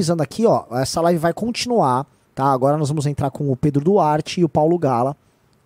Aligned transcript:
avisando 0.00 0.22
aqui, 0.22 0.46
ó, 0.46 0.64
essa 0.70 1.00
live 1.00 1.18
vai 1.18 1.32
continuar, 1.32 2.06
tá? 2.32 2.44
Agora 2.52 2.76
nós 2.76 2.88
vamos 2.88 3.04
entrar 3.04 3.32
com 3.32 3.50
o 3.50 3.56
Pedro 3.56 3.82
Duarte 3.82 4.40
e 4.40 4.44
o 4.44 4.48
Paulo 4.48 4.78
Gala. 4.78 5.16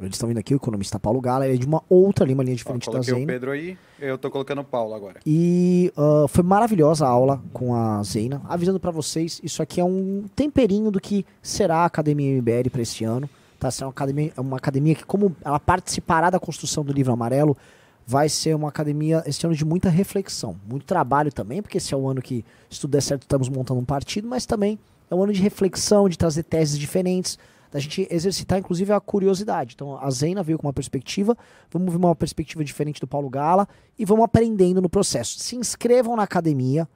Eles 0.01 0.15
estão 0.15 0.27
vindo 0.27 0.39
aqui, 0.39 0.55
o 0.55 0.57
economista 0.57 0.99
Paulo 0.99 1.21
Gala, 1.21 1.47
ele 1.47 1.57
é 1.57 1.59
de 1.59 1.67
uma 1.67 1.83
outra 1.87 2.25
linha, 2.25 2.35
uma 2.35 2.43
linha 2.43 2.57
diferente 2.57 2.89
Ó, 2.89 2.93
da 2.93 3.03
Zena. 3.03 3.19
o 3.19 3.27
Pedro 3.27 3.51
aí, 3.51 3.77
eu 4.01 4.17
tô 4.17 4.31
colocando 4.31 4.63
o 4.63 4.65
Paulo 4.65 4.95
agora. 4.95 5.21
E 5.27 5.93
ah, 5.95 6.25
foi 6.29 6.43
maravilhosa 6.43 7.05
a 7.05 7.11
aula 7.11 7.43
com 7.53 7.75
a 7.75 8.03
Zeina, 8.03 8.41
avisando 8.49 8.81
pra 8.81 8.91
vocês, 8.91 9.39
isso 9.45 9.63
aqui 9.63 9.83
é 9.83 9.85
um 9.85 10.25
temperinho 10.35 10.91
do 10.91 10.99
que 10.99 11.27
será 11.43 11.81
a 11.81 11.85
Academia 11.85 12.35
MBL 12.35 12.71
para 12.73 12.81
esse 12.81 13.05
ano. 13.05 13.29
Tá? 13.61 13.71
Será 13.71 13.89
uma 13.89 13.93
academia, 13.93 14.33
uma 14.39 14.57
academia 14.57 14.95
que, 14.95 15.05
como 15.05 15.37
ela 15.45 15.61
participará 15.61 16.31
da 16.31 16.41
construção 16.41 16.83
do 16.83 16.93
livro 16.93 17.13
amarelo, 17.13 17.55
vai 18.07 18.29
ser 18.29 18.55
uma 18.55 18.69
academia 18.69 19.23
esse 19.27 19.45
ano 19.47 19.55
de 19.55 19.65
muita 19.65 19.89
reflexão, 19.89 20.57
muito 20.69 20.85
trabalho 20.85 21.33
também, 21.33 21.63
porque 21.63 21.79
esse 21.79 21.95
é 21.95 21.97
o 21.97 22.09
ano 22.09 22.21
que, 22.21 22.45
se 22.69 22.81
tudo 22.81 22.91
der 22.91 23.03
certo, 23.03 23.23
estamos 23.23 23.49
montando 23.49 23.81
um 23.81 23.85
partido, 23.85 24.29
mas 24.29 24.47
também 24.47 24.79
é 25.11 25.15
um 25.15 25.23
ano 25.23 25.33
de 25.33 25.41
reflexão, 25.41 26.09
de 26.09 26.17
trazer 26.17 26.43
teses 26.43 26.79
diferentes, 26.79 27.39
da 27.71 27.81
gente 27.81 28.07
exercitar, 28.11 28.59
inclusive, 28.59 28.93
a 28.93 29.01
curiosidade. 29.01 29.73
Então, 29.75 29.97
a 29.97 30.11
Zeina 30.11 30.43
veio 30.43 30.59
com 30.59 30.67
uma 30.67 30.73
perspectiva, 30.75 31.37
vamos 31.71 31.91
ver 31.91 31.97
uma 31.97 32.15
perspectiva 32.15 32.63
diferente 32.63 33.01
do 33.01 33.07
Paulo 33.07 33.31
Gala 33.31 33.67
e 33.99 34.05
vamos 34.05 34.25
aprendendo 34.25 34.83
no 34.83 34.91
processo. 34.91 35.41
Se 35.41 35.57
inscrevam 35.57 36.15
na 36.15 36.23
academia. 36.23 36.87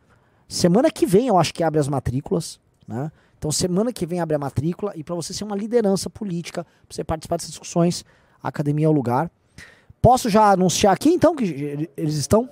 Semana 0.47 0.91
que 0.91 1.07
vem 1.07 1.29
eu 1.29 1.39
acho 1.39 1.53
que 1.55 1.65
abre 1.65 1.81
as 1.81 1.89
matrículas, 1.89 2.61
né? 2.87 3.11
Então, 3.39 3.51
semana 3.51 3.93
que 3.93 4.07
vem 4.07 4.21
abre 4.21 4.37
a 4.37 4.39
matrícula 4.39 4.93
e 4.95 5.03
para 5.03 5.15
você 5.15 5.33
ser 5.33 5.45
uma 5.45 5.57
liderança 5.57 6.09
política, 6.11 6.65
para 6.65 6.95
você 6.95 7.03
participar 7.03 7.37
dessas 7.37 7.51
discussões, 7.51 8.05
a 8.43 8.49
academia 8.49 8.87
é 8.87 8.89
o 8.89 8.93
lugar. 8.93 9.31
Posso 10.01 10.29
já 10.31 10.53
anunciar 10.53 10.93
aqui, 10.95 11.11
então, 11.11 11.35
que 11.35 11.89
eles 11.97 12.15
estão? 12.15 12.49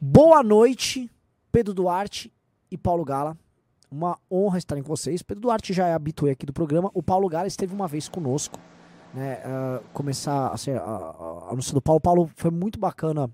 Boa 0.00 0.42
noite, 0.42 1.10
Pedro 1.50 1.72
Duarte 1.72 2.32
e 2.70 2.76
Paulo 2.76 3.04
Gala. 3.04 3.36
Uma 3.90 4.18
honra 4.30 4.58
estarem 4.58 4.82
com 4.82 4.88
vocês. 4.88 5.22
Pedro 5.22 5.42
Duarte 5.42 5.72
já 5.72 5.86
é 5.86 5.94
habitué 5.94 6.32
aqui 6.32 6.44
do 6.46 6.52
programa. 6.52 6.90
O 6.94 7.02
Paulo 7.02 7.28
Gala 7.28 7.46
esteve 7.46 7.74
uma 7.74 7.86
vez 7.86 8.08
conosco. 8.08 8.58
Né, 9.14 9.40
ah, 9.44 9.80
começar 9.92 10.48
assim, 10.48 10.70
anúncio 11.50 11.74
do 11.74 11.82
Paulo. 11.82 12.00
Paulo 12.00 12.30
foi 12.34 12.50
muito 12.50 12.78
bacana 12.78 13.30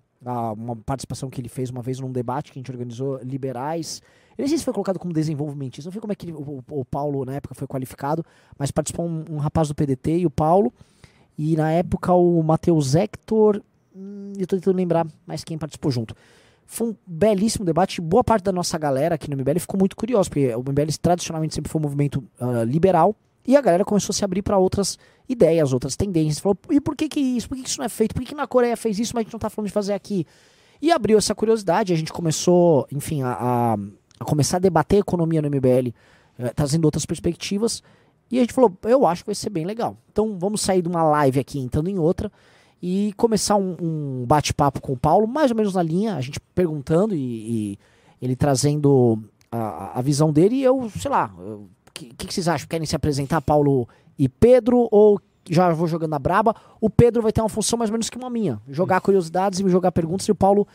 uma 0.56 0.74
participação 0.76 1.30
que 1.30 1.40
ele 1.40 1.48
fez 1.48 1.70
uma 1.70 1.80
vez 1.80 2.00
num 2.00 2.10
debate 2.10 2.50
que 2.52 2.58
a 2.58 2.60
gente 2.60 2.70
organizou, 2.70 3.18
liberais. 3.22 4.02
Eu 4.36 4.42
nem 4.42 4.48
sei 4.48 4.58
se 4.58 4.64
foi 4.64 4.74
colocado 4.74 4.98
como 4.98 5.12
desenvolvimentista, 5.12 5.86
não 5.88 5.92
sei 5.92 6.00
como 6.00 6.12
é 6.12 6.16
que 6.16 6.26
ele- 6.26 6.32
o, 6.32 6.62
o 6.70 6.84
Paulo 6.84 7.24
na 7.24 7.34
época 7.34 7.54
foi 7.54 7.66
qualificado, 7.68 8.24
mas 8.58 8.70
participou 8.72 9.06
um, 9.06 9.24
um 9.30 9.36
rapaz 9.38 9.68
do 9.68 9.74
PDT 9.74 10.18
e 10.18 10.26
o 10.26 10.30
Paulo. 10.30 10.72
E 11.38 11.56
na 11.56 11.70
época 11.70 12.12
o 12.12 12.42
Matheus 12.42 12.94
Hector. 12.96 13.62
Hum, 13.94 14.32
eu 14.36 14.46
tô 14.46 14.56
tentando 14.56 14.76
lembrar 14.76 15.06
mais 15.26 15.44
quem 15.44 15.56
participou 15.56 15.90
junto. 15.90 16.14
Foi 16.66 16.88
um 16.88 16.96
belíssimo 17.06 17.64
debate. 17.64 18.00
Boa 18.00 18.22
parte 18.24 18.44
da 18.44 18.52
nossa 18.52 18.76
galera 18.76 19.14
aqui 19.14 19.30
no 19.30 19.36
MBL 19.36 19.58
ficou 19.60 19.78
muito 19.78 19.96
curiosa, 19.96 20.28
porque 20.28 20.54
o 20.54 20.60
MBL 20.60 20.90
tradicionalmente 21.00 21.54
sempre 21.54 21.70
foi 21.70 21.80
um 21.80 21.82
movimento 21.84 22.22
ah, 22.38 22.64
liberal. 22.64 23.14
E 23.46 23.56
a 23.56 23.60
galera 23.62 23.84
começou 23.84 24.12
a 24.12 24.14
se 24.16 24.22
abrir 24.24 24.42
para 24.42 24.58
outras 24.58 24.98
ideias, 25.26 25.72
outras 25.72 25.96
tendências. 25.96 26.40
Falou, 26.40 26.58
e 26.70 26.78
por 26.80 26.94
que, 26.94 27.08
que 27.08 27.20
isso? 27.20 27.48
Por 27.48 27.56
que, 27.56 27.62
que 27.62 27.68
isso 27.70 27.78
não 27.78 27.86
é 27.86 27.88
feito? 27.88 28.14
Por 28.14 28.20
que, 28.20 28.26
que 28.28 28.34
na 28.34 28.46
Coreia 28.46 28.76
fez 28.76 28.98
isso, 28.98 29.12
mas 29.14 29.22
a 29.22 29.24
gente 29.24 29.32
não 29.32 29.38
tá 29.40 29.48
falando 29.48 29.68
de 29.68 29.72
fazer 29.72 29.94
aqui? 29.94 30.26
E 30.82 30.92
abriu 30.92 31.16
essa 31.16 31.34
curiosidade. 31.34 31.92
A 31.92 31.96
gente 31.96 32.12
começou, 32.12 32.86
enfim, 32.92 33.22
a, 33.22 33.32
a- 33.32 33.78
a 34.20 34.24
começar 34.24 34.58
a 34.58 34.60
debater 34.60 34.98
economia 34.98 35.40
no 35.40 35.48
MBL, 35.48 35.94
eh, 36.38 36.52
trazendo 36.54 36.84
outras 36.84 37.06
perspectivas. 37.06 37.82
E 38.30 38.38
a 38.38 38.40
gente 38.40 38.52
falou, 38.52 38.72
eu 38.84 39.06
acho 39.06 39.22
que 39.22 39.28
vai 39.28 39.34
ser 39.34 39.50
bem 39.50 39.64
legal. 39.64 39.96
Então 40.12 40.38
vamos 40.38 40.60
sair 40.60 40.82
de 40.82 40.88
uma 40.88 41.02
live 41.02 41.40
aqui, 41.40 41.58
entrando 41.58 41.88
em 41.88 41.98
outra, 41.98 42.30
e 42.82 43.12
começar 43.16 43.56
um, 43.56 43.76
um 43.80 44.24
bate-papo 44.26 44.80
com 44.80 44.92
o 44.92 44.96
Paulo, 44.96 45.26
mais 45.26 45.50
ou 45.50 45.56
menos 45.56 45.74
na 45.74 45.82
linha, 45.82 46.14
a 46.14 46.20
gente 46.20 46.38
perguntando 46.54 47.14
e, 47.14 47.18
e 47.72 47.78
ele 48.20 48.36
trazendo 48.36 49.18
a, 49.50 49.98
a 49.98 50.02
visão 50.02 50.32
dele. 50.32 50.56
E 50.56 50.62
eu, 50.62 50.90
sei 50.90 51.10
lá, 51.10 51.32
o 51.36 51.68
que, 51.92 52.06
que, 52.14 52.26
que 52.26 52.34
vocês 52.34 52.48
acham? 52.48 52.68
Querem 52.68 52.86
se 52.86 52.94
apresentar, 52.94 53.40
Paulo 53.40 53.88
e 54.18 54.28
Pedro, 54.28 54.88
ou 54.90 55.20
já 55.48 55.72
vou 55.72 55.86
jogando 55.86 56.14
a 56.14 56.18
braba? 56.18 56.54
O 56.80 56.90
Pedro 56.90 57.22
vai 57.22 57.32
ter 57.32 57.40
uma 57.40 57.48
função 57.48 57.78
mais 57.78 57.90
ou 57.90 57.92
menos 57.92 58.10
que 58.10 58.18
uma 58.18 58.30
minha: 58.30 58.60
jogar 58.68 59.00
curiosidades 59.00 59.58
e 59.58 59.64
me 59.64 59.70
jogar 59.70 59.92
perguntas, 59.92 60.26
e 60.28 60.32
o 60.32 60.34
Paulo 60.34 60.66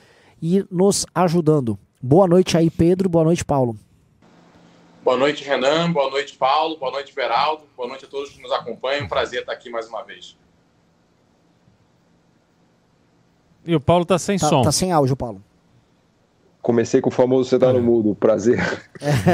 ir 0.41 0.67
nos 0.69 1.05
ajudando. 1.13 1.77
Boa 2.01 2.27
noite 2.27 2.57
aí, 2.57 2.69
Pedro. 2.69 3.07
Boa 3.07 3.23
noite, 3.23 3.45
Paulo. 3.45 3.77
Boa 5.03 5.17
noite, 5.17 5.43
Renan. 5.43 5.91
Boa 5.91 6.09
noite, 6.09 6.35
Paulo. 6.37 6.77
Boa 6.77 6.91
noite, 6.91 7.13
Beraldo. 7.13 7.63
Boa 7.75 7.89
noite 7.89 8.05
a 8.05 8.07
todos 8.07 8.29
que 8.29 8.41
nos 8.41 8.51
acompanham. 8.51 9.07
Prazer 9.07 9.41
estar 9.41 9.51
aqui 9.51 9.69
mais 9.69 9.87
uma 9.87 10.01
vez. 10.03 10.37
E 13.65 13.75
o 13.75 13.79
Paulo 13.81 14.05
tá 14.05 14.17
sem 14.17 14.37
Tá, 14.37 14.47
som. 14.47 14.61
tá 14.61 14.71
sem 14.71 14.91
áudio, 14.91 15.15
Paulo. 15.15 15.41
Comecei 16.61 17.01
com 17.01 17.09
o 17.09 17.11
famoso 17.11 17.49
Você 17.49 17.59
tá 17.59 17.73
no 17.73 17.81
mudo. 17.81 18.15
Prazer. 18.15 18.59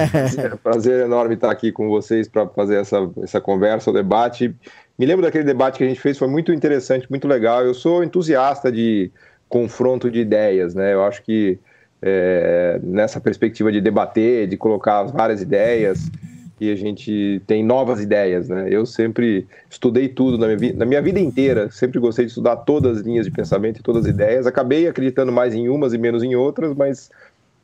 Prazer 0.64 1.06
enorme 1.06 1.36
estar 1.36 1.52
aqui 1.52 1.72
com 1.72 1.88
vocês 1.88 2.28
para 2.28 2.48
fazer 2.48 2.78
essa, 2.82 2.98
essa 3.22 3.40
conversa, 3.40 3.92
o 3.92 3.94
debate. 3.94 4.56
Me 4.98 5.06
lembro 5.06 5.24
daquele 5.24 5.44
debate 5.44 5.78
que 5.78 5.84
a 5.84 5.88
gente 5.88 6.02
fez, 6.02 6.18
foi 6.18 6.28
muito 6.28 6.52
interessante, 6.52 7.08
muito 7.10 7.28
legal. 7.28 7.64
Eu 7.64 7.76
sou 7.76 8.04
entusiasta 8.04 8.72
de 8.72 9.12
confronto 9.48 10.10
de 10.10 10.20
ideias, 10.20 10.74
né? 10.74 10.94
Eu 10.94 11.04
acho 11.04 11.22
que 11.22 11.60
é, 12.02 12.80
nessa 12.84 13.20
perspectiva 13.20 13.72
de 13.72 13.82
debater, 13.82 14.48
de 14.48 14.58
colocar 14.58 15.04
várias 15.04 15.42
ideias, 15.42 16.10
e 16.62 16.70
a 16.72 16.76
gente 16.76 17.42
tem 17.48 17.64
novas 17.64 18.02
ideias, 18.02 18.50
né? 18.50 18.68
Eu 18.70 18.86
sempre 18.86 19.48
estudei 19.70 20.10
tudo 20.10 20.38
na 20.38 20.46
minha, 20.48 20.58
vi- 20.58 20.74
na 20.74 20.86
minha 20.86 21.02
vida 21.02 21.20
inteira, 21.20 21.70
sempre 21.72 22.00
gostei 22.00 22.26
de 22.26 22.32
estudar 22.32 22.58
todas 22.58 22.98
as 22.98 23.04
linhas 23.06 23.26
de 23.26 23.32
pensamento 23.32 23.80
e 23.80 23.84
todas 23.84 24.06
as 24.06 24.12
ideias. 24.12 24.46
Acabei 24.46 24.86
acreditando 24.86 25.32
mais 25.32 25.54
em 25.56 25.70
umas 25.70 25.94
e 25.94 25.98
menos 25.98 26.22
em 26.22 26.36
outras, 26.36 26.76
mas 26.76 27.10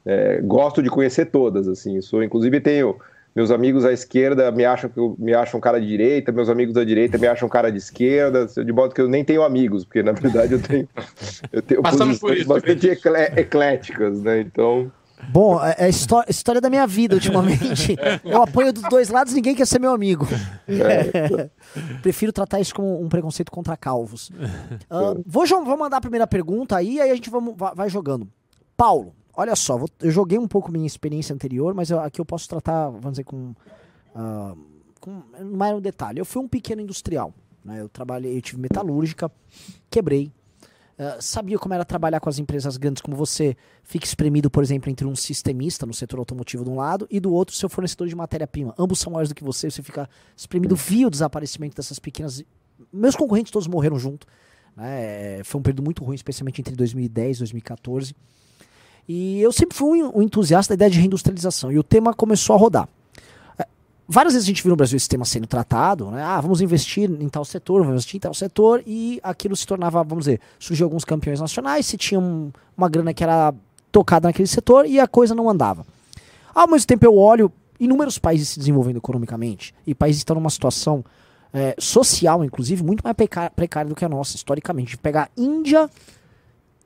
é, 0.05 0.39
gosto 0.41 0.81
de 0.81 0.89
conhecer 0.89 1.25
todas, 1.25 1.67
assim. 1.67 1.99
Sou, 1.99 2.23
inclusive, 2.23 2.61
tenho 2.61 2.95
meus 3.35 3.51
amigos 3.51 3.83
à 3.83 3.91
esquerda 3.91 4.49
me 4.51 4.63
acham 4.63 4.89
que 4.89 4.97
eu 4.97 5.15
me 5.19 5.33
acham 5.33 5.59
cara 5.59 5.79
de 5.81 5.85
direita, 5.87 6.31
meus 6.31 6.47
amigos 6.49 6.73
da 6.73 6.83
direita 6.83 7.17
me 7.17 7.27
acham 7.27 7.49
cara 7.49 7.69
de 7.71 7.77
esquerda, 7.77 8.45
de 8.47 8.71
modo 8.71 8.93
que 8.95 9.01
eu 9.01 9.09
nem 9.09 9.25
tenho 9.25 9.43
amigos, 9.43 9.83
porque 9.83 10.01
na 10.01 10.13
verdade 10.13 10.53
eu 10.53 10.61
tenho, 10.61 10.87
eu 11.51 11.61
tenho 11.61 11.81
Passamos 11.81 12.19
posições 12.19 12.39
isso, 12.39 12.47
bastante 12.47 12.87
eclé- 12.87 13.33
ecléticas, 13.35 14.21
né? 14.21 14.39
Então, 14.39 14.89
Bom, 15.29 15.63
é, 15.63 15.75
é 15.79 15.89
histó- 15.89 16.23
história 16.29 16.61
da 16.61 16.69
minha 16.69 16.85
vida 16.85 17.15
ultimamente. 17.15 17.97
Eu 18.23 18.43
apoio 18.43 18.71
dos 18.71 18.83
dois 18.83 19.09
lados 19.09 19.33
ninguém 19.33 19.55
quer 19.55 19.65
ser 19.65 19.79
meu 19.79 19.91
amigo. 19.91 20.27
Prefiro 22.01 22.31
tratar 22.31 22.59
isso 22.59 22.75
como 22.75 23.01
um 23.01 23.09
preconceito 23.09 23.51
contra 23.51 23.75
calvos. 23.77 24.29
Ah, 24.89 25.15
vou, 25.25 25.45
vou 25.47 25.77
mandar 25.77 25.97
a 25.97 26.01
primeira 26.01 26.27
pergunta 26.27 26.75
aí, 26.75 26.99
aí 27.01 27.09
a 27.09 27.15
gente 27.15 27.29
vai 27.75 27.89
jogando. 27.89 28.27
Paulo, 28.77 29.13
olha 29.37 29.55
só, 29.55 29.77
vou- 29.77 29.89
eu 30.01 30.11
joguei 30.11 30.37
um 30.37 30.47
pouco 30.47 30.71
minha 30.71 30.85
experiência 30.87 31.33
anterior, 31.33 31.73
mas 31.73 31.89
eu- 31.89 31.99
aqui 31.99 32.19
eu 32.21 32.25
posso 32.25 32.47
tratar, 32.47 32.89
vamos 32.89 33.11
dizer, 33.11 33.23
com, 33.23 33.53
ah, 34.15 34.55
com 34.99 35.21
mais 35.53 35.75
um 35.75 35.81
detalhe. 35.81 36.19
Eu 36.19 36.25
fui 36.25 36.41
um 36.41 36.47
pequeno 36.47 36.81
industrial. 36.81 37.33
Né? 37.63 37.81
Eu 37.81 37.89
trabalhei, 37.89 38.37
eu 38.37 38.41
tive 38.41 38.61
metalúrgica, 38.61 39.31
quebrei. 39.89 40.31
Uh, 40.97 41.21
sabia 41.21 41.59
como 41.59 41.73
era 41.73 41.83
trabalhar 41.83 42.21
com 42.21 42.29
as 42.29 42.39
empresas 42.39 42.77
grandes, 42.77 43.01
como 43.01 43.17
você 43.17 43.57
fica 43.83 44.05
espremido, 44.05 44.49
por 44.49 44.63
exemplo, 44.63 44.89
entre 44.89 45.05
um 45.05 45.13
sistemista 45.13 45.85
no 45.85 45.93
setor 45.93 46.19
automotivo 46.19 46.63
de 46.63 46.69
um 46.69 46.75
lado 46.77 47.05
e 47.11 47.19
do 47.19 47.33
outro 47.33 47.53
seu 47.53 47.67
fornecedor 47.67 48.07
de 48.07 48.15
matéria-prima. 48.15 48.73
Ambos 48.79 48.99
são 48.99 49.11
maiores 49.11 49.27
do 49.27 49.35
que 49.35 49.43
você, 49.43 49.69
você 49.69 49.83
fica 49.83 50.09
espremido, 50.37 50.73
via 50.73 51.05
o 51.05 51.09
desaparecimento 51.09 51.75
dessas 51.75 51.99
pequenas. 51.99 52.41
Meus 52.93 53.13
concorrentes 53.13 53.51
todos 53.51 53.67
morreram 53.67 53.99
junto. 53.99 54.25
Né? 54.73 55.39
É, 55.39 55.43
Foi 55.43 55.59
um 55.59 55.61
período 55.61 55.83
muito 55.83 56.01
ruim, 56.01 56.15
especialmente 56.15 56.61
entre 56.61 56.73
2010 56.77 57.37
e 57.37 57.39
2014. 57.39 58.15
E 59.07 59.41
eu 59.41 59.51
sempre 59.51 59.77
fui 59.77 60.01
um, 60.01 60.21
entusiasta 60.21 60.71
da 60.71 60.75
ideia 60.75 60.91
de 60.91 60.99
reindustrialização. 60.99 61.71
E 61.71 61.77
o 61.77 61.83
tema 61.83 62.13
começou 62.13 62.55
a 62.55 62.59
rodar. 62.59 62.89
É, 63.57 63.65
Várias 64.07 64.33
vezes 64.33 64.45
a 64.47 64.49
gente 64.49 64.63
viu 64.63 64.71
no 64.71 64.75
Brasil 64.75 64.97
esse 64.97 65.07
tema 65.09 65.25
sendo 65.25 65.47
tratado, 65.47 66.09
né? 66.11 66.23
Ah, 66.23 66.41
vamos 66.41 66.61
investir 66.61 67.09
em 67.09 67.29
tal 67.29 67.45
setor, 67.45 67.81
vamos 67.81 67.93
investir 67.93 68.17
em 68.17 68.19
tal 68.19 68.33
setor, 68.33 68.83
e 68.85 69.19
aquilo 69.23 69.55
se 69.55 69.65
tornava, 69.65 70.03
vamos 70.03 70.25
dizer, 70.25 70.41
surgiu 70.59 70.85
alguns 70.85 71.05
campeões 71.05 71.39
nacionais, 71.39 71.85
se 71.85 71.97
tinha 71.97 72.19
um- 72.19 72.51
uma 72.77 72.89
grana 72.89 73.13
que 73.13 73.23
era 73.23 73.53
tocada 73.91 74.27
naquele 74.27 74.47
setor 74.47 74.85
e 74.85 74.99
a 74.99 75.07
coisa 75.07 75.33
não 75.33 75.49
andava. 75.49 75.85
Ao 76.53 76.67
mesmo 76.67 76.87
tempo 76.87 77.05
eu 77.05 77.15
olho 77.17 77.51
inúmeros 77.79 78.17
países 78.17 78.49
se 78.49 78.59
desenvolvendo 78.59 78.97
economicamente, 78.97 79.73
e 79.85 79.93
países 79.93 80.19
estão 80.19 80.35
numa 80.35 80.49
situação 80.49 81.03
é, 81.57 81.73
social, 81.79 82.43
inclusive, 82.43 82.83
muito 82.83 83.01
mais 83.01 83.15
precária 83.55 83.87
do 83.87 83.95
que 83.95 84.03
a 84.03 84.09
nossa, 84.09 84.35
historicamente. 84.35 84.97
Pegar 84.97 85.31
Índia 85.37 85.89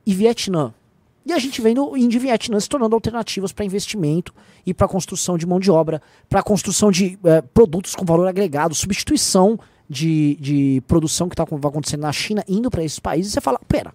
e 0.05 0.13
Vietnã. 0.13 0.71
E 1.25 1.33
a 1.33 1.37
gente 1.37 1.61
vendo 1.61 1.95
Índia 1.97 2.17
e 2.17 2.21
Vietnã 2.21 2.59
se 2.59 2.69
tornando 2.69 2.95
alternativas 2.95 3.51
para 3.51 3.65
investimento 3.65 4.33
e 4.65 4.73
para 4.73 4.87
construção 4.87 5.37
de 5.37 5.45
mão 5.45 5.59
de 5.59 5.69
obra, 5.69 6.01
para 6.27 6.41
construção 6.41 6.91
de 6.91 7.19
eh, 7.23 7.41
produtos 7.41 7.95
com 7.95 8.05
valor 8.05 8.27
agregado, 8.27 8.73
substituição 8.73 9.59
de, 9.89 10.35
de 10.39 10.83
produção 10.87 11.27
que 11.27 11.33
está 11.33 11.43
acontecendo 11.43 12.01
na 12.01 12.11
China, 12.11 12.43
indo 12.47 12.69
para 12.69 12.83
esses 12.83 12.99
países. 12.99 13.33
Você 13.33 13.41
fala: 13.41 13.59
pera, 13.67 13.93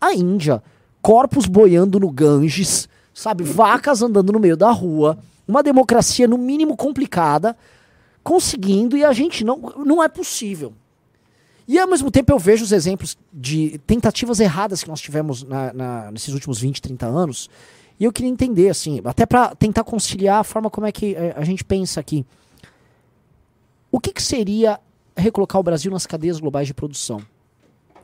a 0.00 0.14
Índia, 0.14 0.62
corpos 1.02 1.46
boiando 1.46 2.00
no 2.00 2.10
Ganges, 2.10 2.88
sabe, 3.12 3.44
vacas 3.44 4.02
andando 4.02 4.32
no 4.32 4.40
meio 4.40 4.56
da 4.56 4.70
rua, 4.70 5.18
uma 5.46 5.62
democracia 5.62 6.26
no 6.26 6.38
mínimo 6.38 6.76
complicada, 6.76 7.56
conseguindo 8.22 8.96
e 8.96 9.04
a 9.04 9.12
gente 9.12 9.44
não, 9.44 9.58
não 9.84 10.02
é 10.02 10.08
possível. 10.08 10.72
E 11.72 11.78
ao 11.78 11.86
mesmo 11.86 12.10
tempo 12.10 12.32
eu 12.32 12.38
vejo 12.38 12.64
os 12.64 12.72
exemplos 12.72 13.16
de 13.32 13.78
tentativas 13.86 14.40
erradas 14.40 14.82
que 14.82 14.88
nós 14.88 15.00
tivemos 15.00 15.44
na- 15.44 15.72
na- 15.72 16.10
nesses 16.10 16.34
últimos 16.34 16.58
20, 16.58 16.82
30 16.82 17.06
anos. 17.06 17.48
E 17.98 18.02
eu 18.04 18.12
queria 18.12 18.28
entender, 18.28 18.68
assim, 18.70 19.00
até 19.04 19.24
para 19.24 19.54
tentar 19.54 19.84
conciliar 19.84 20.40
a 20.40 20.42
forma 20.44 20.68
como 20.68 20.88
é 20.88 20.90
que 20.90 21.14
eh, 21.14 21.32
a 21.36 21.44
gente 21.44 21.62
pensa 21.62 22.00
aqui. 22.00 22.26
O 23.88 24.00
que, 24.00 24.12
que 24.12 24.20
seria 24.20 24.80
recolocar 25.16 25.60
o 25.60 25.62
Brasil 25.62 25.92
nas 25.92 26.06
cadeias 26.06 26.40
globais 26.40 26.66
de 26.66 26.74
produção? 26.74 27.22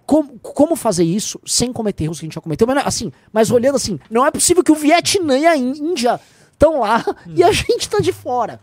Como, 0.06 0.38
como 0.38 0.76
fazer 0.76 1.02
isso 1.02 1.40
sem 1.44 1.72
cometer 1.72 2.04
erros 2.04 2.20
que 2.20 2.24
a 2.24 2.28
gente 2.28 2.34
já 2.36 2.40
cometeu? 2.40 2.68
Mas, 2.68 2.86
assim, 2.86 3.10
mas 3.32 3.50
olhando 3.50 3.74
assim, 3.74 3.98
não 4.08 4.24
é 4.24 4.30
possível 4.30 4.62
que 4.62 4.70
o 4.70 4.76
Vietnã 4.76 5.36
e 5.36 5.44
a 5.44 5.56
Índia 5.56 6.20
estão 6.52 6.78
lá 6.78 7.04
e 7.34 7.42
a 7.42 7.50
gente 7.50 7.80
está 7.80 7.98
de 7.98 8.12
fora. 8.12 8.60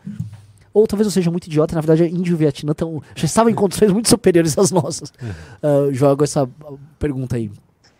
Ou 0.73 0.87
talvez 0.87 1.05
eu 1.05 1.11
seja 1.11 1.29
muito 1.29 1.45
idiota, 1.45 1.75
na 1.75 1.81
verdade 1.81 2.03
a 2.03 2.07
Índia 2.07 2.31
e 2.31 2.33
o 2.33 2.37
Vietnã 2.37 2.73
tão, 2.73 3.01
já 3.15 3.25
estavam 3.25 3.51
em 3.51 3.55
condições 3.55 3.91
muito 3.91 4.09
superiores 4.09 4.57
às 4.57 4.71
nossas. 4.71 5.11
Uh, 5.61 5.93
jogo 5.93 6.23
essa 6.23 6.49
pergunta 6.97 7.35
aí. 7.35 7.51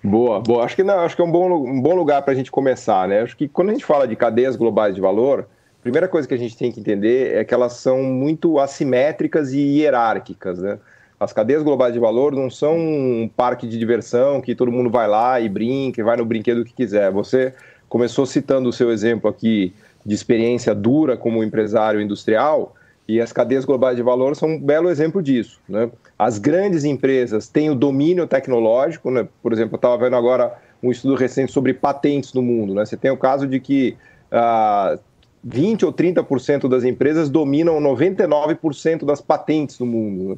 Boa, 0.04 0.42
boa. 0.42 0.66
Acho 0.66 0.76
que 0.76 0.84
não, 0.84 1.00
acho 1.00 1.16
que 1.16 1.22
é 1.22 1.26
um 1.26 1.32
bom, 1.32 1.50
um 1.50 1.82
bom 1.82 1.96
lugar 1.96 2.22
para 2.24 2.34
a 2.34 2.36
gente 2.36 2.52
começar, 2.52 3.08
né? 3.08 3.22
Acho 3.22 3.38
que 3.38 3.48
quando 3.48 3.70
a 3.70 3.74
gente 3.74 3.86
fala 3.86 4.06
de 4.06 4.16
cadeias 4.16 4.56
globais 4.56 4.94
de 4.94 5.00
valor, 5.00 5.48
a 5.80 5.82
primeira 5.82 6.08
coisa 6.08 6.28
que 6.28 6.34
a 6.34 6.38
gente 6.38 6.58
tem 6.58 6.72
que 6.72 6.80
entender 6.80 7.36
é 7.36 7.44
que 7.46 7.54
elas 7.54 7.74
são 7.74 8.04
muito 8.04 8.60
assimétricas 8.60 9.54
e 9.54 9.60
hierárquicas, 9.60 10.60
né? 10.60 10.78
As 11.18 11.32
cadeias 11.32 11.64
globais 11.64 11.94
de 11.94 12.00
valor 12.00 12.34
não 12.34 12.50
são 12.50 12.78
um 12.78 13.30
parque 13.34 13.66
de 13.66 13.80
diversão 13.80 14.42
que 14.42 14.54
todo 14.54 14.70
mundo 14.72 14.90
vai 14.90 15.08
lá 15.08 15.40
e 15.40 15.48
brinca, 15.48 16.02
e 16.02 16.04
vai 16.04 16.18
no 16.18 16.26
brinquedo 16.26 16.66
que 16.66 16.74
quiser. 16.74 17.10
Você 17.12 17.54
começou 17.88 18.26
citando 18.26 18.68
o 18.68 18.74
seu 18.74 18.92
exemplo 18.92 19.30
aqui 19.30 19.74
de 20.06 20.14
experiência 20.16 20.74
dura 20.76 21.16
como 21.16 21.44
empresário 21.44 22.02
industrial, 22.02 22.76
e 23.08 23.20
as 23.20 23.34
cadeias 23.34 23.66
globais 23.66 23.98
de 23.98 24.02
valor 24.02 24.36
são 24.36 24.50
um 24.50 24.60
belo 24.60 24.90
exemplo 24.90 25.22
disso. 25.22 25.60
Né? 25.68 25.90
As 26.18 26.38
grandes 26.38 26.84
empresas 26.84 27.48
têm 27.48 27.70
o 27.70 27.76
domínio 27.76 28.26
tecnológico, 28.26 29.12
né? 29.12 29.28
por 29.42 29.52
exemplo, 29.52 29.76
eu 29.76 29.78
estava 29.78 29.98
vendo 29.98 30.16
agora 30.16 30.56
um 30.82 30.92
estudo 30.92 31.16
recente 31.16 31.52
sobre 31.52 31.74
patentes 31.74 32.34
no 32.34 32.42
mundo. 32.42 32.74
Né? 32.74 32.86
Você 32.86 32.96
tem 32.96 33.12
o 33.12 33.18
caso 33.18 33.46
de 33.46 33.60
que 33.60 33.98
ah, 34.32 34.98
20 35.44 35.86
ou 35.86 35.94
30% 35.94 36.70
das 36.70 36.86
empresas 36.86 37.30
dominam 37.30 37.80
99% 37.82 39.06
das 39.06 39.20
patentes 39.20 39.80
no 39.80 39.86
mundo. 39.86 40.30
Né? 40.30 40.38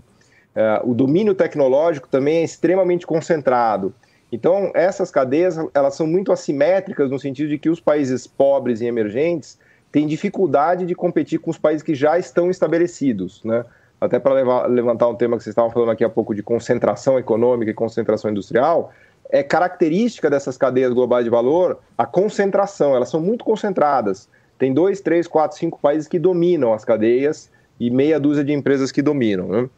Ah, 0.56 0.82
o 0.84 0.96
domínio 0.96 1.36
tecnológico 1.36 2.08
também 2.08 2.38
é 2.38 2.44
extremamente 2.44 3.06
concentrado. 3.06 3.94
Então, 4.36 4.70
essas 4.74 5.10
cadeias 5.10 5.58
elas 5.74 5.96
são 5.96 6.06
muito 6.06 6.30
assimétricas 6.30 7.10
no 7.10 7.18
sentido 7.18 7.48
de 7.48 7.58
que 7.58 7.70
os 7.70 7.80
países 7.80 8.28
pobres 8.28 8.82
e 8.82 8.86
emergentes 8.86 9.58
têm 9.94 10.06
dificuldade 10.06 10.86
de 10.86 10.94
competir 10.94 11.40
com 11.40 11.50
os 11.50 11.58
países 11.58 11.82
que 11.82 11.96
já 11.96 12.20
estão 12.20 12.52
estabelecidos, 12.52 13.42
né? 13.46 13.64
até 14.00 14.20
para 14.20 14.68
levantar 14.68 15.08
um 15.08 15.16
tema 15.16 15.38
que 15.38 15.44
vocês 15.44 15.54
estavam 15.54 15.72
falando 15.72 15.92
aqui 15.92 16.04
há 16.04 16.10
pouco 16.10 16.36
de 16.36 16.44
concentração 16.44 17.18
econômica 17.18 17.72
e 17.72 17.74
concentração 17.74 18.30
industrial, 18.30 18.92
é 19.30 19.42
característica 19.42 20.30
dessas 20.30 20.58
cadeias 20.58 20.92
globais 20.92 21.24
de 21.24 21.32
valor 21.32 21.80
a 21.98 22.06
concentração, 22.06 22.94
elas 22.94 23.08
são 23.08 23.22
muito 23.22 23.46
concentradas. 23.46 24.28
Tem 24.58 24.74
dois, 24.74 25.00
três, 25.00 25.30
quatro, 25.30 25.58
cinco 25.58 25.80
países 25.80 26.10
que 26.10 26.20
dominam 26.20 26.74
as 26.74 26.84
cadeias 26.84 27.50
e 27.80 27.90
meia 27.90 28.20
dúzia 28.20 28.44
de 28.44 28.52
empresas 28.52 28.92
que 28.92 29.02
dominam. 29.02 29.48
Né? 29.48 29.70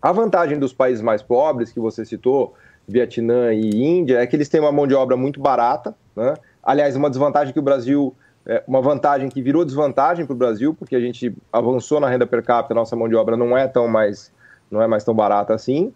A 0.00 0.10
vantagem 0.10 0.58
dos 0.58 0.72
países 0.72 1.02
mais 1.02 1.22
pobres, 1.22 1.70
que 1.70 1.78
você 1.78 2.06
citou, 2.06 2.54
Vietnã 2.90 3.52
e 3.52 3.70
Índia, 3.70 4.18
é 4.18 4.26
que 4.26 4.36
eles 4.36 4.48
têm 4.48 4.60
uma 4.60 4.72
mão 4.72 4.86
de 4.86 4.94
obra 4.94 5.16
muito 5.16 5.40
barata. 5.40 5.94
Né? 6.16 6.34
Aliás, 6.62 6.96
uma 6.96 7.08
desvantagem 7.08 7.52
que 7.52 7.58
o 7.58 7.62
Brasil 7.62 8.14
é, 8.46 8.62
uma 8.66 8.80
vantagem 8.80 9.28
que 9.28 9.42
virou 9.42 9.64
desvantagem 9.64 10.24
para 10.24 10.32
o 10.32 10.36
Brasil, 10.36 10.74
porque 10.74 10.96
a 10.96 11.00
gente 11.00 11.34
avançou 11.52 12.00
na 12.00 12.08
renda 12.08 12.26
per 12.26 12.42
capita, 12.42 12.74
nossa 12.74 12.96
mão 12.96 13.08
de 13.08 13.14
obra 13.14 13.36
não 13.36 13.56
é 13.56 13.68
tão 13.68 13.86
mais, 13.86 14.32
não 14.70 14.80
é 14.80 14.86
mais 14.86 15.04
tão 15.04 15.14
barata 15.14 15.54
assim. 15.54 15.92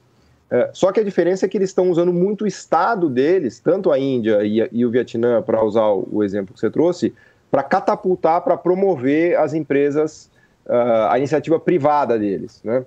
É, 0.51 0.71
só 0.73 0.93
que 0.93 1.01
a 1.01 1.05
diferença 1.05 1.47
é 1.47 1.49
que 1.49 1.57
eles 1.57 1.71
estão 1.71 1.91
usando 1.91 2.13
muito 2.13 2.45
o 2.45 2.47
Estado 2.47 3.09
deles, 3.09 3.59
tanto 3.59 3.91
a 3.91 3.99
Índia 3.99 4.41
e, 4.45 4.85
o 4.85 4.91
Vietnã, 4.91 5.43
para 5.43 5.65
usar 5.65 5.89
o, 5.89 6.23
exemplo 6.23 6.55
que 6.55 6.61
você 6.61 6.71
trouxe, 6.71 7.15
para 7.51 7.63
catapultar, 7.63 8.43
para 8.43 8.57
promover 8.57 9.39
as 9.39 9.55
empresas, 9.55 10.31
uh, 10.67 11.09
a 11.09 11.19
iniciativa 11.19 11.59
privada 11.59 12.19
deles, 12.19 12.61
né? 12.63 12.85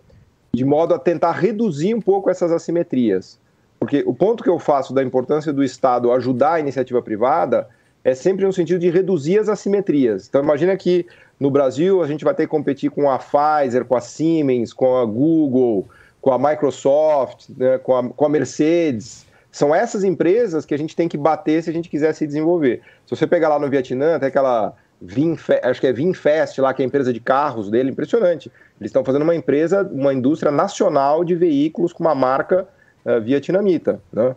de 0.53 0.63
modo 0.63 0.93
a 0.93 0.99
tentar 0.99 1.31
reduzir 1.31 1.93
um 1.93 2.01
pouco 2.01 2.29
essas 2.29 2.51
assimetrias. 2.51 3.39
Porque 3.79 4.03
o 4.05 4.13
ponto 4.13 4.43
que 4.43 4.49
eu 4.49 4.59
faço 4.59 4.93
da 4.93 5.03
importância 5.03 5.53
do 5.53 5.63
Estado 5.63 6.11
ajudar 6.11 6.53
a 6.53 6.59
iniciativa 6.59 7.01
privada 7.01 7.67
é 8.03 8.15
sempre 8.15 8.45
no 8.45 8.53
sentido 8.53 8.79
de 8.79 8.89
reduzir 8.89 9.37
as 9.37 9.49
assimetrias. 9.49 10.27
Então, 10.27 10.41
imagina 10.41 10.75
que 10.77 11.05
no 11.39 11.51
Brasil 11.51 12.01
a 12.01 12.07
gente 12.07 12.23
vai 12.23 12.33
ter 12.33 12.43
que 12.43 12.49
competir 12.49 12.89
com 12.89 13.09
a 13.09 13.19
Pfizer, 13.19 13.85
com 13.85 13.95
a 13.95 14.01
Siemens, 14.01 14.73
com 14.73 14.97
a 14.97 15.05
Google, 15.05 15.87
com 16.21 16.31
a 16.31 16.39
Microsoft, 16.39 17.49
né, 17.55 17.77
com, 17.77 17.95
a, 17.95 18.09
com 18.09 18.25
a 18.25 18.29
Mercedes. 18.29 19.25
São 19.51 19.73
essas 19.73 20.03
empresas 20.03 20.65
que 20.65 20.73
a 20.73 20.77
gente 20.77 20.95
tem 20.95 21.07
que 21.07 21.17
bater 21.17 21.61
se 21.63 21.69
a 21.69 21.73
gente 21.73 21.89
quiser 21.89 22.13
se 22.13 22.25
desenvolver. 22.25 22.81
Se 23.05 23.15
você 23.15 23.27
pegar 23.27 23.49
lá 23.49 23.59
no 23.59 23.69
Vietnã, 23.69 24.15
até 24.15 24.27
aquela 24.27 24.73
Vinfest, 25.01 25.63
acho 25.63 25.81
que 25.81 25.87
é 25.87 25.93
Vinfest 25.93 26.57
lá, 26.59 26.73
que 26.73 26.81
é 26.81 26.85
a 26.85 26.87
empresa 26.87 27.13
de 27.13 27.19
carros 27.19 27.69
dele, 27.69 27.91
impressionante. 27.91 28.51
Eles 28.79 28.89
estão 28.89 29.03
fazendo 29.03 29.23
uma 29.23 29.35
empresa, 29.35 29.83
uma 29.91 30.13
indústria 30.13 30.51
nacional 30.51 31.23
de 31.23 31.35
veículos 31.35 31.93
com 31.93 32.03
uma 32.03 32.15
marca 32.15 32.67
uh, 33.07 33.21
vietnamita. 33.21 34.01
Né? 34.11 34.35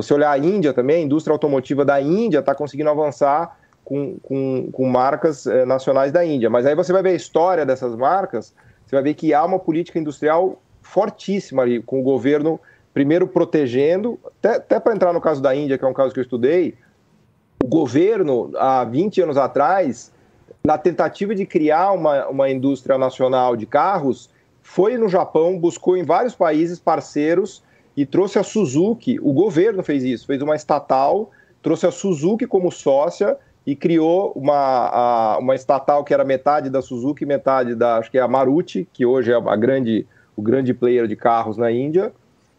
você 0.00 0.14
olhar 0.14 0.30
a 0.30 0.38
Índia 0.38 0.72
também, 0.72 1.02
a 1.02 1.04
indústria 1.04 1.32
automotiva 1.32 1.84
da 1.84 2.00
Índia 2.00 2.38
está 2.38 2.54
conseguindo 2.54 2.88
avançar 2.88 3.58
com, 3.84 4.16
com, 4.22 4.70
com 4.70 4.86
marcas 4.86 5.44
eh, 5.44 5.64
nacionais 5.64 6.12
da 6.12 6.24
Índia. 6.24 6.48
Mas 6.48 6.66
aí 6.66 6.74
você 6.76 6.92
vai 6.92 7.02
ver 7.02 7.10
a 7.10 7.14
história 7.14 7.66
dessas 7.66 7.96
marcas, 7.96 8.54
você 8.86 8.94
vai 8.94 9.02
ver 9.02 9.14
que 9.14 9.34
há 9.34 9.44
uma 9.44 9.58
política 9.58 9.98
industrial 9.98 10.62
fortíssima 10.82 11.62
ali, 11.62 11.82
com 11.82 11.98
o 11.98 12.02
governo 12.04 12.60
primeiro 12.94 13.26
protegendo, 13.26 14.20
até, 14.24 14.56
até 14.56 14.78
para 14.78 14.94
entrar 14.94 15.12
no 15.12 15.20
caso 15.20 15.42
da 15.42 15.52
Índia, 15.52 15.76
que 15.76 15.84
é 15.84 15.88
um 15.88 15.92
caso 15.92 16.14
que 16.14 16.20
eu 16.20 16.22
estudei, 16.22 16.76
o 17.60 17.66
governo, 17.66 18.52
há 18.56 18.84
20 18.84 19.22
anos 19.22 19.36
atrás, 19.36 20.12
na 20.64 20.78
tentativa 20.78 21.34
de 21.34 21.44
criar 21.44 21.90
uma, 21.90 22.28
uma 22.28 22.48
indústria 22.48 22.96
nacional 22.96 23.56
de 23.56 23.66
carros, 23.66 24.30
foi 24.62 24.96
no 24.96 25.08
Japão, 25.08 25.58
buscou 25.58 25.96
em 25.96 26.04
vários 26.04 26.36
países 26.36 26.78
parceiros 26.78 27.66
e 27.98 28.06
trouxe 28.06 28.38
a 28.38 28.44
Suzuki, 28.44 29.18
o 29.20 29.32
governo 29.32 29.82
fez 29.82 30.04
isso, 30.04 30.24
fez 30.24 30.40
uma 30.40 30.54
estatal, 30.54 31.32
trouxe 31.60 31.84
a 31.84 31.90
Suzuki 31.90 32.46
como 32.46 32.70
sócia 32.70 33.36
e 33.66 33.74
criou 33.74 34.30
uma, 34.36 34.54
a, 34.54 35.38
uma 35.38 35.56
estatal 35.56 36.04
que 36.04 36.14
era 36.14 36.24
metade 36.24 36.70
da 36.70 36.80
Suzuki, 36.80 37.26
metade 37.26 37.74
da, 37.74 37.96
acho 37.96 38.08
que 38.08 38.16
é 38.16 38.20
a 38.20 38.28
Maruti, 38.28 38.88
que 38.92 39.04
hoje 39.04 39.32
é 39.32 39.34
a 39.34 39.56
grande, 39.56 40.06
o 40.36 40.42
grande 40.42 40.72
player 40.72 41.08
de 41.08 41.16
carros 41.16 41.56
na 41.56 41.72
Índia, 41.72 42.12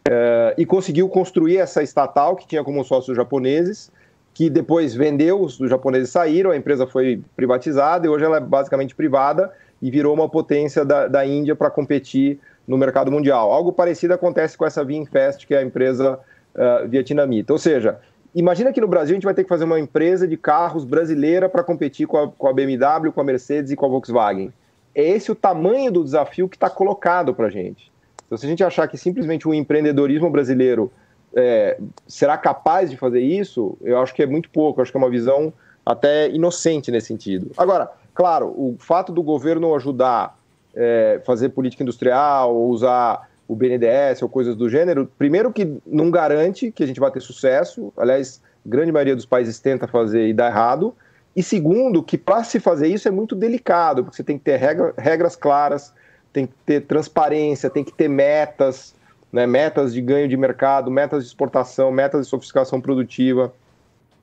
é, 0.10 0.56
e 0.58 0.66
conseguiu 0.66 1.08
construir 1.08 1.56
essa 1.56 1.82
estatal 1.82 2.36
que 2.36 2.46
tinha 2.46 2.62
como 2.62 2.84
sócios 2.84 3.16
japoneses, 3.16 3.90
que 4.34 4.50
depois 4.50 4.94
vendeu, 4.94 5.40
os, 5.40 5.56
japoneses 5.56 6.10
saíram, 6.10 6.52
a 6.52 6.58
empresa 6.58 6.86
foi 6.86 7.22
privatizada 7.38 8.06
e 8.06 8.10
hoje 8.10 8.26
ela 8.26 8.36
é 8.36 8.42
basicamente 8.42 8.94
privada 8.94 9.54
e 9.82 9.90
virou 9.90 10.14
uma 10.14 10.28
potência 10.28 10.84
da, 10.84 11.08
da 11.08 11.26
Índia 11.26 11.56
para 11.56 11.72
competir 11.72 12.42
no 12.70 12.78
mercado 12.78 13.12
mundial. 13.12 13.52
Algo 13.52 13.74
parecido 13.74 14.14
acontece 14.14 14.56
com 14.56 14.64
essa 14.64 14.86
Vinfast, 14.86 15.46
que 15.48 15.56
é 15.56 15.58
a 15.58 15.64
empresa 15.64 16.20
uh, 16.54 16.88
vietnamita. 16.88 17.52
Ou 17.52 17.58
seja, 17.58 18.00
imagina 18.34 18.72
que 18.72 18.80
no 18.80 18.88
Brasil 18.88 19.14
a 19.14 19.16
gente 19.16 19.24
vai 19.24 19.34
ter 19.34 19.42
que 19.44 19.50
fazer 19.50 19.64
uma 19.64 19.80
empresa 19.80 20.28
de 20.28 20.38
carros 20.38 20.86
brasileira 20.86 21.50
para 21.50 21.64
competir 21.64 22.06
com 22.06 22.18
a, 22.18 22.28
com 22.30 22.48
a, 22.48 22.54
BMW, 22.54 23.12
com 23.12 23.22
a 23.22 23.24
Mercedes 23.24 23.72
e 23.72 23.76
com 23.76 23.88
a 23.88 23.90
Volkswagen. 23.90 24.54
É 24.94 25.02
esse 25.02 25.32
o 25.32 25.36
tamanho 25.36 25.92
do 25.92 26.04
desafio 26.04 26.48
que 26.48 26.56
está 26.56 26.70
colocado 26.70 27.34
para 27.34 27.48
a 27.48 27.50
gente. 27.50 27.92
Então, 28.28 28.38
se 28.38 28.46
a 28.46 28.50
gente 28.50 28.64
achar 28.64 28.88
que 28.88 29.00
simplesmente 29.00 29.48
o 29.48 29.54
empreendedorismo 29.54 30.30
brasileiro 30.30 30.92
é, 31.36 31.80
será 32.08 32.38
capaz 32.38 32.92
de 32.92 32.98
fazer 32.98 33.22
isso, 33.22 33.76
eu 33.82 34.00
acho 34.00 34.14
que 34.14 34.22
é 34.22 34.28
muito 34.28 34.48
pouco, 34.52 34.80
eu 34.80 34.84
acho 34.84 34.92
que 34.92 34.98
é 34.98 35.02
uma 35.02 35.10
visão 35.10 35.52
até 35.84 36.30
inocente 36.30 36.92
nesse 36.92 37.08
sentido. 37.08 37.50
Agora, 37.58 37.90
claro, 38.14 38.50
o 38.50 38.76
fato 38.78 39.12
do 39.12 39.24
governo 39.24 39.74
ajudar 39.74 40.39
é, 40.76 41.22
fazer 41.26 41.50
política 41.50 41.84
industrial 41.84 42.56
ou 42.56 42.70
usar 42.70 43.30
o 43.48 43.56
BNDES 43.56 44.22
ou 44.22 44.30
coisas 44.30 44.56
do 44.56 44.70
gênero, 44.70 45.10
primeiro 45.18 45.52
que 45.52 45.78
não 45.86 46.12
garante 46.12 46.72
que 46.72 46.84
a 46.84 46.88
gente 46.88 47.00
vai 47.00 47.10
ter 47.12 47.20
sucesso, 47.20 47.92
aliás, 47.98 48.42
grande 48.66 48.92
maioria 48.92 49.16
dos 49.16 49.26
países 49.26 49.60
tenta 49.60 49.88
fazer 49.88 50.28
e 50.28 50.34
dá 50.34 50.48
errado, 50.48 50.96
e 51.36 51.42
segundo, 51.42 52.04
que 52.04 52.18
para 52.18 52.44
se 52.44 52.60
fazer 52.60 52.88
isso 52.88 53.08
é 53.08 53.12
muito 53.12 53.36
delicado, 53.36 54.04
porque 54.04 54.18
você 54.18 54.24
tem 54.24 54.38
que 54.38 54.44
ter 54.44 54.58
regra, 54.58 54.94
regras 54.98 55.36
claras, 55.36 55.94
tem 56.32 56.46
que 56.46 56.54
ter 56.66 56.82
transparência, 56.82 57.70
tem 57.70 57.84
que 57.84 57.94
ter 57.94 58.08
metas, 58.08 58.94
né, 59.32 59.48
metas 59.48 59.94
de 59.94 60.02
ganho 60.02 60.28
de 60.28 60.38
mercado, 60.38 60.92
metas 60.92 61.24
de 61.24 61.30
exportação, 61.30 61.92
metas 61.92 62.26
de 62.26 62.30
sofisticação 62.30 62.82
produtiva. 62.82 63.54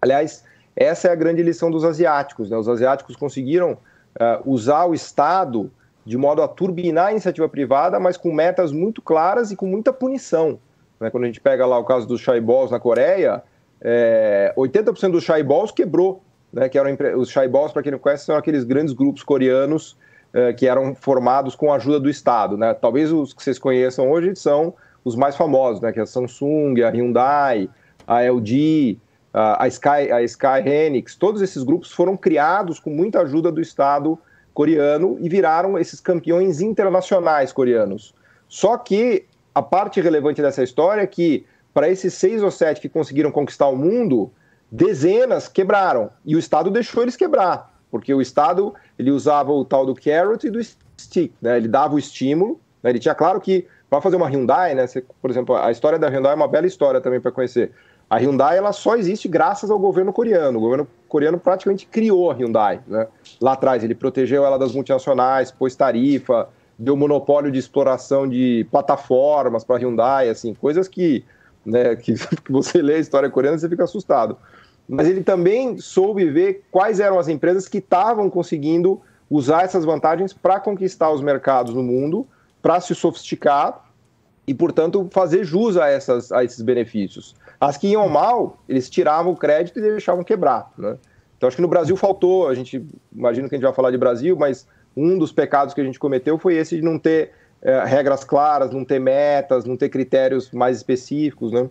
Aliás, 0.00 0.44
essa 0.74 1.08
é 1.08 1.12
a 1.12 1.14
grande 1.14 1.42
lição 1.42 1.70
dos 1.70 1.84
asiáticos. 1.84 2.50
Né? 2.50 2.56
Os 2.56 2.68
asiáticos 2.68 3.16
conseguiram 3.16 3.72
uh, 3.72 4.42
usar 4.44 4.84
o 4.84 4.94
Estado 4.94 5.70
de 6.06 6.16
modo 6.16 6.40
a 6.40 6.46
turbinar 6.46 7.08
a 7.08 7.10
iniciativa 7.10 7.48
privada, 7.48 7.98
mas 7.98 8.16
com 8.16 8.32
metas 8.32 8.70
muito 8.70 9.02
claras 9.02 9.50
e 9.50 9.56
com 9.56 9.66
muita 9.66 9.92
punição. 9.92 10.60
Né? 11.00 11.10
Quando 11.10 11.24
a 11.24 11.26
gente 11.26 11.40
pega 11.40 11.66
lá 11.66 11.76
o 11.78 11.84
caso 11.84 12.06
dos 12.06 12.24
balls 12.24 12.70
na 12.70 12.78
Coreia, 12.78 13.42
é, 13.80 14.54
80% 14.56 15.10
dos 15.10 15.26
balls 15.44 15.72
quebrou. 15.72 16.22
Né? 16.52 16.68
Que 16.68 16.78
eram, 16.78 16.96
os 17.16 17.34
balls, 17.50 17.72
para 17.72 17.82
quem 17.82 17.90
não 17.90 17.98
conhece, 17.98 18.24
são 18.24 18.36
aqueles 18.36 18.62
grandes 18.62 18.94
grupos 18.94 19.24
coreanos 19.24 19.96
é, 20.32 20.52
que 20.52 20.68
eram 20.68 20.94
formados 20.94 21.56
com 21.56 21.72
a 21.72 21.76
ajuda 21.76 21.98
do 21.98 22.08
Estado. 22.08 22.56
Né? 22.56 22.72
Talvez 22.72 23.10
os 23.10 23.34
que 23.34 23.42
vocês 23.42 23.58
conheçam 23.58 24.08
hoje 24.08 24.36
são 24.36 24.74
os 25.04 25.16
mais 25.16 25.36
famosos, 25.36 25.80
né? 25.80 25.92
que 25.92 25.98
é 25.98 26.02
a 26.04 26.06
Samsung, 26.06 26.82
a 26.82 26.90
Hyundai, 26.90 27.68
a 28.06 28.22
LG, 28.22 28.96
a 29.34 29.66
Sky, 29.68 30.10
a 30.12 30.22
Sky 30.22 31.04
todos 31.18 31.42
esses 31.42 31.62
grupos 31.62 31.90
foram 31.92 32.16
criados 32.16 32.78
com 32.78 32.90
muita 32.90 33.20
ajuda 33.20 33.52
do 33.52 33.60
Estado 33.60 34.18
coreano 34.56 35.18
e 35.20 35.28
viraram 35.28 35.78
esses 35.78 36.00
campeões 36.00 36.62
internacionais 36.62 37.52
coreanos. 37.52 38.14
Só 38.48 38.78
que 38.78 39.26
a 39.54 39.60
parte 39.60 40.00
relevante 40.00 40.40
dessa 40.40 40.62
história 40.62 41.02
é 41.02 41.06
que 41.06 41.44
para 41.74 41.90
esses 41.90 42.14
seis 42.14 42.42
ou 42.42 42.50
sete 42.50 42.80
que 42.80 42.88
conseguiram 42.88 43.30
conquistar 43.30 43.68
o 43.68 43.76
mundo, 43.76 44.32
dezenas 44.72 45.46
quebraram 45.46 46.08
e 46.24 46.34
o 46.34 46.38
Estado 46.38 46.70
deixou 46.70 47.02
eles 47.02 47.16
quebrar, 47.16 47.70
porque 47.90 48.14
o 48.14 48.22
Estado 48.22 48.74
ele 48.98 49.10
usava 49.10 49.52
o 49.52 49.62
tal 49.62 49.84
do 49.84 49.94
carrot 49.94 50.46
e 50.46 50.50
do 50.50 50.58
stick, 50.98 51.34
né? 51.42 51.58
Ele 51.58 51.68
dava 51.68 51.94
o 51.94 51.98
estímulo, 51.98 52.58
né? 52.82 52.88
ele 52.88 52.98
tinha 52.98 53.14
claro 53.14 53.38
que 53.42 53.66
para 53.90 54.00
fazer 54.00 54.16
uma 54.16 54.26
Hyundai, 54.26 54.74
né? 54.74 54.86
Você, 54.86 55.04
por 55.20 55.30
exemplo, 55.30 55.54
a 55.54 55.70
história 55.70 55.98
da 55.98 56.08
Hyundai 56.08 56.32
é 56.32 56.34
uma 56.34 56.48
bela 56.48 56.66
história 56.66 56.98
também 56.98 57.20
para 57.20 57.30
conhecer. 57.30 57.72
A 58.08 58.18
Hyundai 58.18 58.56
ela 58.56 58.72
só 58.72 58.96
existe 58.96 59.26
graças 59.26 59.70
ao 59.70 59.78
governo 59.78 60.12
coreano. 60.12 60.58
O 60.58 60.60
governo 60.60 60.88
coreano 61.08 61.38
praticamente 61.38 61.86
criou 61.86 62.30
a 62.30 62.34
Hyundai. 62.34 62.80
Né? 62.86 63.06
Lá 63.40 63.52
atrás, 63.54 63.82
ele 63.82 63.94
protegeu 63.94 64.44
ela 64.44 64.58
das 64.58 64.72
multinacionais, 64.72 65.50
pôs 65.50 65.74
tarifa, 65.74 66.48
deu 66.78 66.96
monopólio 66.96 67.50
de 67.50 67.58
exploração 67.58 68.28
de 68.28 68.66
plataformas 68.70 69.64
para 69.64 69.76
a 69.76 69.78
Hyundai, 69.78 70.28
assim, 70.28 70.54
coisas 70.54 70.86
que, 70.86 71.24
né, 71.64 71.96
que 71.96 72.14
você 72.48 72.80
lê 72.80 72.94
a 72.94 72.98
história 72.98 73.28
coreana 73.30 73.56
e 73.56 73.60
você 73.60 73.68
fica 73.68 73.84
assustado. 73.84 74.36
Mas 74.88 75.08
ele 75.08 75.24
também 75.24 75.78
soube 75.78 76.30
ver 76.30 76.64
quais 76.70 77.00
eram 77.00 77.18
as 77.18 77.26
empresas 77.26 77.66
que 77.66 77.78
estavam 77.78 78.30
conseguindo 78.30 79.00
usar 79.28 79.64
essas 79.64 79.84
vantagens 79.84 80.32
para 80.32 80.60
conquistar 80.60 81.10
os 81.10 81.20
mercados 81.20 81.74
no 81.74 81.82
mundo, 81.82 82.24
para 82.62 82.80
se 82.80 82.94
sofisticar 82.94 83.84
e, 84.46 84.54
portanto, 84.54 85.08
fazer 85.10 85.42
jus 85.44 85.76
a, 85.76 85.88
essas, 85.88 86.30
a 86.30 86.44
esses 86.44 86.62
benefícios. 86.62 87.34
As 87.66 87.76
que 87.76 87.88
iam 87.88 88.08
mal, 88.08 88.62
eles 88.68 88.88
tiravam 88.88 89.32
o 89.32 89.36
crédito 89.36 89.80
e 89.80 89.82
deixavam 89.82 90.22
quebrar. 90.22 90.70
Né? 90.78 90.96
Então, 91.36 91.48
acho 91.48 91.56
que 91.56 91.62
no 91.62 91.66
Brasil 91.66 91.96
faltou, 91.96 92.46
a 92.46 92.54
gente 92.54 92.86
imagina 93.12 93.48
que 93.48 93.56
a 93.56 93.58
gente 93.58 93.64
vai 93.64 93.74
falar 93.74 93.90
de 93.90 93.98
Brasil, 93.98 94.36
mas 94.36 94.68
um 94.96 95.18
dos 95.18 95.32
pecados 95.32 95.74
que 95.74 95.80
a 95.80 95.84
gente 95.84 95.98
cometeu 95.98 96.38
foi 96.38 96.54
esse 96.54 96.76
de 96.76 96.82
não 96.82 96.96
ter 96.96 97.32
é, 97.60 97.84
regras 97.84 98.22
claras, 98.22 98.70
não 98.70 98.84
ter 98.84 99.00
metas, 99.00 99.64
não 99.64 99.76
ter 99.76 99.88
critérios 99.88 100.52
mais 100.52 100.76
específicos, 100.76 101.50
né? 101.50 101.68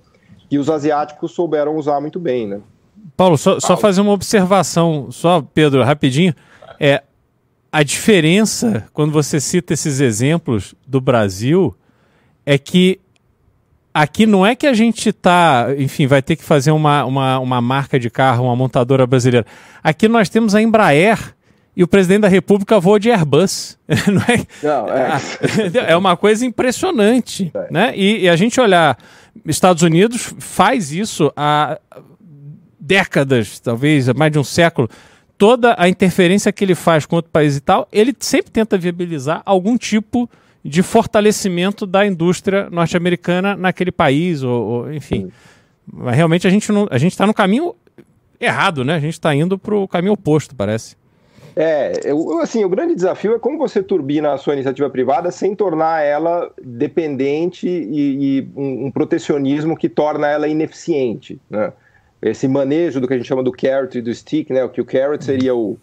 E 0.51 0.57
os 0.59 0.69
asiáticos 0.69 1.31
souberam 1.31 1.77
usar 1.77 2.01
muito 2.01 2.19
bem, 2.19 2.45
né? 2.45 2.59
Paulo, 3.15 3.37
só, 3.37 3.57
só 3.61 3.77
fazer 3.77 4.01
uma 4.01 4.11
observação, 4.11 5.09
só, 5.11 5.41
Pedro, 5.41 5.81
rapidinho. 5.81 6.35
É, 6.77 7.01
a 7.71 7.83
diferença, 7.83 8.85
quando 8.91 9.13
você 9.13 9.39
cita 9.39 9.73
esses 9.73 10.01
exemplos 10.01 10.75
do 10.85 10.99
Brasil, 10.99 11.73
é 12.45 12.57
que 12.57 12.99
aqui 13.95 14.25
não 14.25 14.45
é 14.45 14.53
que 14.53 14.67
a 14.67 14.73
gente 14.73 15.07
está, 15.07 15.67
enfim, 15.77 16.05
vai 16.05 16.21
ter 16.21 16.35
que 16.35 16.43
fazer 16.43 16.71
uma, 16.71 17.05
uma, 17.05 17.39
uma 17.39 17.61
marca 17.61 17.97
de 17.97 18.09
carro, 18.09 18.43
uma 18.43 18.55
montadora 18.55 19.07
brasileira. 19.07 19.47
Aqui 19.81 20.09
nós 20.09 20.27
temos 20.27 20.53
a 20.53 20.61
Embraer 20.61 21.33
e 21.73 21.81
o 21.81 21.87
presidente 21.87 22.23
da 22.23 22.27
República 22.27 22.77
voa 22.77 22.99
de 22.99 23.09
Airbus. 23.09 23.77
Não 23.87 24.21
é? 24.21 24.45
Não, 24.61 24.89
é. 24.89 25.91
é 25.91 25.95
uma 25.95 26.17
coisa 26.17 26.45
impressionante. 26.45 27.49
É. 27.53 27.67
Né? 27.71 27.93
E, 27.95 28.23
e, 28.23 28.29
a 28.29 28.35
gente 28.35 28.59
olhar, 28.59 28.97
Estados 29.45 29.81
Unidos 29.81 30.33
faz 30.39 30.91
isso 30.91 31.31
há 31.33 31.79
décadas, 32.77 33.61
talvez, 33.61 34.09
há 34.09 34.13
mais 34.13 34.29
de 34.29 34.39
um 34.39 34.43
século. 34.43 34.89
Toda 35.37 35.73
a 35.77 35.87
interferência 35.87 36.51
que 36.51 36.65
ele 36.65 36.75
faz 36.75 37.05
com 37.05 37.15
outro 37.15 37.31
país 37.31 37.55
e 37.55 37.61
tal, 37.61 37.87
ele 37.93 38.13
sempre 38.19 38.51
tenta 38.51 38.77
viabilizar 38.77 39.41
algum 39.45 39.77
tipo 39.77 40.29
de 40.29 40.35
de 40.65 40.81
fortalecimento 40.81 41.85
da 41.85 42.07
indústria 42.07 42.67
norte-americana 42.71 43.55
naquele 43.55 43.91
país, 43.91 44.41
ou, 44.41 44.63
ou 44.63 44.93
enfim. 44.93 45.31
Mas 45.85 46.15
realmente 46.15 46.47
a 46.47 46.49
gente 46.49 46.71
não, 46.71 46.87
a 46.89 46.97
gente 46.97 47.11
está 47.11 47.27
no 47.27 47.35
caminho 47.35 47.75
errado, 48.41 48.83
né? 48.83 48.95
A 48.95 48.99
gente 48.99 49.13
está 49.13 49.33
indo 49.35 49.59
para 49.59 49.75
o 49.75 49.87
caminho 49.87 50.13
oposto, 50.13 50.55
parece. 50.55 50.95
É, 51.55 52.01
eu, 52.03 52.39
assim, 52.39 52.65
o 52.65 52.69
grande 52.69 52.95
desafio 52.95 53.35
é 53.35 53.39
como 53.39 53.59
você 53.59 53.83
turbina 53.83 54.33
a 54.33 54.37
sua 54.39 54.53
iniciativa 54.53 54.89
privada 54.89 55.29
sem 55.29 55.55
tornar 55.55 56.01
ela 56.01 56.51
dependente 56.61 57.67
e, 57.67 58.39
e 58.39 58.49
um, 58.55 58.87
um, 58.87 58.91
protecionismo 58.91 59.77
que 59.77 59.87
torna 59.87 60.27
ela 60.27 60.47
ineficiente, 60.47 61.39
né? 61.47 61.71
Esse 62.21 62.47
manejo 62.47 62.99
do 62.99 63.07
que 63.07 63.13
a 63.13 63.17
gente 63.17 63.27
chama 63.27 63.43
do 63.43 63.51
carrot 63.51 63.95
e 63.95 64.01
do 64.01 64.13
stick, 64.13 64.49
né? 64.49 64.63
O 64.63 64.69
que 64.69 64.81
o 64.81 64.85
carrot 64.85 65.23
seria 65.23 65.53
o, 65.53 65.77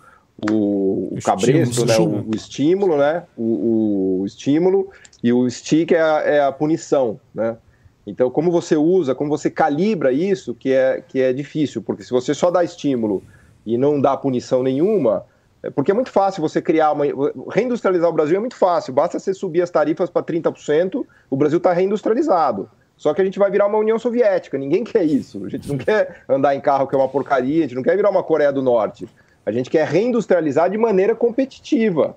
o, 0.51 1.15
o 1.15 1.19
cabresto, 1.23 1.87
né? 1.87 1.97
O, 1.99 2.31
o, 2.31 2.35
estímulo, 2.35 2.97
né? 2.97 3.25
O, 3.37 4.21
o, 4.21 4.27
estímulo 4.27 4.91
e 5.23 5.33
o 5.33 5.49
stick 5.49 5.93
é 5.93 6.01
a, 6.01 6.21
é 6.21 6.41
a, 6.43 6.51
punição, 6.51 7.21
né? 7.35 7.57
Então, 8.05 8.29
como 8.31 8.51
você 8.51 8.77
usa, 8.77 9.15
como 9.15 9.31
você 9.31 9.49
calibra 9.49 10.11
isso, 10.11 10.55
que 10.55 10.73
é, 10.73 11.01
que 11.07 11.21
é 11.21 11.33
difícil, 11.33 11.83
porque 11.83 12.03
se 12.03 12.11
você 12.11 12.35
só 12.35 12.51
dá 12.51 12.65
estímulo 12.65 13.23
e 13.65 13.79
não 13.79 14.01
dá 14.01 14.17
punição 14.17 14.63
nenhuma, 14.63 15.25
é 15.63 15.71
porque 15.71 15.93
é 15.93 15.95
muito 15.95 16.11
fácil 16.11 16.41
você 16.41 16.61
criar 16.61 16.91
uma. 16.91 17.05
Reindustrializar 17.53 18.11
o 18.11 18.13
Brasil 18.13 18.37
é 18.37 18.41
muito 18.41 18.57
fácil, 18.57 18.93
basta 18.93 19.21
você 19.21 19.33
subir 19.33 19.63
as 19.63 19.71
tarifas 19.71 20.11
para 20.11 20.23
30%, 20.23 21.07
o 21.31 21.37
Brasil 21.37 21.59
está 21.59 21.73
reindustrializado. 21.73 22.69
Só 22.97 23.15
que 23.15 23.23
a 23.23 23.25
gente 23.25 23.39
vai 23.39 23.51
virar 23.51 23.67
uma 23.67 23.79
União 23.79 23.99
Soviética, 23.99 24.59
ninguém 24.59 24.85
quer 24.85 25.05
isso. 25.05 25.45
A 25.45 25.49
gente 25.49 25.69
não 25.69 25.79
quer 25.79 26.23
andar 26.29 26.55
em 26.55 26.61
carro 26.61 26.87
que 26.87 26.95
é 26.95 26.99
uma 26.99 27.09
porcaria, 27.09 27.61
a 27.61 27.63
gente 27.63 27.77
não 27.77 27.83
quer 27.83 27.97
virar 27.97 28.11
uma 28.11 28.23
Coreia 28.23 28.53
do 28.53 28.63
Norte. 28.63 29.09
A 29.45 29.51
gente 29.51 29.71
quer 29.71 29.87
reindustrializar 29.87 30.71
de 30.71 30.79
maneira 30.79 31.15
competitiva. 31.15 32.17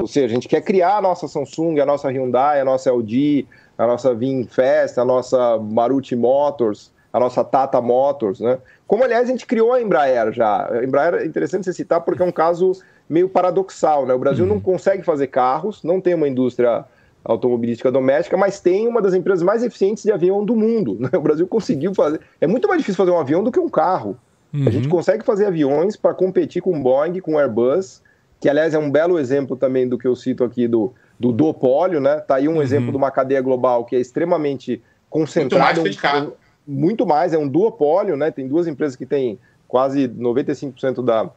Ou 0.00 0.06
seja, 0.08 0.26
a 0.26 0.28
gente 0.28 0.48
quer 0.48 0.62
criar 0.62 0.96
a 0.96 1.02
nossa 1.02 1.28
Samsung, 1.28 1.78
a 1.78 1.86
nossa 1.86 2.08
Hyundai, 2.10 2.60
a 2.60 2.64
nossa 2.64 2.90
LG, 2.90 3.46
a 3.76 3.86
nossa 3.86 4.14
Vinfast, 4.14 4.98
a 4.98 5.04
nossa 5.04 5.58
Maruti 5.58 6.16
Motors, 6.16 6.90
a 7.12 7.20
nossa 7.20 7.44
Tata 7.44 7.80
Motors, 7.80 8.40
né? 8.40 8.58
Como, 8.86 9.04
aliás, 9.04 9.28
a 9.28 9.32
gente 9.32 9.46
criou 9.46 9.72
a 9.72 9.80
Embraer 9.80 10.32
já. 10.32 10.68
A 10.68 10.82
Embraer 10.82 11.14
é 11.14 11.26
interessante 11.26 11.64
você 11.64 11.72
citar 11.72 12.00
porque 12.00 12.22
é 12.22 12.26
um 12.26 12.32
caso 12.32 12.72
meio 13.08 13.28
paradoxal, 13.28 14.06
né? 14.06 14.14
O 14.14 14.18
Brasil 14.18 14.44
uhum. 14.44 14.54
não 14.54 14.60
consegue 14.60 15.02
fazer 15.02 15.26
carros, 15.28 15.82
não 15.82 16.00
tem 16.00 16.14
uma 16.14 16.26
indústria 16.26 16.84
automobilística 17.24 17.90
doméstica, 17.90 18.36
mas 18.36 18.60
tem 18.60 18.88
uma 18.88 19.00
das 19.00 19.14
empresas 19.14 19.42
mais 19.42 19.62
eficientes 19.62 20.02
de 20.02 20.10
avião 20.10 20.44
do 20.44 20.56
mundo. 20.56 20.96
Né? 20.98 21.10
O 21.14 21.20
Brasil 21.20 21.46
conseguiu 21.46 21.94
fazer. 21.94 22.20
É 22.40 22.46
muito 22.46 22.66
mais 22.66 22.80
difícil 22.80 22.96
fazer 22.96 23.12
um 23.12 23.20
avião 23.20 23.44
do 23.44 23.52
que 23.52 23.60
um 23.60 23.68
carro. 23.68 24.16
Uhum. 24.52 24.68
A 24.68 24.70
gente 24.70 24.84
uhum. 24.84 24.90
consegue 24.90 25.24
fazer 25.24 25.46
aviões 25.46 25.96
para 25.96 26.12
competir 26.12 26.60
com 26.60 26.80
Boeing, 26.82 27.20
com 27.20 27.38
Airbus, 27.38 28.02
que 28.40 28.48
aliás 28.48 28.74
é 28.74 28.78
um 28.78 28.90
belo 28.90 29.18
exemplo 29.18 29.56
também 29.56 29.88
do 29.88 29.96
que 29.96 30.06
eu 30.06 30.14
cito 30.14 30.44
aqui 30.44 30.68
do, 30.68 30.92
do 31.18 31.32
duopólio, 31.32 32.00
né? 32.00 32.16
Tá 32.20 32.36
aí 32.36 32.48
um 32.48 32.56
uhum. 32.56 32.62
exemplo 32.62 32.90
de 32.90 32.96
uma 32.96 33.10
cadeia 33.10 33.40
global 33.40 33.84
que 33.84 33.96
é 33.96 34.00
extremamente 34.00 34.82
concentrada. 35.08 35.80
Muito 35.80 36.02
mais, 36.02 36.24
um, 36.24 36.32
muito 36.66 37.06
mais, 37.06 37.32
é 37.32 37.38
um 37.38 37.48
duopólio, 37.48 38.16
né? 38.16 38.30
Tem 38.30 38.46
duas 38.46 38.66
empresas 38.66 38.96
que 38.96 39.06
têm 39.06 39.38
quase 39.68 40.06
95% 40.08 41.02
da, 41.02 41.30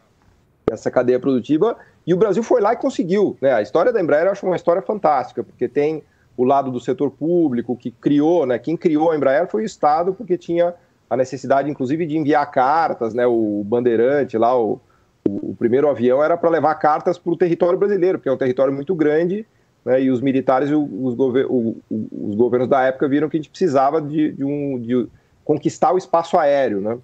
dessa 0.69 0.91
cadeia 0.91 1.19
produtiva, 1.19 1.77
e 2.05 2.13
o 2.13 2.17
Brasil 2.17 2.43
foi 2.43 2.60
lá 2.60 2.74
e 2.74 2.75
conseguiu. 2.75 3.38
Né? 3.39 3.53
A 3.53 3.62
história 3.62 3.93
da 3.93 4.01
Embraer 4.01 4.25
eu 4.25 4.31
acho 4.31 4.45
uma 4.45 4.55
história 4.55 4.81
fantástica, 4.81 5.43
porque 5.43 5.67
tem 5.67 6.03
o 6.36 6.43
lado 6.43 6.69
do 6.69 6.79
setor 6.79 7.12
público 7.12 7.77
que 7.77 7.91
criou, 7.91 8.45
né? 8.45 8.60
Quem 8.60 8.75
criou 8.75 9.12
a 9.12 9.15
Embraer 9.15 9.48
foi 9.48 9.63
o 9.63 9.65
Estado, 9.65 10.13
porque 10.13 10.38
tinha 10.38 10.74
a 11.09 11.15
necessidade, 11.17 11.69
inclusive, 11.69 12.05
de 12.05 12.17
enviar 12.17 12.50
cartas, 12.51 13.13
né? 13.13 13.25
O 13.25 13.63
Bandeirante 13.65 14.38
lá, 14.38 14.59
o, 14.59 14.79
o 15.25 15.55
primeiro 15.55 15.89
avião 15.89 16.24
era 16.24 16.35
para 16.38 16.50
levar 16.50 16.75
cartas 16.75 17.17
para 17.17 17.31
o 17.31 17.38
território 17.38 17.77
brasileiro, 17.77 18.17
porque 18.17 18.29
é 18.29 18.31
um 18.31 18.38
território 18.38 18.74
muito 18.74 18.95
grande, 18.95 19.45
né? 19.83 20.01
E 20.01 20.09
os 20.09 20.21
militares 20.21 20.69
e 20.69 20.74
os, 20.74 21.13
gover 21.13 21.47
os 21.50 22.35
governos 22.35 22.67
da 22.67 22.83
época 22.83 23.07
viram 23.07 23.29
que 23.29 23.38
a 23.38 23.39
gente 23.39 23.50
precisava 23.50 24.01
de, 24.01 24.31
de 24.31 24.43
um, 24.43 24.79
de 24.79 25.07
conquistar 25.43 25.91
o 25.93 25.97
espaço 25.97 26.38
aéreo, 26.38 26.81
né? 26.81 26.97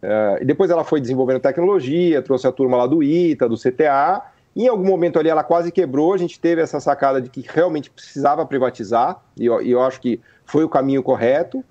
É, 0.00 0.38
e 0.40 0.44
depois 0.44 0.70
ela 0.70 0.84
foi 0.84 1.00
desenvolvendo 1.00 1.40
tecnologia, 1.40 2.22
trouxe 2.22 2.46
a 2.46 2.52
turma 2.52 2.76
lá 2.76 2.86
do 2.86 3.02
ITA, 3.02 3.48
do 3.48 3.56
CTA, 3.56 4.22
em 4.54 4.68
algum 4.68 4.84
momento 4.84 5.18
ali 5.18 5.28
ela 5.28 5.44
quase 5.44 5.70
quebrou, 5.70 6.14
a 6.14 6.16
gente 6.16 6.38
teve 6.38 6.60
essa 6.60 6.80
sacada 6.80 7.20
de 7.20 7.28
que 7.28 7.44
realmente 7.48 7.90
precisava 7.90 8.46
privatizar, 8.46 9.20
e 9.36 9.46
eu, 9.46 9.60
e 9.60 9.70
eu 9.70 9.82
acho 9.82 10.00
que 10.00 10.20
foi 10.44 10.64
o 10.64 10.68
caminho 10.68 11.02
correto, 11.02 11.64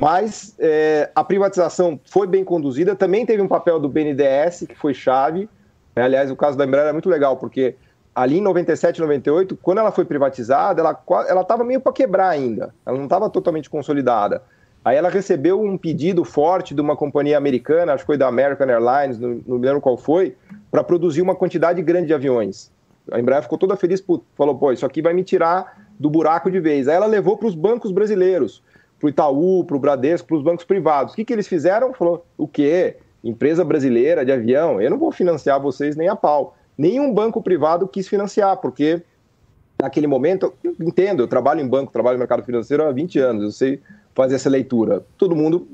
mas 0.00 0.54
é, 0.58 1.10
a 1.14 1.22
privatização 1.22 2.00
foi 2.04 2.26
bem 2.26 2.42
conduzida, 2.42 2.96
também 2.96 3.26
teve 3.26 3.42
um 3.42 3.48
papel 3.48 3.78
do 3.78 3.88
BNDES, 3.88 4.64
que 4.66 4.74
foi 4.74 4.94
chave. 4.94 5.48
Né? 5.94 6.02
Aliás, 6.02 6.30
o 6.30 6.36
caso 6.36 6.56
da 6.56 6.64
Embraer 6.64 6.88
é 6.88 6.92
muito 6.92 7.08
legal, 7.08 7.36
porque 7.36 7.76
ali 8.14 8.38
em 8.38 8.40
97, 8.40 8.98
98, 8.98 9.56
quando 9.56 9.78
ela 9.78 9.92
foi 9.92 10.06
privatizada, 10.06 10.80
ela 10.80 11.42
estava 11.42 11.64
meio 11.64 11.80
para 11.80 11.92
quebrar 11.92 12.30
ainda, 12.30 12.74
ela 12.86 12.96
não 12.96 13.04
estava 13.04 13.28
totalmente 13.28 13.68
consolidada. 13.68 14.42
Aí 14.82 14.96
ela 14.96 15.10
recebeu 15.10 15.60
um 15.60 15.76
pedido 15.76 16.24
forte 16.24 16.74
de 16.74 16.80
uma 16.80 16.96
companhia 16.96 17.36
americana, 17.36 17.92
acho 17.92 18.04
que 18.04 18.06
foi 18.06 18.16
da 18.16 18.26
American 18.26 18.68
Airlines, 18.68 19.18
não 19.18 19.58
me 19.58 19.66
lembro 19.66 19.82
qual 19.82 19.98
foi, 19.98 20.34
para 20.70 20.82
produzir 20.82 21.20
uma 21.20 21.34
quantidade 21.34 21.82
grande 21.82 22.06
de 22.06 22.14
aviões. 22.14 22.72
A 23.12 23.20
Embraer 23.20 23.42
ficou 23.42 23.58
toda 23.58 23.76
feliz, 23.76 24.02
falou, 24.34 24.54
pô, 24.54 24.72
isso 24.72 24.86
aqui 24.86 25.02
vai 25.02 25.12
me 25.12 25.22
tirar 25.22 25.78
do 25.98 26.08
buraco 26.08 26.50
de 26.50 26.58
vez. 26.58 26.88
Aí 26.88 26.96
ela 26.96 27.04
levou 27.04 27.36
para 27.36 27.48
os 27.48 27.54
bancos 27.54 27.92
brasileiros 27.92 28.62
para 29.00 29.06
o 29.06 29.08
Itaú, 29.08 29.64
para 29.64 29.76
o 29.76 29.80
Bradesco, 29.80 30.28
para 30.28 30.36
os 30.36 30.42
bancos 30.42 30.64
privados. 30.64 31.14
O 31.14 31.16
que, 31.16 31.24
que 31.24 31.32
eles 31.32 31.48
fizeram? 31.48 31.94
Falou, 31.94 32.24
o 32.36 32.46
quê? 32.46 32.98
Empresa 33.24 33.64
brasileira 33.64 34.24
de 34.24 34.30
avião? 34.30 34.80
Eu 34.80 34.90
não 34.90 34.98
vou 34.98 35.10
financiar 35.10 35.60
vocês 35.60 35.96
nem 35.96 36.08
a 36.08 36.14
pau. 36.14 36.54
Nenhum 36.76 37.12
banco 37.12 37.42
privado 37.42 37.88
quis 37.88 38.06
financiar, 38.06 38.58
porque 38.58 39.02
naquele 39.80 40.06
momento, 40.06 40.52
eu 40.62 40.76
entendo, 40.80 41.22
eu 41.22 41.28
trabalho 41.28 41.60
em 41.60 41.66
banco, 41.66 41.90
trabalho 41.90 42.16
no 42.16 42.20
mercado 42.20 42.42
financeiro 42.44 42.84
há 42.84 42.92
20 42.92 43.18
anos, 43.18 43.42
eu 43.42 43.50
sei 43.50 43.80
fazer 44.14 44.34
essa 44.34 44.50
leitura. 44.50 45.02
Todo 45.16 45.34
mundo 45.34 45.66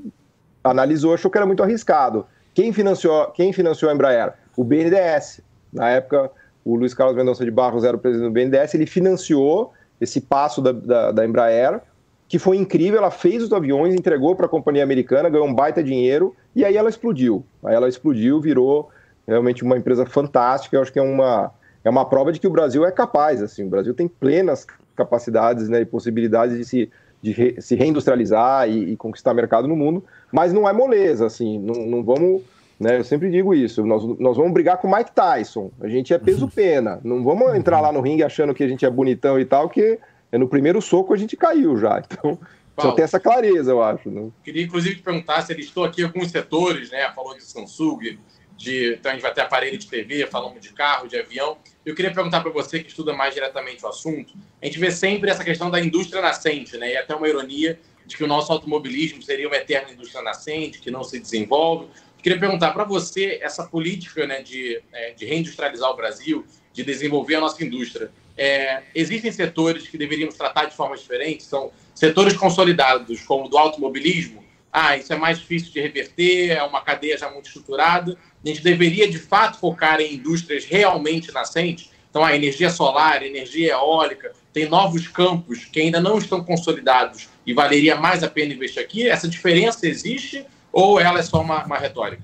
analisou, 0.63 1.13
achou 1.13 1.29
que 1.29 1.37
era 1.37 1.45
muito 1.45 1.61
arriscado. 1.61 2.25
Quem 2.53 2.71
financiou, 2.71 3.27
quem 3.31 3.51
financiou 3.51 3.91
a 3.91 3.93
Embraer? 3.93 4.33
O 4.55 4.63
BNDES. 4.63 5.41
Na 5.71 5.89
época, 5.89 6.31
o 6.63 6.75
Luiz 6.75 6.93
Carlos 6.93 7.15
Mendonça 7.15 7.43
de 7.43 7.51
Barros 7.51 7.83
era 7.83 7.95
o 7.95 7.99
presidente 7.99 8.29
do 8.29 8.33
BNDES, 8.33 8.73
ele 8.73 8.85
financiou 8.85 9.73
esse 9.99 10.21
passo 10.21 10.61
da, 10.61 10.71
da, 10.71 11.11
da 11.11 11.25
Embraer, 11.25 11.81
que 12.27 12.37
foi 12.37 12.57
incrível, 12.57 12.99
ela 12.99 13.11
fez 13.11 13.41
os 13.41 13.53
aviões, 13.53 13.93
entregou 13.93 14.35
para 14.35 14.47
a 14.47 14.49
companhia 14.49 14.83
americana, 14.83 15.29
ganhou 15.29 15.47
um 15.47 15.53
baita 15.53 15.81
dinheiro, 15.81 16.35
e 16.53 16.65
aí 16.65 16.75
ela 16.75 16.89
explodiu. 16.89 17.45
Aí 17.63 17.73
ela 17.73 17.87
explodiu, 17.87 18.41
virou 18.41 18.89
realmente 19.25 19.63
uma 19.63 19.77
empresa 19.77 20.05
fantástica, 20.05 20.75
eu 20.75 20.81
acho 20.81 20.91
que 20.91 20.99
é 20.99 21.01
uma, 21.01 21.51
é 21.83 21.89
uma 21.89 22.05
prova 22.05 22.31
de 22.31 22.39
que 22.39 22.47
o 22.47 22.51
Brasil 22.51 22.85
é 22.85 22.91
capaz, 22.91 23.41
assim, 23.41 23.65
o 23.65 23.69
Brasil 23.69 23.93
tem 23.93 24.07
plenas 24.07 24.65
capacidades 24.95 25.69
né, 25.69 25.81
e 25.81 25.85
possibilidades 25.85 26.57
de 26.57 26.65
se, 26.65 26.89
de 27.21 27.31
re, 27.31 27.61
se 27.61 27.75
reindustrializar 27.75 28.69
e, 28.69 28.93
e, 28.93 28.97
conquistar 28.97 29.33
mercado 29.33 29.67
no 29.67 29.75
mundo, 29.75 30.03
mas 30.31 30.51
não 30.51 30.67
é 30.67 30.73
moleza, 30.73 31.25
assim, 31.25 31.59
não, 31.59 31.85
não 31.85 32.03
vamos, 32.03 32.41
né, 32.79 32.97
eu 32.97 33.03
sempre 33.03 33.29
digo 33.29 33.53
isso, 33.53 33.85
nós, 33.85 34.03
nós 34.17 34.37
vamos 34.37 34.53
brigar 34.53 34.77
com 34.77 34.87
o 34.87 34.95
Mike 34.95 35.11
Tyson, 35.11 35.71
a 35.79 35.87
gente 35.87 36.13
é 36.13 36.17
peso-pena, 36.17 36.99
não 37.03 37.23
vamos 37.23 37.53
entrar 37.55 37.79
lá 37.79 37.91
no 37.91 38.01
ringue 38.01 38.23
achando 38.23 38.53
que 38.53 38.63
a 38.63 38.67
gente 38.67 38.85
é 38.85 38.89
bonitão 38.89 39.39
e 39.39 39.45
tal, 39.45 39.69
que 39.69 39.99
no 40.33 40.47
primeiro 40.47 40.81
soco 40.81 41.13
a 41.13 41.17
gente 41.17 41.37
caiu 41.37 41.77
já, 41.77 41.99
então... 41.99 42.39
Paulo, 42.75 42.91
só 42.91 42.95
tem 42.95 43.03
essa 43.03 43.19
clareza, 43.19 43.71
eu 43.71 43.81
acho. 43.81 44.07
Né? 44.07 44.29
Queria, 44.43 44.63
inclusive, 44.63 44.97
te 44.97 45.01
perguntar 45.01 45.41
se 45.41 45.51
ele 45.51 45.63
estou 45.63 45.83
aqui 45.83 46.03
alguns 46.03 46.29
setores, 46.29 46.91
né? 46.91 47.11
Falou 47.15 47.35
de 47.35 47.43
Samsung, 47.43 48.19
de, 48.55 48.93
então 48.93 49.11
a 49.11 49.15
gente 49.15 49.23
vai 49.23 49.33
ter 49.33 49.41
aparelho 49.41 49.77
de 49.77 49.87
TV, 49.87 50.27
falamos 50.27 50.61
de 50.61 50.69
carro, 50.73 51.07
de 51.07 51.17
avião. 51.17 51.57
Eu 51.83 51.95
queria 51.95 52.13
perguntar 52.13 52.41
para 52.41 52.51
você 52.51 52.79
que 52.79 52.89
estuda 52.89 53.13
mais 53.13 53.33
diretamente 53.33 53.83
o 53.83 53.87
assunto. 53.87 54.33
A 54.61 54.65
gente 54.65 54.77
vê 54.77 54.91
sempre 54.91 55.29
essa 55.29 55.43
questão 55.43 55.71
da 55.71 55.79
indústria 55.79 56.21
nascente, 56.21 56.77
né? 56.77 56.93
E 56.93 56.97
até 56.97 57.15
uma 57.15 57.27
ironia 57.27 57.79
de 58.05 58.15
que 58.15 58.23
o 58.23 58.27
nosso 58.27 58.51
automobilismo 58.51 59.21
seria 59.21 59.47
uma 59.47 59.57
eterna 59.57 59.91
indústria 59.91 60.23
nascente, 60.23 60.79
que 60.79 60.89
não 60.89 61.03
se 61.03 61.19
desenvolve. 61.19 61.85
Eu 61.85 62.23
queria 62.23 62.39
perguntar 62.39 62.71
para 62.71 62.83
você 62.83 63.39
essa 63.41 63.65
política 63.65 64.25
né, 64.25 64.41
de, 64.41 64.81
é, 64.91 65.11
de 65.11 65.25
reindustrializar 65.25 65.91
o 65.91 65.95
Brasil, 65.95 66.45
de 66.73 66.83
desenvolver 66.83 67.35
a 67.35 67.41
nossa 67.41 67.63
indústria. 67.63 68.11
É, 68.37 68.83
existem 68.93 69.31
setores 69.31 69.87
que 69.87 69.97
deveríamos 69.97 70.35
tratar 70.35 70.65
de 70.65 70.75
forma 70.75 70.95
diferente? 70.95 71.43
São 71.43 71.71
setores 71.95 72.35
consolidados, 72.35 73.21
como 73.21 73.49
do 73.49 73.57
automobilismo. 73.57 74.43
Ah, 74.71 74.95
isso 74.95 75.11
é 75.11 75.17
mais 75.17 75.39
difícil 75.39 75.71
de 75.71 75.81
reverter, 75.81 76.51
é 76.51 76.61
uma 76.63 76.81
cadeia 76.81 77.17
já 77.17 77.31
muito 77.31 77.47
estruturada 77.47 78.17
a 78.49 78.53
gente 78.53 78.63
deveria 78.63 79.09
de 79.09 79.17
fato 79.17 79.59
focar 79.59 79.99
em 79.99 80.15
indústrias 80.15 80.65
realmente 80.65 81.31
nascentes. 81.33 81.91
Então, 82.09 82.23
a 82.23 82.35
energia 82.35 82.69
solar, 82.69 83.21
energia 83.21 83.73
eólica, 83.73 84.31
tem 84.53 84.67
novos 84.67 85.07
campos 85.07 85.65
que 85.65 85.79
ainda 85.79 85.99
não 85.99 86.17
estão 86.17 86.43
consolidados 86.43 87.29
e 87.45 87.53
valeria 87.53 87.95
mais 87.95 88.23
a 88.23 88.29
pena 88.29 88.53
investir 88.53 88.81
aqui. 88.81 89.07
Essa 89.07 89.27
diferença 89.27 89.87
existe 89.87 90.45
ou 90.71 90.99
ela 90.99 91.19
é 91.19 91.23
só 91.23 91.41
uma, 91.41 91.65
uma 91.65 91.77
retórica? 91.77 92.23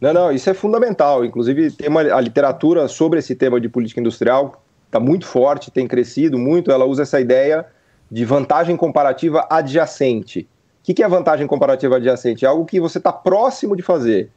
Não, 0.00 0.12
não, 0.12 0.32
isso 0.32 0.50
é 0.50 0.54
fundamental. 0.54 1.24
Inclusive, 1.24 1.70
tem 1.70 1.88
uma, 1.88 2.00
a 2.00 2.20
literatura 2.20 2.88
sobre 2.88 3.20
esse 3.20 3.34
tema 3.34 3.60
de 3.60 3.68
política 3.68 4.00
industrial 4.00 4.61
está 4.92 5.00
muito 5.00 5.26
forte, 5.26 5.70
tem 5.70 5.88
crescido 5.88 6.38
muito. 6.38 6.70
Ela 6.70 6.84
usa 6.84 7.02
essa 7.02 7.18
ideia 7.18 7.64
de 8.10 8.26
vantagem 8.26 8.76
comparativa 8.76 9.46
adjacente. 9.48 10.46
O 10.80 10.94
que, 10.94 11.02
é 11.02 11.08
vantagem 11.08 11.46
comparativa 11.46 11.96
adjacente? 11.96 12.44
É 12.44 12.48
algo 12.48 12.66
que 12.66 12.78
você 12.78 12.98
está 12.98 13.10
próximo 13.10 13.74
de 13.74 13.82
fazer. 13.82 14.28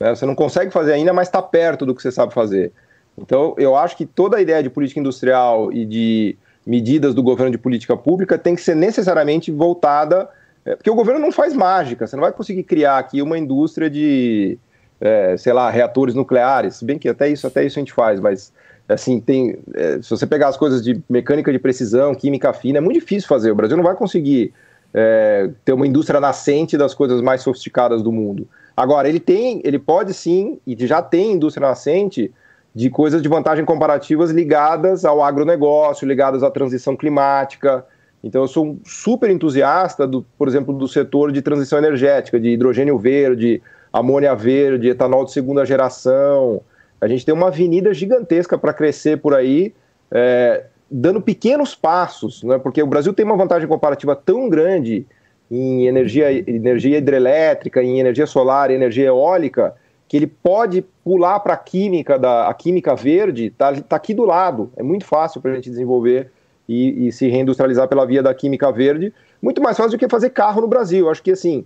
Né? 0.00 0.12
Você 0.12 0.26
não 0.26 0.34
consegue 0.34 0.72
fazer 0.72 0.94
ainda, 0.94 1.12
mas 1.12 1.28
está 1.28 1.40
perto 1.40 1.86
do 1.86 1.94
que 1.94 2.02
você 2.02 2.10
sabe 2.10 2.34
fazer. 2.34 2.72
Então, 3.16 3.54
eu 3.56 3.76
acho 3.76 3.96
que 3.96 4.04
toda 4.04 4.38
a 4.38 4.40
ideia 4.40 4.62
de 4.62 4.70
política 4.70 4.98
industrial 4.98 5.72
e 5.72 5.84
de 5.84 6.36
medidas 6.66 7.14
do 7.14 7.22
governo 7.22 7.52
de 7.52 7.58
política 7.58 7.96
pública 7.96 8.36
tem 8.36 8.56
que 8.56 8.62
ser 8.62 8.74
necessariamente 8.74 9.52
voltada. 9.52 10.28
É, 10.64 10.74
porque 10.74 10.90
o 10.90 10.94
governo 10.94 11.20
não 11.20 11.30
faz 11.30 11.54
mágica, 11.54 12.06
você 12.06 12.16
não 12.16 12.22
vai 12.22 12.32
conseguir 12.32 12.64
criar 12.64 12.98
aqui 12.98 13.22
uma 13.22 13.38
indústria 13.38 13.88
de, 13.88 14.58
é, 15.00 15.36
sei 15.36 15.52
lá, 15.52 15.70
reatores 15.70 16.14
nucleares, 16.14 16.76
se 16.76 16.84
bem 16.84 16.98
que 16.98 17.08
até 17.08 17.28
isso, 17.28 17.46
até 17.46 17.64
isso 17.64 17.78
a 17.78 17.80
gente 17.80 17.92
faz, 17.92 18.18
mas 18.18 18.52
assim, 18.92 19.20
tem. 19.20 19.58
É, 19.74 20.00
se 20.02 20.10
você 20.10 20.26
pegar 20.26 20.48
as 20.48 20.56
coisas 20.56 20.82
de 20.82 21.00
mecânica 21.08 21.52
de 21.52 21.58
precisão, 21.58 22.14
química 22.14 22.52
fina, 22.52 22.78
é 22.78 22.80
muito 22.80 23.00
difícil 23.00 23.28
fazer. 23.28 23.50
O 23.50 23.54
Brasil 23.54 23.76
não 23.76 23.84
vai 23.84 23.94
conseguir 23.94 24.52
é, 24.92 25.50
ter 25.64 25.72
uma 25.72 25.86
indústria 25.86 26.20
nascente 26.20 26.76
das 26.76 26.94
coisas 26.94 27.20
mais 27.20 27.42
sofisticadas 27.42 28.02
do 28.02 28.12
mundo. 28.12 28.48
Agora, 28.76 29.08
ele 29.08 29.20
tem, 29.20 29.60
ele 29.64 29.78
pode 29.78 30.14
sim, 30.14 30.58
e 30.66 30.76
já 30.86 31.02
tem 31.02 31.32
indústria 31.32 31.68
nascente 31.68 32.32
de 32.74 32.88
coisas 32.88 33.20
de 33.20 33.28
vantagem 33.28 33.64
comparativas 33.64 34.30
ligadas 34.30 35.04
ao 35.04 35.22
agronegócio, 35.22 36.06
ligadas 36.06 36.42
à 36.42 36.50
transição 36.50 36.96
climática. 36.96 37.84
Então, 38.22 38.42
eu 38.42 38.48
sou 38.48 38.66
um 38.66 38.80
super 38.84 39.30
entusiasta, 39.30 40.06
do, 40.06 40.24
por 40.38 40.46
exemplo, 40.46 40.72
do 40.72 40.86
setor 40.86 41.32
de 41.32 41.42
transição 41.42 41.78
energética, 41.78 42.38
de 42.38 42.50
hidrogênio 42.50 42.98
verde, 42.98 43.62
amônia 43.92 44.34
verde, 44.34 44.88
etanol 44.88 45.24
de 45.24 45.32
segunda 45.32 45.64
geração. 45.64 46.60
A 47.00 47.08
gente 47.08 47.24
tem 47.24 47.34
uma 47.34 47.48
avenida 47.48 47.92
gigantesca 47.94 48.58
para 48.58 48.74
crescer 48.74 49.18
por 49.18 49.34
aí, 49.34 49.72
é, 50.10 50.66
dando 50.90 51.20
pequenos 51.20 51.74
passos, 51.74 52.42
né? 52.42 52.58
porque 52.58 52.82
o 52.82 52.86
Brasil 52.86 53.12
tem 53.12 53.24
uma 53.24 53.36
vantagem 53.36 53.68
comparativa 53.68 54.14
tão 54.14 54.48
grande 54.48 55.06
em 55.50 55.86
energia, 55.86 56.30
energia 56.32 56.98
hidrelétrica, 56.98 57.82
em 57.82 57.98
energia 57.98 58.26
solar, 58.26 58.70
energia 58.70 59.06
eólica, 59.06 59.74
que 60.06 60.16
ele 60.16 60.26
pode 60.26 60.82
pular 61.04 61.40
para 61.40 61.54
a 61.54 61.56
química 61.56 62.18
da 62.18 62.48
a 62.48 62.54
química 62.54 62.94
verde, 62.94 63.46
está 63.46 63.72
tá 63.80 63.96
aqui 63.96 64.12
do 64.12 64.24
lado. 64.24 64.72
É 64.76 64.82
muito 64.82 65.04
fácil 65.04 65.40
para 65.40 65.52
a 65.52 65.54
gente 65.54 65.70
desenvolver 65.70 66.30
e, 66.68 67.08
e, 67.08 67.12
se 67.12 67.28
reindustrializar 67.28 67.88
pela 67.88 68.06
via 68.06 68.22
da 68.22 68.34
química 68.34 68.70
verde. 68.70 69.12
Muito 69.42 69.60
mais 69.60 69.76
fácil 69.76 69.92
do 69.92 69.98
que 69.98 70.08
fazer 70.08 70.30
carro 70.30 70.60
no 70.60 70.68
Brasil. 70.68 71.08
Acho 71.08 71.22
que 71.22 71.32
assim, 71.32 71.64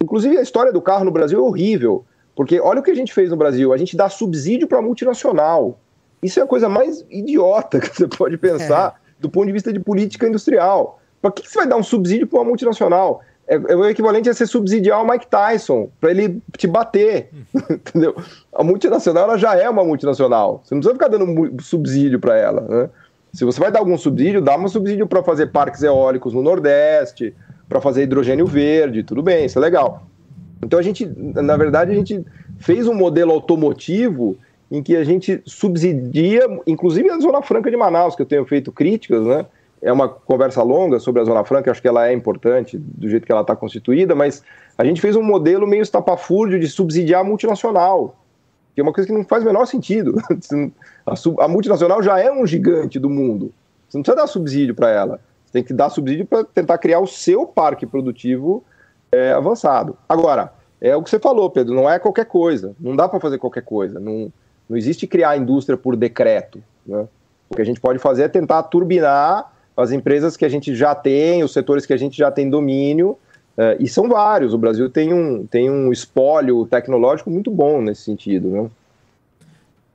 inclusive 0.00 0.36
a 0.36 0.42
história 0.42 0.72
do 0.72 0.80
carro 0.80 1.04
no 1.04 1.10
Brasil 1.10 1.38
é 1.38 1.42
horrível, 1.42 2.04
porque 2.36 2.60
olha 2.60 2.80
o 2.80 2.82
que 2.82 2.90
a 2.90 2.94
gente 2.94 3.14
fez 3.14 3.30
no 3.30 3.36
Brasil. 3.36 3.72
A 3.72 3.78
gente 3.78 3.96
dá 3.96 4.10
subsídio 4.10 4.68
para 4.68 4.82
multinacional. 4.82 5.80
Isso 6.22 6.38
é 6.38 6.42
a 6.42 6.46
coisa 6.46 6.68
mais 6.68 7.04
idiota 7.10 7.80
que 7.80 7.88
você 7.88 8.06
pode 8.06 8.36
pensar 8.36 9.00
é. 9.00 9.12
do 9.18 9.30
ponto 9.30 9.46
de 9.46 9.52
vista 9.52 9.72
de 9.72 9.80
política 9.80 10.28
industrial. 10.28 11.00
Para 11.22 11.32
que, 11.32 11.42
que 11.42 11.50
você 11.50 11.58
vai 11.58 11.66
dar 11.66 11.76
um 11.76 11.82
subsídio 11.82 12.26
para 12.26 12.38
uma 12.38 12.44
multinacional? 12.44 13.22
É, 13.48 13.54
é, 13.54 13.76
o 13.76 13.86
equivalente 13.86 14.28
a 14.28 14.34
você 14.34 14.44
subsidiar 14.44 15.02
o 15.02 15.08
Mike 15.08 15.28
Tyson, 15.28 15.88
para 16.00 16.10
ele 16.10 16.42
te 16.58 16.66
bater, 16.66 17.30
entendeu? 17.70 18.14
A 18.52 18.62
multinacional 18.62 19.24
ela 19.24 19.38
já 19.38 19.54
é 19.54 19.70
uma 19.70 19.84
multinacional, 19.84 20.60
você 20.64 20.74
não 20.74 20.80
precisa 20.80 20.94
ficar 20.94 21.08
dando 21.08 21.62
subsídio 21.62 22.18
para 22.18 22.36
ela, 22.36 22.60
né? 22.62 22.90
Se 23.32 23.44
você 23.44 23.60
vai 23.60 23.70
dar 23.70 23.78
algum 23.78 23.96
subsídio, 23.96 24.42
dá 24.42 24.56
um 24.56 24.66
subsídio 24.66 25.06
para 25.06 25.22
fazer 25.22 25.52
parques 25.52 25.82
eólicos 25.82 26.34
no 26.34 26.42
Nordeste, 26.42 27.34
para 27.68 27.80
fazer 27.80 28.02
hidrogênio 28.02 28.46
verde, 28.46 29.04
tudo 29.04 29.22
bem, 29.22 29.44
isso 29.44 29.58
é 29.58 29.62
legal. 29.62 30.06
Então 30.62 30.78
a 30.78 30.82
gente, 30.82 31.06
na 31.06 31.56
verdade, 31.56 31.92
a 31.92 31.94
gente 31.94 32.24
fez 32.58 32.86
um 32.86 32.94
modelo 32.94 33.32
automotivo 33.32 34.36
em 34.70 34.82
que 34.82 34.96
a 34.96 35.04
gente 35.04 35.40
subsidia, 35.44 36.42
inclusive 36.66 37.10
a 37.10 37.18
Zona 37.18 37.42
Franca 37.42 37.70
de 37.70 37.76
Manaus, 37.76 38.16
que 38.16 38.22
eu 38.22 38.26
tenho 38.26 38.44
feito 38.44 38.72
críticas, 38.72 39.24
né? 39.24 39.46
é 39.82 39.92
uma 39.92 40.08
conversa 40.08 40.62
longa 40.62 40.98
sobre 40.98 41.20
a 41.20 41.24
Zona 41.24 41.44
Franca, 41.44 41.70
acho 41.70 41.82
que 41.82 41.88
ela 41.88 42.08
é 42.08 42.12
importante 42.12 42.78
do 42.78 43.08
jeito 43.08 43.26
que 43.26 43.32
ela 43.32 43.42
está 43.42 43.54
constituída, 43.54 44.14
mas 44.14 44.42
a 44.76 44.84
gente 44.84 45.00
fez 45.00 45.16
um 45.16 45.22
modelo 45.22 45.66
meio 45.66 45.82
estapafúrdio 45.82 46.58
de 46.58 46.66
subsidiar 46.68 47.20
a 47.20 47.24
multinacional, 47.24 48.16
que 48.74 48.80
é 48.80 48.82
uma 48.82 48.92
coisa 48.92 49.06
que 49.06 49.14
não 49.14 49.24
faz 49.24 49.42
o 49.42 49.46
menor 49.46 49.66
sentido. 49.66 50.20
A, 51.40 51.48
multinacional 51.48 52.02
já 52.02 52.18
é 52.18 52.32
um 52.32 52.44
gigante 52.46 52.98
do 52.98 53.08
mundo, 53.08 53.52
você 53.88 53.96
não 53.96 54.02
precisa 54.02 54.22
dar 54.22 54.26
subsídio 54.26 54.74
para 54.74 54.90
ela, 54.90 55.20
você 55.44 55.52
tem 55.52 55.62
que 55.62 55.72
dar 55.72 55.88
subsídio 55.88 56.26
para 56.26 56.42
tentar 56.42 56.78
criar 56.78 56.98
o 56.98 57.06
seu 57.06 57.46
parque 57.46 57.86
produtivo 57.86 58.64
é, 59.12 59.32
avançado. 59.32 59.96
Agora, 60.08 60.52
é 60.80 60.94
o 60.96 61.02
que 61.02 61.10
você 61.10 61.18
falou, 61.18 61.50
Pedro, 61.50 61.74
não 61.74 61.88
é 61.88 61.98
qualquer 61.98 62.26
coisa, 62.26 62.74
não 62.78 62.94
dá 62.94 63.08
para 63.08 63.20
fazer 63.20 63.38
qualquer 63.38 63.62
coisa, 63.62 63.98
não, 63.98 64.32
não 64.68 64.76
existe 64.76 65.06
criar 65.06 65.36
indústria 65.36 65.76
por 65.76 65.96
decreto, 65.96 66.62
né? 66.86 67.06
O 67.48 67.54
que 67.54 67.62
a 67.62 67.64
gente 67.64 67.80
pode 67.80 67.98
fazer 67.98 68.24
é 68.24 68.28
tentar 68.28 68.62
turbinar 68.64 69.52
as 69.76 69.92
empresas 69.92 70.36
que 70.36 70.44
a 70.44 70.48
gente 70.48 70.74
já 70.74 70.94
tem, 70.94 71.44
os 71.44 71.52
setores 71.52 71.86
que 71.86 71.92
a 71.92 71.96
gente 71.96 72.16
já 72.16 72.30
tem 72.30 72.50
domínio, 72.50 73.10
uh, 73.56 73.76
e 73.78 73.86
são 73.86 74.08
vários. 74.08 74.52
O 74.52 74.58
Brasil 74.58 74.90
tem 74.90 75.12
um, 75.12 75.46
tem 75.46 75.70
um 75.70 75.92
espólio 75.92 76.66
tecnológico 76.66 77.30
muito 77.30 77.50
bom 77.50 77.80
nesse 77.80 78.02
sentido, 78.02 78.48
né? 78.48 78.70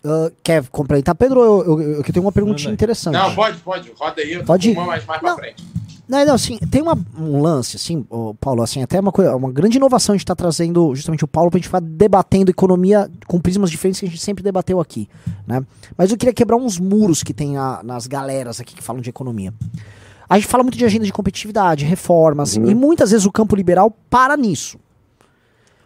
Uh, 0.04 0.32
quer 0.42 0.66
complementar, 0.70 1.14
Pedro? 1.14 1.42
Eu, 1.42 1.64
eu, 1.64 1.82
eu, 1.82 1.92
eu 1.98 2.04
tenho 2.04 2.26
uma 2.26 2.32
perguntinha 2.32 2.74
interessante. 2.74 3.14
Não, 3.14 3.36
pode, 3.36 3.58
pode. 3.60 3.92
Roda 4.00 4.22
aí. 4.22 4.44
Pode. 4.44 4.72
Uma 4.72 4.86
mais, 4.86 5.06
mais 5.06 5.22
não, 5.22 5.36
pra 5.36 5.44
frente. 5.44 5.64
Não, 6.12 6.26
não, 6.26 6.36
assim, 6.36 6.58
tem 6.70 6.82
uma, 6.82 7.00
um 7.18 7.42
lance, 7.42 7.78
assim, 7.78 8.06
Paulo, 8.38 8.62
assim, 8.62 8.84
até 8.84 9.00
uma 9.00 9.14
coisa, 9.14 9.34
uma 9.34 9.50
grande 9.50 9.78
inovação 9.78 10.14
a 10.14 10.18
gente 10.18 10.26
tá 10.26 10.36
trazendo 10.36 10.94
justamente 10.94 11.24
o 11.24 11.28
Paulo 11.28 11.50
pra 11.50 11.58
gente 11.58 11.68
ficar 11.68 11.80
debatendo 11.80 12.52
economia 12.52 13.10
com 13.28 13.40
prismas 13.40 13.72
diferentes 13.72 14.02
que 14.02 14.08
a 14.08 14.10
gente 14.10 14.22
sempre 14.22 14.44
debateu 14.44 14.82
aqui, 14.82 15.08
né? 15.48 15.66
Mas 15.98 16.12
eu 16.12 16.18
queria 16.18 16.34
quebrar 16.34 16.58
uns 16.58 16.78
muros 16.78 17.24
que 17.24 17.34
tem 17.34 17.56
a, 17.56 17.80
nas 17.82 18.08
galeras 18.08 18.60
aqui 18.60 18.76
que 18.76 18.84
falam 18.84 19.02
de 19.02 19.10
economia. 19.10 19.54
A 20.28 20.38
gente 20.38 20.50
fala 20.50 20.66
muito 20.66 20.78
de 20.78 20.84
agenda 20.84 21.06
de 21.06 21.14
competitividade, 21.14 21.86
reformas, 21.86 22.58
uhum. 22.58 22.70
e 22.70 22.76
muitas 22.76 23.12
vezes 23.12 23.26
o 23.26 23.32
campo 23.32 23.56
liberal 23.56 23.90
para 24.10 24.36
nisso. 24.36 24.78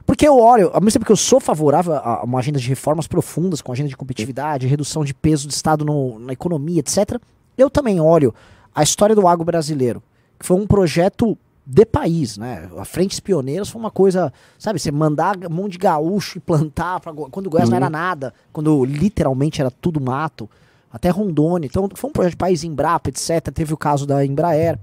Porque 0.07 0.27
eu 0.27 0.39
olho, 0.39 0.71
ao 0.73 0.81
mesmo 0.81 0.93
tempo 0.93 1.05
que 1.05 1.11
eu 1.11 1.17
sou 1.17 1.39
favorável 1.39 1.93
a 1.93 2.23
uma 2.23 2.39
agenda 2.39 2.57
de 2.57 2.67
reformas 2.67 3.05
profundas, 3.05 3.61
com 3.61 3.71
agenda 3.71 3.89
de 3.89 3.95
competitividade, 3.95 4.65
redução 4.65 5.05
de 5.05 5.13
peso 5.13 5.47
do 5.47 5.51
Estado 5.51 5.85
no, 5.85 6.17
na 6.17 6.33
economia, 6.33 6.79
etc., 6.79 7.21
eu 7.55 7.69
também 7.69 7.99
olho 7.99 8.33
a 8.73 8.81
história 8.81 9.15
do 9.15 9.27
agro 9.27 9.45
brasileiro 9.45 10.01
foi 10.39 10.57
um 10.57 10.67
projeto 10.67 11.37
de 11.65 11.85
país, 11.85 12.37
né? 12.37 12.69
A 12.77 12.85
Frentes 12.85 13.19
Pioneiras 13.19 13.69
foi 13.69 13.79
uma 13.79 13.89
coisa, 13.89 14.31
sabe, 14.59 14.79
você 14.79 14.91
mandar 14.91 15.35
um 15.37 15.53
monte 15.53 15.73
de 15.73 15.77
gaúcho 15.79 16.37
e 16.37 16.41
plantar 16.41 16.99
pra, 16.99 17.11
quando 17.13 17.47
o 17.47 17.49
Goiás 17.49 17.67
uhum. 17.67 17.71
não 17.71 17.77
era 17.77 17.89
nada, 17.89 18.33
quando 18.53 18.85
literalmente 18.85 19.59
era 19.59 19.71
tudo 19.71 19.99
mato, 19.99 20.49
até 20.91 21.09
Rondônia. 21.09 21.65
Então 21.65 21.89
foi 21.95 22.09
um 22.09 22.13
projeto 22.13 22.33
de 22.33 22.37
país, 22.37 22.63
Embrapa, 22.63 23.09
etc. 23.09 23.51
Teve 23.53 23.73
o 23.73 23.77
caso 23.77 24.05
da 24.05 24.23
Embraer. 24.23 24.79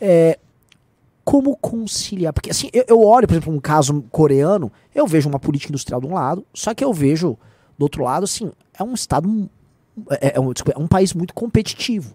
É, 0.00 0.38
como 1.24 1.56
conciliar? 1.56 2.32
Porque 2.32 2.50
assim, 2.50 2.70
eu, 2.72 2.84
eu 2.88 3.02
olho, 3.02 3.26
por 3.26 3.34
exemplo, 3.34 3.52
um 3.52 3.60
caso 3.60 4.02
coreano, 4.10 4.72
eu 4.94 5.06
vejo 5.06 5.28
uma 5.28 5.40
política 5.40 5.72
industrial 5.72 6.00
de 6.00 6.06
um 6.06 6.14
lado, 6.14 6.46
só 6.54 6.72
que 6.72 6.84
eu 6.84 6.92
vejo 6.92 7.36
do 7.76 7.82
outro 7.82 8.04
lado, 8.04 8.24
assim, 8.24 8.50
é 8.78 8.82
um 8.82 8.94
estado, 8.94 9.48
é, 10.20 10.36
é 10.36 10.40
um, 10.40 10.52
desculpa, 10.52 10.78
é 10.78 10.82
um 10.82 10.86
país 10.86 11.12
muito 11.14 11.34
competitivo. 11.34 12.14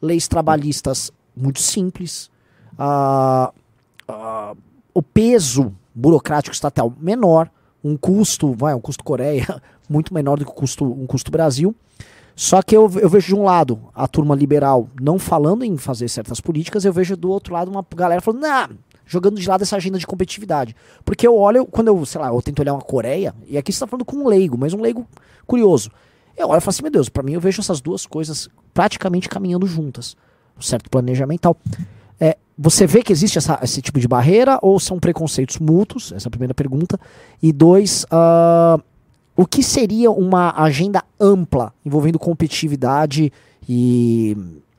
Leis 0.00 0.28
trabalhistas 0.28 1.10
muito 1.40 1.60
simples, 1.60 2.30
uh, 2.78 3.52
o 4.92 5.02
peso 5.02 5.74
burocrático 5.94 6.54
estatal 6.54 6.92
menor, 6.98 7.50
um 7.82 7.96
custo, 7.96 8.52
vai, 8.52 8.74
um 8.74 8.80
custo 8.80 9.04
Coreia 9.04 9.62
muito 9.88 10.12
menor 10.12 10.38
do 10.38 10.44
que 10.44 10.50
o 10.50 10.54
custo, 10.54 10.84
um 10.84 11.06
custo 11.06 11.30
Brasil. 11.30 11.74
Só 12.34 12.62
que 12.62 12.76
eu, 12.76 12.88
eu 13.00 13.08
vejo 13.08 13.26
de 13.26 13.34
um 13.34 13.42
lado 13.42 13.80
a 13.92 14.06
turma 14.06 14.34
liberal 14.34 14.88
não 15.00 15.18
falando 15.18 15.64
em 15.64 15.76
fazer 15.76 16.08
certas 16.08 16.40
políticas, 16.40 16.84
eu 16.84 16.92
vejo 16.92 17.16
do 17.16 17.30
outro 17.30 17.52
lado 17.52 17.68
uma 17.68 17.84
galera 17.96 18.20
falando, 18.20 18.42
nah, 18.42 18.68
jogando 19.04 19.40
de 19.40 19.48
lado 19.48 19.62
essa 19.62 19.74
agenda 19.74 19.98
de 19.98 20.06
competitividade. 20.06 20.76
Porque 21.04 21.26
eu 21.26 21.36
olho, 21.36 21.66
quando 21.66 21.88
eu, 21.88 22.06
sei 22.06 22.20
lá, 22.20 22.28
eu 22.28 22.40
tento 22.40 22.60
olhar 22.60 22.74
uma 22.74 22.82
Coreia, 22.82 23.34
e 23.46 23.58
aqui 23.58 23.72
você 23.72 23.76
está 23.76 23.88
falando 23.88 24.04
com 24.04 24.18
um 24.18 24.28
leigo, 24.28 24.56
mas 24.56 24.72
um 24.72 24.80
leigo 24.80 25.04
curioso. 25.46 25.90
Eu 26.36 26.48
olho 26.48 26.58
e 26.58 26.60
falo 26.60 26.70
assim, 26.70 26.82
meu 26.82 26.92
Deus, 26.92 27.08
para 27.08 27.24
mim 27.24 27.32
eu 27.32 27.40
vejo 27.40 27.60
essas 27.60 27.80
duas 27.80 28.06
coisas 28.06 28.48
praticamente 28.72 29.28
caminhando 29.28 29.66
juntas. 29.66 30.16
Um 30.58 30.62
certo 30.62 30.90
planejamento 30.90 31.40
tal. 31.40 31.56
É, 32.20 32.36
você 32.58 32.86
vê 32.86 33.02
que 33.02 33.12
existe 33.12 33.38
essa, 33.38 33.58
esse 33.62 33.80
tipo 33.80 34.00
de 34.00 34.08
barreira 34.08 34.58
ou 34.60 34.80
são 34.80 34.98
preconceitos 34.98 35.58
mútuos? 35.58 36.12
Essa 36.12 36.26
é 36.26 36.28
a 36.28 36.30
primeira 36.30 36.54
pergunta. 36.54 36.98
E 37.40 37.52
dois, 37.52 38.04
uh, 38.04 38.82
o 39.36 39.46
que 39.46 39.62
seria 39.62 40.10
uma 40.10 40.52
agenda 40.60 41.04
ampla 41.20 41.72
envolvendo 41.86 42.18
competitividade 42.18 43.32
e, 43.68 44.36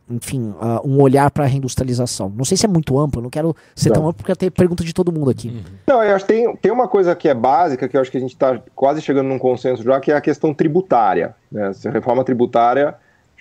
enfim, 0.10 0.50
uh, 0.50 0.86
um 0.86 1.02
olhar 1.02 1.32
para 1.32 1.46
a 1.46 1.48
reindustrialização? 1.48 2.30
Não 2.36 2.44
sei 2.44 2.58
se 2.58 2.66
é 2.66 2.70
muito 2.70 3.00
amplo, 3.00 3.22
não 3.22 3.30
quero 3.30 3.56
ser 3.74 3.88
não. 3.88 3.96
tão 3.96 4.04
amplo 4.10 4.18
porque 4.18 4.36
tem 4.36 4.52
pergunta 4.52 4.84
de 4.84 4.94
todo 4.94 5.14
mundo 5.14 5.30
aqui. 5.30 5.48
Uhum. 5.48 5.64
Não, 5.88 6.04
eu 6.04 6.14
acho 6.14 6.26
que 6.26 6.34
tem, 6.34 6.56
tem 6.58 6.72
uma 6.74 6.90
coisa 6.90 7.16
que 7.16 7.30
é 7.30 7.34
básica, 7.34 7.88
que 7.88 7.96
eu 7.96 8.02
acho 8.02 8.12
que 8.12 8.18
a 8.18 8.20
gente 8.20 8.34
está 8.34 8.62
quase 8.76 9.02
chegando 9.02 9.28
num 9.28 9.40
consenso 9.40 9.82
já, 9.82 9.98
que 10.02 10.12
é 10.12 10.16
a 10.18 10.22
questão 10.22 10.54
tributária. 10.54 11.34
Né? 11.50 11.70
Essa 11.70 11.90
reforma 11.90 12.26
tributária, 12.26 12.96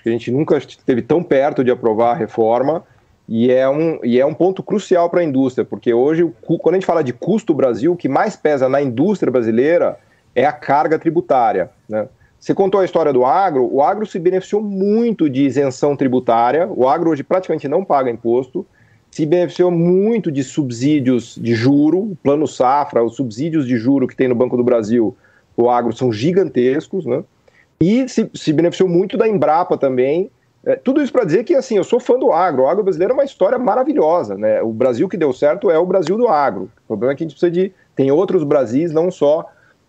que 0.09 0.15
a 0.15 0.19
gente 0.19 0.31
nunca 0.31 0.57
esteve 0.57 1.03
tão 1.03 1.23
perto 1.23 1.63
de 1.63 1.71
aprovar 1.71 2.13
a 2.13 2.15
reforma. 2.15 2.85
E 3.29 3.53
é 3.53 3.69
um, 3.69 4.01
e 4.03 4.19
é 4.19 4.25
um 4.25 4.33
ponto 4.33 4.63
crucial 4.63 5.11
para 5.11 5.21
a 5.21 5.25
indústria, 5.25 5.63
porque 5.63 5.93
hoje, 5.93 6.27
quando 6.41 6.75
a 6.75 6.79
gente 6.79 6.87
fala 6.87 7.05
de 7.05 7.13
custo 7.13 7.53
Brasil, 7.53 7.93
o 7.93 7.97
que 7.97 8.09
mais 8.09 8.37
pesa 8.37 8.71
na 8.71 8.81
indústria 8.81 9.31
brasileira 9.31 9.99
é 10.35 10.47
a 10.47 10.53
carga 10.53 10.99
tributária. 10.99 11.71
Né? 11.87 12.09
Você 12.41 12.55
contou 12.55 12.81
a 12.81 12.87
história 12.87 13.13
do 13.13 13.27
agro, 13.27 13.69
o 13.71 13.83
agro 13.83 14.07
se 14.07 14.19
beneficiou 14.19 14.63
muito 14.63 15.29
de 15.29 15.45
isenção 15.45 15.95
tributária, 15.95 16.67
o 16.69 16.89
agro 16.89 17.11
hoje 17.11 17.23
praticamente 17.23 17.69
não 17.69 17.85
paga 17.85 18.11
imposto, 18.11 18.65
se 19.11 19.27
beneficiou 19.27 19.71
muito 19.71 20.33
de 20.33 20.43
subsídios 20.43 21.39
de 21.39 21.55
juro, 21.55 21.99
o 21.99 22.17
plano 22.23 22.47
safra, 22.47 23.05
os 23.05 23.15
subsídios 23.15 23.67
de 23.67 23.77
juro 23.77 24.09
que 24.09 24.17
tem 24.17 24.29
no 24.29 24.35
Banco 24.35 24.57
do 24.57 24.65
Brasil, 24.65 25.15
o 25.55 25.69
agro 25.69 25.93
são 25.93 26.11
gigantescos, 26.11 27.05
né? 27.05 27.23
E 27.81 28.09
se, 28.09 28.31
se 28.35 28.53
beneficiou 28.53 28.89
muito 28.89 29.17
da 29.17 29.29
Embrapa 29.29 29.77
também. 29.77 30.31
É, 30.65 30.77
tudo 30.77 31.01
isso 31.01 31.13
para 31.13 31.25
dizer 31.25 31.45
que 31.45 31.55
assim, 31.55 31.77
eu 31.77 31.85
sou 31.85 32.01
fã 32.01 32.19
do 32.19 32.33
agro. 32.33 32.63
O 32.63 32.69
agro 32.69 32.83
brasileiro 32.83 33.13
é 33.13 33.15
uma 33.15 33.25
história 33.25 33.59
maravilhosa, 33.59 34.37
né? 34.37 34.61
O 34.63 34.73
Brasil 34.73 35.09
que 35.09 35.17
deu 35.17 35.33
certo 35.33 35.71
é 35.71 35.79
o 35.79 35.87
Brasil 35.87 36.17
do 36.17 36.29
agro. 36.29 36.71
O 36.85 36.89
problema 36.89 37.13
é 37.13 37.17
que 37.17 37.23
a 37.23 37.27
gente 37.27 37.39
precisa 37.39 37.51
de 37.51 37.73
tem 37.95 38.11
outros 38.11 38.45
Brasis, 38.45 38.93
não 38.93 39.11
só 39.11 39.47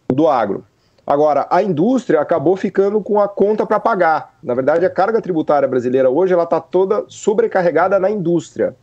do 0.07 0.27
agro. 0.27 0.63
Agora, 1.05 1.47
a 1.49 1.63
indústria 1.63 2.21
acabou 2.21 2.55
ficando 2.55 3.01
com 3.01 3.19
a 3.19 3.27
conta 3.27 3.65
para 3.65 3.79
pagar. 3.79 4.37
Na 4.43 4.53
verdade, 4.53 4.85
a 4.85 4.89
carga 4.91 5.19
tributária 5.19 5.67
brasileira 5.67 6.07
hoje 6.07 6.33
ela 6.33 6.43
está 6.43 6.61
toda 6.61 7.03
sobrecarregada 7.07 7.97
na 7.99 8.11
indústria. 8.11 8.75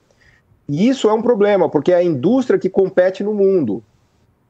E 0.68 0.88
isso 0.88 1.08
é 1.08 1.12
um 1.12 1.22
problema, 1.22 1.68
porque 1.68 1.92
é 1.92 1.96
a 1.96 2.02
indústria 2.02 2.58
que 2.58 2.68
compete 2.68 3.22
no 3.22 3.32
mundo. 3.32 3.82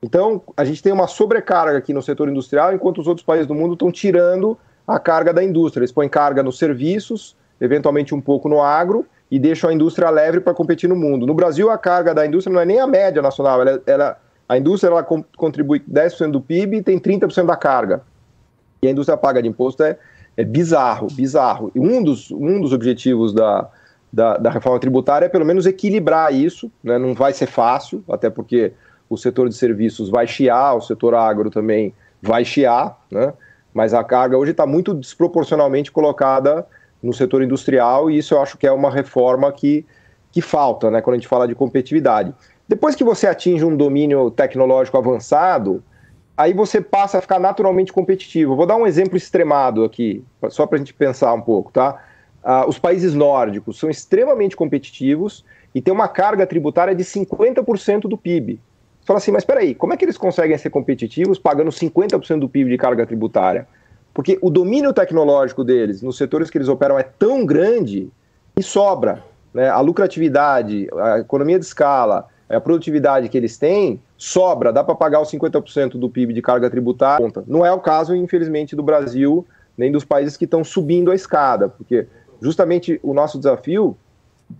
Então, 0.06 0.40
a 0.56 0.64
gente 0.64 0.80
tem 0.80 0.92
uma 0.92 1.08
sobrecarga 1.08 1.78
aqui 1.78 1.92
no 1.92 2.00
setor 2.00 2.28
industrial, 2.28 2.72
enquanto 2.72 2.98
os 2.98 3.08
outros 3.08 3.26
países 3.26 3.44
do 3.44 3.56
mundo 3.56 3.72
estão 3.72 3.90
tirando 3.90 4.56
a 4.86 5.00
carga 5.00 5.34
da 5.34 5.42
indústria. 5.42 5.80
Eles 5.80 5.90
põem 5.90 6.08
carga 6.08 6.44
nos 6.44 6.58
serviços, 6.58 7.36
eventualmente 7.60 8.14
um 8.14 8.20
pouco 8.20 8.48
no 8.48 8.62
agro, 8.62 9.04
e 9.28 9.36
deixam 9.36 9.68
a 9.68 9.72
indústria 9.72 10.08
leve 10.08 10.38
para 10.38 10.54
competir 10.54 10.88
no 10.88 10.94
mundo. 10.94 11.26
No 11.26 11.34
Brasil, 11.34 11.68
a 11.72 11.76
carga 11.76 12.14
da 12.14 12.24
indústria 12.24 12.54
não 12.54 12.60
é 12.60 12.64
nem 12.64 12.78
a 12.78 12.86
média 12.86 13.20
nacional, 13.20 13.60
ela, 13.60 13.82
ela 13.84 14.16
a 14.48 14.56
indústria 14.56 14.90
ela 14.90 15.02
contribui 15.02 15.80
10% 15.80 16.30
do 16.30 16.40
PIB 16.40 16.76
e 16.76 16.82
tem 16.82 17.00
30% 17.00 17.44
da 17.44 17.56
carga. 17.56 18.02
E 18.80 18.86
a 18.86 18.90
indústria 18.92 19.16
paga 19.16 19.42
de 19.42 19.48
imposto 19.48 19.82
é, 19.82 19.98
é 20.36 20.44
bizarro, 20.44 21.08
bizarro. 21.10 21.72
E 21.74 21.80
um 21.80 22.00
dos, 22.00 22.30
um 22.30 22.60
dos 22.60 22.72
objetivos 22.72 23.34
da, 23.34 23.68
da, 24.12 24.36
da, 24.36 24.50
reforma 24.50 24.78
tributária 24.78 25.26
é 25.26 25.28
pelo 25.28 25.44
menos 25.44 25.66
equilibrar 25.66 26.32
isso, 26.32 26.70
né? 26.84 26.96
não 26.96 27.12
vai 27.12 27.32
ser 27.32 27.46
fácil, 27.46 28.04
até 28.08 28.30
porque 28.30 28.72
o 29.08 29.16
setor 29.16 29.48
de 29.48 29.54
serviços 29.54 30.08
vai 30.08 30.26
chiar, 30.26 30.74
o 30.74 30.80
setor 30.80 31.14
agro 31.14 31.50
também 31.50 31.94
vai 32.20 32.44
chiar, 32.44 32.98
né? 33.10 33.32
mas 33.72 33.94
a 33.94 34.02
carga 34.02 34.36
hoje 34.36 34.52
está 34.52 34.66
muito 34.66 34.94
desproporcionalmente 34.94 35.92
colocada 35.92 36.66
no 37.02 37.12
setor 37.12 37.42
industrial 37.42 38.10
e 38.10 38.18
isso 38.18 38.34
eu 38.34 38.42
acho 38.42 38.56
que 38.56 38.66
é 38.66 38.72
uma 38.72 38.90
reforma 38.90 39.50
que, 39.52 39.86
que 40.32 40.40
falta 40.40 40.90
né? 40.90 41.00
quando 41.00 41.14
a 41.14 41.18
gente 41.18 41.28
fala 41.28 41.46
de 41.46 41.54
competitividade. 41.54 42.34
Depois 42.68 42.96
que 42.96 43.04
você 43.04 43.26
atinge 43.26 43.64
um 43.64 43.76
domínio 43.76 44.30
tecnológico 44.30 44.98
avançado, 44.98 45.84
aí 46.36 46.52
você 46.52 46.80
passa 46.80 47.18
a 47.18 47.20
ficar 47.20 47.38
naturalmente 47.38 47.92
competitivo. 47.92 48.56
Vou 48.56 48.66
dar 48.66 48.76
um 48.76 48.86
exemplo 48.86 49.16
extremado 49.16 49.84
aqui, 49.84 50.24
só 50.50 50.66
para 50.66 50.76
a 50.76 50.78
gente 50.78 50.92
pensar 50.92 51.32
um 51.32 51.40
pouco, 51.40 51.70
tá? 51.70 52.02
Uh, 52.44 52.68
os 52.68 52.78
países 52.78 53.14
nórdicos 53.14 53.78
são 53.78 53.90
extremamente 53.90 54.56
competitivos 54.56 55.44
e 55.74 55.80
têm 55.80 55.92
uma 55.92 56.08
carga 56.08 56.46
tributária 56.46 56.94
de 56.94 57.04
50% 57.04 58.02
do 58.02 58.16
PIB. 58.16 58.60
Fala 59.06 59.18
assim, 59.18 59.30
mas 59.30 59.42
espera 59.42 59.60
aí, 59.60 59.72
como 59.72 59.94
é 59.94 59.96
que 59.96 60.04
eles 60.04 60.18
conseguem 60.18 60.58
ser 60.58 60.68
competitivos 60.68 61.38
pagando 61.38 61.70
50% 61.70 62.40
do 62.40 62.48
PIB 62.48 62.70
de 62.70 62.76
carga 62.76 63.06
tributária? 63.06 63.66
Porque 64.12 64.36
o 64.42 64.50
domínio 64.50 64.92
tecnológico 64.92 65.62
deles, 65.62 66.02
nos 66.02 66.16
setores 66.16 66.50
que 66.50 66.58
eles 66.58 66.66
operam, 66.66 66.98
é 66.98 67.04
tão 67.04 67.46
grande 67.46 68.10
e 68.58 68.62
sobra. 68.64 69.22
Né? 69.54 69.68
A 69.68 69.78
lucratividade, 69.80 70.88
a 70.92 71.20
economia 71.20 71.56
de 71.56 71.64
escala, 71.64 72.26
a 72.48 72.60
produtividade 72.60 73.28
que 73.28 73.38
eles 73.38 73.56
têm, 73.56 74.00
sobra, 74.16 74.72
dá 74.72 74.82
para 74.82 74.96
pagar 74.96 75.20
os 75.20 75.30
50% 75.30 75.98
do 75.98 76.10
PIB 76.10 76.32
de 76.32 76.42
carga 76.42 76.68
tributária. 76.68 77.30
Não 77.46 77.64
é 77.64 77.70
o 77.72 77.78
caso, 77.78 78.12
infelizmente, 78.12 78.74
do 78.74 78.82
Brasil, 78.82 79.46
nem 79.78 79.92
dos 79.92 80.04
países 80.04 80.36
que 80.36 80.46
estão 80.46 80.64
subindo 80.64 81.12
a 81.12 81.14
escada, 81.14 81.68
porque 81.68 82.08
justamente 82.40 82.98
o 83.04 83.14
nosso 83.14 83.38
desafio 83.38 83.96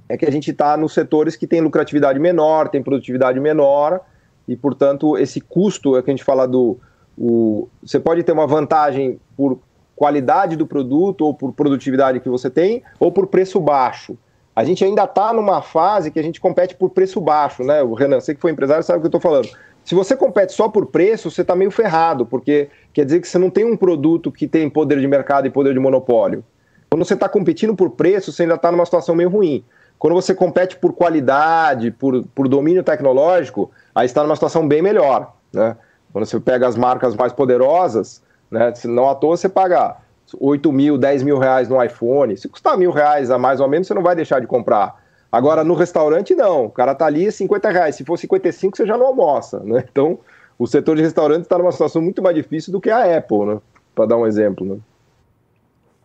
é 0.08 0.16
que 0.16 0.24
a 0.24 0.30
gente 0.30 0.52
está 0.52 0.76
nos 0.76 0.94
setores 0.94 1.34
que 1.34 1.48
têm 1.48 1.60
lucratividade 1.60 2.20
menor, 2.20 2.68
tem 2.68 2.82
produtividade 2.82 3.40
menor, 3.40 4.00
e, 4.46 4.56
portanto, 4.56 5.16
esse 5.16 5.40
custo 5.40 5.96
é 5.96 6.02
que 6.02 6.10
a 6.10 6.14
gente 6.14 6.24
fala 6.24 6.46
do. 6.46 6.78
O, 7.18 7.68
você 7.82 7.98
pode 7.98 8.22
ter 8.22 8.32
uma 8.32 8.46
vantagem 8.46 9.18
por 9.36 9.58
qualidade 9.94 10.56
do 10.56 10.66
produto, 10.66 11.22
ou 11.22 11.34
por 11.34 11.52
produtividade 11.52 12.20
que 12.20 12.28
você 12.28 12.50
tem, 12.50 12.82
ou 13.00 13.10
por 13.10 13.26
preço 13.26 13.58
baixo 13.58 14.16
a 14.56 14.64
gente 14.64 14.82
ainda 14.82 15.04
está 15.04 15.34
numa 15.34 15.60
fase 15.60 16.10
que 16.10 16.18
a 16.18 16.22
gente 16.22 16.40
compete 16.40 16.74
por 16.74 16.88
preço 16.88 17.20
baixo, 17.20 17.62
né? 17.62 17.82
O 17.82 17.92
Renan, 17.92 18.20
você 18.20 18.34
que 18.34 18.40
foi 18.40 18.50
empresário 18.50 18.82
sabe 18.82 18.98
o 18.98 19.02
que 19.02 19.06
eu 19.06 19.08
estou 19.08 19.20
falando. 19.20 19.50
Se 19.84 19.94
você 19.94 20.16
compete 20.16 20.54
só 20.54 20.66
por 20.66 20.86
preço, 20.86 21.30
você 21.30 21.42
está 21.42 21.54
meio 21.54 21.70
ferrado, 21.70 22.24
porque 22.24 22.70
quer 22.94 23.04
dizer 23.04 23.20
que 23.20 23.28
você 23.28 23.36
não 23.36 23.50
tem 23.50 23.66
um 23.66 23.76
produto 23.76 24.32
que 24.32 24.48
tem 24.48 24.70
poder 24.70 24.98
de 24.98 25.06
mercado 25.06 25.46
e 25.46 25.50
poder 25.50 25.74
de 25.74 25.78
monopólio. 25.78 26.42
Quando 26.88 27.04
você 27.04 27.12
está 27.12 27.28
competindo 27.28 27.76
por 27.76 27.90
preço, 27.90 28.32
você 28.32 28.44
ainda 28.44 28.54
está 28.54 28.72
numa 28.72 28.86
situação 28.86 29.14
meio 29.14 29.28
ruim. 29.28 29.62
Quando 29.98 30.14
você 30.14 30.34
compete 30.34 30.76
por 30.76 30.92
qualidade, 30.92 31.90
por, 31.90 32.24
por 32.34 32.48
domínio 32.48 32.82
tecnológico, 32.82 33.70
aí 33.94 34.06
está 34.06 34.22
numa 34.22 34.36
situação 34.36 34.66
bem 34.66 34.82
melhor. 34.82 35.34
Né? 35.52 35.76
Quando 36.12 36.26
você 36.26 36.38
pega 36.38 36.66
as 36.66 36.76
marcas 36.76 37.14
mais 37.14 37.32
poderosas, 37.32 38.22
né, 38.50 38.72
não 38.84 39.08
à 39.08 39.14
toa 39.14 39.36
você 39.36 39.48
paga 39.48 39.96
8 40.38 40.72
mil, 40.72 40.98
10 40.98 41.22
mil 41.22 41.38
reais 41.38 41.68
no 41.68 41.82
iPhone. 41.82 42.36
Se 42.36 42.48
custar 42.48 42.76
mil 42.76 42.90
reais 42.90 43.30
a 43.30 43.38
mais 43.38 43.60
ou 43.60 43.68
menos, 43.68 43.86
você 43.86 43.94
não 43.94 44.02
vai 44.02 44.14
deixar 44.14 44.40
de 44.40 44.46
comprar. 44.46 45.02
Agora, 45.30 45.64
no 45.64 45.74
restaurante, 45.74 46.34
não. 46.34 46.66
O 46.66 46.70
cara 46.70 46.94
tá 46.94 47.06
ali, 47.06 47.30
50 47.30 47.70
reais. 47.70 47.96
Se 47.96 48.04
for 48.04 48.18
55, 48.18 48.76
você 48.76 48.86
já 48.86 48.96
não 48.96 49.06
almoça, 49.06 49.60
né? 49.60 49.84
Então, 49.90 50.18
o 50.58 50.66
setor 50.66 50.96
de 50.96 51.02
restaurante 51.02 51.42
está 51.42 51.58
numa 51.58 51.72
situação 51.72 52.00
muito 52.00 52.22
mais 52.22 52.34
difícil 52.34 52.72
do 52.72 52.80
que 52.80 52.90
a 52.90 53.16
Apple, 53.16 53.44
né? 53.44 53.60
Para 53.94 54.06
dar 54.06 54.16
um 54.16 54.26
exemplo, 54.26 54.66
né? 54.66 54.78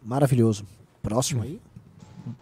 Maravilhoso. 0.04 0.66
Próximo 1.02 1.44
aí. 1.44 1.60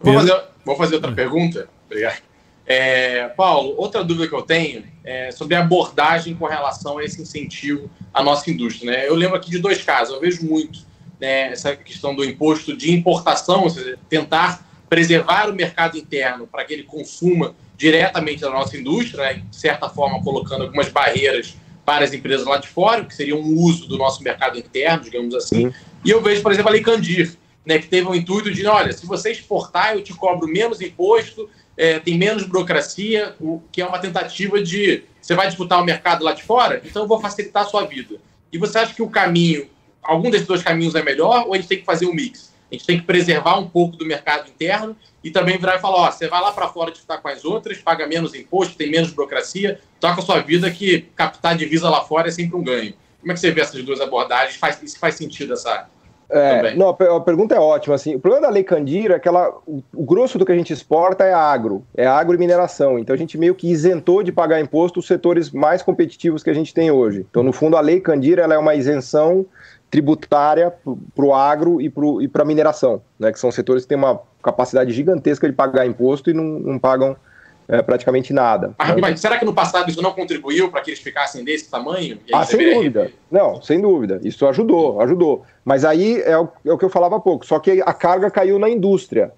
Vou 0.00 0.14
fazer, 0.14 0.42
vou 0.64 0.76
fazer 0.76 0.94
outra 0.96 1.12
pergunta. 1.12 1.68
Obrigado. 1.86 2.22
É, 2.66 3.26
Paulo, 3.28 3.74
outra 3.76 4.04
dúvida 4.04 4.28
que 4.28 4.34
eu 4.34 4.42
tenho 4.42 4.84
é 5.02 5.32
sobre 5.32 5.56
a 5.56 5.60
abordagem 5.60 6.36
com 6.36 6.46
relação 6.46 6.98
a 6.98 7.04
esse 7.04 7.20
incentivo 7.20 7.90
à 8.14 8.22
nossa 8.22 8.48
indústria. 8.48 8.92
Né? 8.92 9.08
Eu 9.08 9.14
lembro 9.16 9.36
aqui 9.36 9.50
de 9.50 9.58
dois 9.58 9.82
casos, 9.82 10.14
eu 10.14 10.20
vejo 10.20 10.46
muito 10.46 10.86
né, 11.20 11.52
essa 11.52 11.74
questão 11.74 12.14
do 12.14 12.24
imposto 12.24 12.76
de 12.76 12.92
importação, 12.92 13.64
ou 13.64 13.70
seja, 13.70 13.98
tentar 14.08 14.64
preservar 14.88 15.50
o 15.50 15.52
mercado 15.52 15.98
interno 15.98 16.46
para 16.46 16.64
que 16.64 16.72
ele 16.72 16.84
consuma 16.84 17.54
diretamente 17.76 18.40
da 18.40 18.50
nossa 18.50 18.76
indústria, 18.76 19.24
né, 19.24 19.42
de 19.50 19.56
certa 19.56 19.88
forma 19.88 20.22
colocando 20.22 20.62
algumas 20.62 20.88
barreiras 20.88 21.56
para 21.84 22.04
as 22.04 22.12
empresas 22.12 22.46
lá 22.46 22.58
de 22.58 22.68
fora, 22.68 23.04
que 23.04 23.14
seria 23.14 23.34
um 23.34 23.56
uso 23.56 23.88
do 23.88 23.98
nosso 23.98 24.22
mercado 24.22 24.58
interno, 24.58 25.02
digamos 25.02 25.34
assim. 25.34 25.70
Sim. 25.70 25.74
E 26.04 26.10
eu 26.10 26.22
vejo, 26.22 26.42
por 26.42 26.52
exemplo, 26.52 26.68
a 26.68 26.72
Lei 26.72 26.82
Candir, 26.82 27.36
né, 27.64 27.78
que 27.78 27.88
teve 27.88 28.08
um 28.08 28.14
intuito 28.14 28.50
de, 28.50 28.66
olha, 28.66 28.92
se 28.92 29.06
você 29.06 29.32
exportar, 29.32 29.94
eu 29.94 30.02
te 30.02 30.14
cobro 30.14 30.48
menos 30.48 30.80
imposto, 30.80 31.48
é, 31.76 31.98
tem 31.98 32.16
menos 32.16 32.44
burocracia, 32.44 33.34
o, 33.40 33.62
que 33.70 33.80
é 33.80 33.86
uma 33.86 33.98
tentativa 33.98 34.62
de, 34.62 35.04
você 35.20 35.34
vai 35.34 35.46
disputar 35.46 35.80
o 35.80 35.84
mercado 35.84 36.24
lá 36.24 36.32
de 36.32 36.42
fora, 36.42 36.80
então 36.84 37.02
eu 37.02 37.08
vou 37.08 37.20
facilitar 37.20 37.64
a 37.64 37.66
sua 37.66 37.84
vida. 37.84 38.16
E 38.52 38.58
você 38.58 38.78
acha 38.78 38.94
que 38.94 39.02
o 39.02 39.10
caminho, 39.10 39.68
algum 40.02 40.30
desses 40.30 40.46
dois 40.46 40.62
caminhos 40.62 40.94
é 40.94 41.02
melhor, 41.02 41.46
ou 41.46 41.54
a 41.54 41.56
gente 41.56 41.68
tem 41.68 41.78
que 41.78 41.84
fazer 41.84 42.06
um 42.06 42.14
mix? 42.14 42.50
A 42.70 42.74
gente 42.74 42.86
tem 42.86 43.00
que 43.00 43.04
preservar 43.04 43.58
um 43.58 43.68
pouco 43.68 43.96
do 43.96 44.06
mercado 44.06 44.48
interno 44.48 44.96
e 45.24 45.30
também 45.30 45.58
virar 45.58 45.76
e 45.76 45.80
falar, 45.80 45.96
ó, 45.96 46.10
você 46.10 46.28
vai 46.28 46.40
lá 46.40 46.52
para 46.52 46.68
fora 46.68 46.90
disputar 46.90 47.20
com 47.20 47.28
as 47.28 47.44
outras, 47.44 47.78
paga 47.78 48.06
menos 48.06 48.34
imposto, 48.34 48.76
tem 48.76 48.90
menos 48.90 49.10
burocracia, 49.10 49.80
toca 49.98 50.20
a 50.20 50.24
sua 50.24 50.40
vida 50.40 50.70
que 50.70 51.02
captar 51.16 51.56
divisa 51.56 51.90
lá 51.90 52.02
fora 52.02 52.28
é 52.28 52.30
sempre 52.30 52.56
um 52.56 52.62
ganho. 52.62 52.94
Como 53.20 53.32
é 53.32 53.34
que 53.34 53.40
você 53.40 53.50
vê 53.50 53.60
essas 53.60 53.82
duas 53.82 54.00
abordagens? 54.00 54.56
Faz, 54.56 54.78
faz 54.96 55.16
sentido 55.16 55.52
essa, 55.52 55.88
é, 56.30 56.74
não, 56.74 56.88
a 56.88 57.20
pergunta 57.20 57.54
é 57.54 57.58
ótima. 57.58 57.94
Assim, 57.94 58.14
o 58.14 58.20
problema 58.20 58.46
da 58.46 58.52
Lei 58.52 58.62
Candira 58.62 59.16
é 59.16 59.18
que 59.18 59.28
ela, 59.28 59.52
o, 59.66 60.04
grosso 60.04 60.38
do 60.38 60.46
que 60.46 60.52
a 60.52 60.56
gente 60.56 60.72
exporta 60.72 61.24
é 61.24 61.32
agro, 61.32 61.82
é 61.96 62.06
agro 62.06 62.34
e 62.34 62.38
mineração. 62.38 62.98
Então 62.98 63.14
a 63.14 63.18
gente 63.18 63.36
meio 63.36 63.54
que 63.54 63.70
isentou 63.70 64.22
de 64.22 64.30
pagar 64.30 64.60
imposto 64.60 65.00
os 65.00 65.06
setores 65.06 65.50
mais 65.50 65.82
competitivos 65.82 66.42
que 66.42 66.50
a 66.50 66.54
gente 66.54 66.72
tem 66.72 66.90
hoje. 66.90 67.26
Então, 67.28 67.42
no 67.42 67.52
fundo, 67.52 67.76
a 67.76 67.80
Lei 67.80 68.00
Candira 68.00 68.42
ela 68.42 68.54
é 68.54 68.58
uma 68.58 68.74
isenção 68.74 69.44
tributária 69.90 70.72
para 71.14 71.24
o 71.24 71.34
agro 71.34 71.80
e 71.80 71.90
para 72.28 72.42
a 72.42 72.46
mineração, 72.46 73.02
né, 73.18 73.32
que 73.32 73.40
são 73.40 73.50
setores 73.50 73.82
que 73.82 73.88
têm 73.88 73.98
uma 73.98 74.20
capacidade 74.40 74.92
gigantesca 74.92 75.48
de 75.48 75.54
pagar 75.54 75.84
imposto 75.84 76.30
e 76.30 76.32
não, 76.32 76.44
não 76.44 76.78
pagam 76.78 77.16
é, 77.70 77.80
praticamente 77.82 78.32
nada. 78.32 78.74
Ah, 78.76 78.94
né? 78.94 79.00
Mas 79.00 79.20
será 79.20 79.38
que 79.38 79.44
no 79.44 79.54
passado 79.54 79.88
isso 79.88 80.02
não 80.02 80.12
contribuiu 80.12 80.70
para 80.70 80.80
que 80.80 80.90
eles 80.90 81.00
ficassem 81.00 81.44
desse 81.44 81.70
tamanho? 81.70 82.18
Ah, 82.32 82.44
sem 82.44 82.74
dúvida. 82.74 83.12
Não, 83.30 83.62
sem 83.62 83.80
dúvida. 83.80 84.20
Isso 84.24 84.44
ajudou, 84.46 85.00
ajudou. 85.00 85.44
Mas 85.64 85.84
aí 85.84 86.20
é 86.22 86.36
o, 86.36 86.48
é 86.66 86.72
o 86.72 86.76
que 86.76 86.84
eu 86.84 86.90
falava 86.90 87.16
há 87.16 87.20
pouco, 87.20 87.46
só 87.46 87.60
que 87.60 87.80
a 87.80 87.92
carga 87.92 88.30
caiu 88.30 88.58
na 88.58 88.68
indústria 88.68 89.32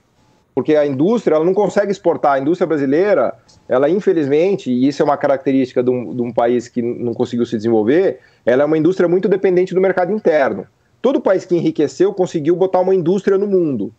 porque 0.55 0.77
a 0.77 0.87
indústria 0.87 1.37
ela 1.37 1.45
não 1.45 1.55
consegue 1.55 1.91
exportar. 1.91 2.33
A 2.33 2.39
indústria 2.39 2.67
brasileira, 2.67 3.35
ela 3.69 3.89
infelizmente, 3.89 4.71
e 4.71 4.87
isso 4.87 5.01
é 5.01 5.05
uma 5.05 5.17
característica 5.17 5.83
de 5.83 5.91
um, 5.91 6.15
de 6.15 6.23
um, 6.23 6.33
país 6.33 6.69
que 6.69 6.83
não 6.83 7.15
conseguiu 7.15 7.47
se 7.47 7.57
desenvolver, 7.57 8.21
ela 8.45 8.63
é 8.63 8.67
uma 8.67 8.77
indústria 8.77 9.09
muito 9.09 9.29
dependente 9.29 9.75
do 9.75 9.81
mercado 9.81 10.13
interno. 10.13 10.67
Todo 11.01 11.21
país 11.21 11.45
que 11.45 11.57
enriqueceu 11.57 12.13
conseguiu 12.13 12.55
botar 12.55 12.81
uma 12.81 12.95
indústria 12.95 13.39
no 13.39 13.47
mundo. 13.47 13.93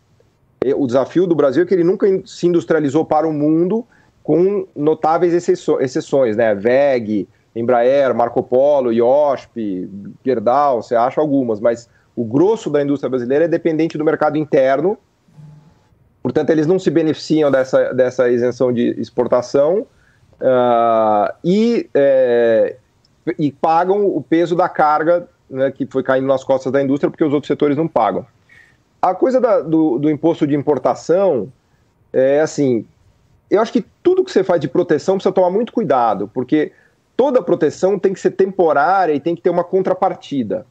O 0.78 0.88
desafio 0.88 1.28
do 1.28 1.36
Brasil 1.36 1.64
é 1.64 1.66
que 1.66 1.74
ele 1.74 1.84
nunca 1.84 2.08
se 2.26 2.48
industrializou 2.48 3.04
para 3.04 3.28
o 3.28 3.34
mundo 3.34 3.86
com 4.24 4.66
notáveis 4.76 5.34
exceções, 5.34 6.38
né? 6.38 6.56
VEG, 6.56 7.28
Embraer, 7.56 8.16
Marco 8.16 8.42
Polo, 8.42 8.92
IOSP, 8.92 9.90
Gerdau, 10.26 10.82
você 10.82 10.96
acha 10.96 11.20
algumas, 11.20 11.60
mas 11.60 11.90
o 12.16 12.24
grosso 12.24 12.70
da 12.70 12.82
indústria 12.82 13.10
brasileira 13.10 13.46
é 13.46 13.48
dependente 13.48 13.98
do 13.98 14.06
mercado 14.06 14.38
interno 14.38 14.98
Portanto, 16.24 16.52
eles 16.52 16.66
não 16.66 16.80
se 16.80 16.90
beneficiam 16.90 17.52
dessa, 17.52 17.94
dessa 17.94 18.30
isenção 18.30 18.72
de 18.72 18.98
exportação 18.98 19.86
uh, 20.40 21.34
e, 21.44 21.90
é, 21.94 22.78
e 23.38 23.52
pagam 23.52 24.08
o 24.08 24.24
peso 24.24 24.56
da 24.56 24.70
carga 24.70 25.28
né, 25.50 25.70
que 25.70 25.86
foi 25.86 26.02
caindo 26.02 26.26
nas 26.26 26.42
costas 26.42 26.72
da 26.72 26.82
indústria 26.82 27.12
porque 27.12 27.26
os 27.26 27.34
outros 27.34 27.50
setores 27.50 27.76
não 27.76 27.90
pagam. 27.90 28.26
A 29.02 29.14
coisa 29.14 29.42
da, 29.42 29.60
do, 29.60 30.00
do 30.00 30.10
imposto 30.10 30.48
de 30.48 30.56
importação 30.56 31.52
é 32.14 32.40
assim, 32.40 32.86
eu 33.54 33.62
acho 33.62 33.72
que 33.72 33.86
tudo 34.02 34.24
que 34.24 34.32
você 34.32 34.44
faz 34.44 34.60
de 34.60 34.68
proteção 34.68 35.16
precisa 35.16 35.34
tomar 35.34 35.52
muito 35.52 35.72
cuidado, 35.72 36.28
porque 36.34 36.72
toda 37.16 37.42
proteção 37.42 38.00
tem 38.00 38.12
que 38.12 38.20
ser 38.20 38.32
temporária 38.32 39.14
e 39.14 39.20
tem 39.20 39.36
que 39.36 39.44
ter 39.44 39.52
uma 39.52 39.64
contrapartida. 39.64 40.66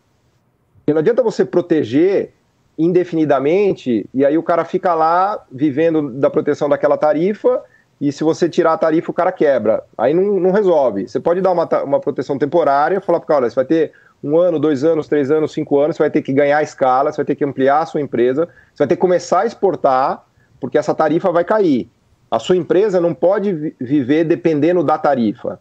E 0.84 0.92
não 0.92 0.98
adianta 0.98 1.22
você 1.22 1.44
proteger 1.44 2.32
indefinidamente, 2.76 4.04
e 4.12 4.26
aí 4.26 4.36
o 4.36 4.42
cara 4.42 4.64
fica 4.64 4.94
lá 4.94 5.44
vivendo 5.50 6.10
da 6.10 6.28
proteção 6.28 6.68
daquela 6.68 6.96
tarifa, 6.96 7.62
e 8.00 8.10
se 8.10 8.24
você 8.24 8.48
tirar 8.48 8.72
a 8.72 8.78
tarifa, 8.78 9.12
o 9.12 9.14
cara 9.14 9.30
quebra. 9.30 9.84
Aí 9.96 10.12
não, 10.12 10.40
não 10.40 10.50
resolve. 10.50 11.06
Você 11.06 11.20
pode 11.20 11.40
dar 11.40 11.52
uma, 11.52 11.68
uma 11.84 12.00
proteção 12.00 12.36
temporária, 12.36 13.00
falar 13.00 13.20
para 13.20 13.24
o 13.24 13.28
cara, 13.28 13.48
você 13.48 13.54
vai 13.54 13.64
ter 13.64 13.92
um 14.24 14.36
ano, 14.36 14.58
dois 14.58 14.82
anos, 14.82 15.06
três 15.06 15.30
anos, 15.30 15.52
cinco 15.52 15.78
anos, 15.78 15.96
você 15.96 16.02
vai 16.02 16.10
ter 16.10 16.22
que 16.22 16.32
ganhar 16.32 16.60
escala, 16.64 17.12
você 17.12 17.18
vai 17.18 17.26
ter 17.26 17.36
que 17.36 17.44
ampliar 17.44 17.82
a 17.82 17.86
sua 17.86 18.00
empresa, 18.00 18.48
você 18.74 18.78
vai 18.78 18.88
ter 18.88 18.96
que 18.96 19.00
começar 19.00 19.40
a 19.40 19.46
exportar, 19.46 20.24
porque 20.58 20.76
essa 20.76 20.92
tarifa 20.92 21.30
vai 21.30 21.44
cair. 21.44 21.88
A 22.32 22.38
sua 22.38 22.56
empresa 22.56 22.98
não 22.98 23.12
pode 23.12 23.74
viver 23.78 24.24
dependendo 24.24 24.82
da 24.82 24.96
tarifa. 24.96 25.60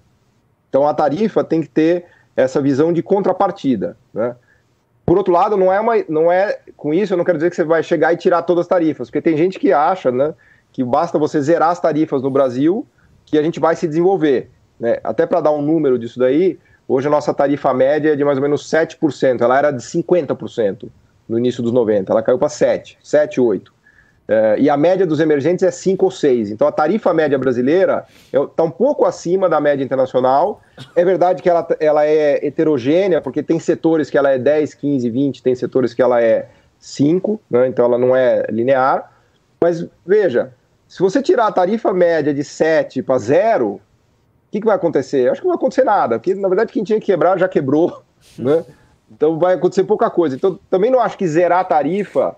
Então 0.70 0.88
a 0.88 0.94
tarifa 0.94 1.44
tem 1.44 1.62
que 1.62 1.68
ter 1.68 2.06
essa 2.34 2.62
visão 2.62 2.94
de 2.94 3.04
contrapartida. 3.04 3.98
Né? 4.14 4.34
Por 5.06 5.18
outro 5.18 5.34
lado, 5.34 5.58
não 5.58 5.70
é, 5.70 5.82
uma, 5.82 5.96
não 6.08 6.32
é 6.32 6.60
com 6.78 6.94
isso 6.94 7.12
eu 7.12 7.18
não 7.18 7.26
quero 7.26 7.38
dizer 7.38 7.50
que 7.50 7.58
você 7.58 7.66
vai 7.66 7.84
chegar 7.84 8.14
e 8.14 8.16
tirar 8.16 8.44
todas 8.44 8.62
as 8.62 8.68
tarifas, 8.70 9.10
porque 9.10 9.22
tem 9.22 9.36
gente 9.36 9.60
que 9.60 9.74
acha 9.74 10.14
né, 10.14 10.34
que 10.72 10.82
basta 10.82 11.20
você 11.20 11.42
zerar 11.42 11.72
as 11.72 11.80
tarifas 11.82 12.22
no 12.22 12.32
Brasil 12.32 12.88
que 13.26 13.38
a 13.38 13.44
gente 13.44 13.60
vai 13.60 13.76
se 13.76 13.86
desenvolver. 13.86 14.50
Né? 14.80 14.98
Até 15.04 15.26
para 15.26 15.42
dar 15.42 15.52
um 15.52 15.62
número 15.62 16.00
disso 16.00 16.18
daí, 16.18 16.58
hoje 16.88 17.06
a 17.06 17.12
nossa 17.12 17.34
tarifa 17.34 17.74
média 17.74 18.14
é 18.14 18.16
de 18.16 18.24
mais 18.24 18.38
ou 18.38 18.42
menos 18.42 18.64
7%, 18.72 19.42
ela 19.42 19.58
era 19.58 19.72
de 19.72 19.84
50% 19.84 20.88
no 21.28 21.38
início 21.38 21.62
dos 21.62 21.74
90, 21.74 22.14
ela 22.14 22.24
caiu 22.24 22.40
para 22.40 22.48
7, 22.48 22.98
7, 23.04 23.42
8. 23.42 23.81
É, 24.32 24.56
e 24.60 24.70
a 24.70 24.78
média 24.78 25.06
dos 25.06 25.20
emergentes 25.20 25.62
é 25.62 25.70
5 25.70 26.06
ou 26.06 26.10
6. 26.10 26.52
Então 26.52 26.66
a 26.66 26.72
tarifa 26.72 27.14
média 27.14 27.38
brasileira 27.38 28.06
está 28.32 28.64
um 28.64 28.72
pouco 28.72 29.06
acima 29.06 29.50
da 29.50 29.60
média 29.60 29.84
internacional. 29.84 30.62
É 30.96 31.04
verdade 31.04 31.44
que 31.44 31.50
ela, 31.50 31.68
ela 31.82 32.06
é 32.06 32.46
heterogênea, 32.46 33.20
porque 33.20 33.44
tem 33.44 33.60
setores 33.60 34.10
que 34.10 34.18
ela 34.18 34.32
é 34.32 34.38
10, 34.38 34.74
15, 34.74 35.10
20, 35.10 35.44
tem 35.44 35.54
setores 35.54 35.94
que 35.94 36.02
ela 36.02 36.22
é 36.22 36.48
5, 36.80 37.42
né? 37.50 37.68
então 37.68 37.84
ela 37.84 37.98
não 37.98 38.16
é 38.16 38.46
linear. 38.50 39.12
Mas 39.60 39.86
veja, 40.06 40.54
se 40.88 41.00
você 41.00 41.22
tirar 41.22 41.48
a 41.48 41.52
tarifa 41.52 41.92
média 41.92 42.34
de 42.34 42.44
7 42.46 43.04
para 43.04 43.18
0, 43.18 43.68
o 43.68 43.82
que, 44.50 44.62
que 44.62 44.66
vai 44.66 44.78
acontecer? 44.78 45.28
Eu 45.28 45.34
acho 45.34 45.42
que 45.42 45.46
não 45.46 45.52
vai 45.54 45.58
acontecer 45.58 45.84
nada, 45.84 46.18
porque 46.18 46.34
na 46.36 46.48
verdade 46.48 46.72
quem 46.72 46.86
tinha 46.86 47.02
que 47.02 47.08
quebrar 47.08 47.38
já 47.38 47.50
quebrou. 47.50 48.02
Né? 48.38 48.64
Então 49.12 49.40
vai 49.40 49.56
acontecer 49.56 49.84
pouca 49.84 50.08
coisa. 50.08 50.36
Então 50.36 50.58
também 50.70 50.92
não 50.92 51.00
acho 51.00 51.18
que 51.18 51.28
zerar 51.28 51.60
a 51.60 51.64
tarifa 51.64 52.36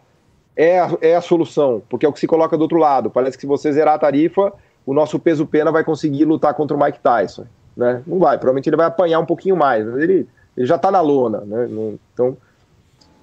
é 0.55 0.79
a, 0.79 0.89
é 1.01 1.15
a 1.15 1.21
solução, 1.21 1.81
porque 1.89 2.05
é 2.05 2.09
o 2.09 2.13
que 2.13 2.19
se 2.19 2.27
coloca 2.27 2.57
do 2.57 2.61
outro 2.61 2.77
lado. 2.77 3.09
Parece 3.09 3.37
que 3.37 3.41
se 3.41 3.47
você 3.47 3.71
zerar 3.71 3.95
a 3.95 3.99
tarifa, 3.99 4.53
o 4.85 4.93
nosso 4.93 5.19
peso 5.19 5.45
pena 5.45 5.71
vai 5.71 5.83
conseguir 5.83 6.25
lutar 6.25 6.53
contra 6.53 6.75
o 6.75 6.79
Mike 6.79 6.99
Tyson. 6.99 7.45
Né? 7.75 8.03
Não 8.05 8.19
vai, 8.19 8.37
provavelmente 8.37 8.69
ele 8.69 8.77
vai 8.77 8.85
apanhar 8.85 9.19
um 9.19 9.25
pouquinho 9.25 9.55
mais, 9.55 9.85
mas 9.85 10.01
ele, 10.01 10.27
ele 10.55 10.65
já 10.65 10.75
está 10.75 10.91
na 10.91 11.01
lona. 11.01 11.41
Né? 11.41 11.67
Então, 12.13 12.37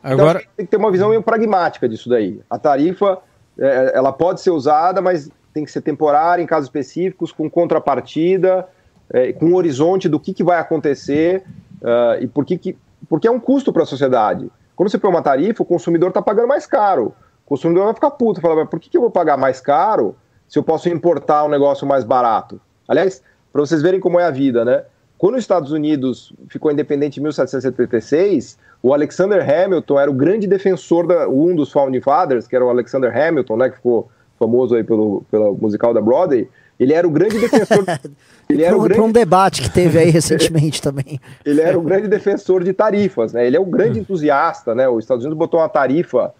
Agora... 0.02 0.40
Então, 0.40 0.52
tem 0.56 0.66
que 0.66 0.70
ter 0.70 0.76
uma 0.76 0.90
visão 0.90 1.10
meio 1.10 1.22
pragmática 1.22 1.88
disso 1.88 2.08
daí. 2.08 2.40
A 2.48 2.58
tarifa, 2.58 3.18
é, 3.58 3.92
ela 3.94 4.12
pode 4.12 4.40
ser 4.40 4.50
usada, 4.50 5.00
mas 5.00 5.30
tem 5.52 5.64
que 5.64 5.70
ser 5.70 5.82
temporária 5.82 6.42
em 6.42 6.46
casos 6.46 6.66
específicos, 6.66 7.32
com 7.32 7.50
contrapartida, 7.50 8.66
é, 9.12 9.32
com 9.32 9.46
um 9.46 9.54
horizonte 9.54 10.08
do 10.08 10.18
que, 10.18 10.32
que 10.32 10.44
vai 10.44 10.58
acontecer 10.58 11.44
uh, 11.82 12.22
e 12.22 12.26
por 12.26 12.44
que, 12.44 12.56
que 12.56 12.78
porque 13.08 13.26
é 13.26 13.30
um 13.30 13.40
custo 13.40 13.72
para 13.72 13.82
a 13.82 13.86
sociedade. 13.86 14.48
Quando 14.80 14.88
você 14.88 14.96
põe 14.96 15.10
uma 15.10 15.20
tarifa, 15.20 15.62
o 15.62 15.66
consumidor 15.66 16.08
está 16.08 16.22
pagando 16.22 16.48
mais 16.48 16.64
caro. 16.64 17.14
O 17.44 17.50
consumidor 17.50 17.84
vai 17.84 17.92
ficar 17.92 18.12
puto, 18.12 18.40
falar, 18.40 18.64
por 18.64 18.80
que, 18.80 18.88
que 18.88 18.96
eu 18.96 19.02
vou 19.02 19.10
pagar 19.10 19.36
mais 19.36 19.60
caro 19.60 20.16
se 20.48 20.58
eu 20.58 20.62
posso 20.62 20.88
importar 20.88 21.44
um 21.44 21.50
negócio 21.50 21.86
mais 21.86 22.02
barato? 22.02 22.58
Aliás, 22.88 23.22
para 23.52 23.60
vocês 23.60 23.82
verem 23.82 24.00
como 24.00 24.18
é 24.18 24.24
a 24.24 24.30
vida, 24.30 24.64
né? 24.64 24.84
Quando 25.18 25.34
os 25.34 25.40
Estados 25.40 25.70
Unidos 25.70 26.32
ficou 26.48 26.72
independente 26.72 27.20
em 27.20 27.22
1776, 27.22 28.58
o 28.82 28.94
Alexander 28.94 29.46
Hamilton 29.46 30.00
era 30.00 30.10
o 30.10 30.14
grande 30.14 30.46
defensor 30.46 31.06
da 31.06 31.28
um 31.28 31.54
dos 31.54 31.70
Founding 31.70 32.00
Fathers, 32.00 32.48
que 32.48 32.56
era 32.56 32.64
o 32.64 32.70
Alexander 32.70 33.14
Hamilton, 33.14 33.56
né, 33.58 33.68
que 33.68 33.76
ficou 33.76 34.08
famoso 34.38 34.74
aí 34.74 34.82
pelo, 34.82 35.26
pelo 35.30 35.58
musical 35.60 35.92
da 35.92 36.00
Broadway. 36.00 36.48
Ele 36.80 36.94
era 36.94 37.06
o 37.06 37.10
grande 37.10 37.38
defensor. 37.38 37.84
ele 38.48 38.64
era 38.64 38.74
um, 38.74 38.80
o 38.80 38.82
grande... 38.84 39.00
um 39.02 39.12
debate 39.12 39.60
que 39.60 39.70
teve 39.70 39.98
aí 39.98 40.08
recentemente 40.08 40.80
também. 40.82 41.20
Ele 41.44 41.60
era 41.60 41.78
o 41.78 41.82
grande 41.82 42.08
defensor 42.08 42.64
de 42.64 42.72
tarifas, 42.72 43.34
né? 43.34 43.46
Ele 43.46 43.56
é 43.56 43.60
o 43.60 43.66
grande 43.66 43.98
hum. 43.98 44.02
entusiasta, 44.02 44.74
né? 44.74 44.88
Os 44.88 45.04
Estados 45.04 45.22
Unidos 45.22 45.38
botou 45.38 45.60
uma 45.60 45.68
tarifa 45.68 46.32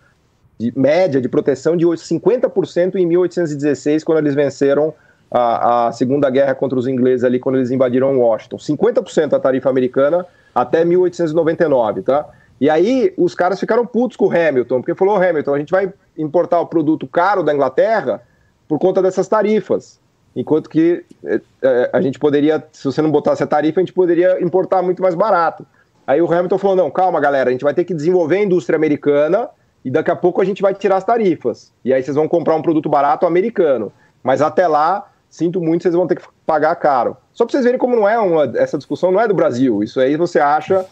de 0.59 0.73
média 0.75 1.21
de 1.21 1.29
proteção 1.29 1.77
de 1.77 1.85
50% 1.85 2.95
em 2.95 3.07
1816, 3.07 4.03
quando 4.03 4.19
eles 4.19 4.35
venceram 4.35 4.95
a, 5.31 5.89
a, 5.89 5.93
Segunda 5.93 6.29
Guerra 6.31 6.55
contra 6.55 6.79
os 6.79 6.89
ingleses 6.89 7.23
ali, 7.23 7.39
quando 7.39 7.57
eles 7.57 7.71
invadiram 7.71 8.19
Washington. 8.19 8.57
50% 8.57 9.35
a 9.35 9.41
tarifa 9.41 9.69
americana 9.69 10.27
até 10.55 10.85
1899, 10.85 12.03
tá? 12.03 12.27
E 12.59 12.69
aí 12.69 13.13
os 13.17 13.35
caras 13.35 13.61
ficaram 13.61 13.87
putos 13.87 14.17
com 14.17 14.27
o 14.27 14.31
Hamilton, 14.31 14.81
porque 14.81 14.95
falou, 14.95 15.17
Hamilton, 15.17 15.55
a 15.55 15.59
gente 15.59 15.71
vai 15.71 15.93
importar 16.17 16.61
o 16.61 16.67
produto 16.67 17.07
caro 17.07 17.43
da 17.43 17.55
Inglaterra 17.55 18.23
por 18.67 18.79
conta 18.79 19.01
dessas 19.03 19.29
tarifas. 19.29 20.00
Enquanto 20.35 20.71
que 20.71 21.05
é, 21.25 21.41
é, 21.63 21.91
a 21.93 22.01
gente 22.01 22.19
poderia, 22.19 22.65
se 22.73 22.85
você 22.85 23.03
não 23.03 23.11
botasse 23.11 23.43
a 23.43 23.47
tarifa, 23.47 23.81
a 23.81 23.83
gente 23.83 23.93
poderia 23.93 24.41
importar 24.43 24.81
muito 24.83 25.03
mais 25.03 25.15
barato. 25.15 25.67
Aí 26.07 26.23
o 26.23 26.33
Hamilton 26.33 26.59
falou: 26.59 26.77
não, 26.77 26.91
calma, 26.91 27.21
galera, 27.21 27.51
a 27.51 27.53
gente 27.53 27.65
vai 27.65 27.75
ter 27.75 27.85
que 27.85 27.95
desenvolver 27.95 28.37
a 28.37 28.43
indústria 28.45 28.77
americana 28.77 29.49
e 29.85 29.91
daqui 29.91 30.11
a 30.11 30.17
pouco 30.17 30.41
a 30.41 30.45
gente 30.45 30.63
vai 30.63 30.75
tirar 30.75 30.97
as 30.97 31.05
tarifas. 31.05 31.73
E 31.85 31.93
aí 31.93 32.03
vocês 32.03 32.15
vão 32.15 32.29
comprar 32.29 32.55
um 32.55 32.63
produto 32.63 32.89
barato 32.89 33.27
americano. 33.27 33.93
Mas 34.23 34.43
até 34.43 34.69
lá, 34.69 35.11
sinto 35.29 35.61
muito, 35.61 35.83
vocês 35.83 35.95
vão 35.95 36.07
ter 36.07 36.17
que 36.17 36.23
pagar 36.47 36.75
caro. 36.77 37.17
Só 37.33 37.45
para 37.45 37.53
vocês 37.53 37.65
verem 37.65 37.79
como 37.79 37.97
não 37.97 38.09
é 38.09 38.19
uma, 38.19 38.53
essa 38.57 38.77
discussão 38.77 39.11
não 39.11 39.21
é 39.21 39.27
do 39.27 39.35
Brasil. 39.35 39.83
Isso 39.83 39.99
aí 39.99 40.17
você 40.17 40.39
acha 40.39 40.85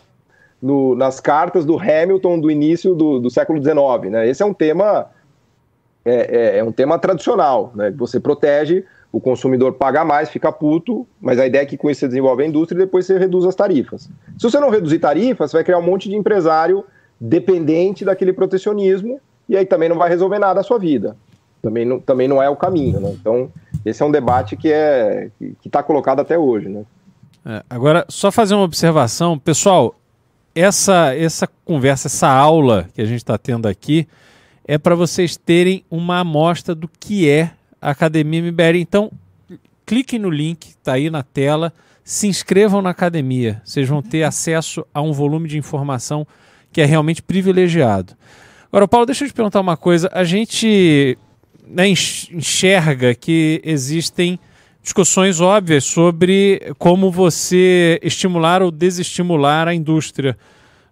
no, 0.60 0.94
nas 0.94 1.20
cartas 1.20 1.64
do 1.64 1.78
Hamilton 1.78 2.40
do 2.40 2.50
início 2.50 2.94
do, 2.94 3.18
do 3.18 3.30
século 3.30 3.62
XIX. 3.62 4.10
Né? 4.10 4.28
Esse 4.28 4.42
é 4.42 4.46
um 4.46 4.54
tema 4.54 5.10
é, 6.04 6.54
é, 6.54 6.58
é 6.58 6.64
um 6.64 6.72
tema 6.72 6.98
tradicional. 6.98 7.72
Né? 7.74 7.90
Você 7.96 8.18
protege 8.18 8.84
o 9.10 9.20
consumidor 9.20 9.72
paga 9.74 10.04
mais, 10.04 10.28
fica 10.28 10.52
puto, 10.52 11.06
mas 11.20 11.38
a 11.38 11.46
ideia 11.46 11.62
é 11.62 11.66
que 11.66 11.76
com 11.76 11.90
isso 11.90 12.00
você 12.00 12.08
desenvolve 12.08 12.42
a 12.42 12.46
indústria 12.46 12.76
e 12.76 12.84
depois 12.84 13.06
você 13.06 13.18
reduz 13.18 13.44
as 13.46 13.54
tarifas. 13.54 14.08
Se 14.38 14.42
você 14.42 14.60
não 14.60 14.70
reduzir 14.70 14.98
tarifas, 14.98 15.50
você 15.50 15.56
vai 15.56 15.64
criar 15.64 15.78
um 15.78 15.82
monte 15.82 16.08
de 16.08 16.16
empresário 16.16 16.84
dependente 17.20 18.04
daquele 18.04 18.32
protecionismo 18.32 19.20
e 19.48 19.56
aí 19.56 19.64
também 19.64 19.88
não 19.88 19.96
vai 19.96 20.08
resolver 20.08 20.38
nada 20.38 20.60
a 20.60 20.62
sua 20.62 20.78
vida. 20.78 21.16
Também 21.62 21.84
não, 21.84 21.98
também 21.98 22.28
não 22.28 22.42
é 22.42 22.48
o 22.48 22.54
caminho. 22.54 23.00
Né? 23.00 23.16
Então, 23.18 23.50
esse 23.84 24.02
é 24.02 24.06
um 24.06 24.10
debate 24.10 24.56
que 24.56 24.70
é 24.70 25.30
que 25.38 25.56
está 25.66 25.82
colocado 25.82 26.20
até 26.20 26.38
hoje. 26.38 26.68
Né? 26.68 26.84
É, 27.44 27.62
agora, 27.68 28.04
só 28.08 28.30
fazer 28.30 28.54
uma 28.54 28.64
observação. 28.64 29.38
Pessoal, 29.38 29.94
essa, 30.54 31.14
essa 31.16 31.48
conversa, 31.64 32.08
essa 32.08 32.28
aula 32.28 32.88
que 32.94 33.00
a 33.00 33.04
gente 33.04 33.18
está 33.18 33.38
tendo 33.38 33.66
aqui 33.66 34.06
é 34.66 34.76
para 34.76 34.94
vocês 34.94 35.36
terem 35.36 35.82
uma 35.90 36.20
amostra 36.20 36.74
do 36.74 36.86
que 36.86 37.28
é 37.28 37.52
Academia 37.80 38.40
MBR. 38.40 38.78
Então, 38.78 39.10
cliquem 39.86 40.18
no 40.18 40.30
link, 40.30 40.68
está 40.68 40.94
aí 40.94 41.10
na 41.10 41.22
tela, 41.22 41.72
se 42.04 42.26
inscrevam 42.26 42.82
na 42.82 42.90
academia. 42.90 43.60
Vocês 43.64 43.88
vão 43.88 44.02
ter 44.02 44.22
acesso 44.22 44.86
a 44.92 45.00
um 45.00 45.12
volume 45.12 45.48
de 45.48 45.58
informação 45.58 46.26
que 46.72 46.80
é 46.80 46.84
realmente 46.84 47.22
privilegiado. 47.22 48.14
Agora, 48.70 48.86
Paulo, 48.86 49.06
deixa 49.06 49.24
eu 49.24 49.28
te 49.28 49.34
perguntar 49.34 49.60
uma 49.60 49.76
coisa. 49.76 50.10
A 50.12 50.24
gente 50.24 51.16
né, 51.66 51.88
enxerga 51.88 53.14
que 53.14 53.60
existem 53.64 54.38
discussões 54.82 55.40
óbvias 55.40 55.84
sobre 55.84 56.72
como 56.78 57.10
você 57.10 57.98
estimular 58.02 58.62
ou 58.62 58.70
desestimular 58.70 59.68
a 59.68 59.74
indústria 59.74 60.36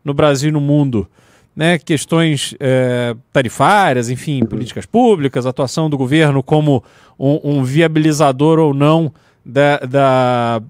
no 0.05 0.12
Brasil 0.12 0.49
e 0.51 0.53
no 0.53 0.61
mundo 0.61 1.09
né, 1.57 1.79
questões 1.79 2.55
é, 2.61 3.16
tarifárias, 3.33 4.11
enfim, 4.11 4.45
políticas 4.45 4.85
públicas, 4.85 5.47
atuação 5.47 5.88
do 5.88 5.97
governo 5.97 6.42
como 6.42 6.85
um, 7.19 7.40
um 7.42 7.64
viabilizador 7.64 8.59
ou 8.59 8.75
não 8.75 9.11
da, 9.42 9.79
da, 9.79 10.62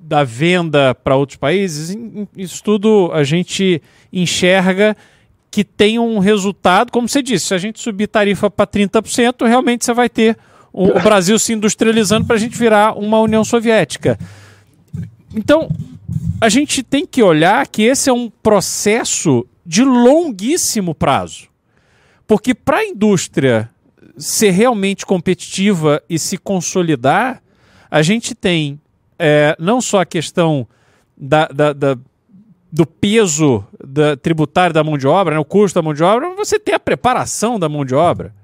da 0.00 0.24
venda 0.24 0.94
para 0.94 1.14
outros 1.14 1.36
países. 1.36 1.94
Isso 2.34 2.64
tudo 2.64 3.10
a 3.12 3.22
gente 3.22 3.82
enxerga 4.10 4.96
que 5.50 5.62
tem 5.62 5.98
um 5.98 6.18
resultado, 6.18 6.90
como 6.90 7.06
você 7.06 7.22
disse, 7.22 7.48
se 7.48 7.54
a 7.54 7.58
gente 7.58 7.78
subir 7.78 8.06
tarifa 8.06 8.48
para 8.48 8.66
30%, 8.66 9.46
realmente 9.46 9.84
você 9.84 9.92
vai 9.92 10.08
ter 10.08 10.38
o, 10.72 10.86
o 10.86 11.00
Brasil 11.02 11.38
se 11.38 11.52
industrializando 11.52 12.24
para 12.24 12.36
a 12.36 12.38
gente 12.38 12.56
virar 12.56 12.96
uma 12.96 13.20
União 13.20 13.44
Soviética. 13.44 14.18
Então, 15.34 15.68
a 16.40 16.48
gente 16.48 16.82
tem 16.82 17.04
que 17.04 17.22
olhar 17.22 17.66
que 17.66 17.82
esse 17.82 18.08
é 18.08 18.12
um 18.12 18.30
processo 18.42 19.44
de 19.70 19.84
longuíssimo 19.84 20.92
prazo. 20.96 21.46
Porque 22.26 22.56
para 22.56 22.78
a 22.78 22.84
indústria 22.84 23.70
ser 24.18 24.50
realmente 24.50 25.06
competitiva 25.06 26.02
e 26.10 26.18
se 26.18 26.36
consolidar, 26.36 27.40
a 27.88 28.02
gente 28.02 28.34
tem 28.34 28.80
é, 29.16 29.54
não 29.60 29.80
só 29.80 30.00
a 30.00 30.04
questão 30.04 30.66
da, 31.16 31.46
da, 31.46 31.72
da, 31.72 31.96
do 32.72 32.84
peso 32.84 33.64
da, 33.80 34.16
tributário 34.16 34.74
da 34.74 34.82
mão 34.82 34.98
de 34.98 35.06
obra, 35.06 35.36
né, 35.36 35.40
o 35.40 35.44
custo 35.44 35.76
da 35.76 35.82
mão 35.82 35.94
de 35.94 36.02
obra, 36.02 36.34
você 36.34 36.58
tem 36.58 36.74
a 36.74 36.80
preparação 36.80 37.56
da 37.56 37.68
mão 37.68 37.84
de 37.84 37.94
obra 37.94 38.34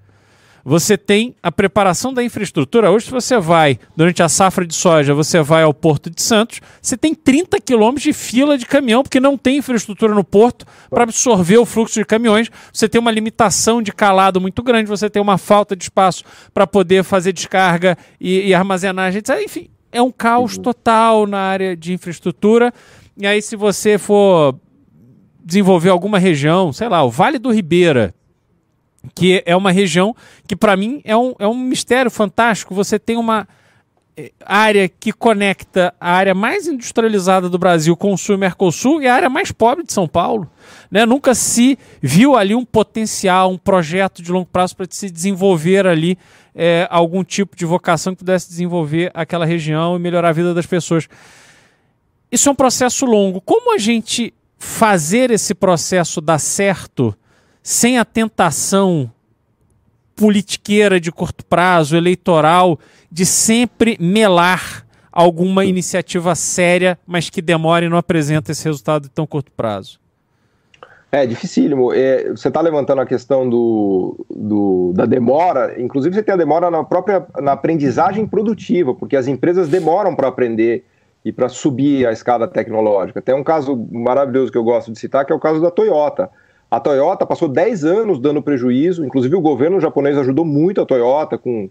você 0.69 0.99
tem 0.99 1.37
a 1.41 1.53
preparação 1.53 2.13
da 2.13 2.25
infraestrutura. 2.25 2.91
Hoje, 2.91 3.07
se 3.07 3.13
você 3.13 3.39
vai, 3.39 3.79
durante 3.95 4.21
a 4.21 4.29
safra 4.29 4.67
de 4.67 4.75
soja, 4.75 5.15
você 5.15 5.41
vai 5.41 5.63
ao 5.63 5.73
Porto 5.73 6.11
de 6.11 6.21
Santos, 6.21 6.61
você 6.83 6.97
tem 6.97 7.15
30 7.15 7.61
quilômetros 7.61 8.03
de 8.03 8.13
fila 8.13 8.59
de 8.59 8.67
caminhão, 8.67 9.05
porque 9.05 9.21
não 9.21 9.39
tem 9.39 9.59
infraestrutura 9.59 10.13
no 10.13 10.25
porto 10.25 10.67
para 10.91 11.05
absorver 11.05 11.59
o 11.59 11.65
fluxo 11.65 11.95
de 12.01 12.05
caminhões. 12.05 12.51
Você 12.73 12.89
tem 12.89 13.01
uma 13.01 13.13
limitação 13.13 13.81
de 13.81 13.93
calado 13.93 14.41
muito 14.41 14.61
grande, 14.61 14.89
você 14.89 15.09
tem 15.09 15.23
uma 15.23 15.39
falta 15.39 15.77
de 15.77 15.85
espaço 15.85 16.25
para 16.53 16.67
poder 16.67 17.05
fazer 17.05 17.33
descarga 17.33 17.97
e, 18.21 18.49
e 18.49 18.53
armazenagem. 18.53 19.23
Enfim, 19.45 19.69
é 19.93 20.03
um 20.03 20.11
caos 20.11 20.57
uhum. 20.57 20.65
total 20.65 21.29
na 21.29 21.39
área 21.39 21.77
de 21.77 21.93
infraestrutura. 21.93 22.75
E 23.17 23.25
aí, 23.25 23.41
se 23.41 23.55
você 23.55 23.99
for 23.99 24.59
desenvolver 25.45 25.91
alguma 25.91 26.19
região, 26.19 26.73
sei 26.73 26.89
lá, 26.89 27.05
o 27.05 27.11
Vale 27.11 27.39
do 27.39 27.53
Ribeira, 27.53 28.13
que 29.15 29.43
é 29.47 29.55
uma 29.55 29.71
região 29.71 30.15
que 30.47 30.57
para 30.57 30.77
mim 30.77 31.01
é 31.05 31.17
um, 31.17 31.35
é 31.39 31.47
um 31.47 31.57
mistério 31.57 32.11
fantástico. 32.11 32.75
Você 32.75 32.99
tem 32.99 33.17
uma 33.17 33.47
eh, 34.17 34.33
área 34.45 34.89
que 34.89 35.13
conecta 35.13 35.95
a 36.01 36.13
área 36.13 36.35
mais 36.35 36.67
industrializada 36.67 37.49
do 37.49 37.59
Brasil 37.59 37.97
com 37.97 38.13
o 38.13 38.19
Sul 38.19 38.35
e 38.35 38.39
Mercosul 38.39 39.03
e 39.03 39.07
a 39.07 39.15
área 39.15 39.29
mais 39.29 39.53
pobre 39.53 39.85
de 39.85 39.93
São 39.93 40.09
Paulo. 40.09 40.51
Né? 40.91 41.05
Nunca 41.05 41.35
se 41.35 41.79
viu 42.01 42.37
ali 42.37 42.55
um 42.55 42.65
potencial, 42.65 43.51
um 43.51 43.59
projeto 43.59 44.23
de 44.23 44.33
longo 44.33 44.47
prazo 44.47 44.77
para 44.77 44.87
se 44.91 45.11
desenvolver 45.11 45.87
ali 45.87 46.19
é, 46.55 46.89
algum 46.91 47.23
tipo 47.23 47.55
de 47.55 47.67
vocação 47.67 48.15
que 48.15 48.21
pudesse 48.21 48.49
desenvolver 48.49 49.11
aquela 49.13 49.45
região 49.45 49.97
e 49.97 49.99
melhorar 49.99 50.31
a 50.31 50.33
vida 50.33 50.55
das 50.55 50.67
pessoas. 50.67 51.07
Isso 52.33 52.49
é 52.49 52.53
um 52.53 52.57
processo 52.57 53.05
longo. 53.05 53.41
Como 53.41 53.75
a 53.75 53.79
gente 53.79 54.33
fazer 54.59 55.31
esse 55.31 55.55
processo 55.55 56.21
dar 56.21 56.39
certo 56.39 57.15
sem 57.67 57.99
a 57.99 58.05
tentação 58.05 59.11
politiqueira 60.15 61.01
de 61.01 61.11
curto 61.11 61.45
prazo, 61.45 61.97
eleitoral, 61.97 62.79
de 63.11 63.27
sempre 63.27 63.97
melar 63.99 64.87
alguma 65.11 65.65
iniciativa 65.65 66.37
séria, 66.37 66.97
mas 67.05 67.29
que 67.29 67.43
demora 67.43 67.85
e 67.85 67.89
não 67.89 67.97
apresenta 67.97 68.53
esse 68.53 68.65
resultado 68.65 69.03
de 69.03 69.09
tão 69.09 69.27
curto 69.27 69.51
prazo? 69.51 69.99
É 71.11 71.27
dificílimo. 71.27 71.93
É, 71.93 72.31
você 72.31 72.47
está 72.47 72.61
levantando 72.61 73.01
a 73.01 73.07
questão 73.07 73.51
do, 73.51 74.25
do, 74.31 74.93
da 74.95 75.05
demora, 75.05 75.75
inclusive 75.83 76.15
você 76.15 76.23
tem 76.23 76.35
a 76.35 76.39
demora 76.39 76.71
na 76.71 76.85
própria 76.85 77.27
na 77.41 77.51
aprendizagem 77.51 78.29
produtiva, 78.29 78.95
porque 78.95 79.17
as 79.17 79.27
empresas 79.27 79.69
demoram 79.69 80.15
para 80.15 80.29
aprender 80.29 80.85
e 81.25 81.33
para 81.33 81.49
subir 81.49 82.07
a 82.07 82.13
escada 82.13 82.47
tecnológica. 82.47 83.21
Tem 83.21 83.35
um 83.35 83.43
caso 83.43 83.77
maravilhoso 83.91 84.53
que 84.53 84.59
eu 84.59 84.63
gosto 84.63 84.93
de 84.93 85.01
citar, 85.01 85.27
que 85.27 85.33
é 85.33 85.35
o 85.35 85.41
caso 85.41 85.61
da 85.61 85.73
Toyota. 85.73 86.31
A 86.71 86.81
Toyota 86.81 87.25
passou 87.25 87.49
10 87.49 87.85
anos 87.85 88.19
dando 88.19 88.43
prejuízo, 88.43 89.05
inclusive 89.05 89.37
o 89.37 89.41
governo 89.41 89.81
japonês 89.81 90.19
ajudou 90.19 90.45
muito 90.45 90.81
a 90.81 90.87
Toyota 90.87 91.39
com, 91.39 91.69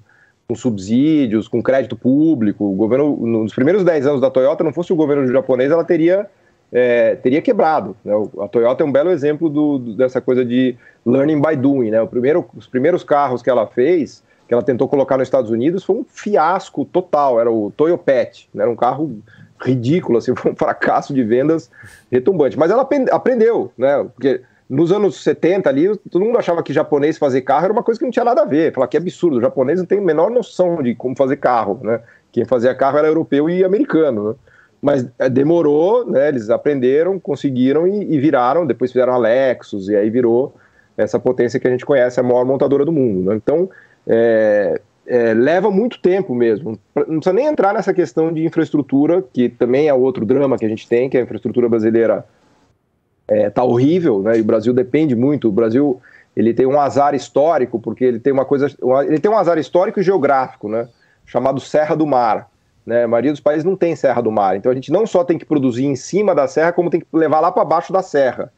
com 0.47 0.55
subsídios, 0.55 1.47
com 1.47 1.62
crédito 1.62 1.97
público. 1.97 2.63
O 2.63 2.75
governo, 2.75 3.15
nos 3.17 3.53
primeiros 3.53 3.84
10 3.84 4.08
anos 4.08 4.21
da 4.21 4.31
Toyota, 4.31 4.63
não 4.63 4.71
fosse 4.71 4.93
o 4.93 4.95
governo 4.95 5.27
japonês, 5.27 5.69
ela 5.69 5.84
teria, 5.84 6.27
é, 6.71 7.15
teria 7.15 7.41
quebrado. 7.41 7.95
Né? 8.05 8.13
A 8.39 8.47
Toyota 8.47 8.84
é 8.84 8.86
um 8.86 8.91
belo 8.91 9.12
exemplo 9.12 9.49
do, 9.49 9.79
dessa 9.95 10.21
coisa 10.21 10.45
de 10.45 10.77
learning 11.05 11.41
by 11.41 11.58
doing. 11.58 11.91
Né? 11.91 12.05
Primeiro, 12.05 12.45
os 12.55 12.65
primeiros 12.65 13.03
carros 13.03 13.41
que 13.41 13.49
ela 13.49 13.67
fez, 13.67 14.23
que 14.47 14.53
ela 14.53 14.63
tentou 14.63 14.88
colocar 14.88 15.17
nos 15.17 15.27
Estados 15.27 15.51
Unidos, 15.51 15.84
foi 15.84 15.97
um 15.97 16.05
fiasco 16.05 16.86
total. 16.86 17.38
Era 17.38 17.51
o 17.51 17.69
Toyopet, 17.75 18.47
né? 18.53 18.63
era 18.63 18.71
um 18.71 18.77
carro 18.77 19.19
ridículo, 19.62 20.19
assim, 20.19 20.34
foi 20.38 20.53
um 20.53 20.55
fracasso 20.55 21.13
de 21.13 21.21
vendas 21.21 21.69
retumbante. 22.10 22.58
Mas 22.58 22.71
ela 22.71 22.88
aprendeu, 23.12 23.73
né? 23.77 24.05
porque 24.15 24.41
nos 24.69 24.91
anos 24.91 25.21
70 25.23 25.69
ali, 25.69 25.95
todo 26.10 26.25
mundo 26.25 26.38
achava 26.38 26.63
que 26.63 26.73
japonês 26.73 27.17
fazer 27.17 27.41
carro 27.41 27.65
era 27.65 27.73
uma 27.73 27.84
coisa 27.84 27.99
que 27.99 28.06
não 28.06 28.12
tinha 28.12 28.25
nada 28.25 28.41
a 28.41 28.45
ver. 28.45 28.73
Falar 28.73 28.88
que 28.88 28.97
é 28.97 28.99
absurdo, 28.99 29.38
o 29.38 29.41
japonês 29.41 29.80
não 29.80 29.86
tem 29.86 29.99
a 29.99 30.01
menor 30.01 30.32
noção 30.32 30.82
de 30.82 30.95
como 30.95 31.15
fazer 31.15 31.38
carro, 31.38 31.80
né? 31.84 32.01
Quem 32.32 32.45
fazia 32.45 32.73
carro 32.73 32.97
era 32.97 33.08
europeu 33.08 33.49
e 33.49 33.63
americano, 33.63 34.30
né? 34.30 34.36
Mas 34.82 35.08
é, 35.17 35.30
demorou, 35.30 36.10
né? 36.10 36.28
Eles 36.28 36.49
aprenderam, 36.49 37.19
conseguiram 37.19 37.88
e, 37.88 38.13
e, 38.13 38.19
viraram, 38.19 38.65
depois 38.65 38.91
fizeram 38.91 39.13
a 39.13 39.17
Lexus 39.17 39.88
e 39.88 39.95
aí 39.95 40.10
virou 40.10 40.54
essa 40.97 41.19
potência 41.19 41.60
que 41.60 41.67
a 41.67 41.71
gente 41.71 41.86
conhece, 41.86 42.19
a 42.19 42.23
maior 42.23 42.45
montadora 42.45 42.86
do 42.86 42.91
mundo. 42.91 43.30
Né? 43.30 43.36
Então, 43.36 43.69
é, 44.08 44.80
é, 45.06 45.34
leva 45.34 45.69
muito 45.69 45.99
tempo 45.99 46.34
mesmo. 46.34 46.78
Não 46.95 47.19
precisa 47.19 47.34
nem 47.34 47.45
entrar 47.45 47.73
nessa 47.73 47.93
questão 47.93 48.32
de 48.34 48.45
infraestrutura, 48.45 49.23
que 49.34 49.49
também 49.49 49.88
é 49.88 49.93
outro 49.93 50.25
drama 50.25 50.58
que 50.58 50.65
a 50.65 50.69
gente 50.69 50.88
tem, 50.88 51.10
que 51.10 51.17
a 51.17 51.21
infraestrutura 51.21 51.69
brasileira 51.69 52.25
é, 53.28 53.50
tá 53.50 53.63
horrível, 53.63 54.21
né? 54.21 54.38
E 54.38 54.42
o 54.42 54.46
Brasil 54.46 54.73
depende 54.73 55.15
muito. 55.15 55.50
O 55.50 55.52
Brasil 55.52 56.02
ele 56.36 56.54
tem 56.54 56.65
um 56.65 56.80
azar 56.80 57.15
histórico 57.15 57.80
porque 57.80 58.04
ele 58.04 58.19
tem 58.19 58.34
uma 58.34 58.46
coisa, 58.46 58.67
ele 59.08 59.19
tem 59.19 59.32
um 59.32 59.38
azar 59.38 59.58
histórico 59.58 60.00
e 60.00 60.04
geográfico, 60.04 60.67
né? 60.67 60.88
Chamado 61.26 61.60
Serra 61.60 61.96
do 61.96 62.06
Mar. 62.06 62.50
Né? 62.86 63.04
A 63.04 63.08
maioria 63.08 63.32
dos 63.32 63.42
países 63.42 63.63
não 63.63 63.76
tem 63.76 63.96
Serra 63.96 64.21
do 64.21 64.32
Mar, 64.32 64.56
então 64.56 64.71
a 64.71 64.76
gente 64.76 64.92
não 64.92 65.08
só 65.08 65.23
tem 65.23 65.40
que 65.40 65.46
produzir 65.46 65.86
em 65.86 65.96
cima 65.96 66.36
da 66.36 66.48
serra, 66.48 66.71
como 66.71 66.90
tem 66.90 67.00
que 67.00 67.08
levar 67.12 67.40
lá 67.40 67.52
para 67.52 67.65
baixo 67.65 67.92
da 67.92 68.04
serra. 68.04 68.52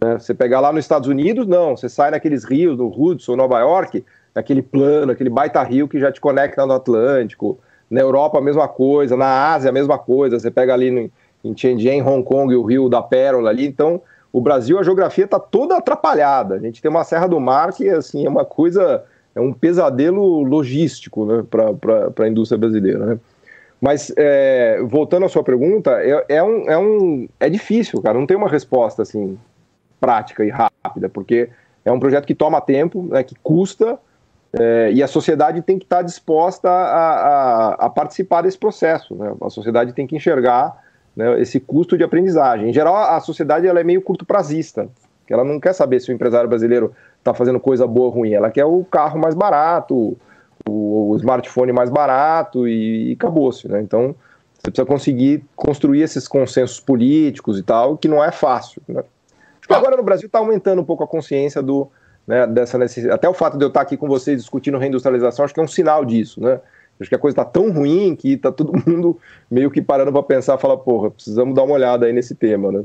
Né? 0.00 0.18
Você 0.18 0.32
pegar 0.34 0.60
lá 0.60 0.72
nos 0.72 0.84
Estados 0.84 1.08
Unidos, 1.08 1.46
não. 1.46 1.76
Você 1.76 1.88
sai 1.88 2.10
naqueles 2.10 2.44
rios, 2.44 2.78
no 2.78 2.88
Hudson, 2.88 3.34
Nova 3.34 3.58
York, 3.60 4.04
aquele 4.34 4.62
plano, 4.62 5.12
aquele 5.12 5.30
baita 5.30 5.62
rio 5.62 5.88
que 5.88 5.98
já 5.98 6.12
te 6.12 6.20
conecta 6.20 6.64
no 6.66 6.74
Atlântico. 6.74 7.58
Na 7.90 8.00
Europa, 8.00 8.38
a 8.38 8.42
mesma 8.42 8.68
coisa. 8.68 9.16
Na 9.16 9.52
Ásia, 9.52 9.70
a 9.70 9.72
mesma 9.72 9.98
coisa. 9.98 10.38
Você 10.38 10.50
pega 10.50 10.72
ali 10.72 10.90
no, 10.90 11.10
em 11.44 11.56
Shenzhen, 11.56 12.02
Hong 12.02 12.24
Kong, 12.24 12.54
o 12.54 12.62
rio 12.62 12.88
da 12.88 13.02
Pérola 13.02 13.50
ali. 13.50 13.66
Então, 13.66 14.00
o 14.32 14.40
Brasil, 14.40 14.78
a 14.78 14.82
geografia 14.82 15.24
está 15.24 15.38
toda 15.38 15.76
atrapalhada. 15.76 16.54
A 16.54 16.58
gente 16.58 16.80
tem 16.80 16.90
uma 16.90 17.04
Serra 17.04 17.26
do 17.26 17.40
Mar 17.40 17.72
que 17.72 17.88
assim, 17.88 18.24
é 18.24 18.28
uma 18.28 18.44
coisa 18.44 19.04
é 19.34 19.40
um 19.40 19.52
pesadelo 19.52 20.42
logístico 20.42 21.24
né, 21.24 21.44
para 21.50 22.24
a 22.24 22.28
indústria 22.28 22.58
brasileira. 22.58 23.06
Né? 23.06 23.18
Mas, 23.80 24.12
é, 24.16 24.80
voltando 24.84 25.26
à 25.26 25.28
sua 25.28 25.42
pergunta, 25.42 25.90
é, 26.02 26.36
é, 26.36 26.42
um, 26.42 26.70
é, 26.70 26.78
um, 26.78 27.28
é 27.40 27.48
difícil, 27.48 28.00
cara, 28.02 28.18
não 28.18 28.26
tem 28.26 28.36
uma 28.36 28.48
resposta 28.48 29.02
assim 29.02 29.38
prática 30.00 30.44
e 30.44 30.50
rápida, 30.50 31.08
porque 31.08 31.48
é 31.84 31.90
um 31.90 31.98
projeto 31.98 32.26
que 32.26 32.34
toma 32.34 32.60
tempo, 32.60 33.08
né, 33.10 33.22
que 33.22 33.34
custa, 33.42 33.98
é, 34.58 34.92
e 34.92 35.02
a 35.02 35.06
sociedade 35.06 35.62
tem 35.62 35.78
que 35.78 35.84
estar 35.84 36.02
disposta 36.02 36.68
a, 36.68 37.14
a, 37.14 37.72
a 37.86 37.90
participar 37.90 38.42
desse 38.42 38.58
processo. 38.58 39.14
Né? 39.14 39.34
A 39.40 39.48
sociedade 39.48 39.94
tem 39.94 40.06
que 40.06 40.14
enxergar 40.14 40.78
né, 41.16 41.40
esse 41.40 41.60
custo 41.60 41.96
de 41.96 42.04
aprendizagem. 42.04 42.70
Em 42.70 42.72
geral, 42.72 42.96
a 42.96 43.20
sociedade 43.20 43.66
ela 43.66 43.80
é 43.80 43.84
meio 43.84 44.02
curto 44.02 44.24
prazista, 44.24 44.88
que 45.26 45.32
ela 45.32 45.44
não 45.44 45.60
quer 45.60 45.72
saber 45.72 46.00
se 46.00 46.10
o 46.10 46.14
empresário 46.14 46.48
brasileiro 46.48 46.92
está 47.18 47.32
fazendo 47.32 47.60
coisa 47.60 47.86
boa 47.86 48.06
ou 48.06 48.12
ruim, 48.12 48.32
ela 48.32 48.50
quer 48.50 48.64
o 48.64 48.84
carro 48.84 49.18
mais 49.18 49.34
barato, 49.34 50.16
o, 50.68 51.10
o 51.10 51.16
smartphone 51.16 51.72
mais 51.72 51.90
barato 51.90 52.66
e, 52.66 53.10
e 53.10 53.12
acabou-se. 53.12 53.68
Né? 53.68 53.80
Então, 53.80 54.14
você 54.54 54.70
precisa 54.70 54.86
conseguir 54.86 55.44
construir 55.56 56.02
esses 56.02 56.26
consensos 56.28 56.80
políticos 56.80 57.58
e 57.58 57.62
tal, 57.62 57.96
que 57.96 58.08
não 58.08 58.22
é 58.22 58.30
fácil. 58.30 58.82
Né? 58.88 59.02
Que 59.66 59.72
agora 59.72 59.96
no 59.96 60.02
Brasil 60.02 60.26
está 60.26 60.38
aumentando 60.38 60.82
um 60.82 60.84
pouco 60.84 61.04
a 61.04 61.06
consciência 61.06 61.62
do, 61.62 61.88
né, 62.26 62.46
dessa 62.46 62.78
necessidade. 62.78 63.14
Até 63.14 63.28
o 63.28 63.34
fato 63.34 63.56
de 63.56 63.64
eu 63.64 63.68
estar 63.68 63.80
aqui 63.80 63.96
com 63.96 64.08
vocês 64.08 64.40
discutindo 64.40 64.78
reindustrialização, 64.78 65.44
acho 65.44 65.54
que 65.54 65.60
é 65.60 65.62
um 65.62 65.68
sinal 65.68 66.04
disso, 66.04 66.40
né? 66.40 66.60
Acho 67.02 67.10
que 67.10 67.14
a 67.14 67.18
coisa 67.18 67.34
está 67.34 67.44
tão 67.44 67.70
ruim 67.70 68.16
que 68.16 68.32
está 68.32 68.50
todo 68.50 68.72
mundo 68.86 69.18
meio 69.50 69.70
que 69.70 69.82
parando 69.82 70.12
para 70.12 70.22
pensar, 70.22 70.56
falar, 70.58 70.78
porra, 70.78 71.10
precisamos 71.10 71.54
dar 71.54 71.64
uma 71.64 71.74
olhada 71.74 72.06
aí 72.06 72.12
nesse 72.12 72.34
tema, 72.34 72.72
né? 72.72 72.84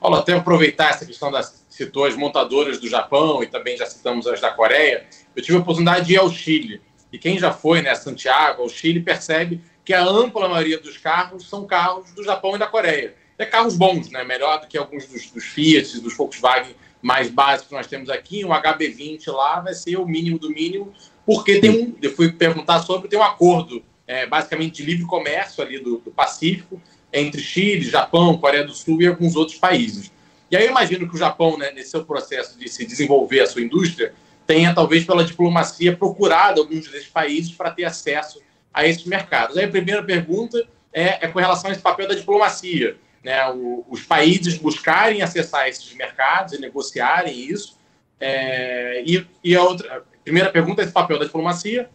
Paulo, 0.00 0.16
até 0.16 0.32
aproveitar 0.32 0.90
essa 0.90 1.04
questão 1.04 1.30
das 1.30 1.60
citou 1.68 2.04
as 2.04 2.16
montadoras 2.16 2.78
do 2.78 2.88
Japão 2.88 3.42
e 3.42 3.46
também 3.46 3.76
já 3.76 3.86
citamos 3.86 4.26
as 4.26 4.40
da 4.40 4.50
Coreia. 4.50 5.06
Eu 5.34 5.42
tive 5.42 5.56
a 5.56 5.60
oportunidade 5.60 6.06
de 6.06 6.14
ir 6.14 6.18
ao 6.18 6.30
Chile 6.30 6.82
e 7.12 7.18
quem 7.18 7.38
já 7.38 7.52
foi, 7.52 7.80
né, 7.82 7.94
Santiago, 7.94 8.62
ao 8.62 8.68
Chile, 8.68 9.00
percebe 9.00 9.60
que 9.84 9.94
a 9.94 10.04
ampla 10.04 10.48
maioria 10.48 10.78
dos 10.78 10.96
carros 10.96 11.48
são 11.48 11.66
carros 11.66 12.12
do 12.12 12.22
Japão 12.22 12.54
e 12.54 12.58
da 12.58 12.66
Coreia. 12.66 13.14
É 13.38 13.46
carros 13.46 13.76
bons, 13.76 14.10
né? 14.10 14.22
Melhor 14.22 14.60
do 14.60 14.66
que 14.66 14.76
alguns 14.76 15.06
dos, 15.06 15.30
dos 15.30 15.44
Fiat, 15.44 16.00
dos 16.00 16.14
Volkswagen 16.14 16.74
mais 17.00 17.30
básicos 17.30 17.68
que 17.68 17.74
nós 17.74 17.86
temos 17.86 18.10
aqui. 18.10 18.44
Um 18.44 18.50
HB20 18.50 19.32
lá 19.32 19.60
vai 19.60 19.72
ser 19.72 19.96
o 19.96 20.06
mínimo 20.06 20.38
do 20.38 20.50
mínimo, 20.50 20.92
porque 21.32 21.60
tem 21.60 21.70
um. 21.70 21.94
Eu 22.02 22.12
fui 22.12 22.32
perguntar 22.32 22.80
sobre, 22.80 23.08
tem 23.08 23.16
um 23.16 23.22
acordo 23.22 23.84
é, 24.04 24.26
basicamente 24.26 24.82
de 24.82 24.82
livre 24.82 25.06
comércio 25.06 25.62
ali 25.62 25.78
do, 25.78 25.98
do 25.98 26.10
Pacífico 26.10 26.82
entre 27.12 27.40
Chile, 27.40 27.82
Japão, 27.82 28.36
Coreia 28.36 28.64
do 28.64 28.74
Sul 28.74 29.00
e 29.00 29.06
alguns 29.06 29.36
outros 29.36 29.56
países. 29.56 30.10
E 30.50 30.56
aí 30.56 30.64
eu 30.64 30.70
imagino 30.70 31.08
que 31.08 31.14
o 31.14 31.18
Japão, 31.18 31.56
né, 31.56 31.70
nesse 31.70 31.90
seu 31.90 32.04
processo 32.04 32.58
de 32.58 32.68
se 32.68 32.84
desenvolver 32.84 33.42
a 33.42 33.46
sua 33.46 33.62
indústria, 33.62 34.12
tenha, 34.44 34.74
talvez 34.74 35.04
pela 35.04 35.22
diplomacia, 35.22 35.96
procurado 35.96 36.62
alguns 36.62 36.88
desses 36.88 37.06
países 37.06 37.52
para 37.52 37.70
ter 37.70 37.84
acesso 37.84 38.42
a 38.74 38.84
esses 38.84 39.04
mercados. 39.04 39.56
Aí 39.56 39.66
a 39.66 39.70
primeira 39.70 40.02
pergunta 40.02 40.60
é, 40.92 41.24
é 41.24 41.28
com 41.28 41.38
relação 41.38 41.70
a 41.70 41.72
esse 41.72 41.82
papel 41.82 42.08
da 42.08 42.14
diplomacia. 42.16 42.96
Né, 43.22 43.48
o, 43.50 43.84
os 43.88 44.02
países 44.02 44.58
buscarem 44.58 45.22
acessar 45.22 45.68
esses 45.68 45.94
mercados 45.94 46.54
e 46.54 46.60
negociarem 46.60 47.38
isso. 47.38 47.78
É, 48.18 49.04
e, 49.06 49.24
e, 49.44 49.54
a 49.54 49.62
outra, 49.62 50.04
primeira 50.30 50.50
pergunta 50.50 50.80
é 50.80 50.84
esse 50.84 50.92
papel 50.92 51.18
da 51.18 51.24
diplomacia. 51.24 51.90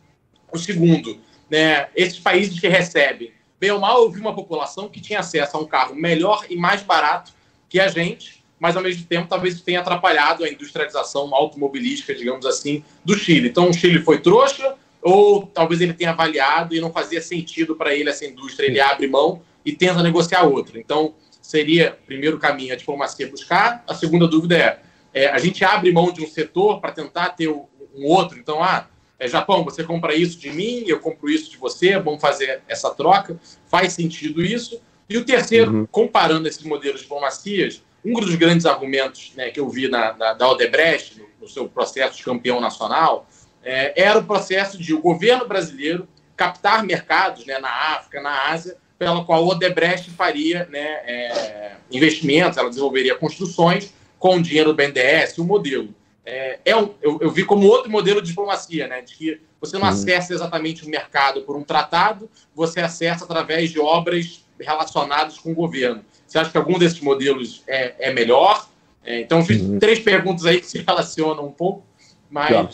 O 0.51 0.57
segundo, 0.57 1.17
né, 1.49 1.87
esses 1.95 2.19
países 2.19 2.59
que 2.59 2.67
recebem, 2.67 3.31
bem 3.59 3.71
ou 3.71 3.79
mal, 3.79 4.03
eu 4.03 4.11
vi 4.11 4.19
uma 4.19 4.35
população 4.35 4.89
que 4.89 4.99
tinha 4.99 5.19
acesso 5.19 5.55
a 5.55 5.59
um 5.59 5.65
carro 5.65 5.95
melhor 5.95 6.45
e 6.49 6.57
mais 6.57 6.83
barato 6.83 7.31
que 7.69 7.79
a 7.79 7.87
gente, 7.87 8.43
mas 8.59 8.75
ao 8.75 8.83
mesmo 8.83 9.05
tempo 9.05 9.27
talvez 9.29 9.61
tenha 9.61 9.79
atrapalhado 9.79 10.43
a 10.43 10.49
industrialização 10.49 11.33
automobilística, 11.33 12.13
digamos 12.13 12.45
assim, 12.45 12.83
do 13.05 13.17
Chile. 13.17 13.47
Então 13.47 13.69
o 13.69 13.73
Chile 13.73 14.01
foi 14.01 14.19
trouxa, 14.19 14.75
ou 15.01 15.47
talvez 15.47 15.79
ele 15.79 15.93
tenha 15.93 16.11
avaliado 16.11 16.75
e 16.75 16.81
não 16.81 16.91
fazia 16.91 17.21
sentido 17.21 17.75
para 17.75 17.95
ele 17.95 18.09
essa 18.09 18.25
indústria, 18.25 18.67
ele 18.67 18.81
abre 18.81 19.07
mão 19.07 19.41
e 19.63 19.71
tenta 19.71 20.03
negociar 20.03 20.43
outra. 20.43 20.77
Então 20.77 21.15
seria, 21.41 21.97
primeiro 22.05 22.37
caminho, 22.37 22.73
a 22.73 22.77
diplomacia 22.77 23.29
buscar. 23.29 23.83
A 23.87 23.93
segunda 23.93 24.27
dúvida 24.27 24.57
é, 24.57 24.79
é 25.13 25.27
a 25.29 25.37
gente 25.37 25.63
abre 25.63 25.91
mão 25.91 26.11
de 26.11 26.21
um 26.21 26.27
setor 26.27 26.81
para 26.81 26.91
tentar 26.91 27.29
ter 27.29 27.47
um 27.95 28.05
outro. 28.05 28.37
Então, 28.37 28.63
ah, 28.63 28.87
é, 29.17 29.27
Japão, 29.27 29.63
você 29.63 29.83
compra 29.83 30.13
isso 30.13 30.37
de 30.37 30.51
mim, 30.51 30.83
eu 30.87 30.99
compro 30.99 31.29
isso 31.29 31.49
de 31.49 31.57
você, 31.57 31.97
vamos 31.97 32.21
fazer 32.21 32.61
essa 32.67 32.89
troca. 32.93 33.39
Faz 33.67 33.93
sentido 33.93 34.43
isso. 34.43 34.81
E 35.09 35.17
o 35.17 35.25
terceiro, 35.25 35.71
uhum. 35.71 35.85
comparando 35.85 36.47
esses 36.47 36.63
modelos 36.63 36.97
de 36.97 37.03
diplomacias, 37.03 37.81
um 38.03 38.19
dos 38.19 38.35
grandes 38.35 38.65
argumentos 38.65 39.31
né, 39.35 39.49
que 39.49 39.59
eu 39.59 39.69
vi 39.69 39.87
na, 39.87 40.13
na, 40.13 40.33
da 40.33 40.49
Odebrecht, 40.49 41.19
no, 41.19 41.25
no, 41.41 41.49
seu 41.49 41.67
processo 41.67 42.17
de 42.17 42.23
campeão 42.23 42.59
nacional, 42.59 43.27
é, 43.63 43.99
era 43.99 44.19
o 44.19 44.23
processo 44.23 44.77
de 44.77 44.93
o 44.93 45.01
governo 45.01 45.47
brasileiro 45.47 46.07
captar 46.35 46.83
mercados 46.83 47.45
né, 47.45 47.57
na 47.59 47.69
África, 47.69 48.21
na 48.21 48.49
Ásia, 48.49 48.77
pela 48.97 49.23
qual 49.23 49.43
a 49.43 49.47
Odebrecht 49.47 50.09
faria 50.11 50.67
né, 50.71 50.85
é, 51.05 51.75
investimentos, 51.91 52.57
ela 52.57 52.69
desenvolveria 52.69 53.15
construções 53.15 53.93
com 54.19 54.37
o 54.37 54.41
dinheiro 54.41 54.71
do 54.71 54.75
BNDES, 54.75 55.37
o 55.37 55.43
modelo. 55.43 55.93
É, 56.25 56.59
é 56.65 56.75
um, 56.75 56.89
eu, 57.01 57.19
eu, 57.21 57.29
vi 57.29 57.45
como 57.45 57.67
outro 57.67 57.91
modelo 57.91 58.19
de 58.21 58.29
diplomacia, 58.29 58.87
né, 58.87 59.01
de 59.01 59.13
que 59.13 59.41
você 59.61 59.77
não 59.77 59.85
acessa 59.87 60.33
exatamente 60.33 60.83
o 60.83 60.89
mercado 60.89 61.41
por 61.41 61.55
um 61.55 61.63
tratado, 61.63 62.29
você 62.53 62.79
acessa 62.79 63.25
através 63.25 63.69
de 63.69 63.79
obras 63.79 64.43
relacionadas 64.59 65.37
com 65.37 65.51
o 65.51 65.55
governo. 65.55 66.03
Você 66.25 66.39
acha 66.39 66.49
que 66.49 66.57
algum 66.57 66.79
desses 66.79 66.99
modelos 66.99 67.63
é, 67.67 68.09
é 68.09 68.13
melhor? 68.13 68.67
É, 69.03 69.21
então, 69.21 69.45
fiz 69.45 69.61
uhum. 69.61 69.77
três 69.77 69.99
perguntas 69.99 70.45
aí 70.45 70.59
que 70.59 70.65
se 70.65 70.79
relacionam 70.79 71.45
um 71.45 71.51
pouco, 71.51 71.83
mas 72.29 72.51
tá. 72.51 72.69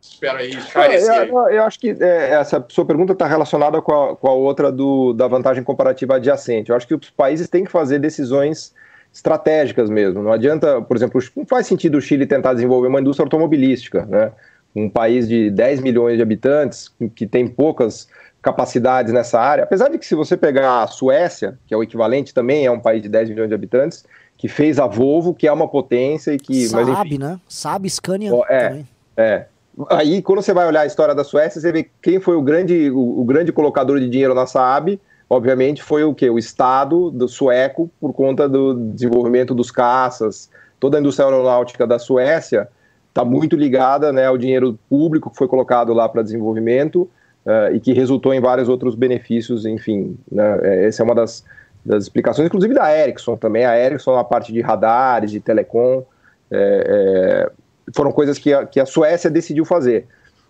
espero 0.00 0.38
aí 0.38 0.50
esclarecer. 0.50 1.28
Eu, 1.28 1.48
eu, 1.48 1.62
acho 1.64 1.80
que 1.80 1.96
é, 1.98 2.30
essa 2.32 2.64
sua 2.68 2.84
pergunta 2.84 3.14
está 3.14 3.26
relacionada 3.26 3.80
com 3.80 3.92
a, 3.92 4.16
com 4.16 4.28
a 4.28 4.32
outra 4.32 4.70
do, 4.70 5.14
da 5.14 5.26
vantagem 5.26 5.64
comparativa 5.64 6.16
adjacente. 6.16 6.68
Eu 6.68 6.76
acho 6.76 6.86
que 6.86 6.94
os 6.94 7.10
países 7.10 7.48
têm 7.48 7.64
que 7.64 7.70
fazer 7.70 7.98
decisões 7.98 8.74
estratégicas 9.12 9.90
mesmo. 9.90 10.22
Não 10.22 10.32
adianta, 10.32 10.80
por 10.82 10.96
exemplo, 10.96 11.20
não 11.36 11.46
faz 11.46 11.66
sentido 11.66 11.98
o 11.98 12.00
Chile 12.00 12.26
tentar 12.26 12.54
desenvolver 12.54 12.88
uma 12.88 13.00
indústria 13.00 13.24
automobilística, 13.24 14.06
né? 14.06 14.32
Um 14.74 14.88
país 14.88 15.26
de 15.26 15.50
10 15.50 15.80
milhões 15.80 16.16
de 16.16 16.22
habitantes, 16.22 16.92
que 17.14 17.26
tem 17.26 17.48
poucas 17.48 18.08
capacidades 18.40 19.12
nessa 19.12 19.40
área, 19.40 19.64
apesar 19.64 19.88
de 19.88 19.98
que 19.98 20.06
se 20.06 20.14
você 20.14 20.36
pegar 20.36 20.82
a 20.82 20.86
Suécia, 20.86 21.58
que 21.66 21.74
é 21.74 21.76
o 21.76 21.82
equivalente 21.82 22.32
também, 22.32 22.66
é 22.66 22.70
um 22.70 22.78
país 22.78 23.02
de 23.02 23.08
10 23.08 23.30
milhões 23.30 23.48
de 23.48 23.54
habitantes, 23.54 24.04
que 24.36 24.46
fez 24.46 24.78
a 24.78 24.86
Volvo, 24.86 25.34
que 25.34 25.48
é 25.48 25.52
uma 25.52 25.66
potência 25.66 26.32
e 26.32 26.38
que... 26.38 26.68
Sabe, 26.68 26.90
mas, 26.90 27.06
enfim, 27.06 27.18
né? 27.18 27.40
Sabe, 27.48 27.90
Scania 27.90 28.30
é, 28.48 28.68
também. 28.68 28.88
É, 29.16 29.46
Aí, 29.90 30.20
quando 30.22 30.42
você 30.42 30.52
vai 30.52 30.66
olhar 30.66 30.80
a 30.80 30.86
história 30.86 31.14
da 31.14 31.22
Suécia, 31.22 31.60
você 31.60 31.70
vê 31.70 31.88
quem 32.02 32.18
foi 32.18 32.34
o 32.34 32.42
grande, 32.42 32.90
o, 32.90 33.20
o 33.20 33.24
grande 33.24 33.52
colocador 33.52 34.00
de 34.00 34.08
dinheiro 34.08 34.34
na 34.34 34.46
Saab, 34.46 35.00
obviamente 35.28 35.82
foi 35.82 36.04
o 36.04 36.14
que? 36.14 36.28
O 36.28 36.38
Estado 36.38 37.10
do 37.10 37.28
sueco, 37.28 37.90
por 38.00 38.12
conta 38.12 38.48
do 38.48 38.74
desenvolvimento 38.74 39.54
dos 39.54 39.70
caças, 39.70 40.50
toda 40.80 40.98
a 40.98 41.00
indústria 41.00 41.26
aeronáutica 41.26 41.86
da 41.86 41.98
Suécia 41.98 42.68
está 43.08 43.24
muito 43.24 43.56
ligada 43.56 44.12
né, 44.12 44.26
ao 44.26 44.38
dinheiro 44.38 44.78
público 44.88 45.30
que 45.30 45.36
foi 45.36 45.48
colocado 45.48 45.92
lá 45.92 46.08
para 46.08 46.22
desenvolvimento, 46.22 47.08
uh, 47.48 47.74
e 47.74 47.80
que 47.80 47.92
resultou 47.92 48.34
em 48.34 48.40
vários 48.40 48.68
outros 48.68 48.94
benefícios, 48.94 49.64
enfim. 49.64 50.16
Né, 50.30 50.60
é, 50.62 50.86
essa 50.86 51.02
é 51.02 51.04
uma 51.04 51.14
das, 51.14 51.44
das 51.84 52.04
explicações, 52.04 52.46
inclusive 52.46 52.74
da 52.74 52.96
Ericsson 52.96 53.36
também. 53.36 53.64
A 53.64 53.78
Ericsson, 53.78 54.14
na 54.14 54.24
parte 54.24 54.52
de 54.52 54.60
radares, 54.60 55.30
de 55.30 55.40
telecom, 55.40 56.04
é, 56.50 57.48
é, 57.48 57.50
foram 57.94 58.12
coisas 58.12 58.38
que 58.38 58.52
a, 58.52 58.66
que 58.66 58.78
a 58.78 58.86
Suécia 58.86 59.30
decidiu 59.30 59.64
fazer. 59.64 60.06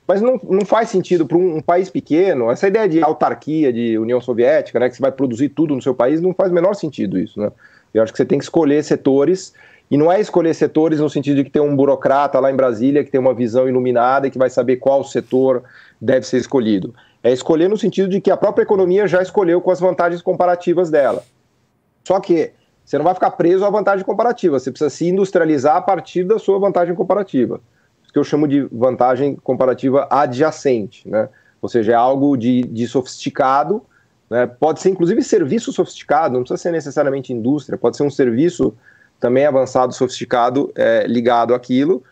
Mas 0.09 0.22
não, 0.22 0.40
não 0.42 0.64
faz 0.64 0.88
sentido 0.88 1.26
para 1.26 1.36
um, 1.36 1.59
um, 1.59 1.61
país 1.61 1.90
pequeno, 1.90 2.50
essa 2.50 2.66
ideia 2.66 2.88
de 2.88 3.02
autarquia, 3.02 3.70
de 3.70 3.98
União 3.98 4.22
Soviética, 4.22 4.80
né, 4.80 4.88
que 4.88 4.96
você 4.96 5.02
vai 5.02 5.12
produzir 5.12 5.50
tudo 5.50 5.74
no 5.74 5.82
seu 5.82 5.94
país, 5.94 6.18
não 6.18 6.32
faz 6.32 6.50
o 6.50 6.54
menor 6.54 6.72
sentido 6.72 7.18
isso. 7.18 7.38
Né? 7.38 7.52
Eu 7.92 8.02
acho 8.02 8.11
que 8.11 8.16
você 8.16 8.24
tem 8.24 8.38
que 8.38 8.44
escolher 8.44 8.82
setores, 8.82 9.52
e 9.90 9.96
não 9.98 10.11
é 10.11 10.18
escolher 10.18 10.54
setores 10.54 11.00
no 11.00 11.11
sentido 11.11 11.36
de 11.36 11.44
que 11.44 11.50
tem 11.50 11.61
um 11.61 11.76
burocrata 11.76 12.40
lá 12.40 12.50
em 12.50 12.56
Brasília 12.56 13.04
que 13.04 13.11
tem 13.11 13.20
uma 13.20 13.34
visão 13.34 13.68
iluminada 13.68 14.26
e 14.26 14.30
que 14.30 14.38
vai 14.38 14.48
saber 14.48 14.76
qual 14.76 15.04
setor 15.04 15.62
deve 16.00 16.26
ser 16.26 16.38
escolhido. 16.38 16.94
É 17.22 17.30
escolher 17.30 17.68
no 17.68 17.76
sentido 17.76 18.09
de 18.09 18.20
que 18.20 18.30
a 18.30 18.36
própria 18.36 18.62
economia 18.62 19.06
já 19.06 19.22
escolheu 19.22 19.61
com 19.61 19.70
as 19.70 19.80
vantagens 19.80 20.22
comparativas 20.22 20.90
dela. 20.90 21.22
Só 22.06 22.18
que 22.20 22.52
você 22.84 22.96
não 22.96 23.04
vai 23.04 23.14
ficar 23.14 23.30
preso 23.32 23.64
à 23.64 23.70
vantagem 23.70 24.04
comparativa, 24.04 24.59
você 24.59 24.70
precisa 24.70 24.88
se 24.88 25.06
industrializar 25.06 25.76
a 25.76 25.82
partir 25.82 26.24
da 26.24 26.38
sua 26.38 26.59
vantagem 26.59 26.94
comparativa. 26.94 27.61
Que 28.12 28.18
eu 28.18 28.24
chamo 28.24 28.48
de 28.48 28.62
vantagem 28.72 29.36
comparativa 29.36 30.06
adjacente, 30.11 31.09
né? 31.09 31.28
Ou 31.61 31.68
seja, 31.68 31.92
é 31.92 31.94
algo 31.94 32.36
de, 32.36 32.62
de 32.62 32.86
sofisticado, 32.86 33.82
né? 34.30 34.46
pode 34.46 34.80
ser 34.80 34.90
inclusive 34.90 35.22
serviço 35.22 35.72
sofisticado, 35.72 36.34
não 36.34 36.42
precisa 36.42 36.62
ser 36.62 36.70
necessariamente 36.70 37.32
indústria, 37.32 37.76
pode 37.76 37.96
ser 37.96 38.04
um 38.04 38.11
serviço 38.11 38.72
também 39.18 39.44
avançado, 39.44 39.92
sofisticado, 39.92 40.70
é, 40.76 41.04
ligado 41.09 41.52
àquilo, 41.54 42.02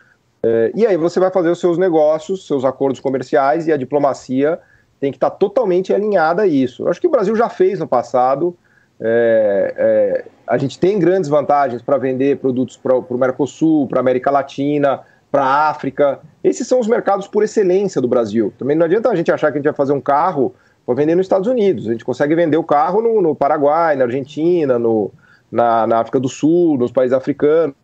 é, 0.42 0.70
e 0.74 0.86
aí 0.86 0.96
você 0.96 1.18
vai 1.18 1.30
fazer 1.30 1.50
os 1.50 1.58
seus 1.58 1.76
negócios, 1.76 2.46
seus 2.46 2.64
acordos 2.64 3.00
comerciais 3.00 3.66
e 3.66 3.72
a 3.72 3.76
diplomacia 3.76 4.60
tem 5.00 5.10
que 5.10 5.16
estar 5.16 5.30
totalmente 5.30 5.92
alinhada 5.92 6.42
a 6.42 6.46
isso. 6.46 6.84
Eu 6.84 6.88
acho 6.88 7.00
que 7.00 7.06
o 7.06 7.10
Brasil 7.10 7.34
já 7.34 7.48
fez 7.48 7.80
no 7.80 7.88
passado. 7.88 8.56
É, 9.00 9.74
é, 9.76 10.24
a 10.46 10.56
gente 10.56 10.78
tem 10.78 10.98
grandes 10.98 11.28
vantagens 11.28 11.82
para 11.82 11.98
vender 11.98 12.38
produtos 12.38 12.76
para 12.76 12.96
o 12.96 13.18
Mercosul, 13.18 13.88
para 13.88 13.98
a 13.98 14.02
América 14.02 14.30
Latina, 14.30 15.00
para 15.30 15.44
a 15.44 15.68
África. 15.68 16.20
Esses 16.42 16.66
são 16.66 16.80
os 16.80 16.86
mercados 16.86 17.26
por 17.26 17.42
excelência 17.42 18.00
do 18.00 18.08
Brasil. 18.08 18.52
Também 18.58 18.76
não 18.76 18.86
adianta 18.86 19.10
a 19.10 19.14
gente 19.14 19.30
achar 19.30 19.50
que 19.50 19.58
a 19.58 19.60
gente 19.60 19.66
vai 19.66 19.74
fazer 19.74 19.92
um 19.92 20.00
carro 20.00 20.54
para 20.84 20.94
vender 20.94 21.14
nos 21.14 21.26
Estados 21.26 21.48
Unidos. 21.48 21.88
A 21.88 21.92
gente 21.92 22.04
consegue 22.04 22.34
vender 22.34 22.56
o 22.56 22.64
carro 22.64 23.02
no, 23.02 23.20
no 23.20 23.34
Paraguai, 23.34 23.96
na 23.96 24.04
Argentina, 24.04 24.78
no, 24.78 25.10
na, 25.50 25.86
na, 25.86 25.98
África 25.98 26.20
do 26.20 26.28
Sul, 26.28 26.78
nos 26.78 26.92
países 26.92 27.12
africanos. 27.12 27.74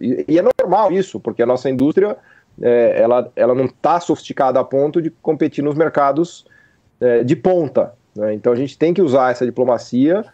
E, 0.00 0.24
e 0.28 0.38
é 0.38 0.42
normal 0.42 0.92
isso, 0.92 1.18
porque 1.18 1.42
a 1.42 1.46
nossa 1.46 1.70
indústria 1.70 2.16
é, 2.60 3.00
ela, 3.00 3.30
ela 3.34 3.54
não 3.54 3.64
está 3.64 3.98
sofisticada 3.98 4.60
a 4.60 4.64
ponto 4.64 5.00
de 5.00 5.10
competir 5.10 5.64
nos 5.64 5.74
mercados 5.74 6.46
é, 7.00 7.24
de 7.24 7.34
ponta. 7.34 7.94
Né? 8.14 8.34
Então 8.34 8.52
a 8.52 8.56
gente 8.56 8.78
tem 8.78 8.92
que 8.94 9.02
usar 9.02 9.30
essa 9.32 9.44
diplomacia. 9.44 10.24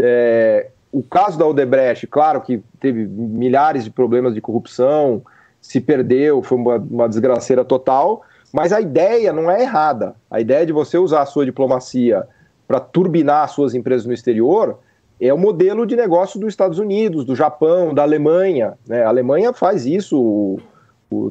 É, 0.00 0.68
o 0.90 1.02
caso 1.02 1.38
da 1.38 1.46
Odebrecht, 1.46 2.06
claro 2.06 2.40
que 2.40 2.62
teve 2.78 3.06
milhares 3.06 3.84
de 3.84 3.90
problemas 3.90 4.34
de 4.34 4.40
corrupção, 4.40 5.22
se 5.62 5.80
perdeu, 5.80 6.42
foi 6.42 6.58
uma, 6.58 6.76
uma 6.76 7.08
desgraceira 7.08 7.64
total, 7.64 8.22
mas 8.52 8.72
a 8.72 8.80
ideia 8.80 9.32
não 9.32 9.50
é 9.50 9.62
errada. 9.62 10.14
A 10.30 10.40
ideia 10.40 10.66
de 10.66 10.72
você 10.72 10.98
usar 10.98 11.22
a 11.22 11.26
sua 11.26 11.46
diplomacia 11.46 12.26
para 12.66 12.80
turbinar 12.80 13.48
suas 13.48 13.74
empresas 13.74 14.04
no 14.04 14.12
exterior 14.12 14.78
é 15.20 15.32
o 15.32 15.38
modelo 15.38 15.86
de 15.86 15.94
negócio 15.94 16.38
dos 16.38 16.48
Estados 16.48 16.80
Unidos, 16.80 17.24
do 17.24 17.36
Japão, 17.36 17.94
da 17.94 18.02
Alemanha. 18.02 18.74
Né? 18.86 19.04
A 19.04 19.08
Alemanha 19.08 19.52
faz 19.52 19.86
isso. 19.86 20.58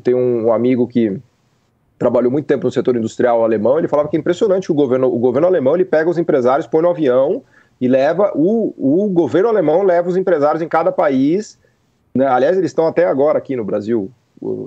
Tem 0.04 0.16
um 0.16 0.52
amigo 0.54 0.88
que 0.88 1.20
trabalhou 2.00 2.32
muito 2.32 2.46
tempo 2.46 2.66
no 2.66 2.72
setor 2.72 2.96
industrial 2.96 3.44
alemão, 3.44 3.78
ele 3.78 3.88
falava 3.88 4.10
que 4.10 4.18
é 4.18 4.20
impressionante 4.20 4.72
o 4.72 4.74
governo, 4.74 5.08
o 5.08 5.20
governo 5.20 5.48
alemão 5.48 5.76
ele 5.76 5.86
pega 5.86 6.10
os 6.10 6.18
empresários, 6.18 6.66
põe 6.66 6.82
no 6.82 6.90
avião 6.90 7.44
e 7.80 7.88
leva 7.88 8.32
o, 8.34 8.74
o 8.76 9.08
governo 9.10 9.50
alemão 9.50 9.84
leva 9.84 10.10
os 10.10 10.18
empresários 10.18 10.64
em 10.64 10.68
cada 10.68 10.92
país. 10.92 11.60
Né? 12.16 12.26
Aliás, 12.26 12.58
eles 12.58 12.72
estão 12.72 12.88
até 12.88 13.06
agora 13.06 13.38
aqui 13.38 13.56
no 13.56 13.64
Brasil. 13.64 14.12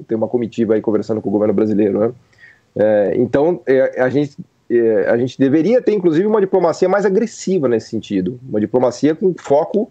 Tem 0.06 0.16
uma 0.16 0.28
comitiva 0.28 0.74
aí 0.74 0.80
conversando 0.80 1.20
com 1.20 1.28
o 1.28 1.32
governo 1.32 1.54
brasileiro. 1.54 1.98
Né? 1.98 2.12
É, 2.76 3.14
então, 3.16 3.60
é, 3.66 4.00
a, 4.00 4.08
gente, 4.08 4.36
é, 4.70 5.08
a 5.08 5.16
gente 5.16 5.38
deveria 5.38 5.82
ter, 5.82 5.92
inclusive, 5.92 6.26
uma 6.26 6.40
diplomacia 6.40 6.88
mais 6.88 7.04
agressiva 7.04 7.68
nesse 7.68 7.90
sentido. 7.90 8.38
Uma 8.48 8.60
diplomacia 8.60 9.14
com 9.14 9.34
foco 9.36 9.90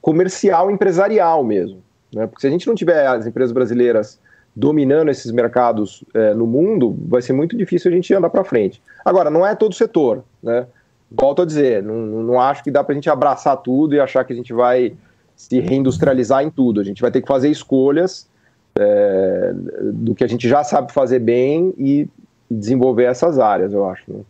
comercial, 0.00 0.70
empresarial 0.70 1.42
mesmo. 1.42 1.82
Né? 2.14 2.26
Porque 2.26 2.40
se 2.40 2.46
a 2.46 2.50
gente 2.50 2.66
não 2.66 2.74
tiver 2.74 3.06
as 3.06 3.26
empresas 3.26 3.52
brasileiras 3.52 4.20
dominando 4.54 5.10
esses 5.10 5.30
mercados 5.32 6.02
é, 6.14 6.32
no 6.32 6.46
mundo, 6.46 6.96
vai 7.06 7.20
ser 7.20 7.34
muito 7.34 7.56
difícil 7.56 7.90
a 7.90 7.94
gente 7.94 8.14
andar 8.14 8.30
para 8.30 8.42
frente. 8.42 8.82
Agora, 9.04 9.28
não 9.28 9.46
é 9.46 9.54
todo 9.54 9.74
setor. 9.74 10.24
Né? 10.42 10.66
Volto 11.10 11.42
a 11.42 11.44
dizer, 11.44 11.82
não, 11.82 11.94
não 11.96 12.40
acho 12.40 12.64
que 12.64 12.70
dá 12.70 12.82
para 12.82 12.92
a 12.92 12.94
gente 12.94 13.10
abraçar 13.10 13.56
tudo 13.58 13.94
e 13.94 14.00
achar 14.00 14.24
que 14.24 14.32
a 14.32 14.36
gente 14.36 14.52
vai 14.52 14.94
se 15.36 15.60
reindustrializar 15.60 16.42
em 16.42 16.50
tudo. 16.50 16.80
A 16.80 16.84
gente 16.84 17.02
vai 17.02 17.10
ter 17.10 17.20
que 17.20 17.28
fazer 17.28 17.50
escolhas 17.50 18.28
é, 18.78 19.52
do 19.92 20.14
que 20.14 20.24
a 20.24 20.26
gente 20.26 20.48
já 20.48 20.62
sabe 20.62 20.92
fazer 20.92 21.18
bem 21.18 21.74
e 21.78 22.08
desenvolver 22.50 23.04
essas 23.04 23.38
áreas, 23.38 23.72
eu 23.72 23.88
acho. 23.88 24.02
Né? 24.08 24.20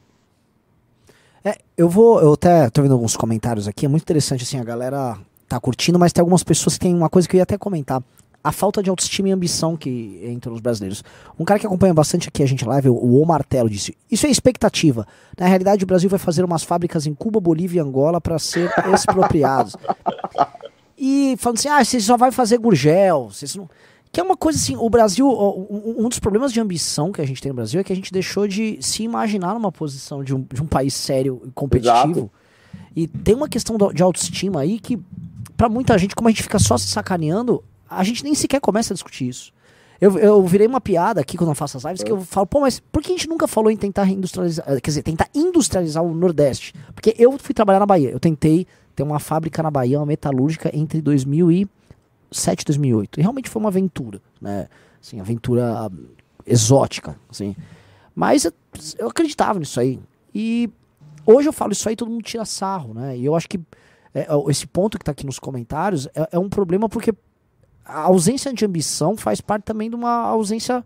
É, 1.45 1.59
eu 1.77 1.89
vou, 1.89 2.21
eu 2.21 2.33
até 2.33 2.69
tô 2.71 2.83
vendo 2.83 2.95
alguns 2.95 3.17
comentários 3.17 3.69
aqui, 3.69 3.87
é 3.87 3.89
muito 3.89 4.03
interessante 4.03 4.43
assim, 4.43 4.59
a 4.59 4.65
galera 4.65 5.19
tá 5.49 5.61
curtindo, 5.61 5.99
mas 5.99 6.13
tem 6.13 6.21
algumas 6.21 6.43
pessoas 6.43 6.75
que 6.75 6.81
tem 6.81 6.95
uma 6.95 7.09
coisa 7.09 7.29
que 7.29 7.37
eu 7.37 7.39
ia 7.39 7.45
até 7.45 7.59
comentar. 7.59 8.03
A 8.43 8.53
falta 8.53 8.81
de 8.81 8.89
autoestima 8.89 9.29
e 9.29 9.33
ambição 9.33 9.77
que 9.77 10.21
entre 10.23 10.49
os 10.51 10.61
brasileiros. 10.61 11.03
Um 11.37 11.45
cara 11.45 11.59
que 11.59 11.67
acompanha 11.67 11.93
bastante 11.93 12.29
aqui 12.29 12.45
a 12.45 12.47
gente 12.47 12.65
live, 12.65 12.89
o 12.91 13.21
O 13.21 13.27
Martelo, 13.27 13.69
disse: 13.69 13.97
Isso 14.09 14.25
é 14.25 14.31
expectativa. 14.31 15.05
Na 15.37 15.47
realidade, 15.47 15.83
o 15.83 15.87
Brasil 15.87 16.09
vai 16.09 16.19
fazer 16.19 16.45
umas 16.45 16.63
fábricas 16.63 17.09
em 17.09 17.15
Cuba, 17.15 17.41
Bolívia 17.41 17.79
e 17.79 17.83
Angola 17.83 18.21
para 18.21 18.39
ser 18.39 18.71
expropriados. 18.95 19.75
e 20.97 21.35
falando 21.39 21.59
assim: 21.59 21.69
ah, 21.69 21.85
você 21.85 21.99
só 21.99 22.17
vai 22.17 22.31
fazer 22.31 22.59
Gurgel, 22.59 23.31
vocês 23.33 23.57
não. 23.57 23.69
Que 24.17 24.21
é 24.21 24.23
uma 24.23 24.35
coisa 24.35 24.59
assim, 24.59 24.75
o 24.79 24.89
Brasil, 24.89 25.29
um 25.29 26.09
dos 26.09 26.19
problemas 26.19 26.51
de 26.51 26.59
ambição 26.59 27.13
que 27.13 27.21
a 27.21 27.27
gente 27.27 27.43
tem 27.43 27.51
no 27.51 27.57
Brasil 27.57 27.79
é 27.79 27.85
que 27.85 27.93
a 27.93 27.95
gente 27.95 28.11
deixou 28.11 28.49
de 28.49 28.79
se 28.81 29.03
imaginar 29.03 29.53
numa 29.53 29.71
posição 29.71 30.25
de 30.25 30.35
um, 30.35 30.41
de 30.41 30.63
um 30.63 30.67
país 30.67 30.95
sério 30.95 31.43
e 31.45 31.51
competitivo. 31.51 32.21
Exato. 32.21 32.31
E 32.97 33.07
tem 33.07 33.35
uma 33.35 33.47
questão 33.47 33.77
de 33.93 34.03
autoestima 34.03 34.63
aí 34.63 34.81
que, 34.81 34.99
para 35.55 35.69
muita 35.69 35.99
gente, 35.99 36.15
como 36.15 36.29
a 36.29 36.31
gente 36.31 36.43
fica 36.43 36.59
só 36.59 36.79
se 36.79 36.87
sacaneando, 36.87 37.63
a 37.91 38.03
gente 38.03 38.25
nem 38.25 38.35
sequer 38.35 38.59
começa 38.59 38.95
a 38.95 38.95
discutir 38.95 39.29
isso. 39.29 39.53
Eu, 40.01 40.19
eu 40.19 40.43
virei 40.47 40.67
uma 40.67 40.81
piada 40.81 41.21
aqui 41.21 41.37
quando 41.37 41.51
eu 41.51 41.55
faço 41.55 41.77
as 41.77 41.85
lives 41.85 42.03
que 42.03 42.11
eu 42.11 42.23
falo, 42.23 42.47
pô, 42.47 42.61
mas 42.61 42.81
por 42.81 43.03
que 43.03 43.13
a 43.13 43.15
gente 43.15 43.29
nunca 43.29 43.47
falou 43.47 43.71
em 43.71 43.77
tentar 43.77 44.09
industrializar, 44.09 44.65
eh, 44.67 44.81
quer 44.81 44.93
dizer, 44.93 45.03
tentar 45.03 45.29
industrializar 45.35 46.03
o 46.03 46.15
Nordeste? 46.15 46.73
Porque 46.95 47.15
eu 47.19 47.37
fui 47.37 47.55
trabalhar 47.55 47.81
na 47.81 47.87
Bahia, 47.87 48.09
eu 48.09 48.19
tentei 48.19 48.67
ter 48.95 49.03
uma 49.03 49.19
fábrica 49.19 49.63
na 49.63 49.71
Bahia, 49.71 49.99
uma 49.99 50.07
metalúrgica, 50.07 50.71
entre 50.75 51.03
2000 51.03 51.53
e 51.53 51.69
2007, 52.31 52.65
2008. 52.65 53.19
E 53.19 53.23
realmente 53.23 53.51
foi 53.51 53.61
uma 53.61 53.69
aventura, 53.69 54.21
né? 54.41 54.69
Assim, 55.01 55.21
aventura 55.21 55.91
exótica, 56.47 57.17
assim. 57.31 57.55
Mas 58.15 58.45
eu, 58.99 59.09
acreditava 59.09 59.59
nisso 59.59 59.79
aí. 59.79 60.01
E 60.35 60.71
hoje 61.25 61.49
eu 61.49 61.53
falo 61.53 61.73
isso 61.73 61.89
aí 61.89 61.97
todo 61.97 62.11
mundo 62.11 62.23
tira 62.23 62.45
sarro, 62.45 62.95
né? 62.95 63.17
E 63.17 63.25
eu 63.25 63.35
acho 63.35 63.49
que 63.49 63.61
é, 64.15 64.27
esse 64.49 64.67
ponto 64.67 64.99
que 64.99 65.03
está 65.03 65.13
aqui 65.13 65.27
nos 65.27 65.39
comentários 65.39 66.07
é, 66.15 66.29
é, 66.33 66.39
um 66.39 66.49
problema 66.49 66.89
porque 66.89 67.13
a 67.85 68.01
ausência 68.01 68.53
de 68.53 68.65
ambição 68.65 69.17
faz 69.17 69.41
parte 69.41 69.65
também 69.65 69.91
de 69.91 69.97
uma 69.97 70.23
ausência 70.23 70.85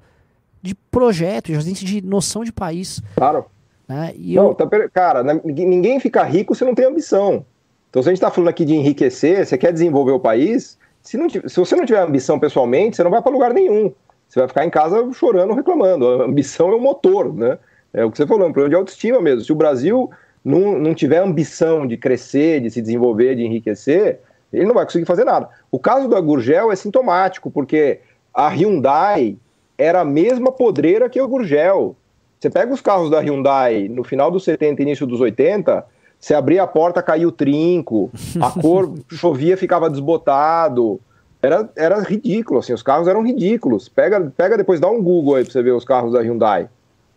de 0.61 0.75
projeto, 0.75 1.47
de 1.47 1.55
ausência 1.55 1.87
de 1.87 2.03
noção 2.03 2.45
de 2.45 2.53
país. 2.53 3.01
Claro. 3.15 3.47
Né? 3.89 4.13
E 4.17 4.35
não, 4.35 4.49
eu... 4.49 4.55
tá, 4.55 4.69
cara, 4.89 5.23
ninguém 5.45 5.99
fica 5.99 6.23
rico 6.23 6.55
se 6.55 6.65
não 6.65 6.75
tem 6.75 6.85
ambição. 6.85 7.45
Então, 7.89 8.03
se 8.03 8.09
a 8.09 8.13
gente 8.13 8.19
está 8.19 8.31
falando 8.31 8.49
aqui 8.49 8.65
de 8.65 8.75
enriquecer, 8.75 9.45
você 9.45 9.59
quer 9.59 9.73
desenvolver 9.73 10.13
o 10.13 10.21
país, 10.21 10.79
se, 11.11 11.19
não, 11.19 11.29
se 11.29 11.57
você 11.57 11.75
não 11.75 11.85
tiver 11.85 12.01
ambição 12.01 12.39
pessoalmente, 12.39 12.95
você 12.95 13.03
não 13.03 13.11
vai 13.11 13.21
para 13.21 13.33
lugar 13.33 13.53
nenhum. 13.53 13.93
Você 14.29 14.39
vai 14.39 14.47
ficar 14.47 14.65
em 14.65 14.71
casa 14.71 15.11
chorando, 15.13 15.55
reclamando. 15.55 16.07
A 16.07 16.25
ambição 16.25 16.71
é 16.71 16.77
o 16.77 16.81
motor, 16.81 17.35
né? 17.35 17.59
É 17.93 18.05
o 18.05 18.13
que 18.13 18.17
você 18.17 18.29
falou, 18.29 18.47
é 18.47 18.49
um 18.49 18.53
problema 18.53 18.69
de 18.71 18.77
autoestima 18.77 19.21
mesmo. 19.21 19.41
Se 19.41 19.51
o 19.51 19.57
Brasil 19.57 20.09
não, 20.45 20.79
não 20.79 20.95
tiver 20.95 21.19
ambição 21.19 21.85
de 21.85 21.97
crescer, 21.97 22.61
de 22.61 22.71
se 22.71 22.81
desenvolver, 22.81 23.35
de 23.35 23.43
enriquecer, 23.43 24.21
ele 24.53 24.67
não 24.67 24.75
vai 24.75 24.85
conseguir 24.85 25.05
fazer 25.05 25.25
nada. 25.25 25.49
O 25.69 25.81
caso 25.81 26.07
da 26.07 26.21
Gurgel 26.21 26.71
é 26.71 26.77
sintomático, 26.77 27.51
porque 27.51 27.99
a 28.33 28.49
Hyundai 28.49 29.37
era 29.77 30.03
a 30.03 30.05
mesma 30.05 30.53
podreira 30.53 31.11
que 31.11 31.19
a 31.19 31.27
Gurgel. 31.27 31.97
Você 32.39 32.49
pega 32.49 32.73
os 32.73 32.81
carros 32.81 33.11
da 33.11 33.19
Hyundai 33.19 33.89
no 33.89 34.05
final 34.05 34.31
dos 34.31 34.45
70 34.45 34.81
início 34.81 35.09
dos 35.09 35.21
80, 35.21 35.85
você 36.21 36.35
abria 36.35 36.63
a 36.63 36.67
porta, 36.67 37.03
caía 37.03 37.27
o 37.27 37.33
trinco, 37.33 38.11
a 38.41 38.51
cor 38.61 38.93
chovia, 39.11 39.57
ficava 39.57 39.89
desbotado. 39.89 41.01
Era, 41.43 41.71
era 41.75 42.01
ridículo, 42.01 42.61
assim, 42.61 42.75
os 42.75 42.83
carros 42.83 43.09
eram 43.09 43.25
ridículos. 43.25 43.89
Pega, 43.89 44.31
pega 44.37 44.59
depois, 44.59 44.79
dá 44.79 44.89
um 44.89 45.03
Google 45.03 45.37
aí 45.37 45.45
pra 45.45 45.53
você 45.53 45.63
ver 45.63 45.73
os 45.73 45.85
carros 45.85 46.13
da 46.13 46.21
Hyundai. 46.21 46.69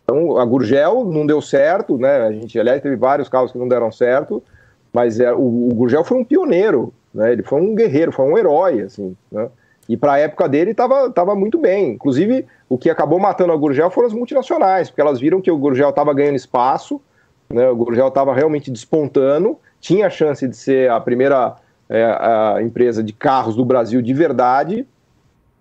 Então, 0.04 0.38
a 0.38 0.46
Gurgel 0.46 1.04
não 1.06 1.26
deu 1.26 1.42
certo, 1.42 1.98
né? 1.98 2.22
A 2.22 2.32
gente, 2.32 2.58
aliás, 2.58 2.82
teve 2.82 2.96
vários 2.96 3.28
carros 3.28 3.52
que 3.52 3.58
não 3.58 3.68
deram 3.68 3.92
certo, 3.92 4.42
mas 4.94 5.20
é, 5.20 5.34
o, 5.34 5.70
o 5.70 5.74
Gurgel 5.74 6.04
foi 6.06 6.18
um 6.18 6.24
pioneiro, 6.24 6.94
né? 7.14 7.34
Ele 7.34 7.44
foi 7.44 7.62
um 7.62 7.76
guerreiro, 7.76 8.12
foi 8.12 8.26
um 8.26 8.38
herói, 8.38 8.82
assim, 8.82 9.16
né? 9.30 9.50
E 9.88 9.98
para 9.98 10.14
a 10.14 10.20
época 10.20 10.48
dele 10.48 10.72
estava 10.72 11.10
tava 11.10 11.36
muito 11.36 11.58
bem. 11.58 11.92
Inclusive, 11.92 12.46
o 12.70 12.78
que 12.78 12.90
acabou 12.90 13.20
matando 13.20 13.52
a 13.52 13.58
Gurgel 13.58 13.92
foram 13.92 14.08
as 14.08 14.14
multinacionais, 14.14 14.90
porque 14.90 15.02
elas 15.02 15.20
viram 15.20 15.42
que 15.42 15.52
o 15.52 15.58
Gurgel 15.58 15.90
estava 15.90 16.14
ganhando 16.14 16.38
espaço, 16.38 17.02
né? 17.54 17.70
O 17.70 17.76
Gurgel 17.76 18.08
estava 18.08 18.34
realmente 18.34 18.72
despontando, 18.72 19.58
tinha 19.80 20.08
a 20.08 20.10
chance 20.10 20.48
de 20.48 20.56
ser 20.56 20.90
a 20.90 21.00
primeira 21.00 21.56
é, 21.90 22.04
a 22.04 22.62
empresa 22.62 23.04
de 23.04 23.14
carros 23.14 23.56
do 23.56 23.64
Brasil 23.64 24.02
de 24.02 24.14
verdade. 24.14 24.88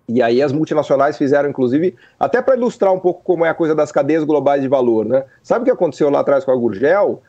E 0.07 0.21
aí 0.21 0.41
as 0.41 0.51
multinacionais 0.51 1.17
fizeram, 1.17 1.49
inclusive, 1.49 1.95
até 2.19 2.41
para 2.41 2.55
ilustrar 2.55 2.91
um 2.91 2.99
pouco 2.99 3.21
como 3.23 3.45
é 3.45 3.49
a 3.49 3.53
coisa 3.53 3.73
das 3.73 3.91
cadeias 3.91 4.23
globais 4.23 4.61
de 4.61 4.67
valor, 4.67 5.05
né? 5.05 5.23
Sabe 5.41 5.61
o 5.61 5.65
que 5.65 5.71
aconteceu 5.71 6.09
lá 6.09 6.19
atrás 6.19 6.43
com 6.43 6.51
a 6.51 6.55
Gurgel? 6.55 7.21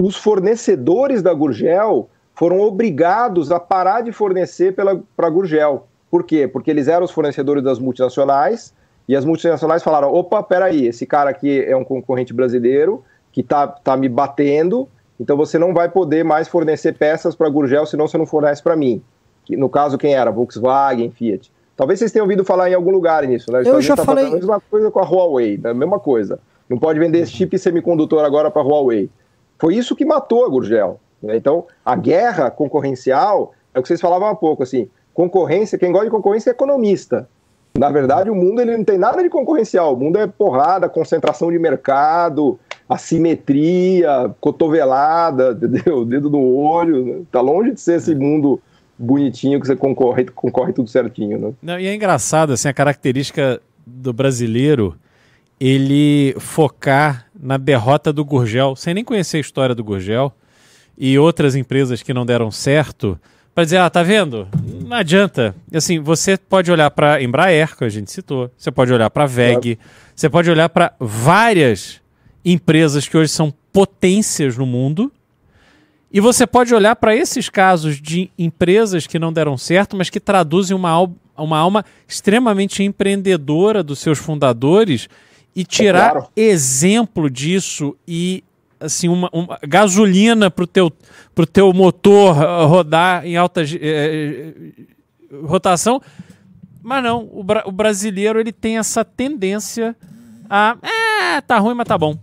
Os 0.00 0.16
fornecedores 0.16 1.20
da 1.20 1.34
Gurgel 1.34 2.08
foram 2.34 2.60
obrigados 2.60 3.52
a 3.52 3.60
parar 3.60 4.00
de 4.00 4.12
fornecer 4.12 4.74
para 4.74 4.92
a 5.18 5.30
Gurgel. 5.30 5.86
Por 6.10 6.24
quê? 6.24 6.48
Porque 6.48 6.70
eles 6.70 6.88
eram 6.88 7.04
os 7.04 7.10
fornecedores 7.10 7.62
das 7.62 7.78
multinacionais 7.78 8.72
e 9.06 9.16
as 9.16 9.24
multinacionais 9.24 9.82
falaram: 9.82 10.12
opa, 10.12 10.42
peraí, 10.42 10.86
esse 10.86 11.06
cara 11.06 11.30
aqui 11.30 11.62
é 11.62 11.76
um 11.76 11.84
concorrente 11.84 12.32
brasileiro, 12.32 13.04
que 13.32 13.42
tá, 13.42 13.66
tá 13.66 13.96
me 13.96 14.08
batendo, 14.08 14.88
então 15.18 15.36
você 15.36 15.58
não 15.58 15.72
vai 15.72 15.88
poder 15.88 16.24
mais 16.24 16.48
fornecer 16.48 16.92
peças 16.92 17.34
para 17.34 17.46
a 17.46 17.50
Gurgel, 17.50 17.86
senão 17.86 18.06
você 18.06 18.18
não 18.18 18.26
fornece 18.26 18.62
para 18.62 18.76
mim. 18.76 19.02
Que, 19.44 19.56
no 19.56 19.68
caso, 19.68 19.98
quem 19.98 20.14
era? 20.14 20.30
Volkswagen, 20.30 21.10
Fiat. 21.10 21.50
Talvez 21.76 21.98
vocês 21.98 22.12
tenham 22.12 22.24
ouvido 22.24 22.44
falar 22.44 22.70
em 22.70 22.74
algum 22.74 22.90
lugar 22.90 23.26
nisso, 23.26 23.50
né? 23.50 23.62
Eu 23.64 23.80
já 23.80 23.96
tá 23.96 24.04
falei. 24.04 24.26
A 24.26 24.30
mesma 24.30 24.60
coisa 24.60 24.90
com 24.90 25.00
a 25.00 25.04
Huawei, 25.04 25.58
né? 25.58 25.70
a 25.70 25.74
mesma 25.74 25.98
coisa. 25.98 26.38
Não 26.68 26.78
pode 26.78 26.98
vender 26.98 27.26
chip 27.26 27.58
semicondutor 27.58 28.24
agora 28.24 28.50
para 28.50 28.62
a 28.62 28.64
Huawei. 28.64 29.10
Foi 29.58 29.74
isso 29.74 29.96
que 29.96 30.04
matou 30.04 30.44
a 30.44 30.48
Gurgel. 30.48 31.00
Né? 31.22 31.36
Então, 31.36 31.66
a 31.84 31.96
guerra 31.96 32.50
concorrencial 32.50 33.52
é 33.74 33.78
o 33.78 33.82
que 33.82 33.88
vocês 33.88 34.00
falavam 34.00 34.28
há 34.28 34.34
pouco, 34.34 34.62
assim, 34.62 34.88
concorrência, 35.14 35.78
quem 35.78 35.90
gosta 35.90 36.06
de 36.06 36.10
concorrência 36.10 36.50
é 36.50 36.52
economista. 36.52 37.28
Na 37.78 37.90
verdade, 37.90 38.30
o 38.30 38.34
mundo 38.34 38.60
ele 38.60 38.76
não 38.76 38.84
tem 38.84 38.98
nada 38.98 39.22
de 39.22 39.30
concorrencial. 39.30 39.94
O 39.94 39.96
mundo 39.96 40.18
é 40.18 40.26
porrada, 40.26 40.88
concentração 40.88 41.50
de 41.50 41.58
mercado, 41.58 42.58
assimetria, 42.88 44.34
cotovelada, 44.40 45.52
entendeu? 45.56 46.04
Dedo 46.04 46.28
no 46.28 46.54
olho. 46.54 47.04
Né? 47.04 47.22
Tá 47.30 47.40
longe 47.40 47.72
de 47.72 47.80
ser 47.80 47.96
esse 47.96 48.14
mundo 48.14 48.60
bonitinho 48.98 49.60
que 49.60 49.66
você 49.66 49.74
concorre, 49.74 50.26
concorre 50.26 50.72
tudo 50.72 50.88
certinho, 50.88 51.38
né? 51.38 51.52
Não, 51.62 51.80
e 51.80 51.86
é 51.86 51.94
engraçado, 51.94 52.52
assim, 52.52 52.68
a 52.68 52.74
característica 52.74 53.60
do 53.86 54.12
brasileiro 54.12 54.94
ele 55.58 56.34
focar 56.40 57.26
na 57.40 57.56
derrota 57.56 58.12
do 58.12 58.24
Gurgel, 58.24 58.74
sem 58.74 58.94
nem 58.94 59.04
conhecer 59.04 59.36
a 59.36 59.40
história 59.40 59.74
do 59.74 59.84
Gurgel, 59.84 60.32
e 60.98 61.16
outras 61.18 61.54
empresas 61.54 62.02
que 62.02 62.12
não 62.12 62.26
deram 62.26 62.50
certo, 62.50 63.18
para 63.54 63.62
dizer, 63.64 63.78
ah, 63.78 63.88
tá 63.88 64.02
vendo? 64.02 64.48
Não 64.92 64.98
adianta. 64.98 65.54
Assim, 65.72 65.98
você 66.00 66.36
pode 66.36 66.70
olhar 66.70 66.90
para 66.90 67.22
Embraer, 67.22 67.74
que 67.74 67.82
a 67.82 67.88
gente 67.88 68.12
citou, 68.12 68.50
você 68.54 68.70
pode 68.70 68.92
olhar 68.92 69.08
para 69.08 69.24
VEG, 69.24 69.78
você 70.14 70.28
pode 70.28 70.50
olhar 70.50 70.68
para 70.68 70.92
várias 71.00 71.98
empresas 72.44 73.08
que 73.08 73.16
hoje 73.16 73.32
são 73.32 73.54
potências 73.72 74.58
no 74.58 74.66
mundo, 74.66 75.10
e 76.12 76.20
você 76.20 76.46
pode 76.46 76.74
olhar 76.74 76.94
para 76.94 77.16
esses 77.16 77.48
casos 77.48 78.02
de 78.02 78.30
empresas 78.38 79.06
que 79.06 79.18
não 79.18 79.32
deram 79.32 79.56
certo, 79.56 79.96
mas 79.96 80.10
que 80.10 80.20
traduzem 80.20 80.76
uma, 80.76 80.90
al 80.90 81.10
uma 81.38 81.56
alma 81.56 81.86
extremamente 82.06 82.82
empreendedora 82.82 83.82
dos 83.82 83.98
seus 83.98 84.18
fundadores 84.18 85.08
e 85.56 85.64
tirar 85.64 86.08
é 86.08 86.10
claro. 86.10 86.28
exemplo 86.36 87.30
disso 87.30 87.96
e 88.06 88.44
assim 88.82 89.08
uma, 89.08 89.28
uma 89.32 89.58
gasolina 89.66 90.50
para 90.50 90.64
o 90.64 90.66
teu, 90.66 90.92
pro 91.34 91.46
teu 91.46 91.72
motor 91.72 92.34
rodar 92.66 93.26
em 93.26 93.36
alta 93.36 93.62
eh, 93.62 94.52
rotação. 95.44 96.00
Mas 96.82 97.02
não, 97.02 97.28
o, 97.32 97.44
bra 97.44 97.62
o, 97.64 97.72
brasileiro 97.72 98.40
ele 98.40 98.52
tem 98.52 98.78
essa 98.78 99.04
tendência 99.04 99.96
a. 100.50 100.76
É, 100.82 101.40
tá 101.40 101.58
ruim, 101.58 101.74
mas 101.74 101.86
tá 101.86 101.96
bom. 101.96 102.18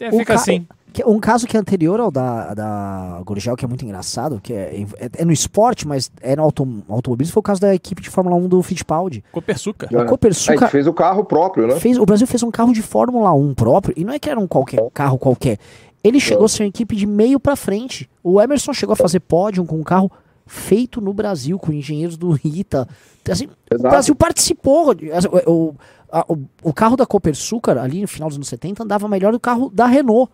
É, 0.00 0.10
fica 0.10 0.34
assim. 0.34 0.66
Um 1.06 1.20
caso 1.20 1.46
que 1.46 1.56
é 1.56 1.60
anterior 1.60 2.00
ao 2.00 2.10
da, 2.10 2.52
da 2.52 3.22
Gurgel, 3.24 3.54
que 3.56 3.64
é 3.64 3.68
muito 3.68 3.84
engraçado, 3.84 4.40
que 4.42 4.52
é, 4.52 4.84
é, 4.98 5.08
é 5.18 5.24
no 5.24 5.32
esporte, 5.32 5.86
mas 5.86 6.10
é 6.20 6.34
no 6.34 6.42
auto, 6.42 6.82
automobilismo, 6.88 7.32
foi 7.32 7.40
o 7.40 7.44
caso 7.44 7.60
da 7.60 7.72
equipe 7.72 8.02
de 8.02 8.10
Fórmula 8.10 8.34
1 8.34 8.48
do 8.48 8.62
Fittipaldi. 8.62 9.22
Copersuca. 9.30 9.88
É. 9.92 10.04
Copersuca 10.04 10.66
fez 10.68 10.88
o 10.88 10.92
carro 10.92 11.24
próprio, 11.24 11.68
né? 11.68 11.76
Fez, 11.76 11.96
o 11.96 12.04
Brasil 12.04 12.26
fez 12.26 12.42
um 12.42 12.50
carro 12.50 12.72
de 12.72 12.82
Fórmula 12.82 13.32
1 13.32 13.54
próprio, 13.54 13.94
e 13.96 14.04
não 14.04 14.12
é 14.12 14.18
que 14.18 14.28
era 14.28 14.40
um 14.40 14.48
qualquer 14.48 14.80
carro 14.92 15.16
qualquer. 15.16 15.58
Ele 16.02 16.18
chegou 16.18 16.46
a 16.46 16.48
ser 16.48 16.62
uma 16.62 16.68
equipe 16.68 16.96
de 16.96 17.06
meio 17.06 17.38
para 17.38 17.54
frente. 17.54 18.08
O 18.22 18.40
Emerson 18.40 18.72
chegou 18.72 18.94
a 18.94 18.96
fazer 18.96 19.20
pódio 19.20 19.64
com 19.64 19.78
um 19.78 19.82
carro 19.82 20.10
feito 20.46 21.00
no 21.00 21.12
Brasil, 21.12 21.58
com 21.58 21.72
engenheiros 21.72 22.16
do 22.16 22.30
Rita. 22.30 22.88
Assim, 23.30 23.48
o 23.72 23.82
Brasil 23.82 24.14
participou. 24.14 24.92
O, 24.92 25.50
o, 25.50 25.74
a, 26.10 26.24
o, 26.28 26.38
o 26.64 26.72
carro 26.72 26.96
da 26.96 27.06
Copersucar, 27.06 27.78
ali 27.78 28.00
no 28.00 28.08
final 28.08 28.28
dos 28.28 28.36
anos 28.36 28.48
70, 28.48 28.82
andava 28.82 29.08
melhor 29.08 29.32
do 29.32 29.38
carro 29.38 29.70
da 29.70 29.86
Renault. 29.86 30.32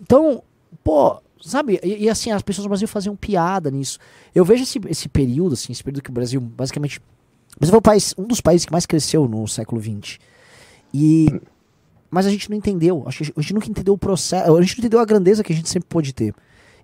Então, 0.00 0.42
pô, 0.82 1.20
sabe? 1.40 1.78
E, 1.82 2.04
e, 2.04 2.10
assim, 2.10 2.30
as 2.30 2.42
pessoas 2.42 2.64
do 2.64 2.68
Brasil 2.68 2.88
faziam 2.88 3.14
piada 3.14 3.70
nisso. 3.70 3.98
Eu 4.34 4.44
vejo 4.44 4.62
esse, 4.62 4.80
esse 4.88 5.08
período, 5.08 5.52
assim, 5.52 5.72
esse 5.72 5.84
período 5.84 6.02
que 6.02 6.10
o 6.10 6.12
Brasil, 6.12 6.40
basicamente. 6.40 6.98
O 6.98 7.60
Brasil 7.60 7.72
foi 7.72 7.78
o 7.78 7.82
país, 7.82 8.14
um 8.16 8.24
dos 8.24 8.40
países 8.40 8.64
que 8.64 8.72
mais 8.72 8.86
cresceu 8.86 9.28
no 9.28 9.46
século 9.46 9.80
XX. 9.80 10.18
E. 10.92 11.28
Mas 12.12 12.26
a 12.26 12.30
gente 12.30 12.50
não 12.50 12.56
entendeu. 12.56 13.02
Acho 13.06 13.24
que 13.24 13.32
a 13.34 13.40
gente 13.40 13.54
nunca 13.54 13.68
entendeu 13.68 13.94
o 13.94 13.98
processo. 13.98 14.54
A 14.54 14.62
gente 14.62 14.76
não 14.76 14.82
entendeu 14.82 15.00
a 15.00 15.04
grandeza 15.04 15.42
que 15.42 15.52
a 15.52 15.56
gente 15.56 15.68
sempre 15.68 15.88
pôde 15.88 16.12
ter. 16.12 16.34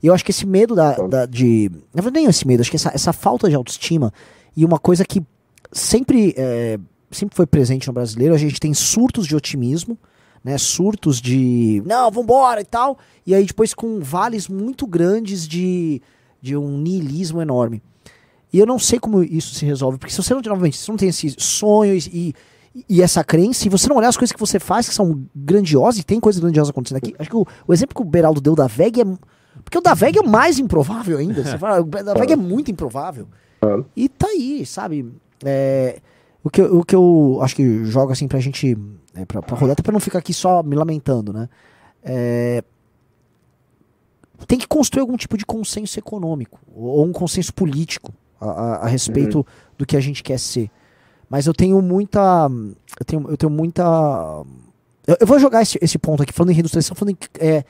E 0.03 0.07
eu 0.07 0.15
acho 0.15 0.25
que 0.25 0.31
esse 0.31 0.47
medo 0.47 0.75
da, 0.75 0.93
da 0.93 1.27
de. 1.27 1.71
Na 1.95 2.01
verdade, 2.03 2.23
nem 2.23 2.31
esse 2.31 2.47
medo, 2.47 2.61
acho 2.61 2.71
que 2.71 2.77
essa, 2.77 2.91
essa 2.95 3.13
falta 3.13 3.49
de 3.49 3.55
autoestima 3.55 4.13
e 4.57 4.65
uma 4.65 4.79
coisa 4.79 5.05
que 5.05 5.23
sempre, 5.71 6.35
é, 6.37 6.79
sempre 7.11 7.37
foi 7.37 7.47
presente 7.47 7.87
no 7.89 7.93
brasileiro, 7.93 8.35
a 8.35 8.39
gente 8.39 8.59
tem 8.59 8.73
surtos 8.73 9.27
de 9.27 9.37
otimismo 9.37 9.99
né, 10.43 10.57
surtos 10.57 11.21
de 11.21 11.83
não, 11.85 12.11
vambora 12.11 12.61
e 12.61 12.65
tal, 12.65 12.99
e 13.27 13.35
aí 13.35 13.45
depois 13.45 13.75
com 13.75 14.01
vales 14.01 14.49
muito 14.49 14.87
grandes 14.87 15.47
de, 15.47 16.01
de 16.41 16.57
um 16.57 16.79
niilismo 16.79 17.43
enorme. 17.43 17.83
E 18.53 18.59
eu 18.59 18.65
não 18.65 18.79
sei 18.79 18.99
como 18.99 19.23
isso 19.23 19.55
se 19.55 19.67
resolve, 19.67 19.99
porque 19.99 20.13
se 20.13 20.23
você 20.23 20.33
não, 20.33 20.41
novamente, 20.41 20.77
se 20.77 20.85
você 20.85 20.91
não 20.91 20.97
tem 20.97 21.09
esses 21.09 21.35
sonhos 21.39 22.07
e, 22.07 22.35
e 22.89 23.03
essa 23.03 23.25
crença, 23.25 23.67
e 23.67 23.71
você 23.71 23.89
não 23.89 23.97
olhar 23.97 24.09
as 24.09 24.17
coisas 24.17 24.33
que 24.33 24.41
você 24.41 24.59
faz, 24.59 24.89
que 24.89 24.95
são 24.95 25.25
grandiosas, 25.35 26.01
e 26.01 26.05
tem 26.05 26.21
coisas 26.21 26.41
grandiosas 26.41 26.71
acontecendo 26.71 26.99
aqui, 26.99 27.15
acho 27.19 27.31
que 27.31 27.37
o, 27.37 27.47
o 27.67 27.73
exemplo 27.73 27.95
que 27.95 28.03
o 28.03 28.05
Beraldo 28.05 28.41
deu 28.41 28.55
da 28.55 28.67
VEG 28.67 29.01
é. 29.01 29.05
Porque 29.65 29.77
o 29.77 29.81
da 29.81 29.93
VEG 29.93 30.19
é 30.19 30.21
o 30.21 30.29
mais 30.29 30.59
improvável 30.59 31.19
ainda. 31.19 31.43
Você 31.43 31.57
fala, 31.59 31.81
o 31.81 31.85
da 31.85 32.15
VEG 32.15 32.33
é 32.33 32.37
muito 32.37 32.71
improvável. 32.71 33.27
E 33.97 34.09
tá 34.09 34.29
aí, 34.29 34.65
sabe? 34.65 35.13
É, 35.45 36.01
o, 36.45 36.51
que, 36.51 36.63
o 36.63 36.85
que 36.85 36.95
eu 36.95 37.39
acho 37.43 37.57
que 37.57 37.85
joga 37.85 38.13
assim 38.13 38.29
pra 38.29 38.39
gente 38.39 38.77
é, 39.15 39.25
pra, 39.25 39.43
pra 39.43 39.57
rodar, 39.57 39.73
até 39.73 39.83
pra 39.83 39.93
não 39.93 40.01
ficar 40.01 40.21
aqui 40.21 40.33
só 40.33 40.63
me 40.63 40.77
lamentando, 40.77 41.33
né? 41.33 41.49
É, 42.03 42.63
tem 44.47 44.59
que 44.59 44.69
construir 44.69 45.01
algum 45.01 45.17
tipo 45.17 45.37
de 45.37 45.45
consenso 45.45 45.99
econômico 45.99 46.61
ou 46.75 47.05
um 47.05 47.13
consenso 47.13 47.53
político 47.53 48.13
a, 48.41 48.47
a, 48.47 48.77
a 48.85 48.87
respeito 48.87 49.39
uhum. 49.39 49.45
do 49.77 49.85
que 49.85 49.97
a 49.97 50.01
gente 50.01 50.23
quer 50.23 50.39
ser. 50.39 50.71
Mas 51.29 51.47
eu 51.47 51.55
tenho 51.55 51.81
muita. 51.83 52.49
Eu 52.99 53.05
tenho, 53.05 53.31
eu 53.31 53.37
tenho 53.37 53.51
muita. 53.51 53.83
Eu, 55.07 55.17
eu 55.21 55.27
vou 55.27 55.39
jogar 55.39 55.63
esse, 55.63 55.79
esse 55.81 55.99
ponto 55.99 56.23
aqui, 56.23 56.33
falando 56.33 56.51
em 56.51 56.55
reindustrialização, 56.55 56.97
falando 56.97 57.17
em, 57.17 57.47
é, 57.47 57.65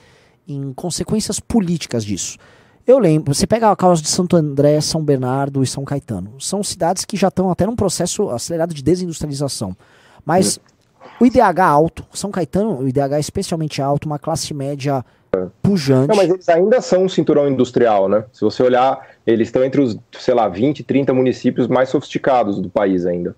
em 0.47 0.73
consequências 0.73 1.41
políticas 1.41 2.05
disso. 2.05 2.39
Eu 2.87 2.99
lembro, 2.99 3.35
você 3.35 3.47
pega 3.47 3.71
a 3.71 3.77
causa 3.77 4.01
de 4.01 4.09
Santo 4.09 4.35
André, 4.37 4.81
São 4.81 5.05
Bernardo 5.05 5.63
e 5.63 5.67
São 5.67 5.85
Caetano. 5.85 6.41
São 6.41 6.63
cidades 6.63 7.05
que 7.05 7.17
já 7.17 7.29
estão 7.29 7.51
até 7.51 7.67
num 7.67 7.77
processo 7.77 8.31
acelerado 8.31 8.73
de 8.73 8.83
desindustrialização. 8.83 9.77
Mas. 10.25 10.59
O 11.21 11.27
IDH 11.27 11.61
alto, 11.61 12.05
São 12.13 12.31
Caetano, 12.31 12.81
o 12.81 12.89
IDH 12.89 13.15
é 13.15 13.21
especialmente 13.21 13.83
alto, 13.83 14.07
uma 14.07 14.19
classe 14.21 14.53
média 14.55 15.05
pujante. 15.63 16.09
Não, 16.09 16.17
mas 16.17 16.31
eles 16.31 16.49
ainda 16.49 16.81
são 16.81 17.05
um 17.05 17.09
cinturão 17.09 17.49
industrial, 17.49 18.09
né? 18.09 18.25
Se 18.33 18.43
você 18.43 18.63
olhar, 18.63 19.07
eles 19.27 19.49
estão 19.49 19.65
entre 19.65 19.81
os, 19.81 19.99
sei 20.13 20.35
lá, 20.35 20.49
20, 20.49 20.83
30 20.83 21.13
municípios 21.13 21.69
mais 21.69 21.89
sofisticados 21.89 22.61
do 22.61 22.69
país 22.69 23.05
ainda. 23.05 23.35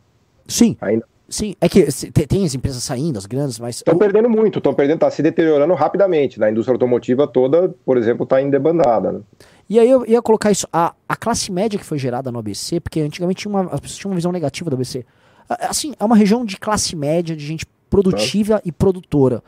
Sim. 0.50 0.76
Ainda. 0.80 1.04
Sim, 1.28 1.54
é 1.60 1.68
que 1.68 1.86
tem 2.26 2.44
as 2.44 2.56
empresas 2.56 2.82
saindo, 2.82 3.16
as 3.16 3.24
grandes, 3.24 3.56
mas. 3.60 3.76
Estão 3.76 3.96
perdendo 3.96 4.28
muito, 4.28 4.58
estão 4.58 4.74
perdendo, 4.74 4.96
está 4.96 5.10
se 5.12 5.22
deteriorando 5.22 5.72
rapidamente. 5.74 6.40
Né? 6.40 6.48
A 6.48 6.50
indústria 6.50 6.74
automotiva 6.74 7.24
toda, 7.24 7.72
por 7.86 7.96
exemplo, 7.96 8.24
está 8.24 8.42
em 8.42 8.50
debandada. 8.50 9.12
Né? 9.12 9.20
E 9.68 9.78
aí 9.78 9.88
eu 9.88 10.04
ia 10.04 10.20
colocar 10.20 10.50
isso, 10.50 10.66
a, 10.72 10.92
a 11.08 11.14
classe 11.14 11.52
média 11.52 11.78
que 11.78 11.84
foi 11.84 11.98
gerada 11.98 12.32
no 12.32 12.40
ABC, 12.40 12.80
porque 12.80 13.00
antigamente 13.00 13.46
uma, 13.46 13.62
as 13.72 13.78
pessoas 13.78 13.98
tinham 13.98 14.10
uma 14.10 14.16
visão 14.16 14.32
negativa 14.32 14.68
do 14.68 14.74
ABC. 14.74 15.06
Assim, 15.48 15.94
é 16.00 16.04
uma 16.04 16.16
região 16.16 16.44
de 16.44 16.56
classe 16.56 16.96
média, 16.96 17.36
de 17.36 17.46
gente 17.46 17.64
produtiva 17.88 18.60
e 18.64 18.72
produtora. 18.72 19.40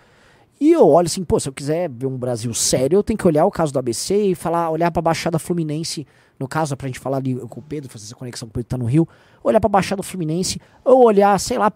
E 0.60 0.70
eu 0.70 0.86
olho 0.86 1.06
assim, 1.06 1.24
pô, 1.24 1.40
se 1.40 1.48
eu 1.48 1.52
quiser 1.52 1.90
ver 1.90 2.06
um 2.06 2.16
Brasil 2.16 2.54
sério, 2.54 2.98
eu 2.98 3.02
tenho 3.02 3.18
que 3.18 3.26
olhar 3.26 3.44
o 3.44 3.50
caso 3.50 3.72
do 3.72 3.80
ABC 3.80 4.16
e 4.16 4.34
falar, 4.36 4.70
olhar 4.70 4.92
pra 4.92 5.02
Baixada 5.02 5.36
Fluminense, 5.36 6.06
no 6.42 6.48
caso, 6.48 6.76
pra 6.76 6.88
gente 6.88 6.98
falar 6.98 7.18
ali 7.18 7.36
com 7.36 7.60
o 7.60 7.62
Pedro, 7.62 7.88
fazer 7.88 8.06
essa 8.06 8.14
conexão 8.16 8.48
com 8.48 8.50
o 8.50 8.54
Pedro 8.54 8.68
tá 8.68 8.76
no 8.76 8.84
Rio, 8.84 9.08
olhar 9.44 9.60
pra 9.60 9.68
Baixada 9.68 10.02
Fluminense, 10.02 10.60
ou 10.84 11.04
olhar, 11.04 11.38
sei 11.38 11.56
lá, 11.56 11.72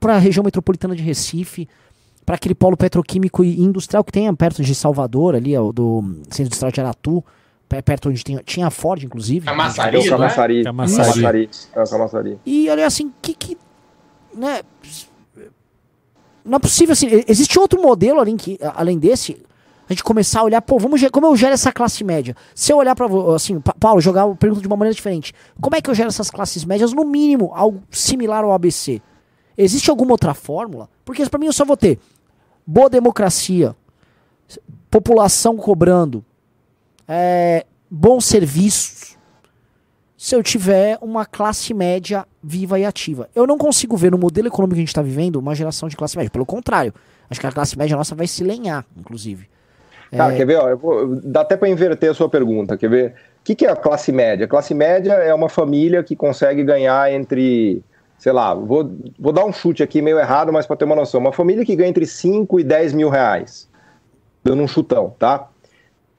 pra 0.00 0.18
região 0.18 0.42
metropolitana 0.42 0.96
de 0.96 1.02
Recife, 1.02 1.68
para 2.26 2.34
aquele 2.34 2.54
polo 2.54 2.76
petroquímico 2.76 3.44
e 3.44 3.60
industrial 3.60 4.02
que 4.02 4.10
tem 4.10 4.34
perto 4.34 4.62
de 4.62 4.74
Salvador, 4.74 5.36
ali, 5.36 5.54
do 5.72 6.02
Centro 6.24 6.46
Industrial 6.46 6.72
de 6.72 6.80
Aratu, 6.80 7.24
perto 7.84 8.08
onde 8.08 8.24
tinha, 8.24 8.42
tinha 8.42 8.66
a 8.66 8.70
Ford, 8.70 9.02
inclusive. 9.04 9.46
Camaçari, 9.46 9.98
né? 9.98 10.08
Camaçari. 10.08 10.64
Camaçari. 10.64 11.50
Camaçari. 11.72 12.38
E 12.44 12.68
olha 12.68 12.84
assim, 12.84 13.12
que, 13.22 13.32
que 13.32 13.56
né, 14.34 14.60
não 16.44 16.56
é 16.56 16.58
possível 16.58 16.94
assim, 16.94 17.06
existe 17.28 17.58
outro 17.58 17.80
modelo 17.80 18.18
além, 18.18 18.36
que, 18.36 18.58
além 18.74 18.98
desse, 18.98 19.40
a 19.88 19.92
gente 19.92 20.04
começar 20.04 20.40
a 20.40 20.44
olhar, 20.44 20.60
pô, 20.60 20.78
vamos 20.78 21.02
como 21.10 21.26
eu 21.26 21.36
gero 21.36 21.54
essa 21.54 21.72
classe 21.72 22.04
média? 22.04 22.36
Se 22.54 22.72
eu 22.72 22.76
olhar 22.76 22.94
para 22.94 23.06
assim, 23.34 23.58
Paulo, 23.80 24.00
jogar 24.00 24.24
a 24.24 24.34
pergunta 24.34 24.60
de 24.60 24.66
uma 24.66 24.76
maneira 24.76 24.94
diferente. 24.94 25.32
Como 25.60 25.74
é 25.74 25.80
que 25.80 25.88
eu 25.88 25.94
gero 25.94 26.08
essas 26.08 26.30
classes 26.30 26.64
médias 26.64 26.92
no 26.92 27.04
mínimo 27.04 27.50
algo 27.54 27.82
similar 27.90 28.44
ao 28.44 28.52
ABC? 28.52 29.00
Existe 29.56 29.88
alguma 29.88 30.12
outra 30.12 30.34
fórmula? 30.34 30.90
Porque 31.04 31.24
para 31.26 31.38
mim 31.38 31.46
eu 31.46 31.52
só 31.52 31.64
vou 31.64 31.76
ter 31.76 31.98
boa 32.66 32.90
democracia, 32.90 33.74
população 34.90 35.56
cobrando, 35.56 36.22
é, 37.08 37.64
bons 37.90 38.26
serviços, 38.26 39.16
se 40.18 40.34
eu 40.34 40.42
tiver 40.42 40.98
uma 41.00 41.24
classe 41.24 41.72
média 41.72 42.26
viva 42.42 42.78
e 42.78 42.84
ativa. 42.84 43.30
Eu 43.34 43.46
não 43.46 43.56
consigo 43.56 43.96
ver 43.96 44.10
no 44.10 44.18
modelo 44.18 44.48
econômico 44.48 44.74
que 44.74 44.80
a 44.80 44.82
gente 44.82 44.88
está 44.88 45.00
vivendo 45.00 45.36
uma 45.36 45.54
geração 45.54 45.88
de 45.88 45.96
classe 45.96 46.16
média. 46.16 46.30
Pelo 46.30 46.44
contrário, 46.44 46.92
acho 47.30 47.40
que 47.40 47.46
a 47.46 47.52
classe 47.52 47.78
média 47.78 47.96
nossa 47.96 48.14
vai 48.14 48.26
se 48.26 48.44
lenhar, 48.44 48.84
inclusive. 48.96 49.48
Tá, 50.10 50.32
é... 50.32 50.36
quer 50.36 50.46
ver? 50.46 50.56
Ó, 50.56 50.76
vou, 50.76 51.16
dá 51.22 51.42
até 51.42 51.56
para 51.56 51.68
inverter 51.68 52.10
a 52.10 52.14
sua 52.14 52.28
pergunta. 52.28 52.76
Quer 52.76 52.90
ver? 52.90 53.14
O 53.40 53.44
que, 53.44 53.54
que 53.54 53.66
é 53.66 53.70
a 53.70 53.76
classe 53.76 54.12
média? 54.12 54.44
A 54.44 54.48
classe 54.48 54.74
média 54.74 55.12
é 55.12 55.32
uma 55.32 55.48
família 55.48 56.02
que 56.02 56.14
consegue 56.14 56.62
ganhar 56.62 57.12
entre, 57.12 57.82
sei 58.18 58.32
lá, 58.32 58.54
vou, 58.54 58.90
vou 59.18 59.32
dar 59.32 59.44
um 59.44 59.52
chute 59.52 59.82
aqui 59.82 60.02
meio 60.02 60.18
errado, 60.18 60.52
mas 60.52 60.66
para 60.66 60.76
ter 60.76 60.84
uma 60.84 60.96
noção. 60.96 61.20
Uma 61.20 61.32
família 61.32 61.64
que 61.64 61.74
ganha 61.74 61.88
entre 61.88 62.06
5 62.06 62.60
e 62.60 62.64
10 62.64 62.92
mil 62.92 63.08
reais. 63.08 63.68
Dando 64.44 64.62
um 64.62 64.68
chutão, 64.68 65.14
tá? 65.18 65.48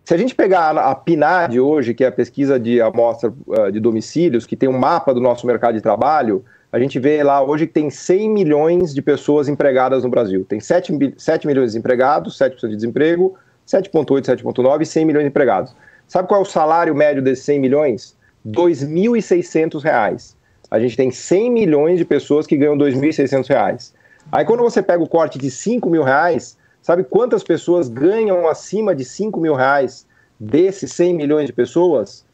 Se 0.09 0.13
a 0.15 0.17
gente 0.17 0.33
pegar 0.33 0.75
a 0.75 0.95
PNAD 0.95 1.59
hoje, 1.59 1.93
que 1.93 2.03
é 2.03 2.07
a 2.07 2.11
pesquisa 2.11 2.59
de 2.59 2.81
amostra 2.81 3.31
uh, 3.45 3.71
de 3.71 3.79
domicílios, 3.79 4.47
que 4.47 4.55
tem 4.55 4.67
um 4.67 4.77
mapa 4.77 5.13
do 5.13 5.21
nosso 5.21 5.45
mercado 5.45 5.75
de 5.75 5.81
trabalho, 5.81 6.43
a 6.71 6.79
gente 6.79 6.99
vê 6.99 7.21
lá 7.23 7.43
hoje 7.43 7.67
que 7.67 7.73
tem 7.73 7.91
100 7.91 8.29
milhões 8.29 8.93
de 8.93 9.03
pessoas 9.03 9.47
empregadas 9.47 10.03
no 10.03 10.09
Brasil. 10.09 10.43
Tem 10.45 10.59
7, 10.59 11.13
7 11.15 11.45
milhões 11.45 11.73
de 11.73 11.77
empregados, 11.77 12.39
7% 12.39 12.69
de 12.69 12.75
desemprego, 12.75 13.35
7,8, 13.69 14.41
7,9 14.41 14.81
e 14.81 14.85
100 14.85 15.05
milhões 15.05 15.23
de 15.23 15.29
empregados. 15.29 15.75
Sabe 16.07 16.27
qual 16.27 16.39
é 16.39 16.43
o 16.43 16.45
salário 16.45 16.95
médio 16.95 17.21
desses 17.21 17.45
100 17.45 17.59
milhões? 17.59 18.17
R$ 18.43 18.51
2.600. 18.51 20.35
a 20.71 20.79
gente 20.79 20.97
tem 20.97 21.11
100 21.11 21.51
milhões 21.51 21.99
de 21.99 22.05
pessoas 22.05 22.47
que 22.47 22.57
ganham 22.57 22.75
R$ 22.75 22.91
2.600. 22.91 23.93
Aí 24.31 24.43
quando 24.43 24.61
você 24.61 24.81
pega 24.81 25.03
o 25.03 25.07
corte 25.07 25.37
de 25.37 25.51
5 25.51 25.87
mil 25.87 26.03
reais, 26.03 26.57
sabe 26.81 27.03
quantas 27.03 27.43
pessoas 27.43 27.87
ganham 27.87 28.47
acima 28.47 28.95
de 28.95 29.05
5 29.05 29.39
mil 29.39 29.53
reais 29.53 30.07
desses 30.39 30.91
100 30.93 31.13
milhões 31.13 31.45
de 31.45 31.53
pessoas? 31.53 32.25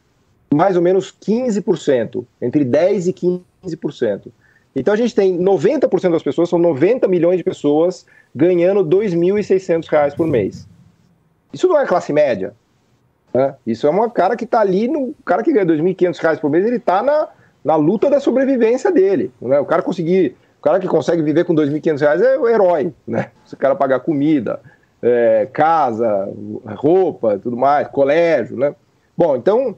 Mais 0.54 0.74
ou 0.76 0.82
menos 0.82 1.14
15%, 1.20 2.24
entre 2.40 2.64
10% 2.64 3.42
e 3.64 3.68
15%. 3.68 4.28
Então 4.74 4.94
a 4.94 4.96
gente 4.96 5.14
tem 5.14 5.38
90% 5.38 6.12
das 6.12 6.22
pessoas, 6.22 6.48
são 6.48 6.58
90 6.58 7.06
milhões 7.08 7.36
de 7.36 7.44
pessoas 7.44 8.06
ganhando 8.34 8.82
R$ 8.82 9.08
2.600 9.08 10.14
por 10.14 10.26
mês. 10.26 10.66
Isso 11.56 11.66
não 11.66 11.80
é 11.80 11.86
classe 11.86 12.12
média. 12.12 12.54
Né? 13.32 13.54
Isso 13.66 13.86
é 13.86 13.90
uma 13.90 14.10
cara 14.10 14.36
que 14.36 14.44
está 14.44 14.60
ali, 14.60 14.88
no 14.88 15.14
cara 15.24 15.42
que 15.42 15.52
ganha 15.52 15.64
R$ 15.64 15.82
2.500 15.82 16.38
por 16.38 16.50
mês, 16.50 16.66
ele 16.66 16.76
está 16.76 17.02
na, 17.02 17.28
na 17.64 17.76
luta 17.76 18.10
da 18.10 18.20
sobrevivência 18.20 18.92
dele. 18.92 19.32
Né? 19.40 19.58
O 19.58 19.64
cara 19.64 19.82
conseguir, 19.82 20.36
o 20.58 20.62
cara 20.62 20.78
que 20.78 20.86
consegue 20.86 21.22
viver 21.22 21.44
com 21.44 21.54
R$ 21.54 21.66
2.500 21.66 22.20
é 22.20 22.38
o 22.38 22.46
herói. 22.46 22.92
Né? 23.06 23.30
Se 23.46 23.54
o 23.54 23.56
cara 23.56 23.74
pagar 23.74 24.00
comida, 24.00 24.60
é, 25.02 25.48
casa, 25.50 26.28
roupa, 26.76 27.38
tudo 27.38 27.56
mais, 27.56 27.88
colégio. 27.88 28.56
Né? 28.58 28.74
Bom, 29.16 29.34
então 29.34 29.74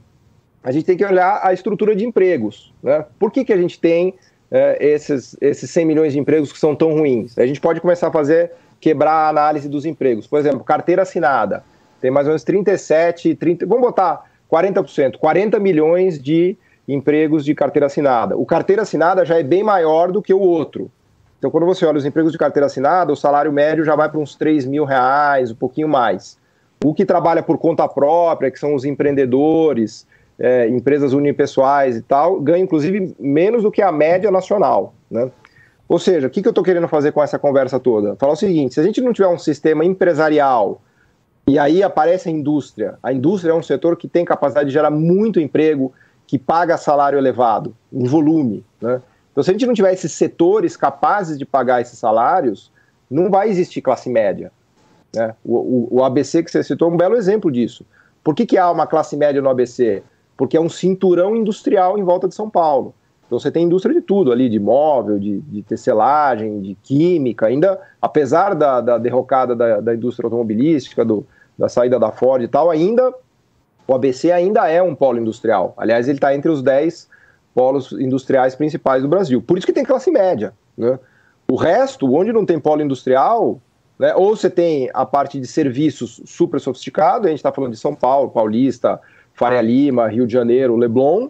a 0.64 0.72
gente 0.72 0.84
tem 0.84 0.96
que 0.96 1.04
olhar 1.04 1.40
a 1.42 1.52
estrutura 1.52 1.94
de 1.94 2.04
empregos. 2.04 2.74
Né? 2.82 3.04
Por 3.20 3.30
que, 3.30 3.44
que 3.44 3.52
a 3.52 3.56
gente 3.56 3.78
tem 3.78 4.16
é, 4.50 4.76
esses, 4.80 5.36
esses 5.40 5.70
100 5.70 5.86
milhões 5.86 6.12
de 6.12 6.18
empregos 6.18 6.52
que 6.52 6.58
são 6.58 6.74
tão 6.74 6.92
ruins. 6.92 7.36
A 7.38 7.46
gente 7.46 7.60
pode 7.60 7.80
começar 7.80 8.08
a 8.08 8.10
fazer, 8.10 8.52
quebrar 8.80 9.12
a 9.12 9.28
análise 9.28 9.68
dos 9.68 9.84
empregos. 9.84 10.26
Por 10.26 10.38
exemplo, 10.38 10.60
carteira 10.60 11.02
assinada. 11.02 11.64
Tem 12.00 12.10
mais 12.10 12.26
ou 12.26 12.30
menos 12.30 12.44
37, 12.44 13.34
30, 13.34 13.66
vamos 13.66 13.82
botar 13.82 14.24
40%, 14.50 15.16
40 15.18 15.58
milhões 15.58 16.20
de 16.20 16.56
empregos 16.86 17.44
de 17.44 17.54
carteira 17.54 17.86
assinada. 17.86 18.36
O 18.36 18.46
carteira 18.46 18.82
assinada 18.82 19.24
já 19.24 19.38
é 19.38 19.42
bem 19.42 19.62
maior 19.62 20.10
do 20.10 20.22
que 20.22 20.32
o 20.32 20.40
outro. 20.40 20.90
Então, 21.38 21.50
quando 21.50 21.66
você 21.66 21.84
olha 21.86 21.98
os 21.98 22.04
empregos 22.04 22.32
de 22.32 22.38
carteira 22.38 22.66
assinada, 22.66 23.12
o 23.12 23.16
salário 23.16 23.52
médio 23.52 23.84
já 23.84 23.94
vai 23.94 24.08
para 24.08 24.18
uns 24.18 24.34
3 24.34 24.64
mil 24.66 24.84
reais, 24.84 25.50
um 25.50 25.54
pouquinho 25.54 25.88
mais. 25.88 26.36
O 26.84 26.94
que 26.94 27.04
trabalha 27.04 27.42
por 27.42 27.58
conta 27.58 27.86
própria, 27.86 28.50
que 28.50 28.58
são 28.58 28.74
os 28.74 28.84
empreendedores, 28.84 30.06
é, 30.38 30.68
empresas 30.68 31.12
unipessoais 31.12 31.96
e 31.96 32.02
tal, 32.02 32.40
ganha 32.40 32.62
inclusive 32.62 33.14
menos 33.18 33.62
do 33.62 33.70
que 33.70 33.82
a 33.82 33.92
média 33.92 34.30
nacional. 34.30 34.94
Né? 35.10 35.30
Ou 35.88 35.98
seja, 35.98 36.26
o 36.26 36.30
que, 36.30 36.42
que 36.42 36.48
eu 36.48 36.50
estou 36.50 36.64
querendo 36.64 36.86
fazer 36.86 37.12
com 37.12 37.22
essa 37.22 37.38
conversa 37.38 37.80
toda? 37.80 38.14
Falar 38.16 38.32
o 38.32 38.36
seguinte: 38.36 38.74
se 38.74 38.80
a 38.80 38.82
gente 38.82 39.00
não 39.00 39.12
tiver 39.12 39.28
um 39.28 39.38
sistema 39.38 39.84
empresarial 39.84 40.82
e 41.46 41.58
aí 41.58 41.82
aparece 41.82 42.28
a 42.28 42.32
indústria, 42.32 42.98
a 43.02 43.12
indústria 43.12 43.52
é 43.52 43.54
um 43.54 43.62
setor 43.62 43.96
que 43.96 44.06
tem 44.06 44.24
capacidade 44.24 44.68
de 44.68 44.72
gerar 44.72 44.90
muito 44.90 45.40
emprego, 45.40 45.92
que 46.26 46.38
paga 46.38 46.76
salário 46.76 47.18
elevado, 47.18 47.74
em 47.90 48.04
volume. 48.04 48.64
Né? 48.80 49.00
Então, 49.32 49.42
se 49.42 49.50
a 49.50 49.52
gente 49.54 49.66
não 49.66 49.72
tiver 49.72 49.92
esses 49.92 50.12
setores 50.12 50.76
capazes 50.76 51.38
de 51.38 51.46
pagar 51.46 51.80
esses 51.80 51.98
salários, 51.98 52.70
não 53.10 53.30
vai 53.30 53.48
existir 53.48 53.80
classe 53.80 54.10
média. 54.10 54.52
Né? 55.14 55.34
O, 55.42 55.56
o, 55.56 55.88
o 55.92 56.04
ABC 56.04 56.42
que 56.42 56.50
você 56.50 56.62
citou 56.62 56.90
é 56.90 56.92
um 56.92 56.96
belo 56.98 57.16
exemplo 57.16 57.50
disso. 57.50 57.86
Por 58.22 58.34
que, 58.34 58.44
que 58.44 58.58
há 58.58 58.70
uma 58.70 58.86
classe 58.86 59.16
média 59.16 59.40
no 59.40 59.48
ABC? 59.48 60.02
porque 60.38 60.56
é 60.56 60.60
um 60.60 60.68
cinturão 60.68 61.34
industrial 61.34 61.98
em 61.98 62.04
volta 62.04 62.28
de 62.28 62.34
São 62.34 62.48
Paulo. 62.48 62.94
Então 63.28 63.38
você 63.38 63.50
tem 63.50 63.64
indústria 63.64 63.94
de 63.94 64.00
tudo 64.00 64.32
ali, 64.32 64.48
de 64.48 64.58
móvel, 64.58 65.18
de, 65.18 65.40
de 65.40 65.62
tecelagem, 65.62 66.62
de 66.62 66.74
química, 66.82 67.46
ainda, 67.46 67.78
apesar 68.00 68.54
da, 68.54 68.80
da 68.80 68.96
derrocada 68.96 69.54
da, 69.54 69.80
da 69.80 69.94
indústria 69.94 70.26
automobilística, 70.26 71.04
do, 71.04 71.26
da 71.56 71.68
saída 71.68 71.98
da 71.98 72.10
Ford 72.10 72.42
e 72.42 72.48
tal, 72.48 72.70
ainda 72.70 73.12
o 73.86 73.94
ABC 73.94 74.32
ainda 74.32 74.66
é 74.66 74.82
um 74.82 74.94
polo 74.94 75.18
industrial. 75.18 75.74
Aliás, 75.76 76.08
ele 76.08 76.16
está 76.16 76.34
entre 76.34 76.50
os 76.50 76.62
10 76.62 77.06
polos 77.54 77.92
industriais 77.92 78.54
principais 78.54 79.02
do 79.02 79.08
Brasil. 79.08 79.42
Por 79.42 79.58
isso 79.58 79.66
que 79.66 79.72
tem 79.74 79.84
classe 79.84 80.10
média. 80.10 80.54
Né? 80.76 80.98
O 81.50 81.56
resto, 81.56 82.10
onde 82.14 82.32
não 82.32 82.46
tem 82.46 82.58
polo 82.58 82.80
industrial, 82.80 83.60
né, 83.98 84.14
ou 84.14 84.34
você 84.34 84.48
tem 84.48 84.88
a 84.94 85.04
parte 85.04 85.38
de 85.38 85.46
serviços 85.46 86.22
super 86.24 86.60
sofisticado, 86.60 87.26
a 87.26 87.30
gente 87.30 87.40
está 87.40 87.52
falando 87.52 87.72
de 87.72 87.78
São 87.78 87.94
Paulo, 87.94 88.30
Paulista, 88.30 88.98
Faria 89.34 89.60
Lima, 89.60 90.08
Rio 90.08 90.26
de 90.26 90.32
Janeiro, 90.32 90.76
Leblon, 90.76 91.28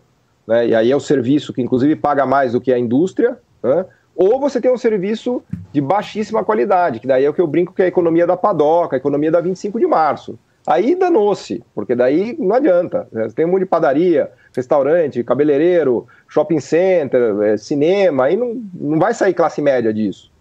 né, 0.49 0.69
e 0.69 0.75
aí 0.75 0.91
é 0.91 0.97
o 0.97 1.01
serviço 1.01 1.53
que 1.53 1.61
inclusive 1.61 1.95
paga 1.95 2.25
mais 2.25 2.53
do 2.53 2.61
que 2.61 2.73
a 2.73 2.79
indústria, 2.79 3.37
né, 3.63 3.85
ou 4.17 4.41
você 4.41 4.59
tem 4.61 4.73
um 4.73 4.79
serviço 4.79 5.43
de 5.71 5.81
baixíssima 5.81 6.43
qualidade, 6.43 7.01
que 7.01 7.07
daí 7.07 7.27
é 7.27 7.29
o 7.29 7.35
que 7.35 7.41
eu 7.41 7.47
brinco 7.47 7.75
que 7.75 7.83
é 7.83 7.85
a 7.85 7.89
economia 7.89 8.27
da 8.27 8.37
padoca, 8.37 8.97
a 8.97 8.99
economia 8.99 9.31
da 9.31 9.43
25 9.43 9.79
de 9.79 9.87
março. 9.87 10.39
Aí 10.67 10.95
danou-se, 10.95 11.63
porque 11.75 11.95
daí 11.95 12.35
não 12.39 12.57
adianta. 12.57 13.07
Né, 13.13 13.29
tem 13.35 13.45
um 13.45 13.51
monte 13.51 13.61
de 13.61 13.67
padaria, 13.67 14.31
restaurante, 14.57 15.23
cabeleireiro, 15.23 16.07
shopping 16.27 16.61
center, 16.61 17.41
é, 17.43 17.57
cinema, 17.59 18.25
aí 18.25 18.37
não, 18.37 18.61
não 18.75 18.99
vai 18.99 19.13
sair 19.13 19.35
classe 19.35 19.61
média 19.61 19.93
disso. 19.93 20.33